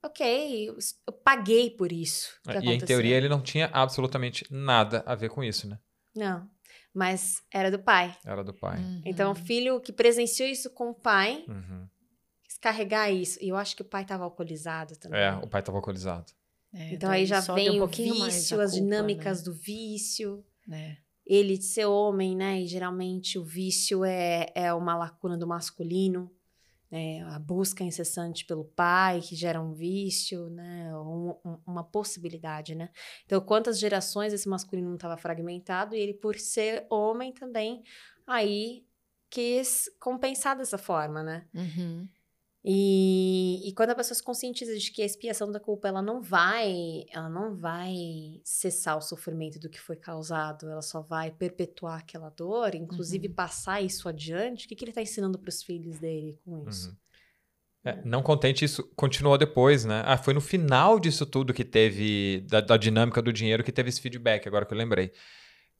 ok, 0.03 0.69
eu, 0.69 0.77
eu 1.07 1.13
paguei 1.13 1.71
por 1.71 1.91
isso. 1.91 2.39
que 2.43 2.51
É, 2.51 2.53
E 2.53 2.57
em 2.57 2.59
aconteceu. 2.59 2.85
teoria 2.85 3.17
ele 3.17 3.27
não 3.27 3.41
tinha 3.41 3.67
absolutamente 3.73 4.45
nada 4.51 5.01
a 5.07 5.15
ver 5.15 5.29
com 5.31 5.43
isso, 5.43 5.67
né? 5.67 5.79
Não, 6.15 6.47
mas 6.93 7.41
era 7.51 7.71
do 7.71 7.79
pai. 7.79 8.15
Era 8.23 8.43
do 8.43 8.53
pai. 8.53 8.77
Uhum. 8.77 9.01
Então, 9.03 9.31
o 9.31 9.35
filho 9.35 9.81
que 9.81 9.91
presenciou 9.91 10.47
isso 10.47 10.69
com 10.69 10.91
o 10.91 10.93
pai, 10.93 11.43
Uhum. 11.47 11.89
Carregar 12.65 13.11
isso. 13.11 13.37
E 13.41 13.49
eu 13.49 13.55
acho 13.55 13.75
que 13.75 13.83
o 13.83 13.85
pai 13.85 14.01
estava 14.01 14.23
alcoolizado 14.23 14.95
também. 14.97 15.19
É, 15.19 15.33
o 15.35 15.47
pai 15.47 15.61
estava 15.61 15.77
alcoolizado. 15.77 16.31
É, 16.73 16.93
Então, 16.93 17.09
daí 17.09 17.19
aí 17.21 17.25
já 17.27 17.39
vem 17.41 17.79
um 17.79 17.83
o 17.83 17.87
vício, 17.87 18.59
a 18.59 18.63
as 18.63 18.71
culpa, 18.71 18.83
dinâmicas 18.83 19.37
né? 19.39 19.43
do 19.45 19.53
vício. 19.53 20.43
É. 20.71 20.97
Ele 21.25 21.57
de 21.59 21.63
ser 21.63 21.85
homem, 21.85 22.35
né? 22.35 22.61
E 22.61 22.65
geralmente 22.67 23.37
o 23.37 23.43
vício 23.43 24.03
é, 24.03 24.47
é 24.55 24.73
uma 24.73 24.95
lacuna 24.95 25.37
do 25.37 25.45
masculino. 25.47 26.31
Né? 26.89 27.21
A 27.29 27.37
busca 27.39 27.83
incessante 27.83 28.45
pelo 28.45 28.63
pai, 28.65 29.21
que 29.21 29.35
gera 29.35 29.61
um 29.61 29.73
vício, 29.73 30.49
né? 30.49 30.91
Um- 30.97 31.35
um- 31.45 31.59
uma 31.67 31.83
possibilidade, 31.83 32.73
né? 32.73 32.89
Então, 33.25 33.39
quantas 33.41 33.79
gerações 33.79 34.33
esse 34.33 34.49
masculino 34.49 34.87
não 34.87 34.95
estava 34.95 35.17
fragmentado 35.17 35.95
e 35.95 35.99
ele, 35.99 36.13
por 36.15 36.35
ser 36.39 36.85
homem 36.89 37.31
também, 37.31 37.83
aí 38.25 38.85
quis 39.29 39.89
compensar 39.99 40.55
dessa 40.57 40.77
forma, 40.77 41.21
né? 41.23 41.45
Uhum. 41.53 42.07
E, 42.67 43.61
e 43.63 43.71
quando 43.73 43.91
a 43.91 43.95
pessoa 43.95 44.15
se 44.15 44.23
conscientiza 44.23 44.75
de 44.75 44.91
que 44.91 45.03
a 45.03 45.05
expiação 45.05 45.51
da 45.51 45.59
culpa 45.59 45.87
ela 45.87 46.01
não 46.01 46.19
vai, 46.19 47.05
ela 47.11 47.29
não 47.29 47.55
vai 47.55 47.93
cessar 48.43 48.97
o 48.97 49.01
sofrimento 49.01 49.59
do 49.59 49.69
que 49.69 49.79
foi 49.79 49.95
causado, 49.95 50.67
ela 50.67 50.81
só 50.81 50.99
vai 50.99 51.29
perpetuar 51.29 51.99
aquela 51.99 52.29
dor, 52.31 52.73
inclusive 52.73 53.29
passar 53.29 53.81
isso 53.81 54.09
adiante. 54.09 54.65
O 54.65 54.69
que, 54.69 54.75
que 54.75 54.83
ele 54.83 54.89
está 54.89 55.01
ensinando 55.03 55.37
para 55.37 55.49
os 55.49 55.61
filhos 55.61 55.99
dele 55.99 56.39
com 56.43 56.67
isso? 56.67 56.89
Uhum. 56.89 56.95
É, 57.91 58.01
não 58.03 58.23
contente, 58.23 58.65
isso 58.65 58.83
continuou 58.95 59.37
depois, 59.37 59.85
né? 59.85 60.01
Ah, 60.03 60.17
foi 60.17 60.33
no 60.33 60.41
final 60.41 60.99
disso 60.99 61.23
tudo 61.23 61.53
que 61.53 61.63
teve, 61.63 62.43
da, 62.49 62.61
da 62.61 62.77
dinâmica 62.77 63.21
do 63.21 63.31
dinheiro, 63.31 63.63
que 63.63 63.71
teve 63.71 63.89
esse 63.89 64.01
feedback, 64.01 64.47
agora 64.47 64.65
que 64.65 64.73
eu 64.73 64.77
lembrei. 64.77 65.11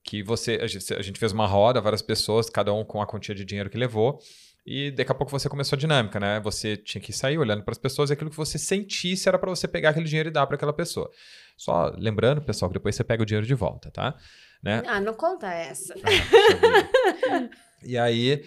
Que 0.04 0.22
você, 0.22 0.60
a 0.62 0.68
gente, 0.68 0.94
a 0.94 1.02
gente 1.02 1.18
fez 1.18 1.32
uma 1.32 1.48
roda, 1.48 1.82
várias 1.82 2.04
pessoas, 2.04 2.48
cada 2.48 2.72
um 2.72 2.86
com 2.86 3.02
a 3.02 3.08
quantia 3.08 3.34
de 3.34 3.44
dinheiro 3.44 3.72
que 3.72 3.78
levou, 3.78 4.20
e 4.66 4.92
daqui 4.92 5.12
a 5.12 5.16
pouco 5.16 5.32
você 5.32 5.48
começou 5.48 5.76
a 5.76 5.80
dinâmica, 5.80 6.20
né? 6.20 6.40
Você 6.40 6.76
tinha 6.76 7.02
que 7.02 7.14
sair 7.14 7.38
olhando 7.38 7.64
para 7.64 7.72
as 7.72 7.78
pessoas 7.78 8.10
e 8.10 8.14
aquilo 8.14 8.32
que 8.32 8.36
você 8.36 8.58
sentisse 8.58 9.28
era 9.30 9.38
para 9.38 9.50
você 9.50 9.68
pegar 9.68 9.90
aquele 9.92 10.06
dinheiro 10.08 10.30
e 10.30 10.32
dar 10.32 10.48
para 10.48 10.56
aquela 10.56 10.74
pessoa. 10.74 11.10
Só 11.56 11.94
lembrando, 11.98 12.42
pessoal, 12.42 12.70
que 12.70 12.74
depois 12.74 12.96
você 12.96 13.04
pega 13.04 13.22
o 13.22 13.26
dinheiro 13.26 13.46
de 13.46 13.54
volta, 13.54 13.92
tá? 13.92 14.16
Né? 14.64 14.82
Ah, 14.88 15.00
não 15.00 15.14
conta 15.14 15.52
essa. 15.54 15.94
Ah. 16.04 17.50
E 17.84 18.00
aí, 18.00 18.44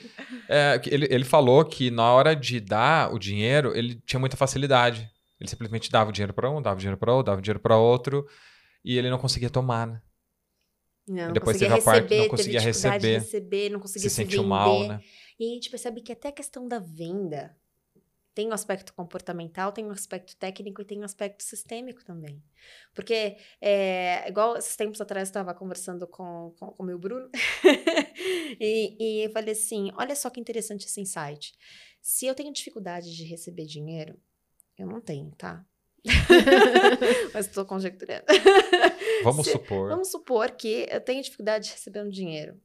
é, 0.48 0.80
ele, 0.86 1.06
ele 1.08 1.24
falou 1.24 1.64
que 1.64 1.92
na 1.92 2.12
hora 2.12 2.34
de 2.34 2.58
dar 2.58 3.14
o 3.14 3.20
dinheiro, 3.20 3.72
ele 3.76 3.94
tinha 4.04 4.18
muita 4.18 4.36
facilidade. 4.36 5.08
Ele 5.40 5.48
simplesmente 5.48 5.90
dava 5.92 6.10
o 6.10 6.12
dinheiro 6.12 6.34
para 6.34 6.50
um, 6.50 6.60
dava 6.60 6.74
o 6.76 6.78
dinheiro 6.78 6.98
para 6.98 7.12
outro, 7.12 7.26
dava 7.26 7.38
o 7.38 7.42
dinheiro 7.42 7.60
para 7.60 7.76
outro, 7.76 8.26
e 8.84 8.98
ele 8.98 9.08
não 9.08 9.18
conseguia 9.18 9.48
tomar, 9.48 9.86
né? 9.86 10.00
Não, 11.06 11.26
não 11.26 11.32
Depois 11.32 11.56
conseguia 11.56 11.76
teve 11.76 11.80
a 11.80 11.84
parte, 11.84 12.02
não 12.02 12.08
receber, 12.08 12.28
conseguia 12.28 12.60
receber. 12.60 12.98
de 12.98 13.18
receber, 13.24 13.68
não 13.70 13.80
conseguia 13.80 14.10
Se 14.10 14.10
se, 14.10 14.16
sentiu 14.16 14.42
mal, 14.42 14.88
né? 14.88 15.00
E 15.38 15.50
a 15.50 15.54
gente 15.54 15.70
percebe 15.70 16.00
que 16.00 16.12
até 16.12 16.28
a 16.28 16.32
questão 16.32 16.66
da 16.66 16.78
venda 16.78 17.56
tem 18.34 18.48
um 18.48 18.52
aspecto 18.52 18.94
comportamental, 18.94 19.72
tem 19.72 19.84
um 19.84 19.90
aspecto 19.90 20.36
técnico 20.36 20.80
e 20.80 20.84
tem 20.84 21.00
um 21.00 21.04
aspecto 21.04 21.42
sistêmico 21.42 22.04
também. 22.04 22.40
Porque, 22.94 23.36
é, 23.60 24.28
igual 24.28 24.56
esses 24.56 24.76
tempos 24.76 25.00
atrás 25.00 25.28
eu 25.28 25.30
estava 25.30 25.52
conversando 25.52 26.06
com, 26.06 26.54
com, 26.58 26.68
com 26.68 26.82
o 26.82 26.86
meu 26.86 26.98
Bruno, 26.98 27.28
e, 28.60 28.96
e 28.98 29.24
eu 29.24 29.30
falei 29.32 29.52
assim: 29.52 29.90
olha 29.96 30.14
só 30.14 30.30
que 30.30 30.38
interessante 30.40 30.86
esse 30.86 31.00
insight. 31.00 31.52
Se 32.00 32.26
eu 32.26 32.34
tenho 32.34 32.52
dificuldade 32.52 33.14
de 33.14 33.24
receber 33.24 33.64
dinheiro, 33.66 34.16
eu 34.78 34.86
não 34.86 35.00
tenho, 35.00 35.32
tá? 35.36 35.64
Mas 37.34 37.46
estou 37.46 37.64
conjecturando. 37.66 38.24
Vamos 39.24 39.46
Se- 39.46 39.52
supor. 39.52 39.88
Vamos 39.88 40.08
supor 40.12 40.52
que 40.52 40.86
eu 40.88 41.00
tenho 41.00 41.22
dificuldade 41.22 41.66
de 41.66 41.72
receber 41.72 42.04
um 42.04 42.08
dinheiro. 42.08 42.60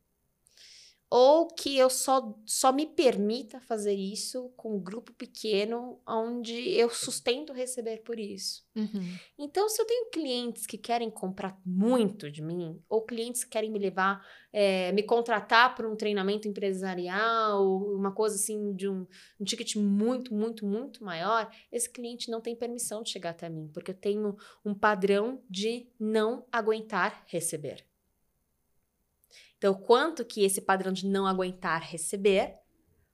Ou 1.16 1.46
que 1.46 1.78
eu 1.78 1.92
só, 1.92 2.36
só 2.44 2.74
me 2.74 2.88
permita 2.88 3.60
fazer 3.60 3.94
isso 3.94 4.52
com 4.58 4.78
um 4.78 4.80
grupo 4.80 5.14
pequeno, 5.14 6.02
onde 6.08 6.72
eu 6.72 6.90
sustento 6.90 7.54
receber 7.54 7.98
por 7.98 8.20
isso. 8.20 8.66
Uhum. 8.76 9.16
Então, 9.38 9.70
se 9.70 9.80
eu 9.80 9.86
tenho 9.86 10.10
clientes 10.10 10.66
que 10.66 10.76
querem 10.76 11.12
comprar 11.12 11.56
muito 11.64 12.32
de 12.32 12.42
mim, 12.42 12.82
ou 12.90 13.04
clientes 13.04 13.44
que 13.44 13.52
querem 13.52 13.70
me 13.70 13.78
levar, 13.78 14.26
eh, 14.52 14.92
me 14.92 15.04
contratar 15.04 15.76
para 15.76 15.88
um 15.88 15.96
treinamento 15.96 16.48
empresarial, 16.48 17.64
uma 17.94 18.12
coisa 18.12 18.36
assim, 18.36 18.74
de 18.74 18.90
um, 18.90 19.06
um 19.40 19.46
ticket 19.46 19.76
muito, 19.76 20.34
muito, 20.34 20.66
muito 20.66 21.04
maior, 21.04 21.48
esse 21.72 21.92
cliente 21.92 22.32
não 22.32 22.42
tem 22.42 22.56
permissão 22.56 23.04
de 23.04 23.12
chegar 23.12 23.30
até 23.30 23.48
mim, 23.50 23.70
porque 23.72 23.92
eu 23.92 23.96
tenho 23.96 24.36
um 24.66 24.74
padrão 24.74 25.44
de 25.48 25.86
não 26.00 26.44
aguentar 26.52 27.24
receber. 27.28 27.86
Então, 29.64 29.74
quanto 29.74 30.26
que 30.26 30.44
esse 30.44 30.60
padrão 30.60 30.92
de 30.92 31.08
não 31.08 31.26
aguentar 31.26 31.82
receber, 31.82 32.58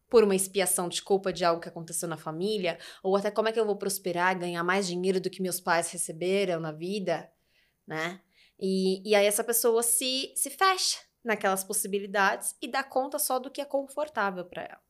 por 0.09 0.23
uma 0.23 0.35
expiação 0.35 0.89
de 0.89 0.99
culpa 0.99 1.31
de 1.31 1.45
algo 1.45 1.61
que 1.61 1.69
aconteceu 1.69 2.09
na 2.09 2.17
família, 2.17 2.79
ou 3.03 3.15
até 3.15 3.29
como 3.29 3.47
é 3.47 3.51
que 3.51 3.59
eu 3.59 3.67
vou 3.67 3.75
prosperar, 3.75 4.35
ganhar 4.35 4.63
mais 4.63 4.87
dinheiro 4.87 5.21
do 5.21 5.29
que 5.29 5.43
meus 5.43 5.61
pais 5.61 5.91
receberam 5.91 6.59
na 6.59 6.71
vida, 6.71 7.31
né? 7.85 8.19
E, 8.59 9.07
e 9.07 9.13
aí 9.13 9.27
essa 9.27 9.43
pessoa 9.43 9.83
se, 9.83 10.33
se 10.35 10.49
fecha 10.49 10.97
naquelas 11.23 11.63
possibilidades 11.63 12.55
e 12.59 12.67
dá 12.67 12.83
conta 12.83 13.19
só 13.19 13.37
do 13.37 13.51
que 13.51 13.61
é 13.61 13.65
confortável 13.65 14.43
para 14.43 14.63
ela. 14.63 14.81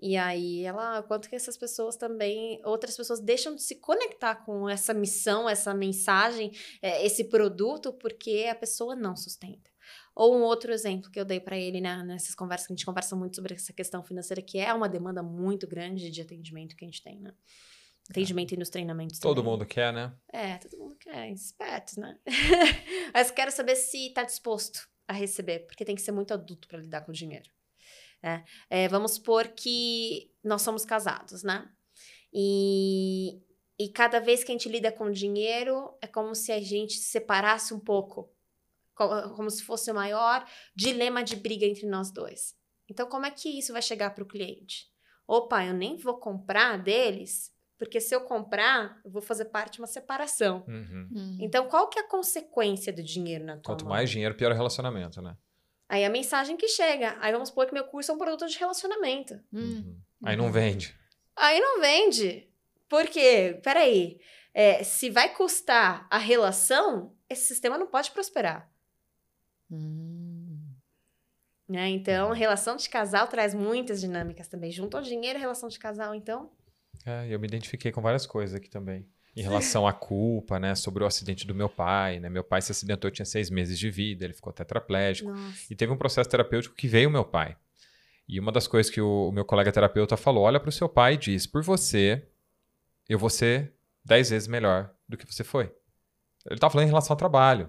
E 0.00 0.16
aí 0.16 0.64
ela, 0.64 1.02
quanto 1.02 1.28
que 1.28 1.36
essas 1.36 1.58
pessoas 1.58 1.94
também, 1.94 2.58
outras 2.64 2.96
pessoas 2.96 3.20
deixam 3.20 3.54
de 3.54 3.62
se 3.62 3.74
conectar 3.74 4.36
com 4.36 4.66
essa 4.66 4.94
missão, 4.94 5.46
essa 5.46 5.74
mensagem, 5.74 6.52
é, 6.80 7.04
esse 7.04 7.24
produto, 7.24 7.92
porque 7.92 8.46
a 8.50 8.54
pessoa 8.54 8.96
não 8.96 9.14
sustenta. 9.14 9.68
Ou 10.18 10.36
um 10.36 10.42
outro 10.42 10.72
exemplo 10.72 11.08
que 11.12 11.20
eu 11.20 11.24
dei 11.24 11.38
para 11.38 11.56
ele 11.56 11.80
né, 11.80 12.02
nessas 12.02 12.34
conversas, 12.34 12.66
que 12.66 12.72
a 12.72 12.74
gente 12.74 12.84
conversa 12.84 13.14
muito 13.14 13.36
sobre 13.36 13.54
essa 13.54 13.72
questão 13.72 14.02
financeira, 14.02 14.42
que 14.42 14.58
é 14.58 14.74
uma 14.74 14.88
demanda 14.88 15.22
muito 15.22 15.64
grande 15.64 16.10
de 16.10 16.20
atendimento 16.20 16.74
que 16.74 16.84
a 16.84 16.88
gente 16.88 17.00
tem, 17.00 17.20
né? 17.20 17.32
Atendimento 18.10 18.52
e 18.52 18.56
nos 18.56 18.68
treinamentos 18.68 19.20
Todo 19.20 19.36
também. 19.36 19.52
mundo 19.52 19.64
quer, 19.64 19.92
né? 19.92 20.12
É, 20.32 20.58
todo 20.58 20.76
mundo 20.76 20.96
quer, 20.96 21.30
espertos, 21.30 21.98
né? 21.98 22.18
Mas 23.14 23.30
quero 23.30 23.52
saber 23.52 23.76
se 23.76 24.12
tá 24.12 24.24
disposto 24.24 24.88
a 25.06 25.12
receber, 25.12 25.60
porque 25.60 25.84
tem 25.84 25.94
que 25.94 26.02
ser 26.02 26.10
muito 26.10 26.34
adulto 26.34 26.66
para 26.66 26.80
lidar 26.80 27.02
com 27.02 27.12
o 27.12 27.14
dinheiro. 27.14 27.48
né? 28.20 28.44
É, 28.68 28.88
vamos 28.88 29.12
supor 29.12 29.46
que 29.46 30.32
nós 30.42 30.62
somos 30.62 30.84
casados, 30.84 31.44
né? 31.44 31.70
E, 32.32 33.40
e 33.78 33.88
cada 33.90 34.18
vez 34.18 34.42
que 34.42 34.50
a 34.50 34.54
gente 34.54 34.68
lida 34.68 34.90
com 34.90 35.12
dinheiro, 35.12 35.96
é 36.02 36.08
como 36.08 36.34
se 36.34 36.50
a 36.50 36.60
gente 36.60 36.94
se 36.94 37.04
separasse 37.04 37.72
um 37.72 37.78
pouco. 37.78 38.28
Co- 38.98 39.30
Como 39.36 39.48
se 39.48 39.62
fosse 39.62 39.90
o 39.92 39.94
maior 39.94 40.44
dilema 40.74 41.22
de 41.22 41.36
briga 41.36 41.64
entre 41.64 41.86
nós 41.86 42.10
dois. 42.10 42.56
Então, 42.90 43.06
como 43.08 43.26
é 43.26 43.30
que 43.30 43.48
isso 43.58 43.72
vai 43.72 43.80
chegar 43.80 44.10
para 44.10 44.24
o 44.24 44.26
cliente? 44.26 44.90
Opa, 45.26 45.64
eu 45.64 45.72
nem 45.72 45.96
vou 45.96 46.18
comprar 46.18 46.76
deles, 46.82 47.54
porque 47.78 48.00
se 48.00 48.12
eu 48.14 48.22
comprar, 48.22 48.98
eu 49.04 49.10
vou 49.10 49.22
fazer 49.22 49.44
parte 49.46 49.74
de 49.74 49.78
uma 49.80 49.86
separação. 49.86 50.64
Uhum. 50.66 51.08
Hum. 51.12 51.38
Então, 51.40 51.68
qual 51.68 51.86
que 51.88 51.98
é 51.98 52.02
a 52.02 52.08
consequência 52.08 52.92
do 52.92 53.02
dinheiro 53.02 53.44
na 53.44 53.52
tua 53.56 53.62
Quanto 53.74 53.84
mão? 53.84 53.94
mais 53.94 54.10
dinheiro, 54.10 54.34
pior 54.34 54.50
o 54.50 54.54
relacionamento, 54.54 55.22
né? 55.22 55.36
Aí 55.88 56.04
a 56.04 56.10
mensagem 56.10 56.56
que 56.56 56.66
chega. 56.66 57.16
Aí 57.20 57.30
vamos 57.30 57.50
supor 57.50 57.66
que 57.66 57.72
meu 57.74 57.84
curso 57.84 58.10
é 58.10 58.14
um 58.14 58.18
produto 58.18 58.46
de 58.48 58.58
relacionamento. 58.58 59.34
Hum. 59.52 59.60
Uhum. 59.60 60.00
Aí 60.24 60.36
não 60.36 60.50
vende. 60.50 60.94
Aí 61.36 61.60
não 61.60 61.80
vende. 61.80 62.48
Por 62.88 63.06
quê? 63.06 63.60
Peraí. 63.62 64.18
É, 64.52 64.82
se 64.82 65.08
vai 65.08 65.32
custar 65.34 66.06
a 66.10 66.18
relação, 66.18 67.14
esse 67.28 67.44
sistema 67.46 67.78
não 67.78 67.86
pode 67.86 68.10
prosperar. 68.10 68.68
Hum. 69.70 70.58
Né? 71.68 71.90
Então, 71.90 72.32
relação 72.32 72.76
de 72.76 72.88
casal 72.88 73.26
traz 73.26 73.54
muitas 73.54 74.00
dinâmicas 74.00 74.48
também. 74.48 74.70
Junto 74.70 74.96
ao 74.96 75.02
dinheiro, 75.02 75.38
relação 75.38 75.68
de 75.68 75.78
casal, 75.78 76.14
então. 76.14 76.50
É, 77.04 77.26
eu 77.28 77.38
me 77.38 77.46
identifiquei 77.46 77.92
com 77.92 78.00
várias 78.00 78.26
coisas 78.26 78.54
aqui 78.54 78.70
também. 78.70 79.06
Em 79.36 79.42
relação 79.42 79.86
à 79.86 79.92
culpa, 79.92 80.58
né? 80.58 80.74
Sobre 80.74 81.04
o 81.04 81.06
acidente 81.06 81.46
do 81.46 81.54
meu 81.54 81.68
pai, 81.68 82.18
né? 82.18 82.28
Meu 82.28 82.42
pai 82.42 82.62
se 82.62 82.72
acidentou, 82.72 83.10
tinha 83.10 83.26
seis 83.26 83.50
meses 83.50 83.78
de 83.78 83.90
vida, 83.90 84.24
ele 84.24 84.34
ficou 84.34 84.52
tetraplégico. 84.52 85.30
Nossa. 85.30 85.72
E 85.72 85.76
teve 85.76 85.92
um 85.92 85.96
processo 85.96 86.28
terapêutico 86.28 86.74
que 86.74 86.88
veio 86.88 87.08
o 87.08 87.12
meu 87.12 87.24
pai. 87.24 87.56
E 88.26 88.40
uma 88.40 88.50
das 88.50 88.66
coisas 88.66 88.90
que 88.90 89.00
o, 89.00 89.28
o 89.28 89.32
meu 89.32 89.44
colega 89.44 89.70
terapeuta 89.70 90.16
falou: 90.16 90.44
olha 90.44 90.58
para 90.58 90.70
o 90.70 90.72
seu 90.72 90.88
pai 90.88 91.14
e 91.14 91.18
diz, 91.18 91.46
por 91.46 91.62
você, 91.62 92.26
eu 93.08 93.18
vou 93.18 93.30
ser 93.30 93.74
dez 94.04 94.30
vezes 94.30 94.48
melhor 94.48 94.92
do 95.08 95.16
que 95.16 95.26
você 95.26 95.44
foi. 95.44 95.72
Ele 96.46 96.54
estava 96.56 96.72
falando 96.72 96.86
em 96.86 96.90
relação 96.90 97.14
ao 97.14 97.18
trabalho. 97.18 97.68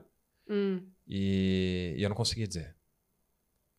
Hum. 0.50 0.82
E, 1.10 1.96
e 1.98 2.04
eu 2.04 2.10
não 2.10 2.16
conseguia 2.16 2.48
dizer. 2.48 2.76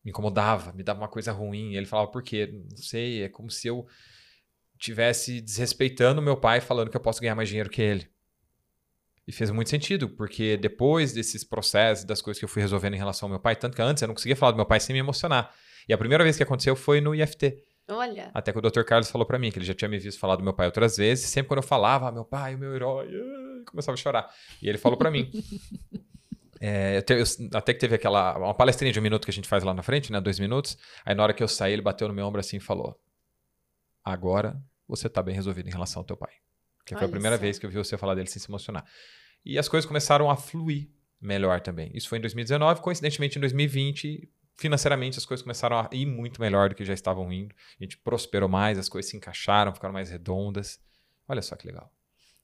Me 0.03 0.11
incomodava, 0.11 0.73
me 0.73 0.83
dava 0.83 0.99
uma 0.99 1.07
coisa 1.07 1.31
ruim. 1.31 1.71
E 1.71 1.77
ele 1.77 1.85
falava, 1.85 2.11
por 2.11 2.21
quê? 2.21 2.51
Não 2.69 2.77
sei, 2.77 3.23
é 3.23 3.29
como 3.29 3.49
se 3.49 3.67
eu 3.67 3.87
tivesse 4.77 5.39
desrespeitando 5.39 6.21
meu 6.21 6.35
pai 6.35 6.59
falando 6.59 6.89
que 6.89 6.97
eu 6.97 7.01
posso 7.01 7.21
ganhar 7.21 7.35
mais 7.35 7.47
dinheiro 7.47 7.69
que 7.69 7.81
ele. 7.81 8.09
E 9.27 9.31
fez 9.31 9.51
muito 9.51 9.69
sentido, 9.69 10.09
porque 10.09 10.57
depois 10.57 11.13
desses 11.13 11.43
processos, 11.43 12.03
das 12.03 12.21
coisas 12.21 12.39
que 12.39 12.43
eu 12.43 12.49
fui 12.49 12.61
resolvendo 12.61 12.95
em 12.95 12.97
relação 12.97 13.27
ao 13.27 13.29
meu 13.29 13.39
pai, 13.39 13.55
tanto 13.55 13.75
que 13.75 13.81
antes 13.81 14.01
eu 14.01 14.07
não 14.07 14.15
conseguia 14.15 14.35
falar 14.35 14.51
do 14.51 14.57
meu 14.57 14.65
pai 14.65 14.79
sem 14.79 14.93
me 14.93 14.99
emocionar. 14.99 15.53
E 15.87 15.93
a 15.93 15.97
primeira 15.97 16.23
vez 16.23 16.35
que 16.35 16.43
aconteceu 16.43 16.75
foi 16.75 16.99
no 16.99 17.13
IFT. 17.13 17.63
Olha. 17.87 18.31
Até 18.33 18.51
que 18.51 18.57
o 18.57 18.61
Dr. 18.61 18.83
Carlos 18.83 19.09
falou 19.11 19.25
pra 19.25 19.37
mim, 19.37 19.51
que 19.51 19.59
ele 19.59 19.65
já 19.65 19.73
tinha 19.73 19.87
me 19.87 19.99
visto 19.99 20.19
falar 20.19 20.35
do 20.35 20.43
meu 20.43 20.53
pai 20.53 20.65
outras 20.65 20.97
vezes, 20.97 21.25
e 21.25 21.27
sempre 21.27 21.49
quando 21.49 21.59
eu 21.59 21.67
falava, 21.67 22.09
ah, 22.09 22.11
meu 22.11 22.25
pai, 22.25 22.55
o 22.55 22.57
meu 22.57 22.73
herói, 22.73 23.07
ah, 23.13 23.63
começava 23.69 23.93
a 23.93 23.97
chorar. 23.97 24.33
E 24.61 24.67
ele 24.67 24.79
falou 24.79 24.97
pra 24.97 25.11
mim. 25.11 25.31
É, 26.63 26.97
eu 26.97 27.01
te- 27.01 27.13
eu- 27.13 27.57
até 27.57 27.73
que 27.73 27.79
teve 27.79 27.95
aquela 27.95 28.37
uma 28.37 28.53
palestrinha 28.53 28.93
de 28.93 28.99
um 28.99 29.01
minuto 29.01 29.25
que 29.25 29.31
a 29.31 29.33
gente 29.33 29.47
faz 29.47 29.63
lá 29.63 29.73
na 29.73 29.81
frente, 29.81 30.11
né? 30.11 30.21
Dois 30.21 30.37
minutos. 30.39 30.77
Aí 31.03 31.15
na 31.15 31.23
hora 31.23 31.33
que 31.33 31.41
eu 31.41 31.47
saí, 31.47 31.73
ele 31.73 31.81
bateu 31.81 32.07
no 32.07 32.13
meu 32.13 32.25
ombro 32.25 32.39
assim 32.39 32.57
e 32.57 32.59
falou: 32.59 33.01
Agora 34.03 34.61
você 34.87 35.09
tá 35.09 35.21
bem 35.23 35.33
resolvido 35.35 35.67
em 35.67 35.71
relação 35.71 36.01
ao 36.01 36.05
teu 36.05 36.17
pai. 36.17 36.31
Que 36.85 36.93
foi 36.95 37.05
a 37.05 37.09
primeira 37.11 37.35
vez 37.37 37.57
que 37.59 37.65
eu 37.65 37.69
vi 37.69 37.77
você 37.77 37.97
falar 37.97 38.15
dele 38.15 38.27
sem 38.29 38.41
se 38.41 38.49
emocionar. 38.49 38.85
E 39.45 39.57
as 39.57 39.67
coisas 39.69 39.87
começaram 39.87 40.29
a 40.29 40.35
fluir 40.35 40.89
melhor 41.19 41.61
também. 41.61 41.91
Isso 41.93 42.09
foi 42.09 42.17
em 42.17 42.21
2019, 42.21 42.81
coincidentemente 42.81 43.37
em 43.37 43.41
2020, 43.41 44.29
financeiramente 44.57 45.17
as 45.17 45.25
coisas 45.25 45.41
começaram 45.43 45.77
a 45.79 45.89
ir 45.91 46.05
muito 46.05 46.41
melhor 46.41 46.69
do 46.69 46.75
que 46.75 46.83
já 46.83 46.93
estavam 46.93 47.31
indo. 47.31 47.55
A 47.79 47.83
gente 47.83 47.97
prosperou 47.97 48.49
mais, 48.49 48.77
as 48.77 48.89
coisas 48.89 49.09
se 49.09 49.17
encaixaram, 49.17 49.73
ficaram 49.73 49.93
mais 49.93 50.09
redondas. 50.09 50.79
Olha 51.27 51.41
só 51.41 51.55
que 51.55 51.65
legal. 51.67 51.91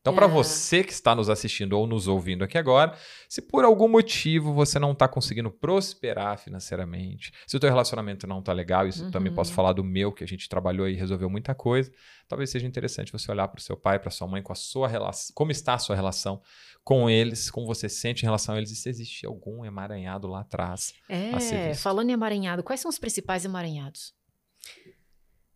Então, 0.07 0.15
para 0.15 0.25
É. 0.25 0.29
você 0.29 0.83
que 0.83 0.91
está 0.93 1.13
nos 1.13 1.29
assistindo 1.29 1.73
ou 1.73 1.85
nos 1.85 2.07
ouvindo 2.07 2.43
aqui 2.43 2.57
agora, 2.57 2.93
se 3.27 3.41
por 3.41 3.65
algum 3.65 3.87
motivo 3.89 4.53
você 4.53 4.79
não 4.79 4.93
está 4.93 5.07
conseguindo 5.07 5.51
prosperar 5.51 6.37
financeiramente, 6.37 7.31
se 7.45 7.57
o 7.57 7.59
teu 7.59 7.69
relacionamento 7.69 8.25
não 8.25 8.39
está 8.39 8.53
legal, 8.53 8.87
isso 8.87 9.03
eu 9.05 9.11
também 9.11 9.29
Uhum. 9.29 9.35
posso 9.35 9.53
falar 9.53 9.73
do 9.73 9.83
meu, 9.83 10.11
que 10.11 10.23
a 10.23 10.27
gente 10.27 10.47
trabalhou 10.47 10.87
e 10.87 10.95
resolveu 10.95 11.29
muita 11.29 11.53
coisa, 11.53 11.91
talvez 12.27 12.49
seja 12.49 12.65
interessante 12.65 13.11
você 13.11 13.29
olhar 13.31 13.47
para 13.49 13.59
o 13.59 13.61
seu 13.61 13.75
pai, 13.75 13.99
para 13.99 14.09
sua 14.11 14.27
mãe, 14.27 14.41
com 14.41 14.53
a 14.53 14.55
sua 14.55 14.87
relação, 14.87 15.33
como 15.35 15.51
está 15.51 15.73
a 15.73 15.79
sua 15.79 15.95
relação 15.95 16.41
com 16.83 17.09
eles, 17.09 17.51
como 17.51 17.67
você 17.67 17.89
sente 17.89 18.21
em 18.23 18.25
relação 18.25 18.55
a 18.55 18.57
eles 18.57 18.71
e 18.71 18.75
se 18.77 18.87
existe 18.87 19.25
algum 19.25 19.65
emaranhado 19.65 20.25
lá 20.27 20.39
atrás. 20.39 20.93
É, 21.09 21.73
falando 21.73 22.09
em 22.09 22.13
emaranhado, 22.13 22.63
quais 22.63 22.79
são 22.79 22.87
os 22.89 22.97
principais 22.97 23.43
emaranhados? 23.43 24.13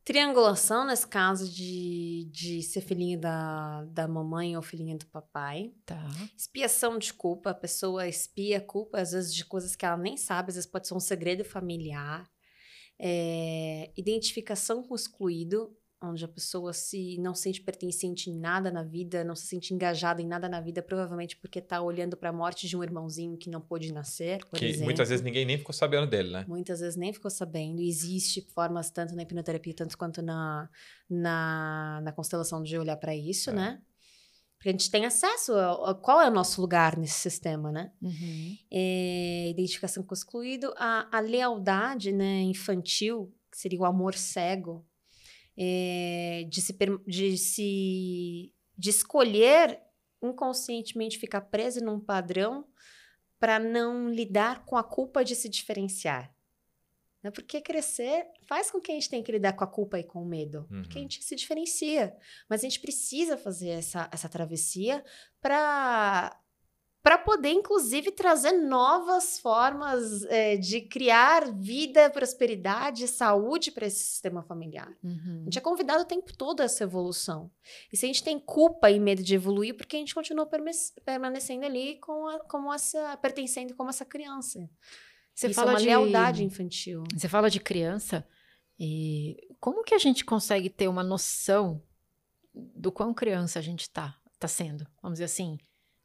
Triangulação, 0.03 0.85
nesse 0.85 1.07
caso 1.07 1.47
de, 1.47 2.27
de 2.31 2.63
ser 2.63 2.81
filhinho 2.81 3.19
da, 3.19 3.85
da 3.85 4.07
mamãe 4.07 4.55
ou 4.57 4.63
filhinho 4.63 4.97
do 4.97 5.05
papai. 5.05 5.73
Tá. 5.85 6.03
Expiação 6.35 6.97
de 6.97 7.13
culpa, 7.13 7.51
a 7.51 7.55
pessoa 7.55 8.07
expia 8.07 8.57
a 8.57 8.61
culpa, 8.61 8.99
às 8.99 9.11
vezes, 9.11 9.33
de 9.33 9.45
coisas 9.45 9.75
que 9.75 9.85
ela 9.85 9.97
nem 9.97 10.17
sabe, 10.17 10.49
às 10.49 10.55
vezes 10.55 10.69
pode 10.69 10.87
ser 10.87 10.95
um 10.95 10.99
segredo 10.99 11.45
familiar. 11.45 12.27
É, 12.99 13.91
identificação 13.95 14.83
com 14.83 14.93
o 14.93 14.95
excluído, 14.95 15.75
onde 16.03 16.25
a 16.25 16.27
pessoa 16.27 16.73
se 16.73 17.17
não 17.19 17.35
sente 17.35 17.61
pertencente 17.61 18.29
em 18.29 18.35
nada 18.39 18.71
na 18.71 18.83
vida, 18.83 19.23
não 19.23 19.35
se 19.35 19.45
sente 19.45 19.73
engajada 19.73 20.21
em 20.21 20.25
nada 20.27 20.49
na 20.49 20.59
vida, 20.59 20.81
provavelmente 20.81 21.37
porque 21.37 21.59
está 21.59 21.79
olhando 21.81 22.17
para 22.17 22.29
a 22.29 22.33
morte 22.33 22.67
de 22.67 22.75
um 22.75 22.83
irmãozinho 22.83 23.37
que 23.37 23.49
não 23.49 23.61
pôde 23.61 23.93
nascer, 23.93 24.43
por 24.45 24.57
que 24.57 24.65
exemplo. 24.65 24.85
muitas 24.85 25.09
vezes 25.09 25.23
ninguém 25.23 25.45
nem 25.45 25.57
ficou 25.59 25.73
sabendo 25.73 26.07
dele, 26.07 26.31
né? 26.31 26.45
Muitas 26.47 26.79
vezes 26.79 26.95
nem 26.95 27.13
ficou 27.13 27.29
sabendo. 27.29 27.79
Existe 27.81 28.41
formas, 28.53 28.89
tanto 28.89 29.15
na 29.15 29.21
hipnoterapia, 29.21 29.73
tanto 29.75 29.95
quanto 29.97 30.21
na, 30.21 30.67
na, 31.09 32.01
na 32.03 32.11
constelação, 32.11 32.63
de 32.63 32.77
olhar 32.77 32.97
para 32.97 33.15
isso, 33.15 33.49
É. 33.51 33.53
né? 33.53 33.81
Porque 34.57 34.69
a 34.69 34.71
gente 34.73 34.91
tem 34.91 35.07
acesso 35.07 35.53
a, 35.55 35.89
a 35.89 35.95
qual 35.95 36.21
é 36.21 36.29
o 36.29 36.33
nosso 36.33 36.61
lugar 36.61 36.95
nesse 36.95 37.19
sistema, 37.19 37.71
né? 37.71 37.91
Uhum. 37.99 38.57
É, 38.71 39.49
identificação 39.49 40.03
com 40.03 40.13
o 40.13 40.17
excluído, 40.17 40.71
a, 40.77 41.07
a 41.15 41.19
lealdade 41.19 42.11
né, 42.11 42.41
infantil, 42.41 43.33
que 43.51 43.57
seria 43.57 43.79
o 43.79 43.85
amor 43.85 44.13
cego, 44.13 44.85
é, 45.57 46.45
de, 46.49 46.61
se, 46.61 46.75
de 47.07 47.37
se 47.37 48.53
de 48.77 48.89
escolher 48.89 49.79
inconscientemente 50.23 51.17
ficar 51.19 51.41
preso 51.41 51.83
num 51.83 51.99
padrão 51.99 52.67
para 53.39 53.59
não 53.59 54.09
lidar 54.09 54.65
com 54.65 54.77
a 54.77 54.83
culpa 54.83 55.23
de 55.25 55.35
se 55.35 55.49
diferenciar. 55.49 56.33
Né? 57.23 57.29
Porque 57.31 57.61
crescer 57.61 58.27
faz 58.47 58.71
com 58.71 58.79
que 58.79 58.91
a 58.91 58.95
gente 58.95 59.09
tenha 59.09 59.23
que 59.23 59.31
lidar 59.31 59.53
com 59.53 59.63
a 59.63 59.67
culpa 59.67 59.99
e 59.99 60.03
com 60.03 60.21
o 60.21 60.25
medo. 60.25 60.65
Porque 60.69 60.97
a 60.97 61.01
Uhum. 61.01 61.03
gente 61.09 61.23
se 61.23 61.35
diferencia. 61.35 62.15
Mas 62.49 62.61
a 62.61 62.63
gente 62.63 62.79
precisa 62.79 63.37
fazer 63.37 63.69
essa, 63.69 64.09
essa 64.11 64.29
travessia 64.29 65.03
para 65.39 66.39
para 67.03 67.17
poder, 67.17 67.49
inclusive, 67.49 68.11
trazer 68.11 68.51
novas 68.51 69.39
formas 69.39 70.23
é, 70.25 70.55
de 70.55 70.81
criar 70.81 71.51
vida, 71.51 72.09
prosperidade, 72.11 73.07
saúde 73.07 73.71
para 73.71 73.87
esse 73.87 74.03
sistema 74.03 74.43
familiar. 74.43 74.87
A 75.03 75.07
Uhum. 75.07 75.41
gente 75.45 75.57
é 75.57 75.61
convidado 75.61 76.03
o 76.03 76.05
tempo 76.05 76.31
todo 76.37 76.61
a 76.61 76.65
essa 76.65 76.83
evolução. 76.83 77.49
E 77.91 77.97
se 77.97 78.05
a 78.05 78.07
gente 78.07 78.23
tem 78.23 78.39
culpa 78.39 78.91
e 78.91 78.99
medo 78.99 79.23
de 79.23 79.33
evoluir, 79.33 79.75
porque 79.75 79.95
a 79.95 79.99
gente 79.99 80.13
continua 80.13 80.47
permanecendo 81.03 81.65
ali 81.65 81.97
com 81.99 82.27
a- 82.27 82.39
como 82.41 82.71
essa, 82.71 83.17
pertencendo 83.17 83.75
como 83.75 83.89
essa 83.89 84.05
criança. 84.05 84.69
Você 85.33 85.47
Isso 85.47 85.55
fala 85.55 85.71
é 85.71 85.73
uma 85.73 85.79
de 85.79 85.85
lealdade 85.87 86.43
infantil. 86.43 87.03
Você 87.17 87.27
fala 87.27 87.49
de 87.49 87.59
criança 87.59 88.27
e 88.79 89.37
como 89.59 89.83
que 89.83 89.95
a 89.95 89.97
gente 89.97 90.23
consegue 90.23 90.69
ter 90.69 90.87
uma 90.87 91.03
noção 91.03 91.81
do 92.53 92.91
quão 92.91 93.11
criança 93.13 93.57
a 93.57 93.61
gente 93.61 93.89
tá, 93.89 94.15
tá 94.37 94.47
sendo? 94.47 94.85
Vamos 95.01 95.15
dizer 95.15 95.25
assim, 95.25 95.57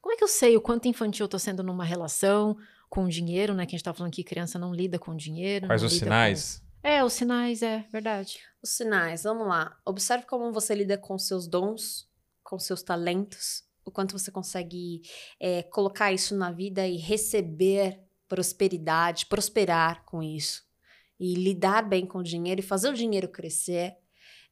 como 0.07 0.15
é 0.15 0.17
que 0.17 0.23
eu 0.23 0.29
sei 0.29 0.57
o 0.57 0.61
quanto 0.61 0.87
infantil 0.87 1.25
eu 1.25 1.29
tô 1.29 1.37
sendo 1.37 1.65
numa 1.65 1.85
relação 1.85 2.57
com 2.89 3.07
o 3.07 3.09
dinheiro, 3.09 3.55
né? 3.55 3.67
Que 3.67 3.75
a 3.75 3.77
gente 3.77 3.83
tá 3.85 3.93
falando 3.93 4.13
que 4.13 4.23
criança 4.23 4.57
não 4.57 4.73
lida 4.73 5.01
com 5.01 5.17
dinheiro. 5.17 5.67
Quais 5.67 5.83
os 5.83 5.95
sinais? 5.99 6.63
com- 6.83 6.89
É, 6.89 7.03
os 7.03 7.13
sinais, 7.13 7.61
é 7.61 7.85
verdade. 7.91 8.39
Os 8.63 8.71
sinais, 8.71 9.25
vamos 9.25 9.49
lá. 9.49 9.77
Observe 9.85 10.25
como 10.25 10.53
você 10.53 10.77
lida 10.77 10.97
com 10.97 11.19
seus 11.19 11.49
dons, 11.49 12.09
com 12.45 12.57
seus 12.57 12.85
talentos, 12.85 13.65
o 13.85 13.91
quanto 13.91 14.17
você 14.17 14.31
consegue 14.31 15.03
é, 15.41 15.65
colocar 15.65 16.13
isso 16.13 16.37
na 16.37 16.53
vida 16.53 16.87
e 16.87 16.97
receber 16.97 18.01
prosperidade, 18.29 19.27
prosperar 19.27 20.05
com 20.05 20.23
isso. 20.23 20.63
E 21.19 21.35
lidar 21.35 21.83
bem 21.83 22.07
com 22.07 22.19
o 22.19 22.23
dinheiro 22.23 22.61
e 22.61 22.65
fazer 22.65 22.89
o 22.91 22.95
dinheiro 22.95 23.27
crescer. 23.29 23.97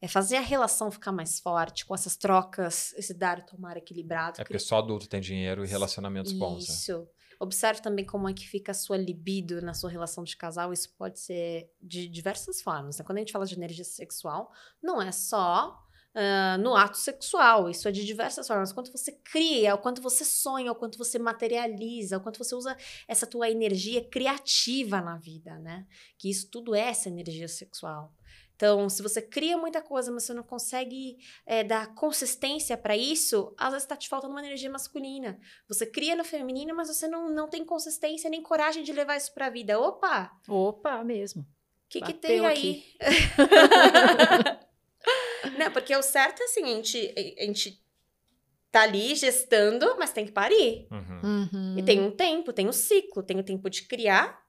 É 0.05 0.07
fazer 0.07 0.37
a 0.37 0.41
relação 0.41 0.91
ficar 0.91 1.11
mais 1.11 1.39
forte, 1.39 1.83
com 1.83 1.95
essas 1.95 2.15
trocas, 2.15 2.93
esse 2.95 3.11
dar 3.11 3.39
e 3.39 3.41
tomar 3.41 3.75
equilibrado. 3.75 4.39
É 4.39 4.43
porque 4.43 4.59
só 4.59 4.77
adulto 4.77 5.09
tem 5.09 5.19
dinheiro 5.19 5.65
e 5.65 5.67
relacionamentos 5.67 6.31
bons. 6.31 6.67
Né? 6.67 6.75
Isso. 6.75 7.09
Observe 7.39 7.81
também 7.81 8.05
como 8.05 8.29
é 8.29 8.33
que 8.33 8.47
fica 8.47 8.71
a 8.71 8.75
sua 8.75 8.97
libido 8.97 9.63
na 9.63 9.73
sua 9.73 9.89
relação 9.89 10.23
de 10.23 10.37
casal. 10.37 10.71
Isso 10.71 10.93
pode 10.95 11.19
ser 11.19 11.71
de 11.81 12.07
diversas 12.07 12.61
formas. 12.61 12.99
Né? 12.99 13.03
Quando 13.03 13.17
a 13.17 13.21
gente 13.21 13.31
fala 13.31 13.47
de 13.47 13.55
energia 13.55 13.83
sexual, 13.83 14.51
não 14.79 15.01
é 15.01 15.11
só 15.11 15.75
uh, 16.13 16.61
no 16.61 16.75
ato 16.75 16.97
sexual. 16.99 17.67
Isso 17.67 17.87
é 17.87 17.91
de 17.91 18.05
diversas 18.05 18.47
formas. 18.47 18.71
Quanto 18.71 18.91
você 18.91 19.11
cria, 19.11 19.73
o 19.73 19.79
quanto 19.79 20.03
você 20.03 20.23
sonha, 20.23 20.71
o 20.71 20.75
quanto 20.75 20.99
você 20.99 21.17
materializa, 21.17 22.17
o 22.17 22.21
quanto 22.21 22.37
você 22.37 22.53
usa 22.53 22.77
essa 23.07 23.25
tua 23.25 23.49
energia 23.49 24.07
criativa 24.07 25.01
na 25.01 25.17
vida, 25.17 25.57
né? 25.57 25.87
Que 26.15 26.29
isso 26.29 26.47
tudo 26.51 26.75
é 26.75 26.81
essa 26.81 27.09
energia 27.09 27.47
sexual. 27.47 28.13
Então, 28.55 28.89
se 28.89 29.03
você 29.03 29.21
cria 29.21 29.57
muita 29.57 29.81
coisa, 29.81 30.09
mas 30.11 30.23
você 30.23 30.33
não 30.33 30.43
consegue 30.43 31.17
é, 31.45 31.63
dar 31.63 31.93
consistência 31.93 32.77
para 32.77 32.95
isso, 32.95 33.53
às 33.57 33.71
vezes 33.71 33.83
está 33.83 33.97
te 33.97 34.07
faltando 34.07 34.33
uma 34.33 34.45
energia 34.45 34.69
masculina. 34.69 35.37
Você 35.67 35.85
cria 35.85 36.15
no 36.15 36.23
feminino, 36.23 36.73
mas 36.73 36.87
você 36.87 37.05
não, 37.07 37.29
não 37.29 37.49
tem 37.49 37.65
consistência 37.65 38.29
nem 38.29 38.41
coragem 38.41 38.83
de 38.83 38.93
levar 38.93 39.17
isso 39.17 39.33
para 39.33 39.47
a 39.47 39.49
vida. 39.49 39.77
Opa! 39.79 40.31
Opa, 40.47 41.03
mesmo. 41.03 41.41
O 41.41 41.45
que, 41.89 41.99
que 42.01 42.13
tem 42.13 42.45
aí? 42.45 42.83
não, 45.59 45.71
porque 45.71 45.95
o 45.95 46.01
certo 46.01 46.41
é 46.41 46.45
assim, 46.45 46.63
a 46.63 46.67
gente, 46.67 47.13
a 47.37 47.43
gente 47.43 47.83
tá 48.71 48.81
ali 48.81 49.13
gestando, 49.15 49.95
mas 49.97 50.11
tem 50.11 50.25
que 50.25 50.31
parir. 50.31 50.87
Uhum. 50.91 51.21
Uhum. 51.23 51.77
E 51.77 51.83
tem 51.83 52.01
um 52.01 52.11
tempo, 52.11 52.51
tem 52.51 52.67
um 52.67 52.73
ciclo, 52.73 53.21
tem 53.21 53.39
o 53.39 53.43
tempo 53.43 53.69
de 53.69 53.83
criar 53.83 54.44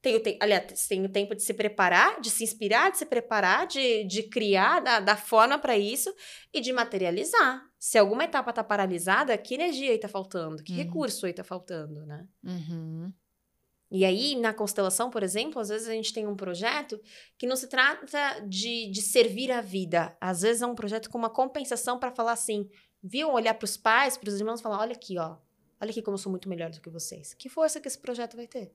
tem 0.00 0.14
o, 0.14 0.20
te 0.20 0.38
aliás, 0.40 0.86
tem 0.86 1.04
o 1.04 1.08
tempo 1.08 1.34
de 1.34 1.42
se 1.42 1.52
preparar, 1.52 2.20
de 2.20 2.30
se 2.30 2.44
inspirar, 2.44 2.90
de 2.90 2.98
se 2.98 3.06
preparar, 3.06 3.66
de, 3.66 4.04
de 4.04 4.22
criar, 4.24 4.80
da, 4.80 5.00
da 5.00 5.16
forma 5.16 5.58
para 5.58 5.76
isso 5.76 6.14
e 6.52 6.60
de 6.60 6.72
materializar. 6.72 7.62
Se 7.78 7.98
alguma 7.98 8.24
etapa 8.24 8.50
está 8.50 8.62
paralisada, 8.62 9.36
que 9.36 9.54
energia 9.54 9.90
aí 9.90 9.96
está 9.96 10.08
faltando? 10.08 10.62
Que 10.62 10.72
uhum. 10.72 10.78
recurso 10.78 11.26
aí 11.26 11.32
está 11.32 11.42
faltando, 11.42 12.06
né? 12.06 12.26
Uhum. 12.44 13.12
E 13.90 14.04
aí, 14.04 14.36
na 14.36 14.52
constelação, 14.52 15.10
por 15.10 15.22
exemplo, 15.22 15.60
às 15.60 15.70
vezes 15.70 15.88
a 15.88 15.92
gente 15.92 16.12
tem 16.12 16.26
um 16.26 16.36
projeto 16.36 17.00
que 17.38 17.46
não 17.46 17.56
se 17.56 17.66
trata 17.68 18.38
de, 18.46 18.90
de 18.90 19.00
servir 19.00 19.50
a 19.50 19.62
vida. 19.62 20.16
Às 20.20 20.42
vezes 20.42 20.60
é 20.60 20.66
um 20.66 20.74
projeto 20.74 21.08
com 21.08 21.16
uma 21.16 21.30
compensação 21.30 21.98
para 21.98 22.12
falar 22.12 22.32
assim, 22.32 22.68
viu? 23.02 23.30
Olhar 23.30 23.54
para 23.54 23.64
os 23.64 23.76
pais, 23.76 24.16
para 24.16 24.28
os 24.28 24.38
irmãos 24.38 24.60
e 24.60 24.62
falar: 24.62 24.80
olha 24.80 24.92
aqui, 24.92 25.18
ó. 25.18 25.38
Olha 25.80 25.90
aqui 25.90 26.02
como 26.02 26.16
eu 26.16 26.18
sou 26.18 26.30
muito 26.30 26.48
melhor 26.48 26.70
do 26.70 26.80
que 26.80 26.90
vocês. 26.90 27.32
Que 27.34 27.48
força 27.48 27.80
que 27.80 27.88
esse 27.88 27.98
projeto 27.98 28.36
vai 28.36 28.46
ter? 28.46 28.74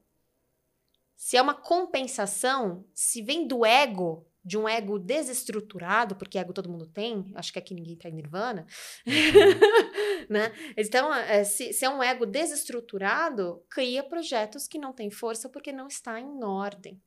Se 1.16 1.38
é 1.38 1.42
uma 1.42 1.54
compensação, 1.54 2.86
se 2.94 3.22
vem 3.22 3.48
do 3.48 3.66
ego, 3.66 4.26
de 4.44 4.58
um 4.58 4.68
ego 4.68 5.00
desestruturado, 5.00 6.16
porque 6.16 6.38
ego 6.38 6.52
todo 6.52 6.70
mundo 6.70 6.86
tem, 6.86 7.32
acho 7.36 7.54
que 7.54 7.60
aqui 7.60 7.74
ninguém 7.74 7.96
tá 7.96 8.10
em 8.10 8.14
nirvana, 8.14 8.66
uhum. 9.08 9.14
né? 10.30 10.52
Então, 10.76 11.14
é, 11.14 11.44
se, 11.46 11.72
se, 11.72 11.86
é 11.86 11.90
um 11.90 12.04
ego 12.04 12.26
desestruturado, 12.26 13.64
cria 13.70 14.04
projetos 14.04 14.68
que 14.68 14.78
não 14.78 14.92
têm 14.92 15.10
força 15.10 15.48
porque 15.48 15.72
não 15.72 15.88
está 15.88 16.20
em 16.20 16.44
ordem. 16.44 17.02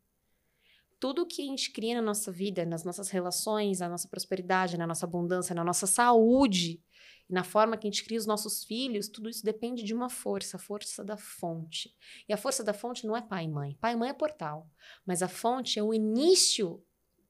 Tudo 0.98 1.26
que 1.26 1.42
a 1.42 1.44
gente 1.44 1.72
cria 1.72 1.96
na 1.96 2.00
nossa 2.00 2.32
vida, 2.32 2.64
nas 2.64 2.82
nossas 2.82 3.10
relações, 3.10 3.80
na 3.80 3.88
nossa 3.88 4.08
prosperidade, 4.08 4.78
na 4.78 4.86
nossa 4.86 5.04
abundância, 5.04 5.54
na 5.54 5.62
nossa 5.62 5.86
saúde, 5.86 6.80
na 7.28 7.42
forma 7.42 7.76
que 7.76 7.86
a 7.86 7.90
gente 7.90 8.04
cria 8.04 8.18
os 8.18 8.26
nossos 8.26 8.62
filhos, 8.64 9.08
tudo 9.08 9.28
isso 9.28 9.44
depende 9.44 9.82
de 9.82 9.92
uma 9.92 10.08
força, 10.08 10.56
a 10.56 10.60
força 10.60 11.04
da 11.04 11.16
fonte. 11.16 11.92
E 12.28 12.32
a 12.32 12.36
força 12.36 12.62
da 12.62 12.72
fonte 12.72 13.04
não 13.04 13.16
é 13.16 13.20
pai 13.20 13.44
e 13.44 13.48
mãe. 13.48 13.76
Pai 13.80 13.94
e 13.94 13.96
mãe 13.96 14.10
é 14.10 14.14
portal. 14.14 14.70
Mas 15.04 15.22
a 15.22 15.28
fonte 15.28 15.78
é 15.78 15.82
o 15.82 15.92
início 15.92 16.82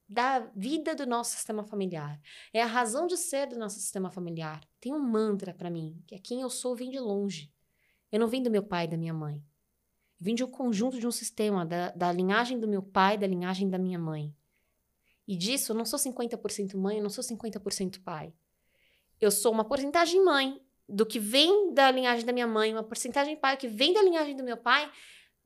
da 0.06 0.40
vida 0.54 0.94
do 0.94 1.06
nosso 1.06 1.32
sistema 1.32 1.64
familiar. 1.64 2.20
É 2.52 2.62
a 2.62 2.66
razão 2.66 3.06
de 3.06 3.16
ser 3.16 3.46
do 3.46 3.58
nosso 3.58 3.80
sistema 3.80 4.10
familiar. 4.10 4.60
Tem 4.78 4.92
um 4.92 5.00
mantra 5.00 5.54
para 5.54 5.70
mim, 5.70 6.00
que 6.06 6.14
é 6.14 6.18
quem 6.18 6.42
eu 6.42 6.50
sou 6.50 6.76
vem 6.76 6.90
de 6.90 7.00
longe. 7.00 7.50
Eu 8.12 8.20
não 8.20 8.28
vim 8.28 8.42
do 8.42 8.50
meu 8.50 8.62
pai 8.62 8.84
e 8.84 8.88
da 8.88 8.98
minha 8.98 9.14
mãe. 9.14 9.36
Eu 10.20 10.24
vim 10.24 10.34
de 10.34 10.44
um 10.44 10.50
conjunto 10.50 11.00
de 11.00 11.06
um 11.06 11.10
sistema, 11.10 11.64
da, 11.64 11.90
da 11.92 12.12
linhagem 12.12 12.60
do 12.60 12.68
meu 12.68 12.82
pai, 12.82 13.16
da 13.16 13.26
linhagem 13.26 13.68
da 13.68 13.78
minha 13.78 13.98
mãe. 13.98 14.34
E 15.26 15.36
disso, 15.36 15.72
eu 15.72 15.76
não 15.76 15.86
sou 15.86 15.98
50% 15.98 16.76
mãe, 16.76 16.98
eu 16.98 17.02
não 17.02 17.10
sou 17.10 17.24
50% 17.24 18.02
pai 18.04 18.32
eu 19.20 19.30
sou 19.30 19.52
uma 19.52 19.64
porcentagem 19.64 20.24
mãe 20.24 20.60
do 20.88 21.04
que 21.04 21.18
vem 21.18 21.72
da 21.74 21.90
linhagem 21.90 22.24
da 22.24 22.32
minha 22.32 22.46
mãe, 22.46 22.72
uma 22.72 22.84
porcentagem 22.84 23.36
pai 23.36 23.56
que 23.56 23.68
vem 23.68 23.92
da 23.92 24.02
linhagem 24.02 24.36
do 24.36 24.44
meu 24.44 24.56
pai, 24.56 24.90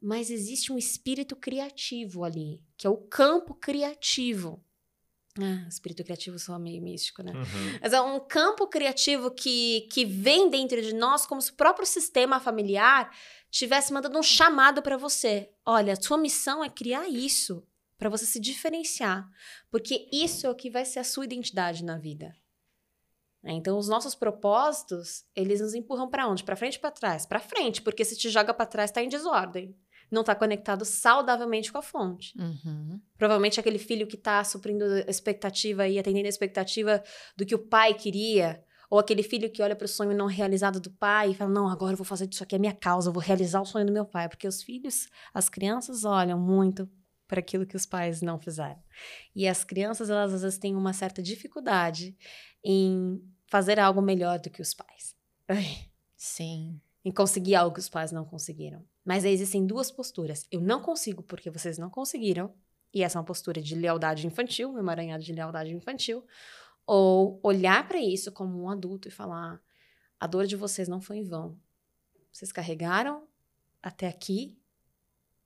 mas 0.02 0.30
existe 0.30 0.72
um 0.72 0.78
espírito 0.78 1.36
criativo 1.36 2.24
ali, 2.24 2.62
que 2.76 2.86
é 2.86 2.90
o 2.90 2.96
campo 2.96 3.54
criativo. 3.54 4.64
Ah, 5.38 5.66
espírito 5.68 6.02
criativo 6.02 6.38
só 6.38 6.58
meio 6.58 6.82
místico, 6.82 7.22
né? 7.22 7.32
Uhum. 7.32 7.78
Mas 7.80 7.92
é 7.92 8.00
um 8.00 8.18
campo 8.18 8.66
criativo 8.66 9.30
que, 9.30 9.86
que 9.92 10.04
vem 10.04 10.50
dentro 10.50 10.82
de 10.82 10.92
nós 10.92 11.24
como 11.24 11.40
se 11.40 11.52
o 11.52 11.54
próprio 11.54 11.86
sistema 11.86 12.40
familiar 12.40 13.14
tivesse 13.50 13.92
mandando 13.92 14.18
um 14.18 14.22
chamado 14.22 14.82
para 14.82 14.96
você. 14.96 15.50
Olha, 15.64 15.92
a 15.92 16.00
sua 16.00 16.18
missão 16.18 16.64
é 16.64 16.68
criar 16.68 17.08
isso 17.08 17.64
para 17.96 18.08
você 18.08 18.26
se 18.26 18.40
diferenciar, 18.40 19.28
porque 19.70 20.08
isso 20.12 20.46
é 20.46 20.50
o 20.50 20.54
que 20.54 20.70
vai 20.70 20.84
ser 20.84 20.98
a 20.98 21.04
sua 21.04 21.24
identidade 21.24 21.84
na 21.84 21.98
vida. 21.98 22.34
Né? 23.42 23.52
Então, 23.52 23.78
os 23.78 23.88
nossos 23.88 24.14
propósitos, 24.14 25.24
eles 25.34 25.60
nos 25.60 25.74
empurram 25.74 26.08
para 26.08 26.28
onde? 26.28 26.44
Para 26.44 26.56
frente 26.56 26.76
ou 26.76 26.80
para 26.80 26.90
trás? 26.90 27.26
Para 27.26 27.40
frente, 27.40 27.82
porque 27.82 28.04
se 28.04 28.16
te 28.16 28.28
joga 28.28 28.52
para 28.52 28.66
trás, 28.66 28.90
está 28.90 29.02
em 29.02 29.08
desordem. 29.08 29.74
Não 30.10 30.22
está 30.22 30.34
conectado 30.34 30.84
saudavelmente 30.84 31.70
com 31.70 31.78
a 31.78 31.82
fonte. 31.82 32.36
Uhum. 32.36 33.00
Provavelmente 33.16 33.60
aquele 33.60 33.78
filho 33.78 34.06
que 34.06 34.16
está 34.16 34.42
suprindo 34.42 34.84
a 34.84 35.10
expectativa 35.10 35.86
e 35.86 35.98
atendendo 35.98 36.26
a 36.26 36.28
expectativa 36.28 37.02
do 37.36 37.46
que 37.46 37.54
o 37.54 37.58
pai 37.58 37.94
queria, 37.94 38.62
ou 38.90 38.98
aquele 38.98 39.22
filho 39.22 39.48
que 39.48 39.62
olha 39.62 39.76
para 39.76 39.84
o 39.84 39.88
sonho 39.88 40.12
não 40.12 40.26
realizado 40.26 40.80
do 40.80 40.90
pai 40.90 41.30
e 41.30 41.34
fala: 41.34 41.50
Não, 41.50 41.68
agora 41.68 41.92
eu 41.92 41.96
vou 41.96 42.04
fazer 42.04 42.26
disso 42.26 42.42
aqui, 42.42 42.56
é 42.56 42.58
minha 42.58 42.74
causa, 42.74 43.08
eu 43.08 43.12
vou 43.12 43.22
realizar 43.22 43.60
o 43.60 43.64
sonho 43.64 43.86
do 43.86 43.92
meu 43.92 44.04
pai. 44.04 44.28
Porque 44.28 44.48
os 44.48 44.64
filhos, 44.64 45.08
as 45.32 45.48
crianças 45.48 46.04
olham 46.04 46.38
muito 46.38 46.90
para 47.28 47.38
aquilo 47.38 47.64
que 47.64 47.76
os 47.76 47.86
pais 47.86 48.20
não 48.20 48.40
fizeram. 48.40 48.82
E 49.36 49.46
as 49.46 49.62
crianças, 49.62 50.10
elas 50.10 50.34
às 50.34 50.42
vezes 50.42 50.58
têm 50.58 50.74
uma 50.74 50.92
certa 50.92 51.22
dificuldade 51.22 52.16
em 52.64 53.22
fazer 53.46 53.78
algo 53.78 54.00
melhor 54.00 54.38
do 54.38 54.50
que 54.50 54.62
os 54.62 54.74
pais. 54.74 55.16
Sim. 56.16 56.80
Em 57.04 57.10
conseguir 57.10 57.54
algo 57.54 57.74
que 57.74 57.80
os 57.80 57.88
pais 57.88 58.12
não 58.12 58.24
conseguiram. 58.24 58.84
Mas 59.04 59.24
aí 59.24 59.32
existem 59.32 59.66
duas 59.66 59.90
posturas. 59.90 60.46
Eu 60.50 60.60
não 60.60 60.82
consigo 60.82 61.22
porque 61.22 61.50
vocês 61.50 61.78
não 61.78 61.90
conseguiram. 61.90 62.54
E 62.92 63.02
essa 63.02 63.18
é 63.18 63.20
uma 63.20 63.24
postura 63.24 63.60
de 63.62 63.74
lealdade 63.74 64.26
infantil, 64.26 64.72
um 64.72 64.78
emaranhado 64.78 65.22
de 65.22 65.32
lealdade 65.32 65.74
infantil. 65.74 66.24
Ou 66.86 67.40
olhar 67.42 67.86
para 67.88 67.98
isso 67.98 68.32
como 68.32 68.62
um 68.62 68.68
adulto 68.68 69.08
e 69.08 69.10
falar: 69.10 69.60
a 70.18 70.26
dor 70.26 70.46
de 70.46 70.56
vocês 70.56 70.88
não 70.88 71.00
foi 71.00 71.18
em 71.18 71.24
vão. 71.24 71.58
Vocês 72.32 72.52
carregaram 72.52 73.26
até 73.82 74.06
aqui 74.06 74.56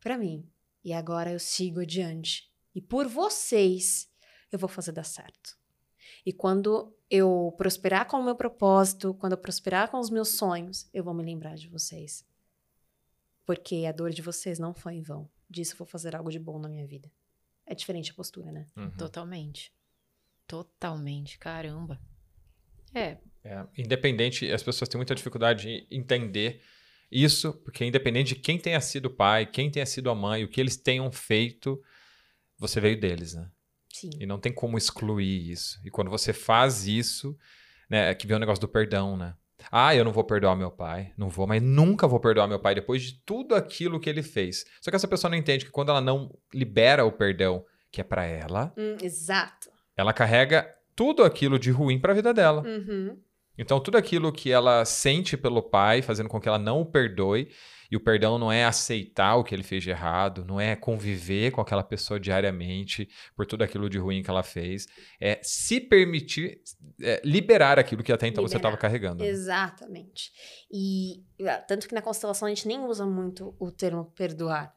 para 0.01 0.19
mim. 0.19 0.49
E 0.85 0.93
agora 0.93 1.33
eu 1.33 1.39
sigo 1.39 1.81
adiante. 1.81 2.53
E 2.75 2.81
por 2.81 3.07
vocês, 3.07 4.11
eu 4.51 4.59
vou 4.59 4.69
fazer 4.69 4.93
dar 4.93 5.05
certo. 5.05 5.57
E 6.25 6.33
quando 6.33 6.95
eu 7.11 7.55
prosperar 7.57 8.07
com 8.07 8.19
o 8.19 8.25
meu 8.25 8.35
propósito, 8.35 9.15
quando 9.15 9.33
eu 9.33 9.39
prosperar 9.39 9.91
com 9.91 9.99
os 9.99 10.11
meus 10.11 10.31
sonhos, 10.31 10.89
eu 10.93 11.05
vou 11.05 11.15
me 11.15 11.23
lembrar 11.23 11.55
de 11.55 11.69
vocês. 11.69 12.27
Porque 13.45 13.85
a 13.87 13.93
dor 13.93 14.11
de 14.11 14.23
vocês 14.23 14.59
não 14.59 14.75
foi 14.75 14.95
em 14.95 15.03
vão. 15.03 15.29
Disso 15.49 15.75
eu 15.75 15.79
vou 15.79 15.87
fazer 15.87 16.17
algo 16.17 16.31
de 16.31 16.39
bom 16.39 16.59
na 16.59 16.69
minha 16.69 16.87
vida. 16.87 17.11
É 17.67 17.75
diferente 17.75 18.11
a 18.11 18.15
postura, 18.15 18.51
né? 18.51 18.67
Uhum. 18.77 18.91
Totalmente. 18.97 19.73
Totalmente. 20.47 21.39
Caramba. 21.39 22.01
É. 22.95 23.19
é. 23.43 23.67
Independente, 23.77 24.51
as 24.51 24.63
pessoas 24.63 24.89
têm 24.89 24.99
muita 24.99 25.15
dificuldade 25.15 25.69
em 25.69 25.87
entender 25.91 26.63
isso, 27.11 27.53
porque 27.65 27.85
independente 27.85 28.35
de 28.35 28.41
quem 28.41 28.59
tenha 28.59 28.81
sido 28.81 29.07
o 29.07 29.15
pai, 29.15 29.47
quem 29.47 29.71
tenha 29.71 29.87
sido 29.87 30.11
a 30.11 30.15
mãe, 30.15 30.45
o 30.45 30.49
que 30.49 30.61
eles 30.61 30.77
tenham 30.77 31.11
feito, 31.13 31.83
você 32.59 32.81
veio 32.81 32.99
deles, 32.99 33.35
né? 33.35 33.51
Sim. 34.05 34.19
E 34.21 34.27
não 34.27 34.39
tem 34.39 34.53
como 34.53 34.79
excluir 34.79 35.51
isso. 35.51 35.81
E 35.85 35.91
quando 35.91 36.11
você 36.11 36.33
faz 36.33 36.87
isso, 36.87 37.37
né, 37.89 38.11
é 38.11 38.15
que 38.15 38.27
vem 38.27 38.37
o 38.37 38.41
negócio 38.41 38.61
do 38.61 38.69
perdão, 38.69 39.17
né? 39.17 39.35
Ah, 39.71 39.95
eu 39.95 40.05
não 40.05 40.13
vou 40.13 40.25
perdoar 40.25 40.57
meu 40.57 40.71
pai, 40.71 41.13
não 41.17 41.29
vou, 41.29 41.47
mas 41.47 41.63
nunca 41.63 42.07
vou 42.07 42.21
perdoar 42.21 42.47
meu 42.47 42.59
pai 42.59 42.75
depois 42.75 43.03
de 43.03 43.15
tudo 43.25 43.55
aquilo 43.55 43.99
que 43.99 44.11
ele 44.11 44.23
fez. 44.23 44.65
Só 44.81 44.91
que 44.91 44.97
essa 44.97 45.09
pessoa 45.09 45.31
não 45.31 45.39
entende 45.39 45.65
que 45.65 45.71
quando 45.71 45.91
ela 45.91 46.01
não 46.01 46.31
libera 46.53 47.05
o 47.05 47.13
perdão, 47.13 47.65
que 47.91 48.01
é 48.01 48.05
para 48.05 48.25
ela, 48.25 48.73
hum, 48.77 48.97
exato. 49.01 49.71
Ela 49.97 50.13
carrega 50.13 50.69
tudo 50.97 51.25
aquilo 51.25 51.59
de 51.59 51.71
ruim 51.71 51.99
para 51.99 52.13
a 52.13 52.15
vida 52.15 52.35
dela. 52.35 52.63
Uhum. 52.63 53.17
Então, 53.57 53.81
tudo 53.81 53.97
aquilo 53.97 54.33
que 54.33 54.51
ela 54.51 54.85
sente 54.85 55.37
pelo 55.37 55.63
pai, 55.63 56.03
fazendo 56.03 56.29
com 56.29 56.41
que 56.41 56.49
ela 56.49 56.59
não 56.59 56.81
o 56.81 56.87
perdoe, 56.87 57.49
e 57.91 57.97
o 57.97 58.01
perdão 58.01 58.39
não 58.39 58.51
é 58.51 58.65
aceitar 58.65 59.37
o 59.37 59.45
que 59.45 59.55
ele 59.55 59.63
fez 59.63 59.83
de 59.83 59.91
errado, 59.91 60.45
não 60.45 60.61
é 60.61 60.75
conviver 60.75 61.53
com 61.53 61.61
aquela 61.61 61.83
pessoa 61.83 62.19
diariamente 62.19 63.09
por 63.37 63.47
tudo 63.47 63.63
aquilo 63.63 63.89
de 63.89 63.99
ruim 63.99 64.23
que 64.23 64.29
ela 64.29 64.43
fez, 64.43 64.89
é 65.21 65.39
se 65.43 65.81
permitir 65.81 66.61
é, 67.01 67.21
liberar 67.25 67.79
aquilo 67.79 68.03
que 68.03 68.13
até 68.13 68.27
então 68.27 68.43
liberar. 68.43 68.51
você 68.51 68.57
estava 68.57 68.77
carregando. 68.77 69.23
Né? 69.23 69.31
Exatamente. 69.31 70.33
E 70.71 71.23
ah, 71.47 71.59
tanto 71.59 71.87
que 71.87 71.95
na 71.95 72.03
constelação 72.03 72.47
a 72.47 72.49
gente 72.49 72.67
nem 72.67 72.81
usa 72.81 73.07
muito 73.07 73.55
o 73.61 73.71
termo 73.71 74.07
perdoar. 74.17 74.75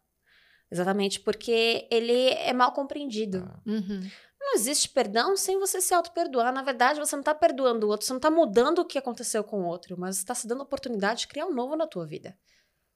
Exatamente 0.70 1.22
porque 1.22 1.88
ele 1.90 2.30
é 2.30 2.52
mal 2.54 2.74
compreendido. 2.74 3.50
Ah. 3.50 3.60
Uhum. 3.66 4.08
Não 4.40 4.56
existe 4.56 4.90
perdão 4.90 5.36
sem 5.36 5.60
você 5.60 5.82
se 5.82 5.94
auto-perdoar. 5.94 6.54
Na 6.54 6.62
verdade, 6.62 7.00
você 7.00 7.16
não 7.16 7.22
está 7.22 7.34
perdoando 7.34 7.88
o 7.88 7.90
outro, 7.90 8.06
você 8.06 8.14
não 8.14 8.18
está 8.18 8.32
mudando 8.32 8.80
o 8.80 8.86
que 8.86 8.98
aconteceu 8.98 9.44
com 9.44 9.62
o 9.62 9.66
outro, 9.66 9.98
mas 10.00 10.18
está 10.18 10.34
se 10.36 10.48
dando 10.48 10.62
a 10.62 10.64
oportunidade 10.64 11.22
de 11.22 11.28
criar 11.28 11.46
um 11.46 11.54
novo 11.54 11.76
na 11.76 11.88
tua 11.88 12.06
vida. 12.06 12.38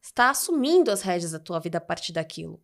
Está 0.02 0.30
assumindo 0.30 0.92
as 0.92 1.02
rédeas 1.02 1.32
da 1.32 1.40
tua 1.40 1.60
vida 1.60 1.78
a 1.78 1.82
partir 1.82 2.14
daquilo. 2.14 2.64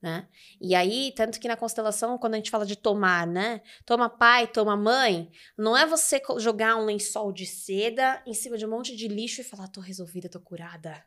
Né? 0.00 0.28
E 0.60 0.74
aí, 0.74 1.12
tanto 1.14 1.38
que 1.38 1.46
na 1.46 1.56
constelação, 1.56 2.18
quando 2.18 2.34
a 2.34 2.36
gente 2.36 2.50
fala 2.50 2.66
de 2.66 2.74
tomar, 2.74 3.24
né? 3.24 3.62
Toma 3.86 4.08
pai, 4.10 4.48
toma 4.48 4.76
mãe, 4.76 5.30
não 5.56 5.76
é 5.76 5.86
você 5.86 6.20
jogar 6.38 6.74
um 6.74 6.84
lençol 6.84 7.32
de 7.32 7.46
seda 7.46 8.20
em 8.26 8.34
cima 8.34 8.58
de 8.58 8.66
um 8.66 8.70
monte 8.70 8.96
de 8.96 9.06
lixo 9.06 9.40
e 9.40 9.44
falar, 9.44 9.68
tô 9.68 9.80
resolvida, 9.80 10.28
tô 10.28 10.40
curada 10.40 11.04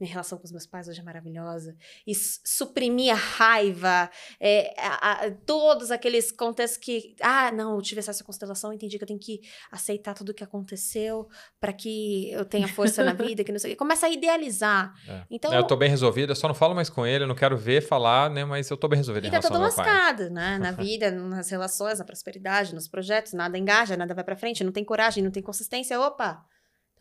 minha 0.00 0.10
relação 0.10 0.38
com 0.38 0.44
os 0.44 0.50
meus 0.50 0.66
pais 0.66 0.88
hoje 0.88 1.00
é 1.00 1.02
maravilhosa. 1.02 1.76
E 2.06 2.14
suprimir 2.14 3.12
a 3.12 3.16
raiva, 3.16 4.10
é, 4.40 4.74
a, 4.78 5.26
a, 5.26 5.30
todos 5.30 5.90
aqueles 5.90 6.32
contextos 6.32 6.78
que, 6.78 7.14
ah, 7.20 7.52
não, 7.52 7.76
eu 7.76 7.82
tive 7.82 8.00
essa 8.00 8.24
constelação, 8.24 8.72
entendi 8.72 8.96
que 8.98 9.04
eu 9.04 9.08
tenho 9.08 9.20
que 9.20 9.40
aceitar 9.70 10.14
tudo 10.14 10.30
o 10.30 10.34
que 10.34 10.42
aconteceu 10.42 11.28
para 11.60 11.72
que 11.72 12.30
eu 12.32 12.44
tenha 12.44 12.66
força 12.68 13.04
na 13.04 13.12
vida, 13.12 13.44
que 13.44 13.52
não 13.52 13.58
sei 13.58 13.76
Começa 13.76 14.06
a 14.06 14.10
idealizar. 14.10 14.94
É. 15.08 15.22
Então, 15.30 15.52
é, 15.52 15.58
eu 15.58 15.64
tô 15.64 15.76
bem 15.76 15.90
resolvida, 15.90 16.34
só 16.34 16.48
não 16.48 16.54
falo 16.54 16.74
mais 16.74 16.88
com 16.88 17.06
ele, 17.06 17.24
eu 17.24 17.28
não 17.28 17.34
quero 17.34 17.56
ver, 17.56 17.82
falar, 17.82 18.30
né, 18.30 18.44
mas 18.44 18.70
eu 18.70 18.76
tô 18.76 18.88
bem 18.88 18.96
resolvida 18.96 19.30
tá 19.30 19.48
toda 19.48 19.58
lascada, 19.58 20.30
né, 20.30 20.58
na 20.58 20.70
vida, 20.72 21.10
nas 21.10 21.50
relações, 21.50 21.98
na 21.98 22.04
prosperidade, 22.04 22.74
nos 22.74 22.88
projetos, 22.88 23.32
nada 23.32 23.58
engaja, 23.58 23.96
nada 23.96 24.14
vai 24.14 24.24
para 24.24 24.36
frente, 24.36 24.64
não 24.64 24.72
tem 24.72 24.84
coragem, 24.84 25.22
não 25.22 25.30
tem 25.30 25.42
consistência, 25.42 26.00
opa, 26.00 26.44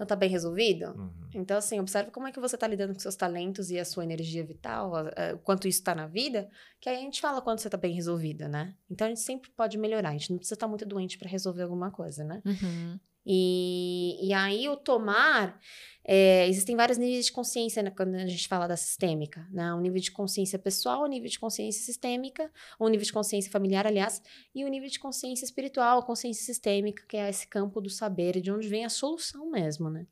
então 0.03 0.07
tá 0.07 0.15
bem 0.15 0.29
resolvido? 0.29 0.87
Uhum. 0.87 1.11
Então, 1.33 1.57
assim, 1.57 1.79
observe 1.79 2.11
como 2.11 2.27
é 2.27 2.31
que 2.31 2.39
você 2.39 2.57
tá 2.57 2.67
lidando 2.67 2.93
com 2.93 2.99
seus 2.99 3.15
talentos 3.15 3.71
e 3.71 3.79
a 3.79 3.85
sua 3.85 4.03
energia 4.03 4.45
vital, 4.45 4.93
o 5.33 5.37
quanto 5.39 5.67
isso 5.67 5.83
tá 5.83 5.95
na 5.95 6.05
vida, 6.05 6.49
que 6.79 6.89
aí 6.89 6.97
a 6.97 6.99
gente 6.99 7.21
fala 7.21 7.41
quando 7.41 7.59
você 7.59 7.69
tá 7.69 7.77
bem 7.77 7.93
resolvido, 7.93 8.47
né? 8.47 8.75
Então 8.89 9.07
a 9.07 9.09
gente 9.09 9.21
sempre 9.21 9.49
pode 9.51 9.77
melhorar, 9.77 10.09
a 10.09 10.13
gente 10.13 10.29
não 10.29 10.37
precisa 10.37 10.55
estar 10.55 10.65
tá 10.65 10.69
muito 10.69 10.85
doente 10.85 11.17
para 11.17 11.29
resolver 11.29 11.63
alguma 11.63 11.89
coisa, 11.89 12.23
né? 12.23 12.41
Uhum. 12.45 12.99
E, 13.25 14.17
e 14.21 14.33
aí 14.33 14.67
o 14.67 14.75
tomar, 14.75 15.59
é, 16.05 16.47
existem 16.47 16.75
vários 16.75 16.97
níveis 16.97 17.25
de 17.25 17.31
consciência 17.31 17.81
né, 17.81 17.89
quando 17.89 18.15
a 18.15 18.27
gente 18.27 18.47
fala 18.47 18.67
da 18.67 18.75
sistêmica, 18.75 19.47
né? 19.51 19.73
O 19.73 19.79
nível 19.79 20.01
de 20.01 20.11
consciência 20.11 20.59
pessoal, 20.59 21.03
o 21.03 21.07
nível 21.07 21.29
de 21.29 21.39
consciência 21.39 21.81
sistêmica, 21.81 22.51
o 22.77 22.89
nível 22.89 23.05
de 23.05 23.13
consciência 23.13 23.49
familiar, 23.49 23.87
aliás, 23.87 24.21
e 24.53 24.65
o 24.65 24.67
nível 24.67 24.89
de 24.89 24.99
consciência 24.99 25.45
espiritual, 25.45 25.99
a 25.99 26.03
consciência 26.03 26.43
sistêmica, 26.43 27.03
que 27.07 27.15
é 27.15 27.29
esse 27.29 27.47
campo 27.47 27.79
do 27.79 27.89
saber, 27.89 28.41
de 28.41 28.51
onde 28.51 28.67
vem 28.67 28.83
a 28.83 28.89
solução 28.89 29.49
mesmo, 29.49 29.89
né? 29.89 30.05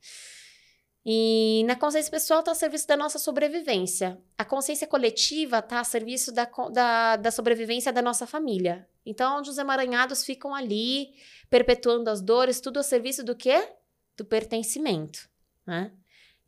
E 1.06 1.64
na 1.66 1.76
consciência 1.76 2.12
pessoal 2.12 2.42
está 2.42 2.52
a 2.52 2.56
serviço 2.56 2.88
da 2.88 2.96
nossa 2.96 3.18
sobrevivência. 3.18 4.22
A 4.38 4.46
consciência 4.46 4.86
coletiva 4.86 5.60
está 5.60 5.80
a 5.80 5.84
serviço 5.84 6.32
da, 6.32 6.46
da, 6.72 7.16
da 7.16 7.32
sobrevivência 7.32 7.92
da 7.92 8.02
nossa 8.02 8.28
família. 8.28 8.88
Então, 9.06 9.40
onde 9.40 9.50
os 9.50 9.58
emaranhados 9.58 10.24
ficam 10.24 10.54
ali, 10.54 11.14
perpetuando 11.50 12.10
as 12.10 12.22
dores, 12.22 12.62
tudo 12.62 12.80
a 12.80 12.84
serviço 12.84 13.24
do 13.24 13.36
quê? 13.36 13.68
Do 14.16 14.24
pertencimento, 14.24 15.28
né? 15.66 15.92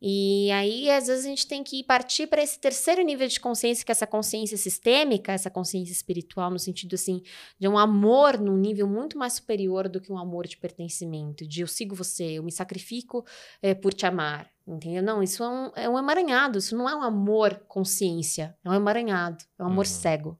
E 0.06 0.50
aí, 0.50 0.90
às 0.90 1.06
vezes, 1.06 1.24
a 1.24 1.28
gente 1.30 1.46
tem 1.46 1.64
que 1.64 1.82
partir 1.82 2.26
para 2.26 2.42
esse 2.42 2.58
terceiro 2.58 3.00
nível 3.00 3.26
de 3.26 3.40
consciência, 3.40 3.82
que 3.82 3.90
é 3.90 3.94
essa 3.94 4.06
consciência 4.06 4.54
sistêmica, 4.58 5.32
essa 5.32 5.48
consciência 5.48 5.92
espiritual, 5.92 6.50
no 6.50 6.58
sentido 6.58 6.92
assim, 6.92 7.22
de 7.58 7.66
um 7.66 7.78
amor 7.78 8.38
num 8.38 8.54
nível 8.54 8.86
muito 8.86 9.16
mais 9.16 9.32
superior 9.32 9.88
do 9.88 10.02
que 10.02 10.12
um 10.12 10.18
amor 10.18 10.46
de 10.46 10.58
pertencimento, 10.58 11.48
de 11.48 11.62
eu 11.62 11.66
sigo 11.66 11.94
você, 11.94 12.32
eu 12.32 12.42
me 12.42 12.52
sacrifico 12.52 13.24
é, 13.62 13.72
por 13.72 13.94
te 13.94 14.04
amar. 14.04 14.52
Entendeu? 14.66 15.02
Não, 15.02 15.22
isso 15.22 15.42
é 15.42 15.48
um, 15.48 15.70
é 15.74 15.88
um 15.88 15.98
emaranhado, 15.98 16.58
isso 16.58 16.76
não 16.76 16.86
é 16.86 16.94
um 16.94 17.02
amor 17.02 17.64
consciência, 17.66 18.54
é 18.62 18.68
um 18.68 18.74
emaranhado, 18.74 19.42
é 19.58 19.62
um 19.62 19.68
amor 19.68 19.86
uhum. 19.86 19.90
cego. 19.90 20.38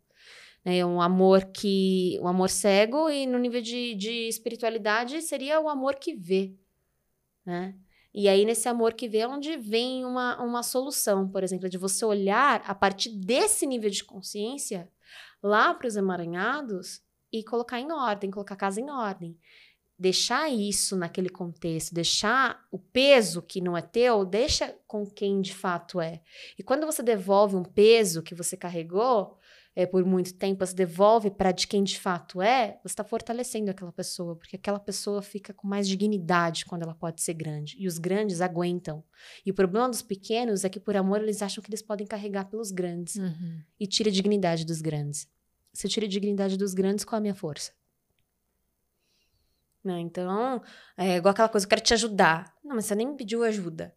É 0.62 0.85
um 0.85 1.01
amor 1.01 1.47
que. 1.47 2.19
um 2.20 2.28
amor 2.28 2.51
cego, 2.51 3.09
e 3.09 3.27
no 3.27 3.39
nível 3.39 3.62
de, 3.62 3.95
de 3.95 4.28
espiritualidade 4.28 5.23
seria 5.23 5.59
o 5.59 5.70
amor 5.70 5.95
que 5.95 6.15
vê. 6.15 6.55
Né? 7.47 7.74
E 8.15 8.28
aí, 8.28 8.45
nesse 8.45 8.69
amor 8.69 8.95
que 8.95 9.09
vê, 9.09 9.19
é 9.19 9.28
onde 9.28 9.57
vem 9.57 10.05
uma, 10.05 10.41
uma 10.41 10.62
solução, 10.62 11.28
por 11.28 11.43
exemplo, 11.43 11.69
de 11.69 11.77
você 11.77 12.05
olhar 12.05 12.62
a 12.65 12.74
partir 12.74 13.11
desse 13.11 13.66
nível 13.66 13.91
de 13.91 14.05
consciência 14.05 14.89
lá 15.43 15.74
para 15.74 15.89
os 15.89 15.97
emaranhados 15.97 17.03
e 17.32 17.43
colocar 17.43 17.81
em 17.81 17.91
ordem, 17.91 18.31
colocar 18.31 18.55
a 18.55 18.59
casa 18.59 18.81
em 18.81 18.89
ordem. 18.89 19.36
Deixar 19.99 20.49
isso 20.49 20.97
naquele 20.97 21.28
contexto, 21.28 21.93
deixar 21.93 22.65
o 22.70 22.78
peso 22.78 23.43
que 23.43 23.61
não 23.61 23.77
é 23.77 23.82
teu, 23.82 24.24
deixa 24.24 24.77
com 24.86 25.05
quem 25.05 25.41
de 25.41 25.53
fato 25.53 26.01
é. 26.01 26.23
E 26.57 26.62
quando 26.62 26.86
você 26.86 27.03
devolve 27.03 27.57
um 27.57 27.65
peso 27.65 28.23
que 28.23 28.35
você 28.35 28.57
carregou, 28.57 29.39
é, 29.77 29.87
por 29.87 30.05
muito 30.05 30.35
tempo, 30.35 30.65
você 30.65 30.75
devolve 30.75 31.31
para 31.31 31.51
de 31.51 31.67
quem 31.67 31.83
de 31.83 31.99
fato 31.99 32.41
é, 32.41 32.79
você 32.83 32.93
está 32.93 33.03
fortalecendo 33.03 33.71
aquela 33.71 33.93
pessoa, 33.93 34.37
porque 34.37 34.57
aquela 34.57 34.79
pessoa 34.79 35.21
fica 35.21 35.53
com 35.53 35.67
mais 35.67 35.89
dignidade 35.89 36.65
quando 36.65 36.83
ela 36.83 36.95
pode 36.95 37.23
ser 37.23 37.35
grande. 37.35 37.77
E 37.79 37.89
os 37.89 37.99
grandes 37.99 38.41
aguentam. 38.41 39.03
E 39.45 39.51
o 39.51 39.55
problema 39.55 39.89
dos 39.89 40.03
pequenos 40.03 40.65
é 40.65 40.69
que, 40.69 40.79
por 40.79 40.97
amor, 40.97 41.21
eles 41.21 41.43
acham 41.43 41.63
que 41.63 41.71
eles 41.71 41.83
podem 41.83 42.07
carregar 42.07 42.45
pelos 42.45 42.71
grandes. 42.71 43.17
Uhum. 43.17 43.61
E 43.81 43.87
tira 43.87 44.11
a 44.11 44.13
dignidade 44.13 44.65
dos 44.65 44.81
grandes. 44.81 45.29
Se 45.73 45.87
eu 45.87 45.91
tiro 45.91 46.07
a 46.07 46.09
dignidade 46.09 46.57
dos 46.57 46.73
grandes, 46.73 47.05
qual 47.05 47.19
a 47.19 47.21
minha 47.21 47.35
força? 47.35 47.73
Não, 49.83 49.99
então, 49.99 50.63
é 50.97 51.17
igual 51.17 51.33
aquela 51.33 51.49
coisa, 51.49 51.67
eu 51.67 51.69
quero 51.69 51.83
te 51.83 51.93
ajudar. 51.93 52.55
Não, 52.65 52.77
mas 52.77 52.87
você 52.87 52.95
nem 52.95 53.09
me 53.09 53.17
pediu 53.17 53.43
ajuda. 53.43 53.95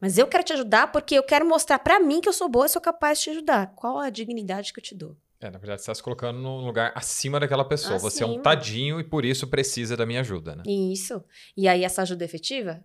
Mas 0.00 0.16
eu 0.16 0.26
quero 0.26 0.44
te 0.44 0.52
ajudar 0.52 0.92
porque 0.92 1.14
eu 1.14 1.22
quero 1.22 1.46
mostrar 1.46 1.78
para 1.78 1.98
mim 1.98 2.20
que 2.20 2.28
eu 2.28 2.32
sou 2.32 2.48
boa 2.48 2.66
e 2.66 2.68
sou 2.68 2.80
capaz 2.80 3.18
de 3.18 3.24
te 3.24 3.30
ajudar. 3.30 3.74
Qual 3.74 3.98
a 3.98 4.10
dignidade 4.10 4.72
que 4.72 4.78
eu 4.78 4.84
te 4.84 4.94
dou? 4.94 5.16
É, 5.40 5.50
na 5.50 5.58
verdade, 5.58 5.80
você 5.80 5.84
está 5.84 5.94
se 5.94 6.02
colocando 6.02 6.38
num 6.38 6.64
lugar 6.64 6.92
acima 6.94 7.38
daquela 7.38 7.64
pessoa. 7.64 7.96
Acima. 7.96 8.10
Você 8.10 8.24
é 8.24 8.26
um 8.26 8.40
tadinho 8.40 8.98
e 8.98 9.04
por 9.04 9.24
isso 9.24 9.46
precisa 9.46 9.96
da 9.96 10.04
minha 10.04 10.20
ajuda, 10.20 10.56
né? 10.56 10.62
Isso. 10.66 11.22
E 11.56 11.68
aí, 11.68 11.84
essa 11.84 12.02
ajuda 12.02 12.24
é 12.24 12.26
efetiva? 12.26 12.82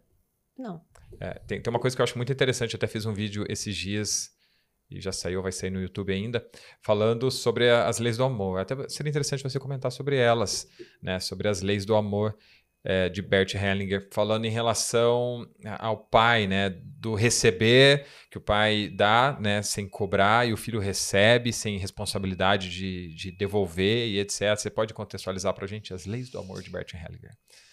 Não. 0.58 0.82
É, 1.20 1.40
tem, 1.48 1.62
tem 1.62 1.72
uma 1.72 1.80
coisa 1.80 1.96
que 1.96 2.02
eu 2.02 2.04
acho 2.04 2.18
muito 2.18 2.32
interessante. 2.32 2.74
Eu 2.74 2.78
até 2.78 2.86
fiz 2.86 3.06
um 3.06 3.14
vídeo 3.14 3.44
esses 3.50 3.76
dias, 3.76 4.32
e 4.90 5.02
já 5.02 5.12
saiu, 5.12 5.42
vai 5.42 5.52
sair 5.52 5.72
no 5.72 5.82
YouTube 5.82 6.14
ainda, 6.14 6.48
falando 6.80 7.32
sobre 7.32 7.70
a, 7.70 7.88
as 7.88 7.98
leis 7.98 8.18
do 8.18 8.24
amor. 8.24 8.60
Até 8.60 8.88
seria 8.88 9.10
interessante 9.10 9.42
você 9.42 9.60
comentar 9.60 9.92
sobre 9.92 10.16
elas, 10.18 10.68
né? 11.02 11.20
Sobre 11.20 11.48
as 11.48 11.62
leis 11.62 11.86
do 11.86 11.96
amor 11.96 12.38
é, 12.84 13.08
de 13.08 13.22
Bert 13.22 13.56
Hellinger, 13.56 14.08
falando 14.12 14.46
em 14.46 14.50
relação 14.50 15.48
ao 15.80 15.98
pai, 15.98 16.48
né, 16.48 16.70
do 16.70 17.16
receber, 17.16 18.06
que 18.30 18.38
o 18.38 18.42
pai 18.42 18.90
dá, 18.90 19.38
né, 19.40 19.62
sem 19.62 19.88
cobrar, 19.88 20.48
e 20.48 20.54
o 20.54 20.58
filho 20.58 20.80
recebe 20.80 21.54
sem 21.54 21.78
responsabilidade 21.78 22.70
de, 22.70 23.16
de 23.16 23.32
devolver 23.32 24.08
e 24.10 24.20
etc. 24.20 24.56
Você 24.58 24.70
pode 24.70 24.94
contextualizar 24.94 25.54
para 25.54 25.66
a 25.66 25.68
gente 25.68 25.94
as 25.94 26.06
leis 26.06 26.30
do 26.30 26.40
amor 26.40 26.62
de 26.62 26.70
Bert 26.70 26.94
Hellinger? 26.94 27.32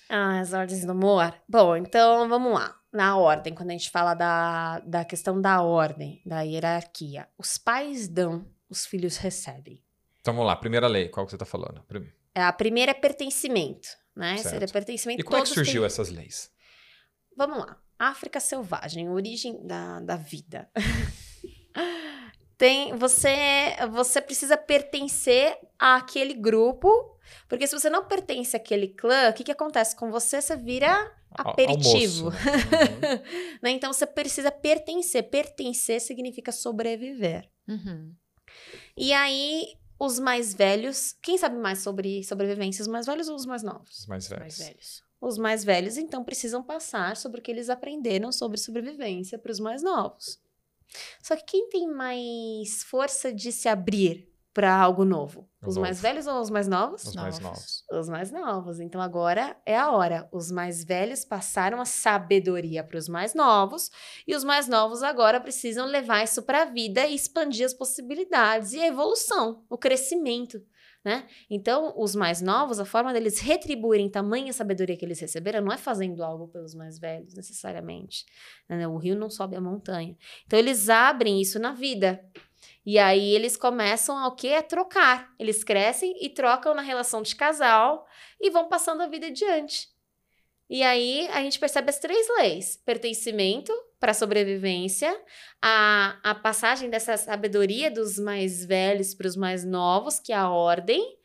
Ah, 0.08 0.40
as 0.40 0.52
ordens 0.52 0.84
do 0.84 0.92
amor? 0.92 1.34
Bom, 1.48 1.76
então 1.76 2.28
vamos 2.28 2.52
lá. 2.52 2.76
Na 2.92 3.16
ordem, 3.16 3.54
quando 3.54 3.70
a 3.70 3.72
gente 3.72 3.90
fala 3.90 4.14
da, 4.14 4.80
da 4.80 5.04
questão 5.04 5.40
da 5.40 5.62
ordem, 5.62 6.20
da 6.26 6.40
hierarquia, 6.42 7.28
os 7.38 7.56
pais 7.56 8.08
dão, 8.08 8.44
os 8.68 8.84
filhos 8.84 9.16
recebem. 9.16 9.80
Então 10.20 10.34
vamos 10.34 10.48
lá, 10.48 10.56
primeira 10.56 10.88
lei, 10.88 11.08
qual 11.08 11.24
que 11.24 11.30
você 11.30 11.36
está 11.36 11.46
falando? 11.46 11.82
É, 12.34 12.42
a 12.42 12.52
primeira 12.52 12.90
é 12.90 12.94
pertencimento 12.94 13.99
né? 14.16 14.36
Certo. 14.36 14.50
Seria 14.50 14.68
pertencimento. 14.68 15.20
E 15.20 15.24
como 15.24 15.38
é 15.38 15.42
que 15.42 15.48
surgiu 15.48 15.82
têm... 15.82 15.86
essas 15.86 16.10
leis? 16.10 16.50
Vamos 17.36 17.58
lá. 17.58 17.80
África 17.98 18.40
selvagem, 18.40 19.08
origem 19.10 19.66
da, 19.66 20.00
da 20.00 20.16
vida. 20.16 20.70
Tem, 22.56 22.94
você, 22.94 23.74
você 23.90 24.20
precisa 24.20 24.54
pertencer 24.54 25.56
àquele 25.78 26.34
grupo, 26.34 27.18
porque 27.48 27.66
se 27.66 27.78
você 27.78 27.88
não 27.88 28.04
pertence 28.04 28.54
àquele 28.54 28.88
clã, 28.88 29.30
o 29.30 29.32
que, 29.32 29.44
que 29.44 29.52
acontece 29.52 29.96
com 29.96 30.10
você? 30.10 30.42
Você 30.42 30.56
vira 30.56 31.10
aperitivo. 31.30 32.26
Uhum. 32.26 32.32
né? 33.62 33.70
Então 33.70 33.90
você 33.90 34.06
precisa 34.06 34.50
pertencer. 34.50 35.30
Pertencer 35.30 36.02
significa 36.02 36.52
sobreviver. 36.52 37.48
Uhum. 37.66 38.14
E 38.94 39.12
aí 39.14 39.79
os 40.00 40.18
mais 40.18 40.54
velhos. 40.54 41.14
Quem 41.22 41.36
sabe 41.36 41.56
mais 41.56 41.80
sobre 41.80 42.24
sobrevivência? 42.24 42.80
Os 42.80 42.88
mais 42.88 43.04
velhos 43.04 43.28
ou 43.28 43.36
os 43.36 43.44
mais 43.44 43.62
novos? 43.62 43.98
Os 43.98 44.06
mais 44.06 44.26
velhos. 44.26 44.54
Os 44.54 44.58
mais 44.58 44.68
velhos. 44.68 45.02
Os 45.20 45.38
mais 45.38 45.64
velhos, 45.64 45.98
então, 45.98 46.24
precisam 46.24 46.62
passar 46.62 47.14
sobre 47.14 47.40
o 47.40 47.42
que 47.42 47.50
eles 47.50 47.68
aprenderam 47.68 48.32
sobre 48.32 48.56
sobrevivência 48.56 49.38
para 49.38 49.52
os 49.52 49.60
mais 49.60 49.82
novos. 49.82 50.40
Só 51.22 51.36
que 51.36 51.44
quem 51.44 51.68
tem 51.68 51.86
mais 51.86 52.82
força 52.84 53.30
de 53.30 53.52
se 53.52 53.68
abrir 53.68 54.29
para 54.52 54.74
algo 54.74 55.04
novo? 55.04 55.48
Os 55.62 55.76
novo. 55.76 55.80
mais 55.80 56.00
velhos 56.00 56.26
ou 56.26 56.40
os 56.40 56.50
mais 56.50 56.66
novos? 56.66 57.04
Os 57.04 57.14
novos. 57.14 57.38
mais 57.38 57.40
novos. 57.40 57.84
Os 57.90 58.08
mais 58.08 58.32
novos. 58.32 58.80
Então 58.80 59.00
agora 59.00 59.56
é 59.64 59.76
a 59.76 59.90
hora. 59.90 60.28
Os 60.32 60.50
mais 60.50 60.84
velhos 60.84 61.24
passaram 61.24 61.80
a 61.80 61.84
sabedoria 61.84 62.82
para 62.82 62.98
os 62.98 63.08
mais 63.08 63.34
novos 63.34 63.90
e 64.26 64.34
os 64.34 64.42
mais 64.42 64.66
novos 64.66 65.02
agora 65.02 65.40
precisam 65.40 65.86
levar 65.86 66.24
isso 66.24 66.42
para 66.42 66.62
a 66.62 66.64
vida 66.64 67.06
e 67.06 67.14
expandir 67.14 67.66
as 67.66 67.74
possibilidades 67.74 68.72
e 68.72 68.80
a 68.80 68.86
evolução, 68.86 69.64
o 69.68 69.76
crescimento. 69.76 70.62
Né? 71.02 71.26
Então, 71.48 71.94
os 71.96 72.14
mais 72.14 72.42
novos, 72.42 72.78
a 72.78 72.84
forma 72.84 73.10
deles 73.10 73.40
retribuírem 73.40 74.10
tamanha 74.10 74.52
sabedoria 74.52 74.98
que 74.98 75.04
eles 75.04 75.18
receberam 75.18 75.62
não 75.62 75.72
é 75.72 75.78
fazendo 75.78 76.22
algo 76.22 76.46
pelos 76.48 76.74
mais 76.74 76.98
velhos, 76.98 77.32
necessariamente. 77.32 78.26
Né? 78.68 78.86
O 78.86 78.98
rio 78.98 79.16
não 79.16 79.30
sobe 79.30 79.56
a 79.56 79.62
montanha. 79.62 80.14
Então, 80.44 80.58
eles 80.58 80.90
abrem 80.90 81.40
isso 81.40 81.58
na 81.58 81.72
vida. 81.72 82.22
E 82.84 82.98
aí 82.98 83.34
eles 83.34 83.56
começam 83.56 84.16
a 84.18 84.28
o 84.28 84.34
quê? 84.34 84.54
A 84.54 84.62
trocar. 84.62 85.32
Eles 85.38 85.62
crescem 85.62 86.14
e 86.20 86.28
trocam 86.28 86.74
na 86.74 86.82
relação 86.82 87.22
de 87.22 87.36
casal 87.36 88.06
e 88.40 88.50
vão 88.50 88.68
passando 88.68 89.02
a 89.02 89.06
vida 89.06 89.26
adiante. 89.26 89.88
E 90.68 90.84
aí 90.84 91.28
a 91.32 91.42
gente 91.42 91.58
percebe 91.58 91.90
as 91.90 91.98
três 91.98 92.26
leis: 92.38 92.76
pertencimento 92.84 93.72
para 93.98 94.14
sobrevivência, 94.14 95.14
a, 95.60 96.18
a 96.22 96.34
passagem 96.34 96.88
dessa 96.88 97.16
sabedoria 97.16 97.90
dos 97.90 98.18
mais 98.18 98.64
velhos 98.64 99.12
para 99.14 99.26
os 99.26 99.36
mais 99.36 99.64
novos, 99.64 100.18
que 100.18 100.32
é 100.32 100.36
a 100.36 100.48
ordem, 100.48 101.18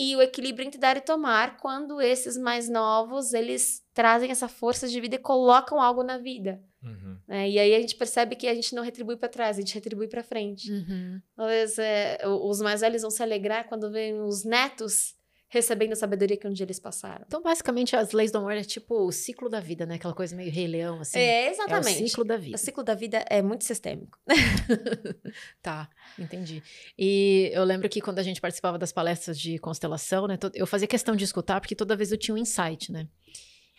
e 0.00 0.16
o 0.16 0.22
equilíbrio 0.22 0.66
entre 0.66 0.80
dar 0.80 0.96
e 0.96 1.00
tomar, 1.02 1.58
quando 1.58 2.00
esses 2.00 2.34
mais 2.38 2.70
novos 2.70 3.34
eles 3.34 3.82
trazem 3.92 4.30
essa 4.30 4.48
força 4.48 4.88
de 4.88 4.98
vida 4.98 5.16
e 5.16 5.18
colocam 5.18 5.78
algo 5.78 6.02
na 6.02 6.16
vida. 6.16 6.58
Uhum. 6.82 7.18
É, 7.28 7.50
e 7.50 7.58
aí 7.58 7.74
a 7.74 7.80
gente 7.82 7.96
percebe 7.96 8.34
que 8.34 8.48
a 8.48 8.54
gente 8.54 8.74
não 8.74 8.82
retribui 8.82 9.18
para 9.18 9.28
trás, 9.28 9.58
a 9.58 9.60
gente 9.60 9.74
retribui 9.74 10.08
para 10.08 10.22
frente. 10.22 10.72
Uhum. 10.72 11.20
Talvez 11.36 11.78
é, 11.78 12.18
os 12.26 12.62
mais 12.62 12.80
velhos 12.80 13.02
vão 13.02 13.10
se 13.10 13.22
alegrar 13.22 13.68
quando 13.68 13.90
veem 13.90 14.22
os 14.22 14.42
netos 14.42 15.14
recebendo 15.50 15.92
a 15.92 15.96
sabedoria 15.96 16.36
que 16.36 16.46
um 16.46 16.52
dia 16.52 16.64
eles 16.64 16.78
passaram. 16.78 17.24
Então, 17.26 17.42
basicamente, 17.42 17.96
as 17.96 18.12
leis 18.12 18.30
do 18.30 18.38
amor 18.38 18.52
é 18.52 18.62
tipo 18.62 18.94
o 19.04 19.10
ciclo 19.10 19.48
da 19.48 19.58
vida, 19.58 19.84
né? 19.84 19.96
Aquela 19.96 20.14
coisa 20.14 20.34
meio 20.36 20.50
rei 20.50 20.68
leão, 20.68 21.00
assim. 21.00 21.18
É, 21.18 21.50
exatamente. 21.50 22.00
É 22.00 22.04
o 22.04 22.08
ciclo 22.08 22.24
da 22.24 22.36
vida. 22.36 22.54
O 22.54 22.58
ciclo 22.58 22.84
da 22.84 22.94
vida 22.94 23.24
é 23.28 23.42
muito 23.42 23.64
sistêmico. 23.64 24.16
tá, 25.60 25.90
entendi. 26.16 26.62
E 26.96 27.50
eu 27.52 27.64
lembro 27.64 27.88
que 27.88 28.00
quando 28.00 28.20
a 28.20 28.22
gente 28.22 28.40
participava 28.40 28.78
das 28.78 28.92
palestras 28.92 29.38
de 29.38 29.58
constelação, 29.58 30.28
né? 30.28 30.38
Eu 30.54 30.68
fazia 30.68 30.86
questão 30.86 31.16
de 31.16 31.24
escutar, 31.24 31.60
porque 31.60 31.74
toda 31.74 31.96
vez 31.96 32.12
eu 32.12 32.16
tinha 32.16 32.34
um 32.34 32.38
insight, 32.38 32.92
né? 32.92 33.08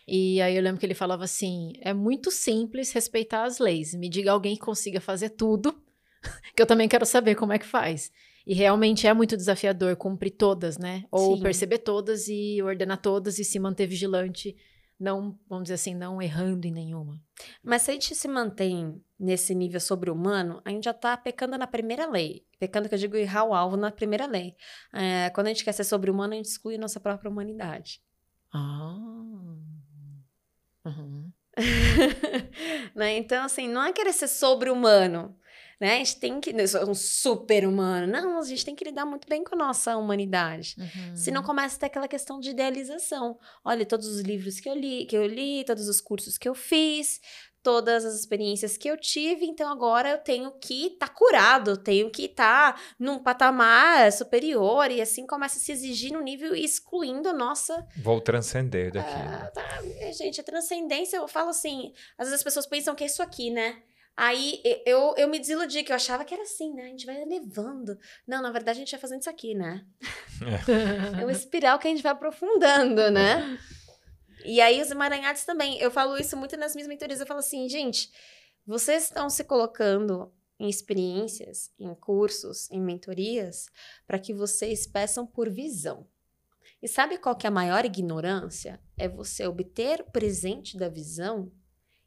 E 0.05 0.41
aí 0.41 0.57
eu 0.57 0.61
lembro 0.61 0.77
que 0.77 0.85
ele 0.85 0.93
falava 0.93 1.23
assim: 1.23 1.71
é 1.79 1.93
muito 1.93 2.29
simples 2.29 2.91
respeitar 2.91 3.45
as 3.45 3.59
leis. 3.59 3.95
Me 3.95 4.09
diga 4.09 4.33
alguém 4.33 4.55
que 4.55 4.61
consiga 4.61 4.99
fazer 4.99 5.29
tudo, 5.29 5.81
que 6.53 6.61
eu 6.61 6.65
também 6.65 6.89
quero 6.89 7.05
saber 7.05 7.35
como 7.35 7.53
é 7.53 7.59
que 7.59 7.65
faz. 7.65 8.11
E 8.45 8.53
realmente 8.53 9.07
é 9.07 9.13
muito 9.13 9.37
desafiador 9.37 9.95
cumprir 9.95 10.31
todas, 10.31 10.77
né? 10.77 11.05
Ou 11.11 11.37
Sim. 11.37 11.43
perceber 11.43 11.79
todas 11.79 12.27
e 12.27 12.61
ordenar 12.61 13.01
todas 13.01 13.39
e 13.39 13.43
se 13.43 13.59
manter 13.59 13.87
vigilante, 13.87 14.55
não, 14.99 15.37
vamos 15.49 15.63
dizer 15.63 15.75
assim, 15.75 15.95
não 15.95 16.21
errando 16.21 16.67
em 16.67 16.71
nenhuma. 16.71 17.19
Mas 17.63 17.81
se 17.81 17.91
a 17.91 17.93
gente 17.93 18.13
se 18.13 18.27
mantém 18.27 19.03
nesse 19.19 19.55
nível 19.55 19.79
sobre-humano, 19.79 20.61
a 20.63 20.69
gente 20.69 20.85
já 20.85 20.93
tá 20.93 21.17
pecando 21.17 21.57
na 21.57 21.65
primeira 21.65 22.07
lei. 22.07 22.45
Pecando, 22.59 22.87
que 22.87 22.93
eu 22.93 22.99
digo, 22.99 23.15
errar 23.15 23.45
o 23.45 23.53
alvo 23.53 23.75
na 23.75 23.91
primeira 23.91 24.27
lei. 24.27 24.55
É, 24.93 25.31
quando 25.31 25.47
a 25.47 25.49
gente 25.49 25.63
quer 25.63 25.71
ser 25.71 25.83
sobre-humano, 25.83 26.33
a 26.33 26.35
gente 26.37 26.45
exclui 26.45 26.75
a 26.75 26.79
nossa 26.79 26.99
própria 26.99 27.31
humanidade. 27.31 28.01
Ah. 28.53 28.95
Uhum. 30.85 31.31
né? 32.95 33.17
Então, 33.17 33.43
assim, 33.43 33.67
não 33.67 33.83
é 33.83 33.91
querer 33.91 34.13
ser 34.13 34.27
sobre-humano 34.27 35.35
né? 35.81 35.95
A 35.95 35.97
gente 35.97 36.17
tem 36.17 36.39
que. 36.39 36.53
Um 36.87 36.93
super 36.93 37.65
humano. 37.65 38.05
Não, 38.05 38.39
a 38.39 38.45
gente 38.45 38.63
tem 38.63 38.75
que 38.75 38.83
lidar 38.83 39.03
muito 39.03 39.27
bem 39.27 39.43
com 39.43 39.55
a 39.55 39.57
nossa 39.57 39.97
humanidade. 39.97 40.75
Uhum. 40.77 41.17
Senão 41.17 41.41
começa 41.41 41.75
a 41.75 41.79
ter 41.79 41.85
aquela 41.87 42.07
questão 42.07 42.39
de 42.39 42.51
idealização. 42.51 43.39
Olha, 43.65 43.83
todos 43.83 44.05
os 44.05 44.21
livros 44.21 44.59
que 44.59 44.69
eu 44.69 44.75
li, 44.75 45.07
que 45.07 45.17
eu 45.17 45.25
li, 45.25 45.63
todos 45.65 45.89
os 45.89 45.99
cursos 45.99 46.37
que 46.37 46.47
eu 46.47 46.53
fiz, 46.53 47.19
todas 47.63 48.05
as 48.05 48.13
experiências 48.13 48.77
que 48.77 48.87
eu 48.87 48.95
tive, 48.95 49.45
então 49.47 49.71
agora 49.71 50.09
eu 50.09 50.17
tenho 50.19 50.51
que 50.51 50.85
estar 50.85 51.07
tá 51.07 51.13
curado, 51.13 51.75
tenho 51.75 52.11
que 52.11 52.25
estar 52.25 52.73
tá 52.73 52.81
num 52.99 53.17
patamar 53.17 54.11
superior, 54.11 54.91
e 54.91 55.01
assim 55.01 55.25
começa 55.25 55.57
a 55.57 55.61
se 55.61 55.71
exigir 55.71 56.13
no 56.13 56.21
nível 56.21 56.53
excluindo 56.53 57.27
a 57.27 57.33
nossa. 57.33 57.87
Vou 57.97 58.21
transcender 58.21 58.91
daqui. 58.91 59.09
Ah, 59.09 59.51
tá. 59.51 59.81
Gente, 60.11 60.39
a 60.39 60.43
transcendência, 60.43 61.17
eu 61.17 61.27
falo 61.27 61.49
assim, 61.49 61.91
às 62.19 62.27
vezes 62.27 62.39
as 62.39 62.43
pessoas 62.43 62.67
pensam 62.67 62.93
que 62.93 63.03
é 63.03 63.07
isso 63.07 63.23
aqui, 63.23 63.49
né? 63.49 63.81
Aí 64.15 64.61
eu, 64.85 65.15
eu 65.17 65.27
me 65.27 65.39
desiludi, 65.39 65.83
que 65.83 65.91
eu 65.91 65.95
achava 65.95 66.25
que 66.25 66.33
era 66.33 66.43
assim, 66.43 66.73
né? 66.73 66.83
A 66.83 66.87
gente 66.87 67.05
vai 67.05 67.23
levando. 67.25 67.97
Não, 68.27 68.41
na 68.41 68.51
verdade 68.51 68.77
a 68.77 68.79
gente 68.79 68.91
vai 68.91 68.99
fazendo 68.99 69.21
isso 69.21 69.29
aqui, 69.29 69.55
né? 69.55 69.85
É, 70.67 71.21
é 71.21 71.25
uma 71.25 71.31
espiral 71.31 71.79
que 71.79 71.87
a 71.87 71.91
gente 71.91 72.03
vai 72.03 72.11
aprofundando, 72.11 73.09
né? 73.09 73.57
E 74.43 74.59
aí 74.59 74.81
os 74.81 74.91
emaranhados 74.91 75.43
também. 75.43 75.79
Eu 75.79 75.89
falo 75.89 76.17
isso 76.17 76.35
muito 76.35 76.57
nas 76.57 76.75
minhas 76.75 76.87
mentorias. 76.87 77.19
Eu 77.19 77.27
falo 77.27 77.39
assim, 77.39 77.67
gente, 77.69 78.11
vocês 78.65 79.03
estão 79.03 79.29
se 79.29 79.43
colocando 79.43 80.31
em 80.59 80.69
experiências, 80.69 81.71
em 81.79 81.93
cursos, 81.95 82.69
em 82.69 82.79
mentorias, 82.79 83.67
para 84.05 84.19
que 84.19 84.33
vocês 84.33 84.85
peçam 84.85 85.25
por 85.25 85.49
visão. 85.49 86.07
E 86.81 86.87
sabe 86.87 87.17
qual 87.17 87.35
que 87.35 87.47
é 87.47 87.49
a 87.49 87.51
maior 87.51 87.85
ignorância? 87.85 88.79
É 88.97 89.07
você 89.07 89.47
obter 89.47 90.01
o 90.01 90.11
presente 90.11 90.77
da 90.77 90.89
visão 90.89 91.51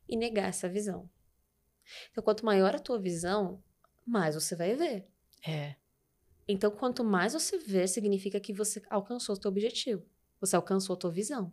e 0.09 0.17
negar 0.17 0.49
essa 0.49 0.69
visão. 0.69 1.09
Então, 2.11 2.23
quanto 2.23 2.45
maior 2.45 2.75
a 2.75 2.79
tua 2.79 2.99
visão, 2.99 3.63
mais 4.07 4.35
você 4.35 4.55
vai 4.55 4.75
ver. 4.75 5.09
É. 5.47 5.77
Então, 6.47 6.71
quanto 6.71 7.03
mais 7.03 7.33
você 7.33 7.59
vê, 7.59 7.87
significa 7.87 8.39
que 8.39 8.53
você 8.53 8.83
alcançou 8.91 9.35
o 9.35 9.39
teu 9.39 9.51
objetivo. 9.51 10.05
Você 10.41 10.57
alcançou 10.57 10.95
a 10.95 10.99
tua 10.99 11.11
visão. 11.11 11.53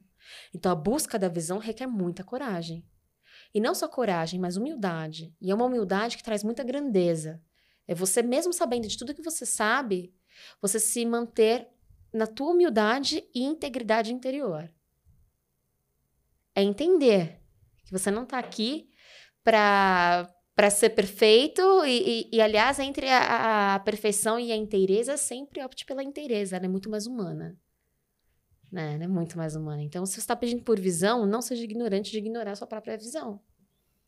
Então, 0.53 0.71
a 0.71 0.75
busca 0.75 1.17
da 1.17 1.29
visão 1.29 1.57
requer 1.57 1.87
muita 1.87 2.23
coragem. 2.23 2.85
E 3.53 3.59
não 3.59 3.73
só 3.73 3.87
coragem, 3.87 4.39
mas 4.39 4.57
humildade. 4.57 5.35
E 5.41 5.51
é 5.51 5.55
uma 5.55 5.65
humildade 5.65 6.17
que 6.17 6.23
traz 6.23 6.43
muita 6.43 6.63
grandeza. 6.63 7.41
É 7.87 7.95
você 7.95 8.21
mesmo 8.21 8.53
sabendo 8.53 8.87
de 8.87 8.97
tudo 8.97 9.13
que 9.13 9.21
você 9.21 9.45
sabe, 9.45 10.13
você 10.61 10.79
se 10.79 11.05
manter 11.05 11.67
na 12.13 12.27
tua 12.27 12.51
humildade 12.51 13.23
e 13.33 13.43
integridade 13.43 14.13
interior. 14.13 14.71
É 16.53 16.61
entender 16.61 17.41
que 17.85 17.91
você 17.91 18.11
não 18.11 18.23
está 18.23 18.39
aqui 18.39 18.89
para 19.43 20.29
para 20.53 20.69
ser 20.69 20.89
perfeito 20.91 21.61
e, 21.85 22.27
e, 22.29 22.35
e, 22.35 22.41
aliás 22.41 22.77
entre 22.77 23.09
a, 23.09 23.75
a, 23.75 23.79
perfeição 23.79 24.39
e 24.39 24.51
a 24.51 24.55
inteireza 24.55 25.15
sempre 25.15 25.63
opte 25.63 25.85
pela 25.85 26.03
inteireza 26.03 26.57
ela 26.57 26.65
é 26.65 26.67
muito 26.67 26.89
mais 26.89 27.07
humana. 27.07 27.57
Né 28.71 28.95
ela 28.95 29.05
é 29.05 29.07
muito 29.07 29.37
mais 29.37 29.55
humana. 29.55 29.81
Então 29.81 30.05
se 30.05 30.13
você 30.13 30.19
está 30.19 30.35
pedindo 30.35 30.61
por 30.61 30.79
visão 30.79 31.25
não 31.25 31.41
seja 31.41 31.63
ignorante 31.63 32.11
de 32.11 32.17
ignorar 32.17 32.51
a 32.51 32.55
sua 32.55 32.67
própria 32.67 32.97
visão. 32.97 33.39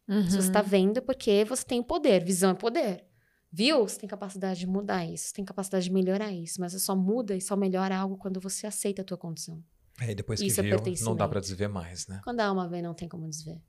Uhum. 0.07 0.23
se 0.23 0.31
você 0.31 0.47
está 0.49 0.61
uhum. 0.61 0.67
vendo 0.67 0.97
é 0.97 1.01
porque 1.01 1.45
você 1.45 1.65
tem 1.65 1.81
poder. 1.81 2.23
Visão 2.23 2.51
é 2.51 2.53
poder. 2.53 3.05
Viu? 3.51 3.87
Você 3.87 3.99
tem 3.99 4.09
capacidade 4.09 4.59
de 4.59 4.67
mudar 4.67 5.05
isso 5.05 5.27
você 5.27 5.33
tem 5.33 5.45
capacidade 5.45 5.85
de 5.85 5.93
melhorar 5.93 6.31
isso 6.31 6.59
mas 6.59 6.73
você 6.73 6.79
só 6.79 6.95
muda 6.95 7.35
e 7.35 7.41
só 7.41 7.55
melhora 7.55 7.97
algo 7.97 8.17
quando 8.17 8.39
você 8.39 8.67
aceita 8.67 9.01
a 9.01 9.05
tua 9.05 9.17
condição. 9.17 9.63
É, 10.01 10.11
e 10.11 10.15
depois 10.15 10.39
que 10.39 10.47
isso 10.47 10.59
é 10.59 10.63
viu, 10.63 10.75
é 10.75 11.03
não 11.03 11.15
dá 11.15 11.27
para 11.27 11.39
desver 11.39 11.69
mais 11.69 12.05
né? 12.07 12.19
Quando 12.23 12.41
a 12.41 12.47
alma 12.47 12.67
vem 12.67 12.81
não 12.81 12.93
tem 12.93 13.07
como 13.07 13.27
desver 13.29 13.61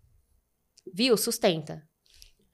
Viu? 0.92 1.16
Sustenta. 1.16 1.82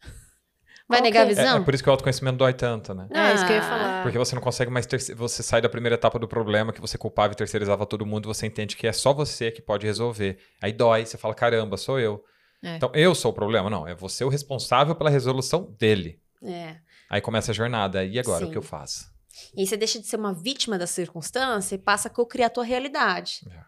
Vai 0.88 0.98
Qual 0.98 1.02
negar 1.02 1.22
a 1.22 1.28
visão? 1.28 1.58
É, 1.58 1.60
é, 1.60 1.64
por 1.64 1.74
isso 1.74 1.82
que 1.82 1.88
o 1.88 1.92
autoconhecimento 1.92 2.38
dói 2.38 2.52
tanto, 2.52 2.94
né? 2.94 3.08
Ah, 3.12 3.30
é 3.30 3.34
isso 3.34 3.46
que 3.46 3.52
eu 3.52 3.56
ia 3.56 3.62
falar. 3.62 4.02
Porque 4.02 4.18
você 4.18 4.34
não 4.34 4.42
consegue 4.42 4.70
mais 4.70 4.86
ter... 4.86 4.98
Você 5.14 5.42
sai 5.42 5.60
da 5.60 5.68
primeira 5.68 5.94
etapa 5.94 6.18
do 6.18 6.28
problema 6.28 6.72
que 6.72 6.80
você 6.80 6.96
culpava 6.98 7.32
e 7.32 7.36
terceirizava 7.36 7.86
todo 7.86 8.06
mundo, 8.06 8.26
você 8.26 8.46
entende 8.46 8.76
que 8.76 8.86
é 8.86 8.92
só 8.92 9.12
você 9.12 9.50
que 9.50 9.62
pode 9.62 9.86
resolver. 9.86 10.38
Aí 10.62 10.72
dói, 10.72 11.04
você 11.04 11.16
fala, 11.16 11.34
caramba, 11.34 11.76
sou 11.76 11.98
eu. 11.98 12.22
É. 12.62 12.76
Então, 12.76 12.90
eu 12.94 13.14
sou 13.14 13.30
o 13.30 13.34
problema? 13.34 13.70
Não, 13.70 13.86
é 13.86 13.94
você 13.94 14.24
o 14.24 14.28
responsável 14.28 14.94
pela 14.94 15.10
resolução 15.10 15.74
dele. 15.78 16.20
É. 16.42 16.76
Aí 17.08 17.20
começa 17.20 17.50
a 17.50 17.54
jornada. 17.54 18.04
E 18.04 18.18
agora, 18.18 18.44
Sim. 18.44 18.48
o 18.48 18.52
que 18.52 18.58
eu 18.58 18.62
faço? 18.62 19.10
E 19.54 19.60
aí 19.60 19.66
você 19.66 19.76
deixa 19.76 19.98
de 19.98 20.06
ser 20.06 20.16
uma 20.16 20.34
vítima 20.34 20.78
da 20.78 20.86
circunstância 20.86 21.74
e 21.74 21.78
passa 21.78 22.08
a 22.08 22.10
co-criar 22.10 22.46
a 22.46 22.50
tua 22.50 22.64
realidade. 22.64 23.40
É. 23.50 23.62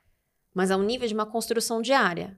Mas 0.54 0.70
a 0.70 0.76
um 0.76 0.82
nível 0.82 1.08
de 1.08 1.14
uma 1.14 1.26
construção 1.26 1.80
diária. 1.80 2.36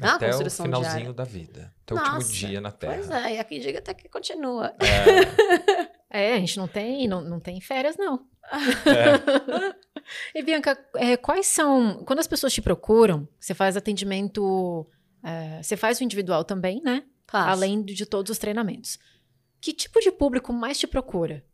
Ah, 0.00 0.14
até 0.14 0.34
o 0.34 0.50
finalzinho 0.50 0.80
diária. 0.80 1.12
da 1.12 1.24
vida. 1.24 1.74
Até 1.82 1.94
o 1.94 1.98
último 1.98 2.32
dia 2.32 2.60
na 2.60 2.70
Terra. 2.72 2.94
Pois 2.94 3.10
é, 3.10 3.34
e 3.34 3.38
aqui 3.38 3.58
diga 3.58 3.78
até 3.78 3.94
que 3.94 4.08
continua. 4.08 4.74
É. 6.10 6.10
é, 6.32 6.34
a 6.34 6.38
gente 6.38 6.56
não 6.56 6.66
tem, 6.66 7.06
não, 7.06 7.20
não 7.20 7.38
tem 7.38 7.60
férias, 7.60 7.96
não. 7.96 8.26
É. 8.52 9.68
e 10.38 10.42
Bianca, 10.42 10.78
é, 10.96 11.16
quais 11.16 11.46
são. 11.46 12.02
Quando 12.04 12.18
as 12.18 12.26
pessoas 12.26 12.52
te 12.52 12.62
procuram, 12.62 13.28
você 13.38 13.54
faz 13.54 13.76
atendimento. 13.76 14.88
É, 15.22 15.62
você 15.62 15.76
faz 15.76 16.00
o 16.00 16.04
individual 16.04 16.44
também, 16.44 16.80
né? 16.82 17.04
Faço. 17.28 17.50
Além 17.50 17.82
de 17.82 18.06
todos 18.06 18.30
os 18.30 18.38
treinamentos. 18.38 18.98
Que 19.60 19.72
tipo 19.72 20.00
de 20.00 20.10
público 20.10 20.52
mais 20.52 20.78
te 20.78 20.86
procura? 20.86 21.44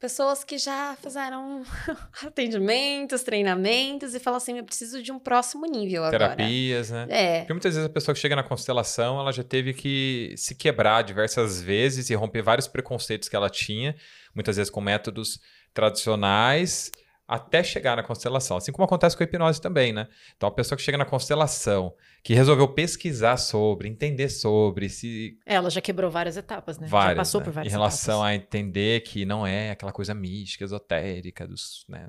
Pessoas 0.00 0.44
que 0.44 0.58
já 0.58 0.96
fizeram 1.02 1.62
atendimentos, 2.24 3.22
treinamentos 3.22 4.14
e 4.14 4.20
falam 4.20 4.36
assim, 4.36 4.58
eu 4.58 4.64
preciso 4.64 5.02
de 5.02 5.10
um 5.10 5.18
próximo 5.18 5.66
nível 5.66 6.04
agora. 6.04 6.36
Terapias, 6.36 6.90
né? 6.90 7.06
É. 7.08 7.38
Porque 7.40 7.52
muitas 7.52 7.74
vezes 7.74 7.88
a 7.88 7.92
pessoa 7.92 8.14
que 8.14 8.20
chega 8.20 8.36
na 8.36 8.42
constelação, 8.42 9.18
ela 9.18 9.32
já 9.32 9.42
teve 9.42 9.72
que 9.72 10.34
se 10.36 10.54
quebrar 10.54 11.02
diversas 11.02 11.60
vezes 11.60 12.10
e 12.10 12.14
romper 12.14 12.42
vários 12.42 12.68
preconceitos 12.68 13.28
que 13.28 13.36
ela 13.36 13.48
tinha, 13.50 13.96
muitas 14.34 14.56
vezes 14.56 14.70
com 14.70 14.80
métodos 14.80 15.40
tradicionais 15.72 16.90
até 17.28 17.62
chegar 17.64 17.96
na 17.96 18.02
constelação. 18.02 18.56
Assim 18.56 18.70
como 18.72 18.84
acontece 18.84 19.16
com 19.16 19.22
a 19.22 19.24
hipnose 19.26 19.60
também, 19.60 19.92
né? 19.92 20.06
Então, 20.36 20.48
a 20.48 20.52
pessoa 20.52 20.76
que 20.76 20.82
chega 20.82 20.96
na 20.98 21.04
constelação, 21.04 21.92
que 22.22 22.34
resolveu 22.34 22.68
pesquisar 22.68 23.36
sobre, 23.36 23.88
entender 23.88 24.28
sobre, 24.28 24.88
se. 24.88 25.38
Ela 25.44 25.68
já 25.70 25.80
quebrou 25.80 26.10
várias 26.10 26.36
etapas, 26.36 26.78
né? 26.78 26.86
Várias, 26.86 27.10
já 27.10 27.16
passou 27.16 27.40
né? 27.40 27.44
por 27.46 27.52
várias 27.52 27.72
Em 27.72 27.76
relação 27.76 28.20
etapas. 28.26 28.30
a 28.30 28.34
entender 28.34 29.00
que 29.02 29.24
não 29.24 29.46
é 29.46 29.70
aquela 29.72 29.92
coisa 29.92 30.14
mística, 30.14 30.64
esotérica 30.64 31.46
dos, 31.48 31.84
né, 31.88 32.08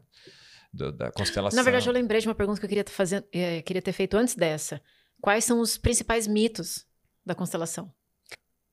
do- 0.72 0.92
da 0.92 1.12
constelação. 1.12 1.58
Na 1.58 1.64
verdade, 1.64 1.88
eu 1.88 1.94
lembrei 1.94 2.22
de 2.22 2.28
uma 2.28 2.36
pergunta 2.36 2.60
que 2.60 2.66
eu 2.66 2.70
queria 2.70 2.84
ter, 2.84 2.92
fazen- 2.92 3.24
eh, 3.34 3.62
queria 3.64 3.82
ter 3.82 3.94
feito 3.94 4.16
antes 4.18 4.36
dessa. 4.36 4.80
Quais 5.20 5.44
são 5.46 5.60
os 5.60 5.78
principais 5.78 6.28
mitos 6.28 6.86
da 7.26 7.34
constelação? 7.34 7.92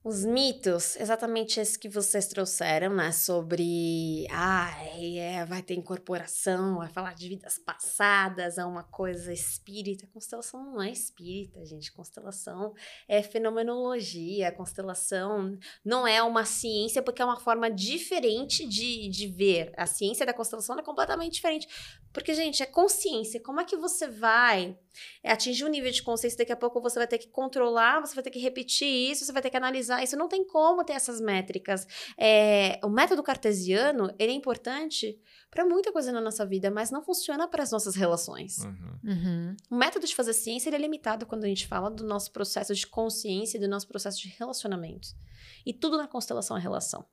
Os 0.05 0.23
mitos, 0.23 0.97
exatamente 0.97 1.59
esse 1.59 1.79
que 1.79 1.89
vocês 1.89 2.27
trouxeram, 2.29 2.95
né? 2.95 3.11
Sobre, 3.11 4.27
ah, 4.31 4.71
é, 4.99 5.47
vai 5.47 5.63
ter 5.63 5.73
incorporação, 5.73 6.77
vai 6.77 6.91
falar 6.91 7.15
de 7.15 7.27
vidas 7.27 7.59
passadas, 7.59 8.59
é 8.59 8.65
uma 8.67 8.83
coisa 8.85 9.33
espírita. 9.33 10.07
Constelação 10.13 10.63
não 10.63 10.83
é 10.83 10.91
espírita, 10.91 11.65
gente. 11.65 11.91
Constelação 11.91 12.75
é 13.09 13.23
fenomenologia. 13.23 14.53
Constelação 14.53 15.57
não 15.83 16.07
é 16.07 16.23
uma 16.23 16.45
ciência, 16.45 17.03
porque 17.03 17.23
é 17.23 17.25
uma 17.25 17.41
forma 17.41 17.71
diferente 17.71 18.69
de, 18.69 19.09
de 19.09 19.27
ver. 19.27 19.73
A 19.75 19.87
ciência 19.87 20.27
da 20.27 20.35
constelação 20.35 20.79
é 20.79 20.83
completamente 20.83 21.33
diferente. 21.33 21.67
Porque, 22.13 22.35
gente, 22.35 22.63
é 22.63 22.67
consciência. 22.67 23.41
Como 23.41 23.59
é 23.59 23.65
que 23.65 23.75
você 23.75 24.07
vai 24.07 24.79
é 25.23 25.33
atingir 25.33 25.65
um 25.65 25.69
nível 25.69 25.91
de 25.91 26.03
consciência, 26.03 26.39
daqui 26.39 26.53
a 26.53 26.57
pouco 26.57 26.81
você 26.81 26.99
vai 26.99 27.07
ter 27.07 27.19
que 27.19 27.29
controlar, 27.29 28.01
você 28.01 28.15
vai 28.15 28.23
ter 28.25 28.31
que 28.31 28.39
repetir 28.39 28.89
isso, 29.11 29.25
você 29.25 29.33
vai 29.33 29.43
ter 29.43 29.51
que 29.51 29.57
analisar 29.57 30.03
isso. 30.03 30.17
Não 30.17 30.29
tem 30.29 30.45
como 30.45 30.85
ter 30.85 30.93
essas 30.95 31.21
métricas. 31.21 31.87
É, 32.19 32.79
o 32.83 32.89
método 32.89 33.23
cartesiano, 33.23 34.15
ele 34.19 34.33
é 34.33 34.35
importante 34.35 35.19
para 35.51 35.65
muita 35.65 35.93
coisa 35.93 36.11
na 36.11 36.21
nossa 36.21 36.45
vida, 36.45 36.71
mas 36.71 36.91
não 36.91 37.03
funciona 37.03 37.47
para 37.47 37.63
as 37.63 37.71
nossas 37.71 37.95
relações. 37.95 38.59
Uhum. 38.59 38.99
Uhum. 39.05 39.57
O 39.71 39.77
método 39.77 40.07
de 40.07 40.15
fazer 40.15 40.33
ciência 40.33 40.69
ele 40.69 40.77
é 40.77 40.81
limitado 40.81 41.27
quando 41.27 41.45
a 41.45 41.49
gente 41.49 41.67
fala 41.67 41.91
do 41.91 42.05
nosso 42.05 42.33
processo 42.33 42.75
de 42.75 42.87
consciência 42.87 43.57
e 43.57 43.61
do 43.61 43.69
nosso 43.69 43.87
processo 43.87 44.21
de 44.21 44.29
relacionamento. 44.29 45.09
E 45.65 45.73
tudo 45.73 45.97
na 45.97 46.09
constelação 46.09 46.57
é 46.57 46.61
relação. 46.61 47.05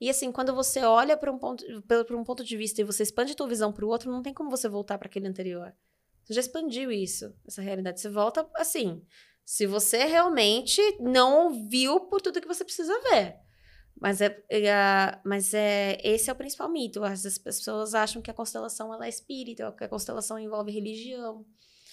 E 0.00 0.10
assim, 0.10 0.32
quando 0.32 0.52
você 0.54 0.80
olha 0.80 1.16
para 1.16 1.30
um, 1.32 1.38
ponto, 1.38 1.64
pra- 1.82 2.04
pra 2.04 2.16
um 2.16 2.24
ponto 2.24 2.42
de 2.44 2.56
vista 2.56 2.80
e 2.80 2.84
você 2.84 3.02
expande 3.04 3.32
a 3.32 3.34
tua 3.34 3.46
visão 3.48 3.72
para 3.72 3.84
o 3.84 3.88
outro, 3.88 4.10
não 4.10 4.22
tem 4.22 4.34
como 4.34 4.50
você 4.50 4.68
voltar 4.68 4.98
para 4.98 5.06
aquele 5.08 5.28
anterior. 5.28 5.72
Você 6.24 6.34
já 6.34 6.40
expandiu 6.40 6.90
isso, 6.90 7.34
essa 7.46 7.60
realidade. 7.62 8.00
Você 8.00 8.08
volta 8.08 8.48
assim. 8.56 9.02
Se 9.44 9.66
você 9.66 10.04
realmente 10.04 10.80
não 11.00 11.68
viu 11.68 12.00
por 12.00 12.20
tudo 12.20 12.40
que 12.40 12.48
você 12.48 12.64
precisa 12.64 12.98
ver. 13.10 13.36
Mas 14.00 14.20
é, 14.20 14.42
é, 14.50 15.20
mas 15.24 15.54
é 15.54 15.98
esse 16.02 16.30
é 16.30 16.32
o 16.32 16.36
principal 16.36 16.68
mito. 16.68 17.04
As 17.04 17.24
as 17.26 17.38
pessoas 17.38 17.94
acham 17.94 18.22
que 18.22 18.30
a 18.30 18.34
constelação 18.34 18.92
ela 18.92 19.06
é 19.06 19.08
espírita, 19.08 19.66
ou 19.66 19.72
que 19.72 19.84
a 19.84 19.88
constelação 19.88 20.38
envolve 20.38 20.72
religião 20.72 21.44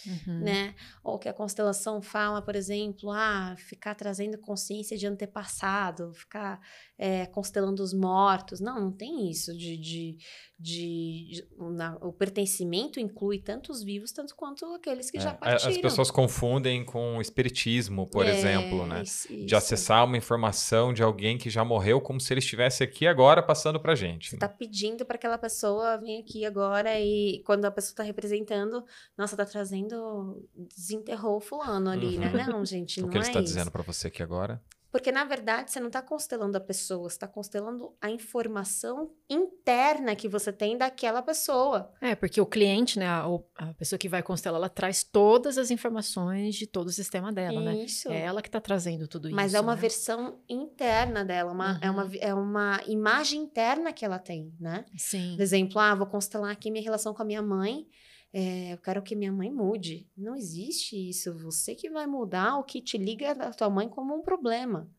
Uhum. 0.06 0.40
né? 0.40 0.76
Ou 1.04 1.20
que 1.20 1.30
a 1.30 1.34
constelação 1.34 2.02
fala, 2.02 2.42
por 2.42 2.56
exemplo, 2.56 3.12
ah, 3.12 3.56
ficar 3.58 3.96
trazendo 3.96 4.38
consciência 4.38 4.98
de 4.98 5.06
antepassado, 5.06 6.14
ficar 6.14 6.60
é, 6.98 7.26
constelando 7.28 7.84
os 7.84 7.94
mortos. 7.94 8.60
Não, 8.60 8.80
não 8.80 8.92
tem 8.92 9.30
isso 9.30 9.56
de. 9.56 9.78
de, 9.78 10.18
de- 10.62 11.28
de- 11.32 11.46
na- 11.60 11.98
o 12.02 12.14
pertencimento 12.14 13.00
inclui 13.00 13.40
tanto 13.40 13.72
os 13.72 13.82
vivos, 13.84 14.12
tanto 14.12 14.36
quanto 14.36 14.64
aqueles 14.76 15.10
que 15.10 15.18
É, 15.18 15.22
já 15.22 15.32
a- 15.32 15.34
partiram. 15.34 15.72
As 15.72 15.78
pessoas 15.80 16.12
confundem 16.12 16.86
com 16.86 17.18
o 17.18 17.22
espiritismo, 17.22 18.06
por 18.08 18.26
É, 18.26 18.38
exemplo, 18.38 18.86
né? 18.86 19.02
isso, 19.02 19.28
De 19.28 19.46
isso. 19.46 19.56
acessar 19.56 20.06
uma 20.06 20.18
informação 20.18 20.94
de 20.94 21.02
alguém 21.02 21.38
que 21.38 21.50
já 21.50 21.66
morreu 21.66 22.00
como 22.00 22.20
se 22.22 22.32
ele 22.34 22.40
estivesse 22.40 22.84
aqui 22.84 23.08
agora 23.08 23.42
passando 23.42 23.80
pra 23.80 23.96
gente. 23.96 24.30
Você 24.30 24.38
tá 24.38 24.48
pedindo 24.48 25.06
para 25.06 25.16
aquela 25.16 25.38
pessoa 25.38 25.98
vir 25.98 26.20
aqui 26.20 26.46
agora 26.46 27.00
e 27.00 27.42
quando 27.46 27.66
a 27.66 27.72
pessoa 27.72 27.96
tá 27.96 28.04
representando, 28.04 28.84
nossa, 29.18 29.36
tá 29.36 29.46
trazendo, 29.46 30.48
desenterrou 30.76 31.38
o 31.38 31.42
fulano 31.42 31.90
ali, 31.90 32.18
né? 32.18 32.28
Uhum. 32.32 32.52
Não, 32.54 32.66
gente, 32.66 33.00
O 33.02 33.04
não 33.04 33.10
que 33.10 33.18
ele 33.18 33.26
é 33.26 33.28
está 33.28 33.40
isso. 33.40 33.54
dizendo 33.54 33.72
pra 33.72 33.82
você 33.84 34.08
aqui 34.08 34.22
agora? 34.22 34.62
Porque, 34.92 35.12
na 35.12 35.24
verdade, 35.24 35.72
você 35.72 35.80
não 35.80 35.88
está 35.88 36.02
constelando 36.02 36.58
a 36.58 36.60
pessoa, 36.60 37.10
você 37.10 37.16
está 37.16 37.28
constelando 37.28 37.96
a 38.02 38.10
informação 38.10 39.12
interna 39.30 40.16
que 40.16 40.28
você 40.28 40.52
tem 40.52 40.78
daquela 40.78 41.22
pessoa. 41.22 41.94
É, 42.02 42.14
porque 42.14 42.42
o 42.42 42.46
cliente, 42.46 43.00
né, 43.00 43.08
a, 43.08 43.26
a 43.56 43.74
pessoa 43.76 43.98
que 43.98 44.10
vai 44.10 44.22
constelar, 44.22 44.60
ela 44.60 44.70
traz 44.70 45.04
todas 45.04 45.58
as 45.58 45.72
informações 45.72 46.56
de 46.56 46.68
todo 46.68 46.88
o 46.88 46.92
sistema 46.92 47.32
dela, 47.32 47.62
né? 47.62 47.76
Isso. 47.86 48.12
É 48.12 48.20
ela 48.22 48.42
que 48.42 48.50
tá 48.50 48.60
trazendo 48.60 49.08
tudo 49.08 49.28
isso. 49.30 49.36
Mas 49.36 49.54
é 49.54 49.62
uma 49.62 49.76
né? 49.76 49.82
versão 49.82 50.40
interna 50.50 51.24
dela, 51.24 51.52
uma, 51.52 51.80
é, 51.82 51.90
uma, 51.90 52.04
Uhum. 52.04 52.12
é 52.20 52.34
uma 52.34 52.82
imagem 52.88 53.42
interna 53.42 53.94
que 53.94 54.04
ela 54.04 54.20
tem, 54.20 54.54
né? 54.60 54.86
Sim. 54.98 55.36
Por 55.38 55.42
exemplo, 55.42 55.80
ah, 55.80 55.96
vou 55.96 56.08
constelar 56.08 56.52
aqui 56.52 56.70
minha 56.70 56.84
relação 56.84 57.14
com 57.14 57.22
a 57.22 57.26
minha 57.26 57.42
mãe. 57.42 57.88
É, 58.34 58.74
eu 58.74 58.78
quero 58.78 59.02
que 59.02 59.16
minha 59.16 59.32
mãe 59.32 59.52
mude. 59.52 60.10
Não 60.16 60.36
existe 60.36 60.96
isso. 61.10 61.34
Você 61.40 61.76
que 61.76 61.90
vai 61.90 62.08
mudar 62.08 62.58
o 62.58 62.64
que 62.64 62.82
te 62.82 62.98
liga 62.98 63.36
da 63.36 63.52
tua 63.52 63.70
mãe 63.70 63.90
como 63.90 64.16
um 64.16 64.22
problema. 64.22 64.90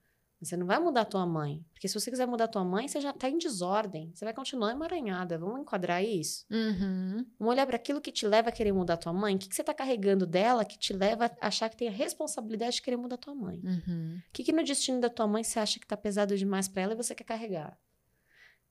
Você 0.40 0.56
não 0.56 0.66
vai 0.66 0.78
mudar 0.80 1.02
a 1.02 1.04
tua 1.04 1.24
mãe. 1.24 1.64
Porque 1.72 1.86
se 1.86 1.98
você 1.98 2.10
quiser 2.10 2.26
mudar 2.26 2.44
a 2.44 2.48
tua 2.48 2.64
mãe, 2.64 2.88
você 2.88 3.00
já 3.00 3.10
está 3.10 3.30
em 3.30 3.38
desordem. 3.38 4.10
Você 4.12 4.24
vai 4.24 4.34
continuar 4.34 4.72
emaranhada. 4.72 5.38
Vamos 5.38 5.60
enquadrar 5.60 6.02
isso? 6.02 6.44
Uhum. 6.50 7.24
Vamos 7.38 7.54
olhar 7.54 7.64
para 7.64 7.76
aquilo 7.76 8.00
que 8.00 8.10
te 8.10 8.26
leva 8.26 8.48
a 8.48 8.52
querer 8.52 8.72
mudar 8.72 8.94
a 8.94 8.96
tua 8.96 9.12
mãe. 9.12 9.36
O 9.36 9.38
que, 9.38 9.48
que 9.48 9.54
você 9.54 9.62
está 9.62 9.72
carregando 9.72 10.26
dela 10.26 10.64
que 10.64 10.76
te 10.76 10.92
leva 10.92 11.30
a 11.40 11.46
achar 11.46 11.70
que 11.70 11.76
tem 11.76 11.88
a 11.88 11.92
responsabilidade 11.92 12.76
de 12.76 12.82
querer 12.82 12.96
mudar 12.96 13.14
a 13.14 13.18
tua 13.18 13.34
mãe? 13.34 13.60
Uhum. 13.62 14.18
O 14.18 14.32
que, 14.32 14.42
que 14.42 14.52
no 14.52 14.64
destino 14.64 15.00
da 15.00 15.09
tua 15.09 15.28
mãe 15.28 15.44
você 15.44 15.60
acha 15.60 15.78
que 15.78 15.86
tá 15.86 15.96
pesado 15.96 16.36
demais 16.36 16.66
para 16.66 16.82
ela 16.82 16.92
e 16.94 16.96
você 16.96 17.14
quer 17.14 17.24
carregar? 17.24 17.78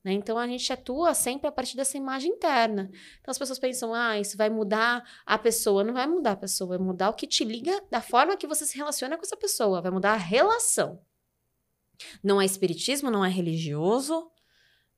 Né? 0.03 0.13
Então 0.13 0.37
a 0.37 0.47
gente 0.47 0.71
atua 0.73 1.13
sempre 1.13 1.47
a 1.47 1.51
partir 1.51 1.75
dessa 1.75 1.97
imagem 1.97 2.31
interna. 2.31 2.89
Então 3.19 3.31
as 3.31 3.37
pessoas 3.37 3.59
pensam, 3.59 3.93
ah, 3.93 4.19
isso 4.19 4.35
vai 4.35 4.49
mudar 4.49 5.03
a 5.25 5.37
pessoa. 5.37 5.83
Não 5.83 5.93
vai 5.93 6.07
mudar 6.07 6.31
a 6.31 6.37
pessoa, 6.37 6.69
vai 6.69 6.77
mudar 6.77 7.09
o 7.09 7.13
que 7.13 7.27
te 7.27 7.43
liga 7.43 7.81
da 7.89 8.01
forma 8.01 8.37
que 8.37 8.47
você 8.47 8.65
se 8.65 8.77
relaciona 8.77 9.17
com 9.17 9.23
essa 9.23 9.37
pessoa, 9.37 9.81
vai 9.81 9.91
mudar 9.91 10.13
a 10.13 10.17
relação. 10.17 10.99
Não 12.23 12.41
é 12.41 12.45
espiritismo, 12.45 13.11
não 13.11 13.23
é 13.23 13.29
religioso, 13.29 14.31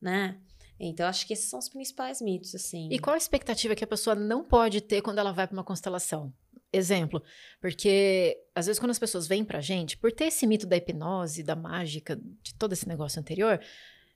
né? 0.02 0.40
Então 0.80 1.08
acho 1.08 1.28
que 1.28 1.34
esses 1.34 1.50
são 1.50 1.60
os 1.60 1.70
principais 1.70 2.22
mitos, 2.22 2.56
assim. 2.56 2.90
E 2.92 2.98
qual 2.98 3.14
a 3.14 3.18
expectativa 3.18 3.76
que 3.76 3.84
a 3.84 3.88
pessoa 3.88 4.16
não 4.16 4.44
pode 4.44 4.82
ter 4.82 5.02
quando 5.02 5.20
ela 5.20 5.32
vai 5.32 5.48
para 5.48 5.56
uma 5.56 5.64
constelação? 5.64 6.34
Exemplo, 6.72 7.22
porque 7.62 8.36
às 8.56 8.66
vezes 8.66 8.80
quando 8.80 8.90
as 8.90 8.98
pessoas 8.98 9.28
vêm 9.28 9.46
pra 9.46 9.62
gente, 9.62 9.96
por 9.96 10.12
ter 10.12 10.26
esse 10.26 10.48
mito 10.48 10.66
da 10.66 10.76
hipnose, 10.76 11.44
da 11.44 11.56
mágica, 11.56 12.20
de 12.42 12.56
todo 12.56 12.74
esse 12.74 12.88
negócio 12.88 13.20
anterior, 13.20 13.60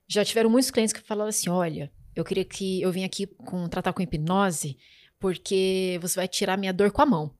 já 0.08 0.24
tiveram 0.24 0.50
muitos 0.50 0.72
clientes 0.72 0.94
que 0.94 1.02
falaram 1.02 1.30
assim: 1.30 1.50
olha, 1.50 1.92
eu 2.16 2.24
queria 2.24 2.46
que 2.46 2.82
eu 2.82 2.92
vim 2.92 3.04
aqui 3.04 3.28
com, 3.28 3.68
tratar 3.68 3.94
com 3.94 4.02
hipnose, 4.02 4.78
porque 5.20 6.00
você 6.02 6.16
vai 6.16 6.28
tirar 6.28 6.58
minha 6.58 6.74
dor 6.74 6.92
com 6.92 7.02
a 7.02 7.06
mão. 7.06 7.34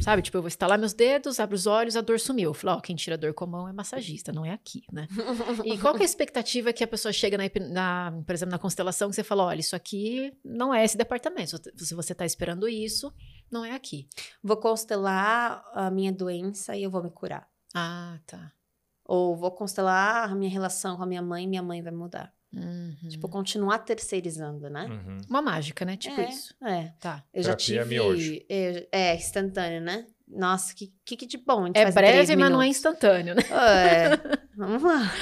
Sabe? 0.00 0.22
Tipo, 0.22 0.38
eu 0.38 0.42
vou 0.42 0.48
estalar 0.48 0.76
meus 0.76 0.92
dedos, 0.92 1.38
abro 1.38 1.54
os 1.54 1.66
olhos, 1.66 1.94
a 1.94 2.00
dor 2.00 2.18
sumiu. 2.18 2.50
Eu 2.50 2.54
falei, 2.54 2.76
ó, 2.76 2.80
quem 2.80 2.96
tira 2.96 3.16
dor 3.16 3.32
com 3.32 3.44
a 3.44 3.46
mão 3.46 3.68
é 3.68 3.72
massagista, 3.72 4.32
não 4.32 4.44
é 4.44 4.50
aqui, 4.50 4.82
né? 4.92 5.06
E 5.64 5.78
qual 5.78 5.94
que 5.94 6.00
é 6.00 6.02
a 6.02 6.04
expectativa 6.04 6.72
que 6.72 6.82
a 6.82 6.86
pessoa 6.86 7.12
chega, 7.12 7.38
na, 7.38 7.44
na, 7.70 8.22
por 8.26 8.34
exemplo, 8.34 8.50
na 8.50 8.58
constelação, 8.58 9.08
que 9.08 9.14
você 9.14 9.22
fala, 9.22 9.44
olha, 9.44 9.60
isso 9.60 9.76
aqui 9.76 10.36
não 10.44 10.74
é 10.74 10.84
esse 10.84 10.98
departamento. 10.98 11.60
Se 11.76 11.94
você 11.94 12.12
está 12.12 12.26
esperando 12.26 12.68
isso, 12.68 13.12
não 13.48 13.64
é 13.64 13.70
aqui. 13.70 14.08
Vou 14.42 14.56
constelar 14.56 15.64
a 15.72 15.88
minha 15.92 16.12
doença 16.12 16.76
e 16.76 16.82
eu 16.82 16.90
vou 16.90 17.02
me 17.02 17.10
curar. 17.10 17.48
Ah, 17.72 18.18
tá. 18.26 18.52
Ou 19.04 19.36
vou 19.36 19.50
constelar 19.50 20.30
a 20.30 20.34
minha 20.34 20.50
relação 20.50 20.96
com 20.96 21.02
a 21.02 21.06
minha 21.06 21.22
mãe 21.22 21.44
e 21.44 21.46
minha 21.46 21.62
mãe 21.62 21.82
vai 21.82 21.92
mudar. 21.92 22.32
Uhum. 22.54 23.08
Tipo, 23.08 23.28
continuar 23.28 23.78
terceirizando, 23.78 24.70
né? 24.70 24.86
Uhum. 24.86 25.18
Uma 25.28 25.42
mágica, 25.42 25.84
né? 25.84 25.96
Tipo 25.96 26.20
é, 26.20 26.28
isso. 26.28 26.54
É. 26.62 26.92
Tá. 27.00 27.24
Eu 27.32 27.42
já 27.42 27.56
Terapia 27.56 27.82
tive. 27.82 27.94
miojo. 27.94 28.40
É, 28.48 28.88
é, 28.92 29.16
instantâneo, 29.16 29.80
né? 29.80 30.06
Nossa, 30.26 30.74
que, 30.74 30.92
que, 31.04 31.16
que 31.16 31.26
de 31.26 31.36
bom. 31.38 31.64
A 31.64 31.66
gente 31.66 31.76
É 31.76 31.82
faz 31.82 31.96
em 31.96 31.98
três 31.98 32.26
breve, 32.26 32.36
mas 32.36 32.50
não 32.50 32.62
é 32.62 32.68
instantâneo, 32.68 33.34
né? 33.34 33.42
É, 33.50 34.38
vamos 34.56 34.82
lá. 34.82 35.12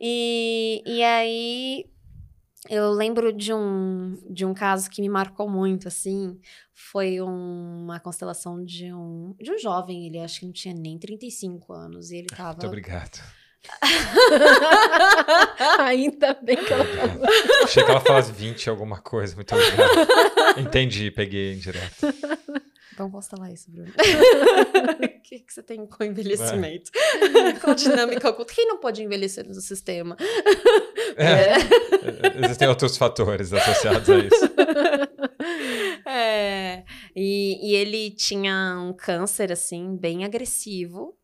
E, 0.00 0.82
e 0.84 1.02
aí, 1.02 1.86
eu 2.68 2.90
lembro 2.90 3.32
de 3.32 3.52
um, 3.52 4.18
de 4.30 4.44
um 4.44 4.54
caso 4.54 4.90
que 4.90 5.02
me 5.02 5.08
marcou 5.08 5.48
muito, 5.48 5.88
assim. 5.88 6.38
Foi 6.72 7.20
uma 7.20 8.00
constelação 8.00 8.64
de 8.64 8.92
um, 8.92 9.34
de 9.40 9.52
um 9.52 9.58
jovem, 9.58 10.06
ele 10.06 10.18
acho 10.18 10.40
que 10.40 10.46
não 10.46 10.52
tinha 10.52 10.74
nem 10.74 10.98
35 10.98 11.72
anos. 11.72 12.10
E 12.10 12.16
ele 12.16 12.28
tava. 12.34 12.52
Muito 12.52 12.66
obrigado. 12.66 13.20
Ainda 15.80 16.34
bem 16.34 16.56
que 16.56 16.72
ela 16.72 16.84
falou. 16.84 17.26
Achei 17.62 17.82
que 17.82 17.90
ela 17.90 18.00
falasse 18.00 18.32
20 18.32 18.68
alguma 18.68 19.00
coisa. 19.00 19.34
Muito 19.34 19.54
obrigado. 19.54 20.58
Entendi, 20.58 21.10
peguei 21.10 21.54
direto. 22.94 22.98
Vamos 22.98 23.12
constelar 23.12 23.52
isso, 23.52 23.70
Bruno. 23.70 23.92
O 25.14 25.26
que, 25.26 25.38
que 25.38 25.52
você 25.52 25.62
tem 25.62 25.86
com 25.86 26.04
envelhecimento? 26.04 26.90
com 27.64 27.74
dinâmica 27.74 28.28
oculta. 28.28 28.52
Quem 28.54 28.68
não 28.68 28.78
pode 28.78 29.02
envelhecer 29.02 29.46
no 29.48 29.54
sistema? 29.54 30.16
É, 31.16 31.54
Existem 32.44 32.68
outros 32.68 32.98
fatores 32.98 33.50
associados 33.52 34.08
a 34.10 34.18
isso. 34.18 34.54
É, 36.06 36.84
e, 37.16 37.70
e 37.70 37.74
ele 37.74 38.10
tinha 38.10 38.78
um 38.78 38.92
câncer, 38.92 39.50
assim, 39.50 39.96
bem 39.96 40.24
agressivo. 40.24 41.16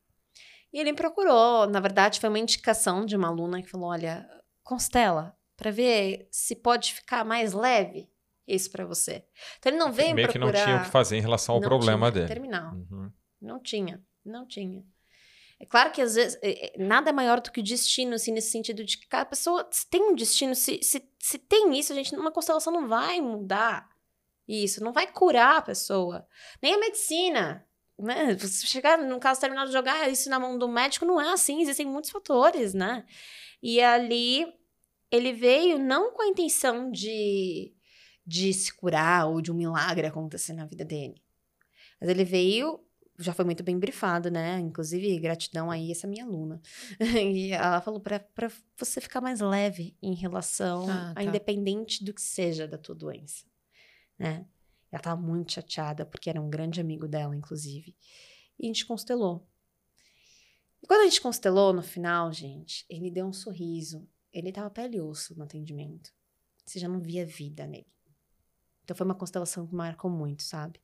E 0.73 0.81
ele 0.81 0.93
me 0.93 0.97
procurou. 0.97 1.67
Na 1.67 1.79
verdade, 1.79 2.19
foi 2.19 2.31
uma 2.31 2.39
indicação 2.39 3.05
de 3.05 3.17
uma 3.17 3.29
aluna 3.29 3.61
que 3.61 3.69
falou: 3.69 3.91
olha, 3.91 4.27
constela, 4.65 5.37
para 5.57 5.71
ver 5.71 6.27
se 6.31 6.57
pode 6.57 6.95
ficar 6.95 7.25
mais 7.25 7.53
leve. 7.53 8.10
Isso 8.55 8.71
pra 8.71 8.85
você. 8.85 9.25
Então 9.59 9.71
ele 9.71 9.79
não 9.79 9.93
veio 9.93 10.15
Meio 10.15 10.29
que 10.29 10.39
procurar... 10.39 10.59
não 10.59 10.65
tinha 10.65 10.77
o 10.79 10.85
que 10.85 10.91
fazer 10.91 11.17
em 11.17 11.21
relação 11.21 11.55
ao 11.55 11.61
Não 11.61 11.69
problema 11.69 12.11
dele. 12.11 12.29
Terminal. 12.29 12.75
Uhum. 12.75 13.11
Não 13.41 13.61
tinha, 13.61 14.03
não 14.25 14.47
tinha. 14.47 14.85
É 15.61 15.67
claro 15.67 15.93
que 15.93 16.01
às 16.01 16.15
vezes 16.15 16.39
é, 16.43 16.75
é, 16.75 16.79
nada 16.83 17.11
é 17.11 17.13
maior 17.13 17.41
do 17.41 17.53
que 17.53 17.61
o 17.61 17.63
destino, 17.63 18.15
assim, 18.15 18.33
nesse 18.33 18.51
sentido 18.51 18.83
de 18.83 18.97
que 18.97 19.07
cada 19.07 19.27
pessoa 19.27 19.69
se 19.71 19.87
tem 19.89 20.03
um 20.03 20.15
destino, 20.15 20.55
se, 20.55 20.81
se, 20.83 21.07
se 21.19 21.39
tem 21.39 21.79
isso, 21.79 21.93
a 21.93 21.97
gente, 21.97 22.17
uma 22.17 22.33
constelação 22.33 22.73
não 22.73 22.89
vai 22.89 23.21
mudar 23.21 23.91
isso, 24.49 24.83
não 24.83 24.93
vai 24.93 25.07
curar 25.07 25.59
a 25.59 25.63
pessoa. 25.63 26.27
Nem 26.63 26.75
a 26.75 26.79
medicina. 26.79 27.67
Né? 27.99 28.35
Você 28.37 28.67
chegar 28.67 28.97
no 28.97 29.21
caso 29.21 29.41
terminal 29.41 29.67
de 29.67 29.73
jogar 29.73 30.11
isso 30.11 30.31
na 30.31 30.41
mão 30.41 30.59
do 30.59 30.67
médico, 30.67 31.05
não 31.05 31.21
é 31.21 31.33
assim, 31.33 31.61
existem 31.61 31.85
muitos 31.85 32.11
fatores, 32.11 32.73
né? 32.73 33.05
E 33.63 33.83
ali 33.83 34.47
ele 35.11 35.33
veio 35.33 35.79
não 35.79 36.13
com 36.13 36.23
a 36.23 36.27
intenção 36.27 36.91
de, 36.91 37.75
de 38.31 38.55
se 38.55 38.73
curar 38.73 39.27
ou 39.27 39.41
de 39.41 39.51
um 39.51 39.57
milagre 39.57 40.07
acontecer 40.07 40.53
na 40.53 40.65
vida 40.65 40.85
dele. 40.85 41.21
Mas 42.01 42.09
ele 42.09 42.25
veio 42.25 42.81
já 43.19 43.35
foi 43.35 43.45
muito 43.45 43.63
bem 43.63 43.79
brifado, 43.79 44.31
né? 44.31 44.59
Inclusive, 44.61 45.19
gratidão 45.19 45.71
aí, 45.71 45.91
essa 45.91 46.07
minha 46.07 46.25
aluna. 46.25 46.63
e 47.01 47.51
ela 47.53 47.83
falou 47.83 48.01
para 48.01 48.25
você 48.79 48.99
ficar 48.99 49.21
mais 49.21 49.41
leve 49.41 49.95
em 50.01 50.15
relação 50.15 50.89
Ah, 50.89 51.11
a 51.11 51.15
tá. 51.15 51.23
independente 51.23 52.03
do 52.03 52.15
que 52.15 52.23
seja 52.23 52.67
da 52.67 52.79
tua 52.79 52.95
doença, 52.95 53.45
né? 54.19 54.47
Ela 54.91 55.03
tava 55.03 55.21
muito 55.21 55.53
chateada, 55.53 56.07
porque 56.07 56.31
era 56.31 56.41
um 56.41 56.49
grande 56.49 56.81
amigo 56.81 57.07
dela, 57.07 57.37
inclusive. 57.37 57.95
E 58.59 58.65
a 58.65 58.67
gente 58.67 58.87
constelou. 58.87 59.47
E 60.83 60.87
quando 60.87 61.03
a 61.03 61.05
gente 61.05 61.21
constelou 61.21 61.75
no 61.75 61.83
final, 61.83 62.33
gente, 62.33 62.87
ele 62.89 63.11
deu 63.11 63.27
um 63.27 63.35
sorriso. 63.35 64.09
Ele 64.33 64.51
tava 64.51 64.71
pele 64.71 64.97
e 64.97 65.01
osso 65.01 65.37
no 65.37 65.45
atendimento. 65.45 66.11
Você 66.65 66.79
já 66.79 66.89
não 66.89 67.01
via 67.01 67.27
vida 67.27 67.67
nele. 67.67 67.87
Então 68.91 68.97
foi 68.97 69.05
uma 69.07 69.15
constelação 69.15 69.69
que 69.69 69.73
marcou 69.75 70.11
muito, 70.11 70.43
sabe? 70.43 70.81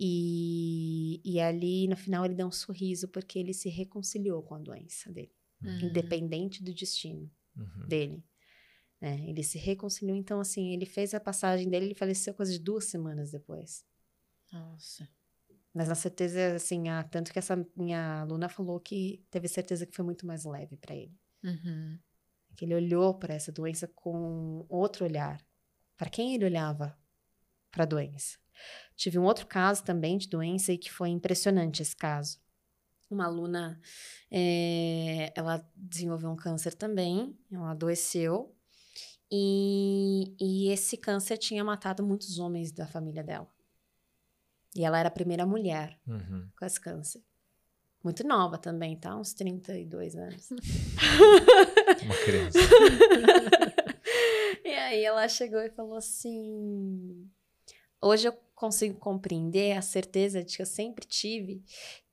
E, 0.00 1.20
e 1.24 1.38
ali, 1.38 1.86
no 1.86 1.96
final, 1.96 2.24
ele 2.24 2.34
deu 2.34 2.48
um 2.48 2.50
sorriso 2.50 3.06
porque 3.06 3.38
ele 3.38 3.54
se 3.54 3.68
reconciliou 3.68 4.42
com 4.42 4.56
a 4.56 4.58
doença 4.58 5.12
dele, 5.12 5.32
Uhum. 5.62 5.78
independente 5.82 6.60
do 6.60 6.74
destino 6.74 7.30
Uhum. 7.56 7.86
dele. 7.86 8.24
né? 9.00 9.20
Ele 9.28 9.44
se 9.44 9.58
reconciliou, 9.58 10.16
então, 10.16 10.40
assim, 10.40 10.72
ele 10.72 10.86
fez 10.86 11.14
a 11.14 11.20
passagem 11.20 11.68
dele, 11.70 11.86
ele 11.86 11.94
faleceu 11.94 12.34
coisa 12.34 12.50
de 12.50 12.58
duas 12.58 12.86
semanas 12.86 13.30
depois. 13.30 13.84
Nossa. 14.52 15.08
Mas 15.72 15.86
na 15.86 15.94
certeza, 15.94 16.54
assim, 16.56 16.84
tanto 17.12 17.32
que 17.32 17.38
essa 17.38 17.64
minha 17.76 18.22
aluna 18.22 18.48
falou 18.48 18.80
que 18.80 19.24
teve 19.30 19.46
certeza 19.46 19.86
que 19.86 19.94
foi 19.94 20.04
muito 20.04 20.26
mais 20.26 20.44
leve 20.44 20.76
para 20.78 20.96
ele. 20.96 21.16
Uhum. 21.44 21.96
Que 22.56 22.64
ele 22.64 22.74
olhou 22.74 23.14
para 23.14 23.34
essa 23.34 23.52
doença 23.52 23.86
com 23.86 24.66
outro 24.68 25.04
olhar. 25.04 25.40
Para 25.96 26.08
quem 26.10 26.34
ele 26.34 26.44
olhava 26.46 26.98
para 27.76 27.84
a 27.84 27.86
doença? 27.86 28.38
Tive 28.96 29.18
um 29.18 29.24
outro 29.24 29.46
caso 29.46 29.84
também 29.84 30.16
de 30.16 30.28
doença 30.30 30.72
e 30.72 30.78
que 30.78 30.90
foi 30.90 31.10
impressionante 31.10 31.82
esse 31.82 31.94
caso. 31.94 32.38
Uma 33.10 33.26
aluna, 33.26 33.78
eh, 34.30 35.30
ela 35.36 35.62
desenvolveu 35.76 36.30
um 36.30 36.36
câncer 36.36 36.72
também, 36.74 37.38
ela 37.52 37.72
adoeceu. 37.72 38.56
E, 39.30 40.34
e 40.40 40.70
esse 40.72 40.96
câncer 40.96 41.36
tinha 41.36 41.62
matado 41.62 42.02
muitos 42.02 42.38
homens 42.38 42.72
da 42.72 42.86
família 42.86 43.22
dela. 43.22 43.48
E 44.74 44.82
ela 44.84 44.98
era 44.98 45.08
a 45.08 45.12
primeira 45.12 45.44
mulher 45.44 46.00
Uhum. 46.06 46.48
com 46.58 46.64
esse 46.64 46.80
câncer. 46.80 47.22
Muito 48.02 48.26
nova 48.26 48.56
também, 48.56 48.96
tá? 48.96 49.14
Uns 49.16 49.34
32 49.34 50.14
anos. 50.16 50.48
Uma 50.50 52.16
criança. 52.24 52.58
e 54.64 54.68
aí 54.68 55.04
ela 55.04 55.28
chegou 55.28 55.60
e 55.60 55.70
falou 55.70 55.96
assim: 55.96 57.28
Hoje 58.06 58.28
eu 58.28 58.32
consigo 58.54 58.96
compreender 59.00 59.76
a 59.76 59.82
certeza 59.82 60.44
de 60.44 60.56
que 60.56 60.62
eu 60.62 60.66
sempre 60.66 61.04
tive 61.04 61.64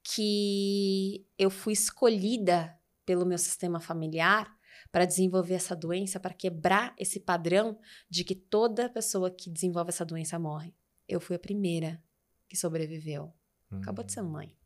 que 0.01 1.23
eu 1.37 1.51
fui 1.51 1.73
escolhida 1.73 2.75
pelo 3.05 3.27
meu 3.27 3.37
sistema 3.37 3.79
familiar 3.79 4.51
para 4.91 5.05
desenvolver 5.05 5.53
essa 5.53 5.75
doença, 5.75 6.19
para 6.19 6.33
quebrar 6.33 6.95
esse 6.97 7.19
padrão 7.19 7.79
de 8.09 8.23
que 8.23 8.33
toda 8.33 8.89
pessoa 8.89 9.29
que 9.29 9.51
desenvolve 9.51 9.89
essa 9.89 10.03
doença 10.03 10.39
morre. 10.39 10.73
Eu 11.07 11.21
fui 11.21 11.35
a 11.35 11.39
primeira 11.39 12.03
que 12.47 12.57
sobreviveu. 12.57 13.31
Acabou 13.69 14.03
de 14.03 14.13
ser 14.13 14.23
mãe. 14.23 14.57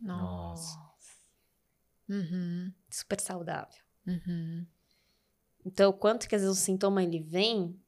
Nossa. 0.00 0.76
Uhum. 2.08 2.72
Super 2.90 3.20
saudável. 3.20 3.84
Uhum. 4.04 4.66
Então, 5.64 5.90
o 5.90 5.94
quanto 5.94 6.28
que 6.28 6.34
às 6.34 6.42
vezes 6.42 6.58
o 6.58 6.60
sintoma 6.60 7.04
ele 7.04 7.20
vem 7.20 7.80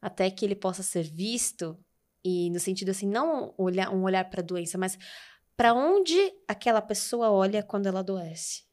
até 0.00 0.30
que 0.30 0.44
ele 0.44 0.54
possa 0.54 0.82
ser 0.82 1.04
visto 1.04 1.78
e 2.24 2.50
no 2.50 2.60
sentido 2.60 2.90
assim, 2.90 3.06
não 3.06 3.54
olhar 3.56 3.90
um 3.90 4.02
olhar 4.02 4.28
para 4.28 4.40
a 4.40 4.44
doença, 4.44 4.76
mas 4.76 4.98
para 5.56 5.74
onde 5.74 6.16
aquela 6.46 6.80
pessoa 6.80 7.30
olha 7.30 7.62
quando 7.62 7.86
ela 7.86 8.00
adoece. 8.00 8.64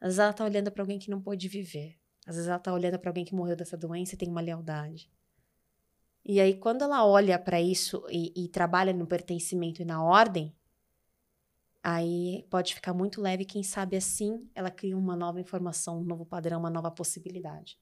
Às 0.00 0.08
vezes 0.08 0.18
ela 0.18 0.32
tá 0.32 0.44
olhando 0.44 0.70
para 0.70 0.82
alguém 0.82 0.98
que 0.98 1.10
não 1.10 1.20
pôde 1.20 1.48
viver. 1.48 1.98
Às 2.26 2.36
vezes 2.36 2.48
ela 2.48 2.58
tá 2.58 2.72
olhando 2.72 2.98
para 2.98 3.10
alguém 3.10 3.24
que 3.24 3.34
morreu 3.34 3.56
dessa 3.56 3.76
doença 3.76 4.14
e 4.14 4.18
tem 4.18 4.28
uma 4.28 4.40
lealdade. 4.40 5.10
E 6.24 6.40
aí 6.40 6.54
quando 6.58 6.82
ela 6.82 7.06
olha 7.06 7.38
para 7.38 7.60
isso 7.60 8.04
e, 8.10 8.32
e 8.34 8.48
trabalha 8.48 8.92
no 8.92 9.06
pertencimento 9.06 9.82
e 9.82 9.84
na 9.84 10.02
ordem, 10.02 10.54
aí 11.82 12.46
pode 12.50 12.74
ficar 12.74 12.94
muito 12.94 13.20
leve. 13.20 13.44
Quem 13.44 13.62
sabe 13.62 13.96
assim 13.96 14.48
ela 14.54 14.70
cria 14.70 14.96
uma 14.96 15.14
nova 15.14 15.40
informação, 15.40 16.00
um 16.00 16.04
novo 16.04 16.24
padrão, 16.24 16.60
uma 16.60 16.70
nova 16.70 16.90
possibilidade. 16.90 17.78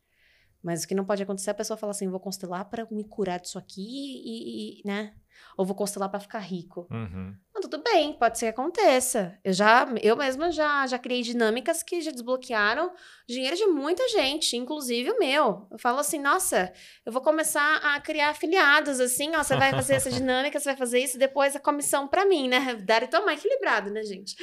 Mas 0.62 0.84
o 0.84 0.88
que 0.88 0.94
não 0.94 1.04
pode 1.04 1.22
acontecer 1.22 1.50
é 1.50 1.52
a 1.52 1.54
pessoa 1.54 1.76
falar 1.76 1.90
assim: 1.90 2.08
vou 2.08 2.20
constelar 2.20 2.64
para 2.66 2.86
me 2.90 3.04
curar 3.04 3.40
disso 3.40 3.58
aqui 3.58 3.82
e, 3.82 4.80
e, 4.80 4.82
né? 4.86 5.14
Ou 5.56 5.66
vou 5.66 5.74
constelar 5.74 6.08
para 6.08 6.20
ficar 6.20 6.38
rico. 6.38 6.86
Uhum. 6.90 7.34
Não, 7.54 7.60
tudo 7.60 7.82
bem, 7.82 8.12
pode 8.14 8.38
ser 8.38 8.46
que 8.46 8.60
aconteça. 8.60 9.38
Eu 9.44 9.52
já, 9.52 9.86
eu 10.00 10.16
mesma 10.16 10.50
já, 10.50 10.86
já 10.86 10.98
criei 10.98 11.22
dinâmicas 11.22 11.82
que 11.82 12.00
já 12.00 12.10
desbloquearam 12.10 12.92
dinheiro 13.28 13.56
de 13.56 13.66
muita 13.66 14.08
gente, 14.08 14.56
inclusive 14.56 15.10
o 15.10 15.18
meu. 15.18 15.66
Eu 15.70 15.78
falo 15.78 15.98
assim, 15.98 16.18
nossa, 16.18 16.72
eu 17.04 17.12
vou 17.12 17.20
começar 17.20 17.76
a 17.78 18.00
criar 18.00 18.30
afiliados, 18.30 19.00
assim, 19.00 19.34
ó, 19.34 19.42
você 19.42 19.56
vai 19.56 19.70
fazer 19.70 19.94
essa 19.94 20.10
dinâmica, 20.12 20.58
você 20.58 20.70
vai 20.70 20.76
fazer 20.76 21.00
isso, 21.00 21.18
depois 21.18 21.54
a 21.54 21.60
comissão 21.60 22.08
pra 22.08 22.24
mim, 22.24 22.48
né? 22.48 22.74
Dar 22.76 23.02
e 23.02 23.08
tomar 23.08 23.34
equilibrado, 23.34 23.90
né, 23.90 24.02
gente? 24.02 24.36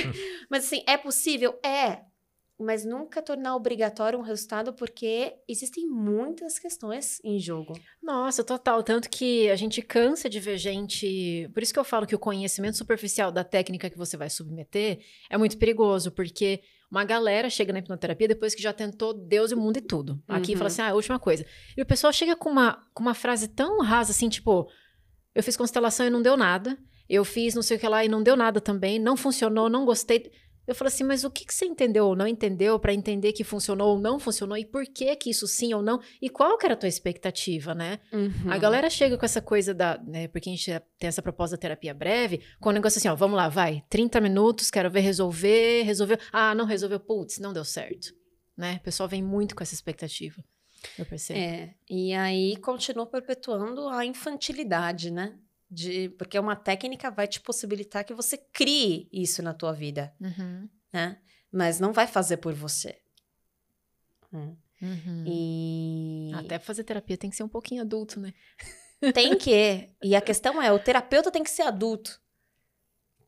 Mas 0.50 0.64
assim, 0.64 0.82
é 0.86 0.96
possível? 0.96 1.58
É. 1.64 2.00
Mas 2.58 2.86
nunca 2.86 3.20
tornar 3.20 3.54
obrigatório 3.54 4.18
um 4.18 4.22
resultado, 4.22 4.72
porque 4.72 5.34
existem 5.46 5.86
muitas 5.86 6.58
questões 6.58 7.20
em 7.22 7.38
jogo. 7.38 7.78
Nossa, 8.02 8.42
total. 8.42 8.82
Tanto 8.82 9.10
que 9.10 9.50
a 9.50 9.56
gente 9.56 9.82
cansa 9.82 10.28
de 10.28 10.40
ver 10.40 10.56
gente. 10.56 11.50
Por 11.52 11.62
isso 11.62 11.72
que 11.72 11.78
eu 11.78 11.84
falo 11.84 12.06
que 12.06 12.14
o 12.14 12.18
conhecimento 12.18 12.78
superficial 12.78 13.30
da 13.30 13.44
técnica 13.44 13.90
que 13.90 13.98
você 13.98 14.16
vai 14.16 14.30
submeter 14.30 15.00
é 15.28 15.36
muito 15.36 15.58
perigoso, 15.58 16.10
porque 16.10 16.62
uma 16.90 17.04
galera 17.04 17.50
chega 17.50 17.74
na 17.74 17.80
hipnoterapia 17.80 18.26
depois 18.28 18.54
que 18.54 18.62
já 18.62 18.72
tentou 18.72 19.12
Deus 19.12 19.50
e 19.50 19.54
o 19.54 19.58
mundo 19.58 19.76
e 19.76 19.82
tudo. 19.82 20.22
Aqui 20.26 20.52
Uhum. 20.52 20.56
fala 20.58 20.68
assim: 20.68 20.80
ah, 20.82 20.90
a 20.90 20.94
última 20.94 21.18
coisa. 21.18 21.44
E 21.76 21.82
o 21.82 21.86
pessoal 21.86 22.10
chega 22.10 22.34
com 22.34 22.48
uma, 22.48 22.82
com 22.94 23.02
uma 23.02 23.12
frase 23.14 23.48
tão 23.48 23.82
rasa 23.82 24.12
assim, 24.12 24.30
tipo: 24.30 24.66
eu 25.34 25.42
fiz 25.42 25.58
constelação 25.58 26.06
e 26.06 26.10
não 26.10 26.22
deu 26.22 26.38
nada. 26.38 26.78
Eu 27.08 27.24
fiz 27.24 27.54
não 27.54 27.62
sei 27.62 27.76
o 27.76 27.80
que 27.80 27.86
lá 27.86 28.02
e 28.04 28.08
não 28.08 28.22
deu 28.22 28.34
nada 28.34 28.60
também. 28.62 28.98
Não 28.98 29.16
funcionou, 29.16 29.68
não 29.68 29.84
gostei. 29.84 30.32
Eu 30.66 30.74
falo 30.74 30.88
assim, 30.88 31.04
mas 31.04 31.24
o 31.24 31.30
que, 31.30 31.44
que 31.44 31.54
você 31.54 31.64
entendeu 31.64 32.06
ou 32.06 32.16
não 32.16 32.26
entendeu 32.26 32.78
para 32.78 32.92
entender 32.92 33.32
que 33.32 33.44
funcionou 33.44 33.94
ou 33.94 34.00
não 34.00 34.18
funcionou 34.18 34.56
e 34.56 34.64
por 34.64 34.84
que 34.84 35.14
que 35.16 35.30
isso 35.30 35.46
sim 35.46 35.72
ou 35.72 35.80
não 35.80 36.00
e 36.20 36.28
qual 36.28 36.58
que 36.58 36.66
era 36.66 36.74
a 36.74 36.76
tua 36.76 36.88
expectativa, 36.88 37.74
né? 37.74 38.00
Uhum. 38.12 38.50
A 38.50 38.58
galera 38.58 38.90
chega 38.90 39.16
com 39.16 39.24
essa 39.24 39.40
coisa 39.40 39.72
da, 39.72 39.98
né, 39.98 40.26
porque 40.28 40.48
a 40.48 40.52
gente 40.52 40.70
tem 40.98 41.08
essa 41.08 41.22
proposta 41.22 41.56
da 41.56 41.60
terapia 41.60 41.94
breve, 41.94 42.40
com 42.60 42.70
o 42.70 42.72
negócio 42.72 42.98
assim, 42.98 43.08
ó, 43.08 43.14
vamos 43.14 43.36
lá, 43.36 43.48
vai, 43.48 43.84
30 43.88 44.20
minutos, 44.20 44.70
quero 44.70 44.90
ver 44.90 45.00
resolver, 45.00 45.82
resolveu, 45.82 46.18
ah, 46.32 46.54
não 46.54 46.64
resolveu, 46.64 46.98
putz, 46.98 47.38
não 47.38 47.52
deu 47.52 47.64
certo, 47.64 48.12
né? 48.56 48.78
O 48.80 48.84
pessoal 48.84 49.08
vem 49.08 49.22
muito 49.22 49.54
com 49.54 49.62
essa 49.62 49.74
expectativa, 49.74 50.42
eu 50.98 51.06
percebo. 51.06 51.38
É, 51.38 51.74
e 51.88 52.12
aí 52.12 52.56
continua 52.56 53.06
perpetuando 53.06 53.88
a 53.88 54.04
infantilidade, 54.04 55.10
né? 55.10 55.38
De, 55.68 56.10
porque 56.10 56.38
uma 56.38 56.54
técnica 56.54 57.10
vai 57.10 57.26
te 57.26 57.40
possibilitar 57.40 58.04
que 58.04 58.14
você 58.14 58.38
crie 58.38 59.08
isso 59.12 59.42
na 59.42 59.52
tua 59.52 59.72
vida, 59.72 60.14
Uhum, 60.20 60.68
né? 60.92 61.18
Mas 61.50 61.80
não 61.80 61.92
vai 61.92 62.06
fazer 62.06 62.36
por 62.36 62.52
você. 62.52 63.00
Hum. 64.32 64.56
uhum. 64.82 65.24
E 65.26 66.32
Até 66.34 66.58
fazer 66.58 66.84
terapia 66.84 67.16
tem 67.16 67.30
que 67.30 67.36
ser 67.36 67.42
um 67.42 67.48
pouquinho 67.48 67.82
adulto, 67.82 68.20
né? 68.20 68.32
tem 69.12 69.36
que. 69.38 69.90
E 70.02 70.14
a 70.14 70.20
questão 70.20 70.62
é, 70.62 70.70
o 70.72 70.78
terapeuta 70.78 71.30
tem 71.30 71.42
que 71.42 71.50
ser 71.50 71.62
adulto 71.62 72.20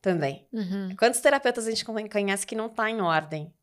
também. 0.01 0.47
Uhum. 0.51 0.95
Quantos 0.97 1.19
terapeutas 1.19 1.67
a 1.67 1.69
gente 1.69 1.85
conhece 1.85 2.47
que 2.47 2.55
não 2.55 2.69
tá 2.69 2.89
em 2.89 3.01
ordem? 3.01 3.53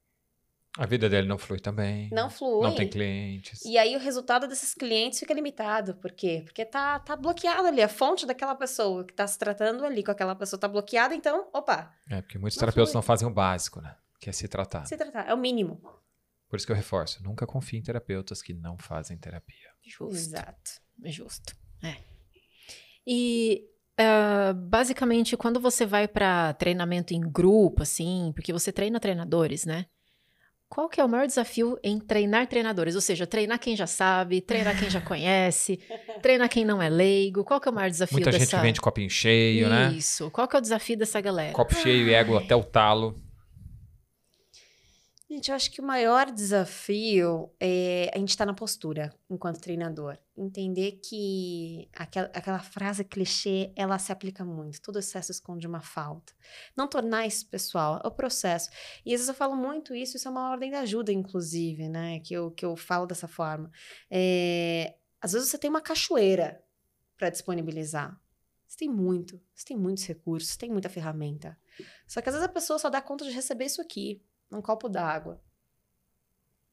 A 0.76 0.84
vida 0.86 1.08
dele 1.08 1.26
não 1.26 1.38
flui 1.38 1.58
também. 1.58 2.10
Não 2.12 2.28
flui. 2.28 2.62
Não 2.62 2.74
tem 2.74 2.88
clientes. 2.88 3.64
E 3.64 3.78
aí 3.78 3.96
o 3.96 3.98
resultado 3.98 4.46
desses 4.46 4.74
clientes 4.74 5.18
fica 5.18 5.32
limitado. 5.32 5.94
Por 5.96 6.12
quê? 6.12 6.42
Porque 6.44 6.64
tá, 6.64 6.98
tá 6.98 7.16
bloqueado 7.16 7.66
ali. 7.66 7.80
A 7.82 7.88
fonte 7.88 8.26
daquela 8.26 8.54
pessoa 8.54 9.04
que 9.04 9.14
tá 9.14 9.26
se 9.26 9.38
tratando 9.38 9.84
ali 9.84 10.04
com 10.04 10.10
aquela 10.10 10.34
pessoa 10.34 10.60
tá 10.60 10.68
bloqueada, 10.68 11.14
então, 11.14 11.48
opa, 11.52 11.92
É, 12.10 12.20
porque 12.20 12.38
muitos 12.38 12.56
Não 12.56 12.60
terapeutas 12.60 12.92
flui. 12.92 12.98
não 12.98 13.02
fazem 13.02 13.26
o 13.26 13.30
básico, 13.30 13.80
né? 13.80 13.96
Que 14.20 14.28
é 14.30 14.32
se 14.32 14.46
tratar. 14.48 14.84
se 14.86 14.96
tratar. 14.96 15.28
É 15.28 15.32
o 15.34 15.38
mínimo. 15.38 15.80
Por 16.48 16.56
isso 16.56 16.66
que 16.66 16.72
eu 16.72 16.76
reforço, 16.76 17.22
nunca 17.24 17.46
confie 17.46 17.78
em 17.78 17.82
terapeutas 17.82 18.40
que 18.42 18.54
não 18.54 18.76
fazem 18.78 19.16
terapia. 19.18 19.70
Justo. 19.84 20.14
Exato. 20.14 20.70
Justo. 21.04 21.56
É. 21.82 21.96
E 23.06 23.64
uh, 24.00 24.54
basicamente, 24.54 25.36
quando 25.36 25.60
você 25.60 25.84
vai 25.86 26.06
para 26.08 26.52
treinamento 26.54 27.14
em 27.14 27.20
grupo, 27.20 27.82
assim, 27.82 28.32
porque 28.34 28.52
você 28.52 28.72
treina 28.72 29.00
treinadores, 29.00 29.64
né? 29.64 29.86
Qual 30.68 30.88
que 30.88 31.01
é 31.01 31.05
o 31.05 31.09
maior 31.09 31.26
desafio 31.26 31.78
em 31.82 31.98
treinar 31.98 32.47
treinadores? 32.48 32.94
Ou 32.94 33.01
seja, 33.01 33.26
treinar 33.26 33.59
quem 33.59 33.76
já 33.76 33.86
sabe, 33.86 34.40
treinar 34.40 34.78
quem 34.78 34.90
já 34.90 35.01
conhece, 35.02 35.78
treinar 36.20 36.48
quem 36.48 36.64
não 36.64 36.82
é 36.82 36.88
leigo. 36.88 37.44
Qual 37.44 37.60
que 37.60 37.68
é 37.68 37.70
o 37.70 37.74
maior 37.74 37.90
desafio 37.90 38.16
Muita 38.16 38.30
dessa... 38.30 38.56
gente 38.56 38.62
vende 38.62 38.80
copinho 38.80 39.09
cheio, 39.09 39.68
né? 39.68 39.93
Isso. 39.93 40.30
Qual 40.30 40.47
que 40.48 40.56
é 40.56 40.59
o 40.59 40.62
desafio 40.62 40.97
dessa 40.97 41.20
galera? 41.20 41.52
Copo 41.52 41.74
cheio 41.74 42.09
e 42.09 42.14
ego 42.14 42.36
até 42.36 42.55
o 42.55 42.64
talo. 42.64 43.25
Gente, 45.28 45.50
eu 45.50 45.56
acho 45.56 45.72
que 45.72 45.80
o 45.80 45.84
maior 45.84 46.30
desafio 46.30 47.50
é 47.58 48.08
a 48.14 48.18
gente 48.18 48.28
estar 48.28 48.46
na 48.46 48.54
postura 48.54 49.12
enquanto 49.28 49.60
treinador. 49.60 50.16
Entender 50.36 51.00
que 51.02 51.88
aquela, 51.92 52.28
aquela 52.28 52.58
frase 52.60 53.02
clichê, 53.02 53.72
ela 53.74 53.98
se 53.98 54.12
aplica 54.12 54.44
muito. 54.44 54.80
Todo 54.80 55.00
excesso 55.00 55.32
esconde 55.32 55.66
uma 55.66 55.80
falta. 55.80 56.32
Não 56.76 56.86
tornar 56.86 57.26
isso 57.26 57.48
pessoal, 57.48 58.00
é 58.04 58.06
o 58.06 58.10
processo. 58.12 58.70
E 59.04 59.12
às 59.12 59.20
vezes 59.20 59.28
eu 59.28 59.34
falo 59.34 59.56
muito 59.56 59.96
isso, 59.96 60.16
isso 60.16 60.28
é 60.28 60.30
uma 60.30 60.48
ordem 60.48 60.70
de 60.70 60.76
ajuda, 60.76 61.10
inclusive, 61.10 61.88
né? 61.88 62.20
Que 62.20 62.34
eu, 62.34 62.52
que 62.52 62.64
eu 62.64 62.76
falo 62.76 63.04
dessa 63.04 63.26
forma. 63.26 63.68
É, 64.08 64.94
às 65.20 65.32
vezes 65.32 65.48
você 65.48 65.58
tem 65.58 65.68
uma 65.68 65.80
cachoeira 65.80 66.62
para 67.16 67.30
disponibilizar. 67.30 68.16
Você 68.64 68.76
tem 68.78 68.88
muito, 68.88 69.42
você 69.52 69.64
tem 69.64 69.76
muitos 69.76 70.06
recursos, 70.06 70.50
você 70.50 70.58
tem 70.58 70.70
muita 70.70 70.88
ferramenta. 70.88 71.58
Só 72.06 72.22
que 72.22 72.28
às 72.28 72.34
vezes 72.36 72.48
a 72.48 72.52
pessoa 72.52 72.78
só 72.78 72.88
dá 72.88 73.02
conta 73.02 73.24
de 73.24 73.32
receber 73.32 73.64
isso 73.64 73.82
aqui 73.82 74.22
num 74.51 74.62
copo 74.62 74.89
d'água. 74.89 75.40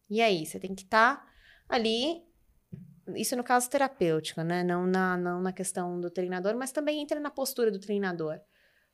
E 0.10 0.22
aí, 0.22 0.46
você 0.46 0.60
tem 0.60 0.76
que 0.76 0.84
estar 0.84 1.18
tá 1.18 1.34
ali, 1.68 2.24
isso 3.16 3.36
no 3.36 3.44
caso 3.44 3.70
terapêutico, 3.70 4.42
né? 4.42 4.64
Não 4.64 4.86
na, 4.86 5.18
não 5.18 5.42
na 5.42 5.54
questão 5.54 6.00
do 6.00 6.10
treinador, 6.10 6.56
mas 6.56 6.72
também 6.72 7.02
entra 7.02 7.20
na 7.20 7.32
postura 7.32 7.72
do 7.72 7.80
treinador. 7.80 8.40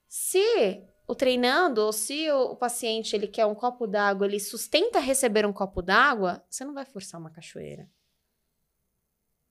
Se 0.08 0.88
o 1.08 1.16
treinando, 1.16 1.82
ou 1.82 1.92
se 1.92 2.30
o, 2.32 2.52
o 2.52 2.56
paciente 2.56 3.16
ele 3.16 3.28
quer 3.28 3.46
um 3.46 3.56
copo 3.56 3.88
d'água, 3.88 4.28
ele 4.28 4.40
sustenta 4.40 5.00
receber 5.00 5.46
um 5.46 5.54
copo 5.54 5.82
d'água, 5.82 6.44
você 6.50 6.64
não 6.64 6.74
vai 6.74 6.86
forçar 6.86 7.20
uma 7.20 7.32
cachoeira. 7.32 7.90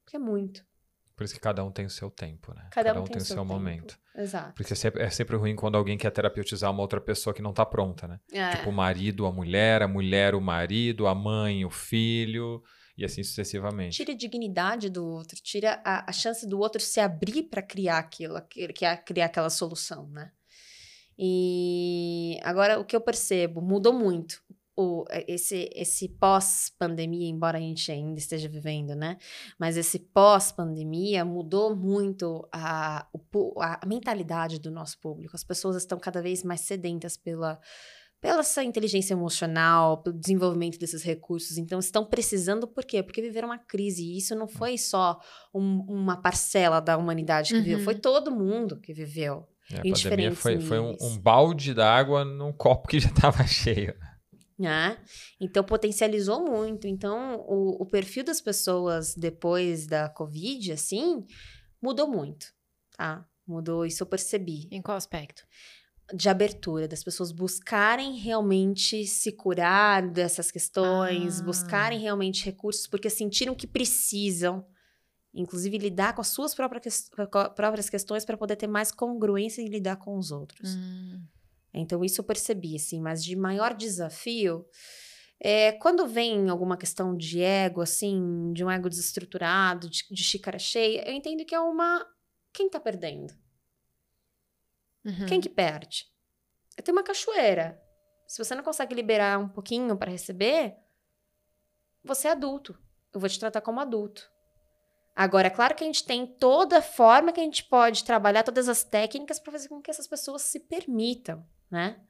Porque 0.05 0.17
é 0.17 0.21
muito. 0.21 0.68
Por 1.19 1.25
isso 1.25 1.35
que 1.35 1.41
cada 1.41 1.65
um 1.65 1.71
tem 1.73 1.85
o 1.85 1.91
seu 1.91 2.09
tempo, 2.09 2.55
né? 2.55 2.69
Cada, 2.71 2.91
cada 2.91 3.01
um, 3.01 3.03
tem, 3.03 3.15
tem 3.15 3.23
o 3.23 3.25
seu, 3.25 3.35
seu 3.35 3.45
momento. 3.45 3.99
Exato. 4.15 4.55
Porque 4.55 4.73
é 4.73 4.77
sempre, 4.77 5.03
é 5.03 5.11
sempre, 5.11 5.37
ruim 5.37 5.57
quando 5.57 5.77
alguém 5.77 5.99
quer 5.99 6.13
terapeutizar 6.13 6.71
uma 6.71 6.81
outra 6.81 7.01
pessoa 7.01 7.35
que 7.35 7.43
não 7.43 7.53
tá 7.53 7.67
pronta, 7.67 8.07
né? 8.07 8.21
É. 8.31 8.51
Tipo, 8.51 8.71
o 8.71 8.73
marido, 8.73 9.27
a 9.27 9.33
mulher, 9.33 9.83
a 9.83 9.89
mulher, 9.89 10.37
o 10.37 10.41
marido, 10.41 11.09
a 11.09 11.17
mãe, 11.17 11.65
o 11.65 11.71
filho, 11.71 12.63
e 12.97 13.05
assim 13.05 13.25
sucessivamente. 13.25 13.97
Tira 13.97 14.13
a 14.13 14.17
dignidade 14.17 14.89
do 14.89 15.05
outro, 15.05 15.37
tira 15.43 15.83
a, 15.85 16.09
a 16.09 16.13
chance 16.13 16.47
do 16.47 16.61
outro 16.61 16.81
se 16.81 17.01
abrir 17.01 17.43
para 17.43 17.63
criar 17.63 17.99
aquilo, 17.99 18.41
criar 19.05 19.27
aquela 19.27 19.51
solução, 19.51 20.09
né? 20.11 20.31
E 21.19 22.39
agora 22.45 22.79
o 22.79 22.85
que 22.85 22.95
eu 22.95 23.01
percebo 23.01 23.61
mudou 23.61 23.93
muito 23.93 24.41
o, 24.79 25.05
é, 25.11 25.25
esse, 25.27 25.69
esse 25.75 26.09
pós-pandemia, 26.09 27.29
embora 27.29 27.59
a 27.59 27.61
gente 27.61 27.91
ainda 27.91 28.17
esteja 28.17 28.49
vivendo, 28.49 28.95
né? 28.95 29.19
Mas 29.59 29.77
esse 29.77 29.99
pós-pandemia 29.99 31.25
mudou 31.25 31.75
muito 31.75 32.49
a, 32.53 33.05
a, 33.61 33.87
mentalidade 33.87 34.61
do 34.61 34.71
nosso 34.71 35.01
público. 35.01 35.35
As 35.35 35.43
pessoas 35.43 35.75
estão 35.75 35.99
cada 35.99 36.23
vez 36.23 36.45
mais 36.45 36.61
sedentas 36.61 37.17
pela, 37.17 37.59
pela 38.21 38.39
essa 38.39 38.63
inteligência 38.63 39.15
emocional, 39.15 40.01
pelo 40.01 40.17
desenvolvimento 40.17 40.79
desses 40.79 41.03
recursos. 41.03 41.59
Então, 41.59 41.81
estão 41.81 42.05
precisando 42.05 42.69
por 42.69 42.85
quê? 42.85 43.03
Porque 43.03 43.21
viveram 43.21 43.49
uma 43.49 43.59
crise. 43.59 44.05
E 44.05 44.17
isso 44.17 44.37
não 44.37 44.47
foi 44.47 44.79
só 44.79 45.19
um, 45.53 45.85
uma 45.89 46.23
parcela 46.23 46.79
da 46.79 46.97
humanidade 46.97 47.49
que 47.49 47.57
uhum. 47.57 47.65
viveu, 47.65 47.81
foi 47.81 47.97
todo 47.97 48.31
mundo 48.31 48.79
que 48.79 48.93
viveu. 48.93 49.45
É, 49.73 49.81
a 49.81 49.93
pandemia 49.93 50.35
foi, 50.37 50.61
foi 50.61 50.79
um, 50.79 50.95
um 51.01 51.19
balde 51.19 51.75
d'água 51.75 52.25
num 52.25 52.53
copo 52.53 52.87
que 52.87 53.01
já 53.01 53.09
estava 53.09 53.43
cheio 53.45 53.93
né? 54.59 54.99
Então 55.41 55.63
potencializou 55.63 56.45
muito. 56.45 56.87
Então 56.89 57.37
o, 57.47 57.83
o, 57.83 57.87
perfil 57.87 58.25
das 58.25 58.41
pessoas 58.41 59.15
depois 59.15 59.87
da 59.87 60.09
Covid, 60.09 60.73
assim, 60.73 61.25
mudou 61.81 62.09
muito, 62.09 62.47
tá? 62.97 63.25
Mudou, 63.47 63.87
isso 63.87 64.03
eu 64.03 64.07
percebi. 64.07 64.69
Em 64.71 64.83
qual 64.83 64.97
aspecto? 64.97 65.47
De 66.13 66.29
abertura, 66.29 66.89
das 66.89 67.05
pessoas 67.05 67.31
buscarem 67.31 68.17
realmente 68.17 69.07
se 69.07 69.31
curar 69.31 70.07
dessas 70.11 70.51
questões, 70.51 71.41
ah. 71.41 71.45
buscarem 71.45 72.01
realmente 72.01 72.45
recursos, 72.45 72.87
porque 72.87 73.09
sentiram 73.09 73.55
que 73.55 73.67
precisam, 73.67 74.67
inclusive, 75.33 75.79
lidar 75.79 76.15
com 76.15 76.21
as 76.21 76.29
suas 76.29 76.55
próprias, 76.55 77.11
próprias 77.55 77.89
questões 77.89 78.25
para 78.25 78.37
poder 78.37 78.57
ter 78.57 78.67
mais 78.67 78.91
congruência 78.91 79.63
em 79.63 79.69
lidar 79.69 79.97
com 79.97 80.17
os 80.19 80.31
outros. 80.31 80.75
Hum. 80.75 81.23
Então, 81.73 82.05
isso 82.05 82.21
eu 82.21 82.25
percebi, 82.25 82.77
assim, 82.77 83.01
mas 83.01 83.23
de 83.23 83.37
maior 83.37 83.75
desafio 83.75 84.67
é 85.41 85.73
quando 85.73 86.07
vem 86.07 86.49
alguma 86.49 86.77
questão 86.77 87.17
de 87.17 87.41
ego, 87.41 87.81
assim, 87.81 88.53
de 88.53 88.65
um 88.65 88.71
ego 88.71 88.89
desestruturado, 88.89 89.89
de, 89.89 90.05
de 90.11 90.25
xícara 90.25 90.59
cheia, 90.59 91.09
eu 91.09 91.15
entendo 91.15 91.45
que 91.45 91.55
é 91.55 91.61
uma. 91.61 92.05
Quem 92.53 92.69
tá 92.69 92.81
perdendo? 92.81 93.33
Uhum. 95.05 95.27
Quem 95.27 95.41
que 95.41 95.49
perde? 95.49 96.07
Eu 96.77 96.83
tenho 96.83 96.97
uma 96.97 97.05
cachoeira. 97.05 97.81
Se 98.27 98.43
você 98.43 98.55
não 98.55 98.65
consegue 98.65 98.95
liberar 98.95 99.39
um 99.39 99.49
pouquinho 99.49 99.97
para 99.97 100.11
receber, 100.11 100.77
você 102.03 102.29
é 102.29 102.33
adulto. 102.33 102.77
Eu 103.13 103.21
vou 103.21 103.29
te 103.29 103.39
tratar 103.39 103.61
como 103.61 103.81
adulto. 103.81 104.29
Agora, 105.15 105.49
é 105.49 105.51
claro 105.51 105.75
que 105.75 105.83
a 105.83 105.87
gente 105.87 106.05
tem 106.05 106.27
toda 106.27 106.79
a 106.79 106.83
forma 106.83 107.33
que 107.33 107.41
a 107.41 107.45
gente 107.45 107.65
pode 107.65 108.05
trabalhar, 108.05 108.43
todas 108.43 108.69
as 108.69 108.85
técnicas 108.85 109.39
para 109.39 109.53
fazer 109.53 109.69
com 109.69 109.81
que 109.81 109.91
essas 109.91 110.07
pessoas 110.07 110.43
se 110.43 110.61
permitam 110.61 111.45
né? 111.71 112.01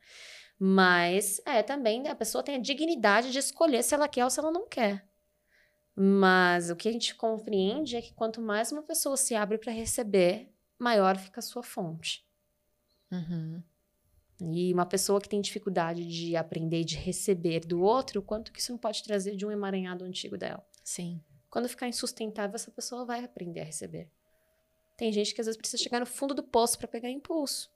Mas 0.59 1.41
é 1.47 1.63
também 1.63 2.09
a 2.09 2.15
pessoa 2.15 2.43
tem 2.43 2.57
a 2.57 2.61
dignidade 2.61 3.31
de 3.31 3.39
escolher 3.39 3.83
se 3.83 3.95
ela 3.95 4.09
quer 4.09 4.25
ou 4.25 4.31
se 4.31 4.41
ela 4.41 4.51
não 4.51 4.67
quer. 4.67 5.07
Mas 5.95 6.71
o 6.71 6.77
que 6.77 6.89
a 6.89 6.93
gente 6.93 7.15
compreende 7.15 7.97
é 7.97 8.03
que 8.03 8.13
quanto 8.13 8.41
mais 8.41 8.71
uma 8.71 8.83
pessoa 8.83 9.17
se 9.17 9.35
abre 9.35 9.59
para 9.59 9.73
receber, 9.73 10.53
maior 10.79 11.17
fica 11.17 11.41
a 11.41 11.43
sua 11.43 11.63
fonte. 11.63 12.25
Uhum. 13.11 13.63
E 14.41 14.73
uma 14.73 14.87
pessoa 14.87 15.21
que 15.21 15.29
tem 15.29 15.41
dificuldade 15.41 16.07
de 16.07 16.37
aprender 16.37 16.85
de 16.85 16.97
receber 16.97 17.67
do 17.67 17.83
outro, 17.83 18.21
o 18.21 18.23
quanto 18.23 18.53
que 18.53 18.61
isso 18.61 18.71
não 18.71 18.79
pode 18.79 19.03
trazer 19.03 19.35
de 19.35 19.45
um 19.45 19.51
emaranhado 19.51 20.05
antigo 20.05 20.39
dela. 20.39 20.65
Sim. 20.85 21.21
Quando 21.51 21.69
ficar 21.69 21.89
insustentável, 21.89 22.55
essa 22.55 22.71
pessoa 22.71 23.05
vai 23.05 23.25
aprender 23.25 23.61
a 23.61 23.65
receber. 23.65 24.09
Tem 24.97 25.13
gente 25.13 25.35
que 25.35 25.41
às 25.41 25.47
vezes 25.47 25.59
precisa 25.59 25.83
chegar 25.83 26.01
no 26.01 26.07
fundo 26.07 26.35
do 26.35 26.43
poço 26.43 26.79
para 26.79 26.87
pegar 26.87 27.11
impulso. 27.11 27.71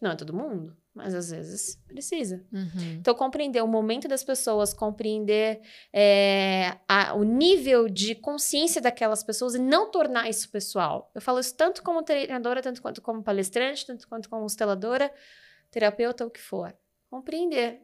Não 0.00 0.10
é 0.10 0.16
todo 0.16 0.34
mundo, 0.34 0.76
mas 0.94 1.14
às 1.14 1.30
vezes 1.30 1.82
precisa. 1.86 2.44
Uhum. 2.52 2.96
Então, 2.98 3.14
compreender 3.14 3.62
o 3.62 3.66
momento 3.66 4.06
das 4.06 4.22
pessoas, 4.22 4.74
compreender 4.74 5.62
é, 5.92 6.76
a, 6.86 7.14
o 7.14 7.22
nível 7.22 7.88
de 7.88 8.14
consciência 8.14 8.80
daquelas 8.80 9.22
pessoas 9.22 9.54
e 9.54 9.58
não 9.58 9.90
tornar 9.90 10.28
isso 10.28 10.50
pessoal. 10.50 11.10
Eu 11.14 11.22
falo 11.22 11.38
isso 11.40 11.54
tanto 11.56 11.82
como 11.82 12.02
treinadora, 12.02 12.60
tanto 12.60 12.82
quanto 12.82 13.00
como 13.00 13.22
palestrante, 13.22 13.86
tanto 13.86 14.06
quanto 14.06 14.28
como 14.28 14.42
consteladora, 14.42 15.10
terapeuta, 15.70 16.26
o 16.26 16.30
que 16.30 16.40
for. 16.40 16.76
Compreender 17.08 17.80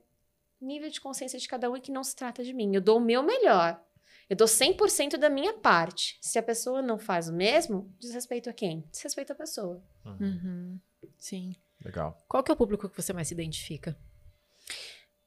o 0.60 0.66
nível 0.66 0.90
de 0.90 1.01
consciência 1.01 1.39
de 1.39 1.48
cada 1.48 1.70
um 1.70 1.76
e 1.76 1.80
que 1.80 1.90
não 1.90 2.05
se 2.05 2.14
trata 2.14 2.44
de 2.44 2.52
mim. 2.52 2.74
Eu 2.74 2.80
dou 2.82 2.98
o 2.98 3.01
meu 3.01 3.22
melhor. 3.22 3.82
Eu 4.28 4.36
dou 4.36 4.47
100% 4.47 5.16
da 5.16 5.28
minha 5.28 5.55
parte. 5.55 6.18
Se 6.20 6.39
a 6.39 6.43
pessoa 6.43 6.80
não 6.80 6.98
faz 6.98 7.28
o 7.28 7.32
mesmo, 7.32 7.94
desrespeito 7.98 8.48
a 8.48 8.52
quem? 8.52 8.86
Desrespeito 8.90 9.32
a 9.32 9.36
pessoa. 9.36 9.82
Uhum. 10.05 10.78
Sim. 11.18 11.55
Legal. 11.85 12.17
Qual 12.29 12.43
que 12.43 12.51
é 12.51 12.55
o 12.55 12.57
público 12.57 12.89
que 12.89 13.01
você 13.01 13.13
mais 13.13 13.29
se 13.29 13.35
identifica? 13.35 13.97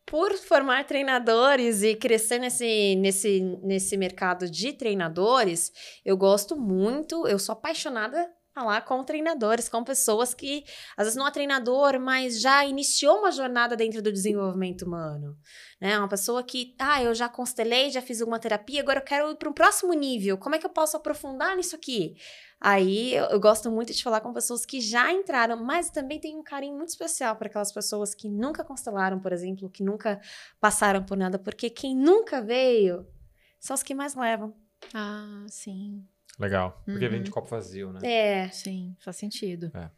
Por 0.06 0.34
formar 0.34 0.86
treinadores 0.86 1.82
e 1.82 1.95
crescer 1.95 2.38
nesse, 2.38 2.95
nesse, 2.95 3.41
nesse 3.64 3.98
mercado 3.98 4.49
de 4.49 4.72
treinadores, 4.72 5.72
eu 6.06 6.15
gosto 6.15 6.56
muito, 6.56 7.27
eu 7.27 7.40
sou 7.40 7.53
apaixonada 7.53 8.32
falar 8.56 8.82
com 8.86 9.03
treinadores, 9.03 9.68
com 9.68 9.84
pessoas 9.84 10.34
que 10.34 10.64
às 10.95 11.06
vezes 11.06 11.18
não 11.18 11.27
é 11.27 11.32
treinador, 11.32 11.99
mas 11.99 12.40
já 12.40 12.65
iniciou 12.65 13.19
uma 13.19 13.30
jornada 13.30 13.76
dentro 13.76 14.02
do 14.02 14.10
desenvolvimento 14.10 14.84
humano. 14.84 15.38
Né? 15.80 15.99
Uma 15.99 16.07
pessoa 16.07 16.41
que, 16.41 16.73
ah, 16.80 17.03
eu 17.03 17.14
já 17.14 17.27
constelei, 17.27 17.90
já 17.90 18.02
fiz 18.02 18.22
alguma 18.22 18.40
terapia, 18.40 18.82
agora 18.82 18.99
eu 18.99 19.03
quero 19.03 19.32
ir 19.32 19.36
para 19.36 19.49
um 19.49 19.53
próximo 19.53 19.91
nível. 19.91 20.38
Como 20.38 20.56
é 20.56 20.57
que 20.57 20.65
eu 20.65 20.69
posso 20.69 20.95
aprofundar 20.95 21.57
nisso 21.57 21.76
aqui? 21.76 22.15
Aí 22.61 23.14
eu, 23.14 23.26
eu, 23.26 23.40
gosto 23.41 23.69
muito 23.69 23.91
de 23.91 24.02
falar 24.02 24.22
com 24.22 24.32
pessoas 24.32 24.65
que 24.65 24.80
já 24.80 25.11
entraram, 25.11 25.61
mas 25.61 25.90
também 25.90 26.18
tenho 26.18 26.40
um 26.40 26.44
carinho 26.44 26.77
muito 26.77 26.90
especial 26.90 27.36
para 27.36 27.48
aquelas 27.48 27.73
pessoas 27.73 28.15
que 28.15 28.30
nunca 28.30 28.64
constelaram, 28.64 29.19
por 29.19 29.34
exemplo, 29.34 29.69
que 29.69 29.84
nunca 29.84 30.22
passaram 30.61 31.03
por 31.03 31.18
nada, 31.18 31.38
porque 31.38 31.69
quem 31.69 31.94
nunca 31.94 32.41
veio 32.41 33.06
são 33.60 33.73
os 33.73 33.84
que 33.84 33.94
mais 33.94 34.15
levam. 34.15 34.56
Ah, 34.94 35.45
sim. 35.49 36.07
Legal. 36.37 36.81
Porque 36.85 37.05
uhum. 37.05 37.11
vem 37.11 37.23
de 37.23 37.31
copo 37.31 37.47
vazio, 37.47 37.93
né? 37.93 37.99
É. 38.03 38.49
Sim, 38.49 38.95
faz 38.99 39.15
sentido. 39.17 39.71
É. 39.73 39.89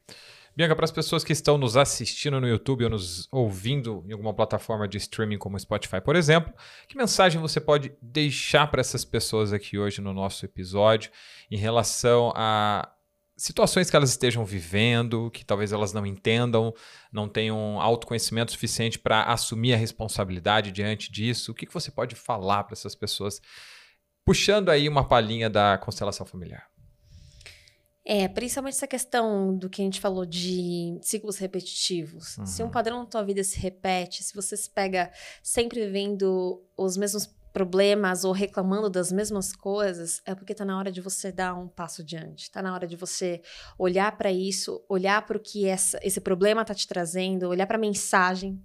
Bianca, 0.55 0.75
para 0.75 0.85
as 0.85 0.91
pessoas 0.91 1.23
que 1.23 1.31
estão 1.31 1.55
nos 1.55 1.77
assistindo 1.77 2.41
no 2.41 2.47
YouTube 2.47 2.83
ou 2.83 2.89
nos 2.89 3.27
ouvindo 3.31 4.03
em 4.07 4.11
alguma 4.11 4.33
plataforma 4.33 4.87
de 4.87 4.97
streaming 4.97 5.37
como 5.37 5.59
Spotify, 5.59 6.01
por 6.01 6.15
exemplo, 6.15 6.51
que 6.87 6.97
mensagem 6.97 7.39
você 7.39 7.61
pode 7.61 7.93
deixar 8.01 8.65
para 8.65 8.81
essas 8.81 9.05
pessoas 9.05 9.53
aqui 9.53 9.77
hoje 9.77 10.01
no 10.01 10.13
nosso 10.13 10.43
episódio 10.43 11.11
em 11.51 11.57
relação 11.57 12.33
a 12.35 12.91
situações 13.37 13.87
que 13.87 13.95
elas 13.95 14.09
estejam 14.09 14.43
vivendo, 14.43 15.29
que 15.29 15.45
talvez 15.45 15.71
elas 15.71 15.93
não 15.93 16.03
entendam, 16.07 16.73
não 17.11 17.29
tenham 17.29 17.79
autoconhecimento 17.79 18.51
suficiente 18.51 18.97
para 18.97 19.25
assumir 19.25 19.75
a 19.75 19.77
responsabilidade 19.77 20.71
diante 20.71 21.11
disso? 21.11 21.51
O 21.51 21.55
que, 21.55 21.67
que 21.67 21.73
você 21.73 21.91
pode 21.91 22.15
falar 22.15 22.63
para 22.63 22.73
essas 22.73 22.95
pessoas, 22.95 23.39
puxando 24.27 24.67
aí 24.67 24.89
uma 24.89 25.07
palhinha 25.07 25.49
da 25.49 25.77
constelação 25.77 26.25
familiar? 26.25 26.69
É, 28.03 28.27
principalmente 28.27 28.73
essa 28.73 28.85
questão 28.85 29.57
do 29.57 29.69
que 29.69 29.81
a 29.81 29.85
gente 29.85 30.01
falou 30.01 30.25
de 30.25 30.99
ciclos 31.01 31.37
repetitivos. 31.37 32.37
Uhum. 32.37 32.45
Se 32.45 32.61
um 32.61 32.65
uhum. 32.65 32.71
padrão 32.71 32.99
na 32.99 33.05
tua 33.05 33.23
vida 33.23 33.41
se 33.41 33.57
repete, 33.57 34.25
se 34.25 34.35
você 34.35 34.57
se 34.57 34.69
pega 34.69 35.09
sempre 35.41 35.79
vivendo 35.85 36.61
os 36.75 36.97
mesmos 36.97 37.33
problemas 37.53 38.25
ou 38.25 38.33
reclamando 38.33 38.89
das 38.89 39.13
mesmas 39.13 39.53
coisas, 39.53 40.21
é 40.25 40.35
porque 40.35 40.53
tá 40.53 40.65
na 40.65 40.77
hora 40.77 40.91
de 40.91 40.99
você 40.99 41.31
dar 41.31 41.55
um 41.55 41.69
passo 41.69 42.01
adiante. 42.01 42.51
Tá 42.51 42.61
na 42.61 42.73
hora 42.73 42.85
de 42.85 42.97
você 42.97 43.41
olhar 43.79 44.17
para 44.17 44.29
isso, 44.29 44.83
olhar 44.89 45.25
para 45.25 45.37
o 45.37 45.39
que 45.39 45.65
essa, 45.65 45.97
esse 46.03 46.19
problema 46.19 46.65
tá 46.65 46.75
te 46.75 46.85
trazendo, 46.85 47.47
olhar 47.47 47.65
para 47.65 47.77
a 47.77 47.79
mensagem 47.79 48.61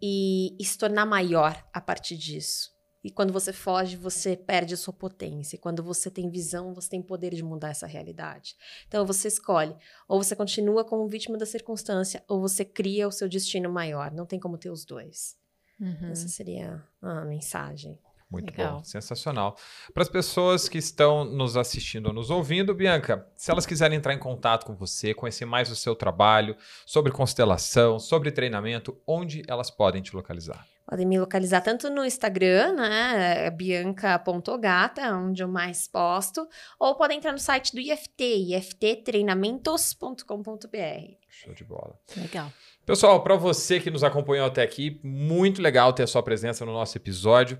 e, 0.00 0.56
e 0.58 0.64
se 0.64 0.78
tornar 0.78 1.04
maior 1.04 1.62
a 1.70 1.82
partir 1.82 2.16
disso. 2.16 2.75
E 3.06 3.10
quando 3.10 3.32
você 3.32 3.52
foge, 3.52 3.96
você 3.96 4.36
perde 4.36 4.74
a 4.74 4.76
sua 4.76 4.92
potência. 4.92 5.54
E 5.54 5.58
quando 5.60 5.80
você 5.80 6.10
tem 6.10 6.28
visão, 6.28 6.74
você 6.74 6.90
tem 6.90 7.00
poder 7.00 7.32
de 7.32 7.40
mudar 7.40 7.68
essa 7.68 7.86
realidade. 7.86 8.56
Então 8.88 9.06
você 9.06 9.28
escolhe. 9.28 9.76
Ou 10.08 10.20
você 10.20 10.34
continua 10.34 10.84
como 10.84 11.06
vítima 11.06 11.38
da 11.38 11.46
circunstância, 11.46 12.24
ou 12.26 12.40
você 12.40 12.64
cria 12.64 13.06
o 13.06 13.12
seu 13.12 13.28
destino 13.28 13.70
maior. 13.70 14.10
Não 14.10 14.26
tem 14.26 14.40
como 14.40 14.58
ter 14.58 14.70
os 14.70 14.84
dois. 14.84 15.36
Uhum. 15.78 16.10
Essa 16.10 16.26
seria 16.26 16.82
a 17.00 17.24
mensagem. 17.24 17.96
Muito 18.28 18.50
Legal. 18.50 18.78
bom, 18.78 18.82
sensacional. 18.84 19.56
Para 19.94 20.02
as 20.02 20.08
pessoas 20.08 20.68
que 20.68 20.78
estão 20.78 21.24
nos 21.24 21.56
assistindo 21.56 22.06
ou 22.06 22.12
nos 22.12 22.28
ouvindo, 22.28 22.74
Bianca, 22.74 23.24
se 23.36 23.52
elas 23.52 23.64
quiserem 23.64 23.98
entrar 23.98 24.14
em 24.14 24.18
contato 24.18 24.66
com 24.66 24.74
você, 24.74 25.14
conhecer 25.14 25.44
mais 25.44 25.70
o 25.70 25.76
seu 25.76 25.94
trabalho, 25.94 26.56
sobre 26.84 27.12
constelação, 27.12 28.00
sobre 28.00 28.32
treinamento, 28.32 29.00
onde 29.06 29.44
elas 29.46 29.70
podem 29.70 30.02
te 30.02 30.16
localizar? 30.16 30.66
Podem 30.86 31.04
me 31.04 31.18
localizar 31.18 31.60
tanto 31.62 31.90
no 31.90 32.04
Instagram, 32.04 32.74
né, 32.74 33.50
bianca.gata, 33.50 35.16
onde 35.16 35.42
eu 35.42 35.48
mais 35.48 35.88
posto, 35.88 36.46
ou 36.78 36.94
podem 36.94 37.18
entrar 37.18 37.32
no 37.32 37.38
site 37.38 37.74
do 37.74 37.80
IFT, 37.80 38.54
ifttreinamentos.com.br. 38.54 41.16
Show 41.28 41.52
de 41.52 41.64
bola. 41.64 41.98
Legal. 42.16 42.52
Pessoal, 42.84 43.20
para 43.22 43.34
você 43.34 43.80
que 43.80 43.90
nos 43.90 44.04
acompanhou 44.04 44.46
até 44.46 44.62
aqui, 44.62 45.00
muito 45.02 45.60
legal 45.60 45.92
ter 45.92 46.04
a 46.04 46.06
sua 46.06 46.22
presença 46.22 46.64
no 46.64 46.72
nosso 46.72 46.96
episódio. 46.96 47.58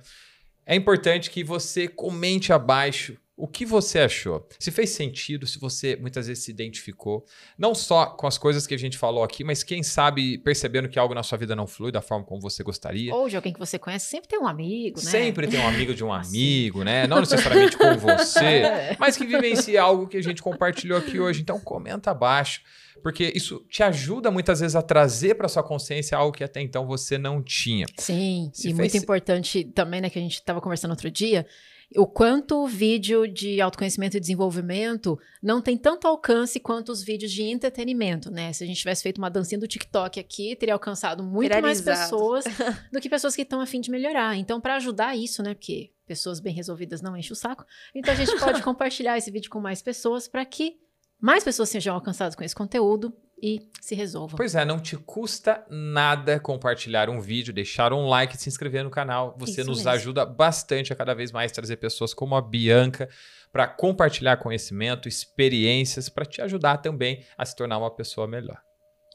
É 0.64 0.76
importante 0.76 1.28
que 1.28 1.42
você 1.42 1.88
comente 1.88 2.52
abaixo 2.52 3.18
o 3.36 3.46
que 3.46 3.66
você 3.66 3.98
achou? 3.98 4.48
Se 4.58 4.70
fez 4.70 4.90
sentido, 4.90 5.46
se 5.46 5.58
você 5.58 5.94
muitas 5.94 6.26
vezes 6.26 6.42
se 6.42 6.50
identificou, 6.50 7.22
não 7.58 7.74
só 7.74 8.06
com 8.06 8.26
as 8.26 8.38
coisas 8.38 8.66
que 8.66 8.74
a 8.74 8.78
gente 8.78 8.96
falou 8.96 9.22
aqui, 9.22 9.44
mas 9.44 9.62
quem 9.62 9.82
sabe 9.82 10.38
percebendo 10.38 10.88
que 10.88 10.98
algo 10.98 11.12
na 11.12 11.22
sua 11.22 11.36
vida 11.36 11.54
não 11.54 11.66
flui 11.66 11.92
da 11.92 12.00
forma 12.00 12.24
como 12.24 12.40
você 12.40 12.62
gostaria. 12.62 13.14
Ou 13.14 13.28
de 13.28 13.36
alguém 13.36 13.52
que 13.52 13.58
você 13.58 13.78
conhece, 13.78 14.06
sempre 14.06 14.28
tem 14.28 14.38
um 14.38 14.46
amigo, 14.46 14.98
né? 14.98 15.10
Sempre 15.10 15.46
tem 15.46 15.60
um 15.60 15.68
amigo 15.68 15.94
de 15.94 16.02
um 16.02 16.10
amigo, 16.14 16.82
né? 16.82 17.06
Não 17.06 17.20
necessariamente 17.20 17.76
com 17.76 17.94
você, 17.98 18.62
mas 18.98 19.18
que 19.18 19.26
vivencie 19.26 19.76
algo 19.76 20.08
que 20.08 20.16
a 20.16 20.22
gente 20.22 20.40
compartilhou 20.40 20.98
aqui 20.98 21.20
hoje. 21.20 21.42
Então 21.42 21.60
comenta 21.60 22.12
abaixo, 22.12 22.62
porque 23.02 23.30
isso 23.34 23.62
te 23.68 23.82
ajuda 23.82 24.30
muitas 24.30 24.60
vezes 24.60 24.74
a 24.74 24.80
trazer 24.80 25.34
para 25.34 25.46
sua 25.46 25.62
consciência 25.62 26.16
algo 26.16 26.34
que 26.34 26.42
até 26.42 26.62
então 26.62 26.86
você 26.86 27.18
não 27.18 27.42
tinha. 27.42 27.84
Sim, 27.98 28.50
se 28.54 28.70
e 28.70 28.74
fez... 28.74 28.78
muito 28.78 28.96
importante 28.96 29.62
também, 29.62 30.00
né, 30.00 30.08
que 30.08 30.18
a 30.18 30.22
gente 30.22 30.36
estava 30.36 30.58
conversando 30.58 30.92
outro 30.92 31.10
dia, 31.10 31.46
o 31.94 32.06
quanto 32.06 32.62
o 32.62 32.66
vídeo 32.66 33.28
de 33.28 33.60
autoconhecimento 33.60 34.16
e 34.16 34.20
desenvolvimento 34.20 35.18
não 35.42 35.60
tem 35.60 35.76
tanto 35.76 36.06
alcance 36.06 36.58
quanto 36.58 36.90
os 36.90 37.02
vídeos 37.02 37.30
de 37.30 37.44
entretenimento, 37.44 38.30
né? 38.30 38.52
Se 38.52 38.64
a 38.64 38.66
gente 38.66 38.78
tivesse 38.78 39.02
feito 39.02 39.18
uma 39.18 39.30
dancinha 39.30 39.58
do 39.58 39.68
TikTok 39.68 40.18
aqui, 40.18 40.56
teria 40.56 40.74
alcançado 40.74 41.22
muito 41.22 41.60
mais 41.60 41.80
pessoas 41.80 42.44
do 42.92 43.00
que 43.00 43.08
pessoas 43.08 43.36
que 43.36 43.42
estão 43.42 43.60
a 43.60 43.66
fim 43.66 43.80
de 43.80 43.90
melhorar. 43.90 44.36
Então, 44.36 44.60
para 44.60 44.76
ajudar 44.76 45.16
isso, 45.16 45.42
né? 45.42 45.54
Porque 45.54 45.92
pessoas 46.06 46.40
bem 46.40 46.54
resolvidas 46.54 47.00
não 47.00 47.16
enchem 47.16 47.32
o 47.32 47.36
saco. 47.36 47.64
Então, 47.94 48.12
a 48.12 48.16
gente 48.16 48.36
pode 48.38 48.62
compartilhar 48.64 49.16
esse 49.16 49.30
vídeo 49.30 49.50
com 49.50 49.60
mais 49.60 49.80
pessoas 49.80 50.26
para 50.26 50.44
que 50.44 50.76
mais 51.20 51.44
pessoas 51.44 51.68
sejam 51.68 51.94
alcançadas 51.94 52.34
com 52.34 52.42
esse 52.42 52.54
conteúdo 52.54 53.14
e 53.40 53.68
se 53.80 53.94
resolvam. 53.94 54.36
Pois 54.36 54.54
é, 54.54 54.64
não 54.64 54.80
te 54.80 54.96
custa 54.96 55.64
nada 55.68 56.40
compartilhar 56.40 57.10
um 57.10 57.20
vídeo, 57.20 57.52
deixar 57.52 57.92
um 57.92 58.06
like 58.06 58.34
e 58.34 58.40
se 58.40 58.48
inscrever 58.48 58.82
no 58.82 58.90
canal. 58.90 59.34
Você 59.38 59.60
Isso 59.60 59.70
nos 59.70 59.78
mesmo. 59.78 59.90
ajuda 59.90 60.24
bastante 60.24 60.92
a 60.92 60.96
cada 60.96 61.14
vez 61.14 61.30
mais 61.32 61.52
trazer 61.52 61.76
pessoas 61.76 62.14
como 62.14 62.34
a 62.34 62.40
Bianca 62.40 63.08
para 63.52 63.66
compartilhar 63.66 64.38
conhecimento, 64.38 65.08
experiências, 65.08 66.08
para 66.08 66.24
te 66.24 66.40
ajudar 66.42 66.78
também 66.78 67.24
a 67.36 67.44
se 67.44 67.54
tornar 67.54 67.78
uma 67.78 67.90
pessoa 67.90 68.26
melhor. 68.26 68.60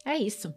É 0.05 0.15
isso. 0.15 0.53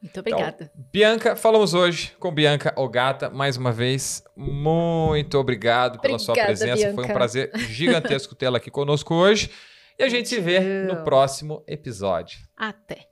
Muito 0.00 0.20
obrigada. 0.20 0.70
Então, 0.72 0.86
Bianca, 0.92 1.34
falamos 1.34 1.74
hoje 1.74 2.14
com 2.20 2.32
Bianca 2.32 2.72
Ogata. 2.76 3.28
Mais 3.28 3.56
uma 3.56 3.72
vez, 3.72 4.22
muito 4.36 5.36
obrigado 5.36 5.98
pela 5.98 6.18
sua 6.18 6.34
presença. 6.34 6.76
Bianca. 6.76 6.94
Foi 6.94 7.04
um 7.04 7.08
prazer 7.08 7.50
gigantesco 7.68 8.34
tê-la 8.34 8.58
aqui 8.58 8.70
conosco 8.70 9.14
hoje. 9.14 9.50
E 9.98 10.04
a 10.04 10.08
gente 10.08 10.28
se 10.28 10.40
vê 10.40 10.60
no 10.60 11.02
próximo 11.02 11.64
episódio. 11.66 12.38
Até. 12.56 13.08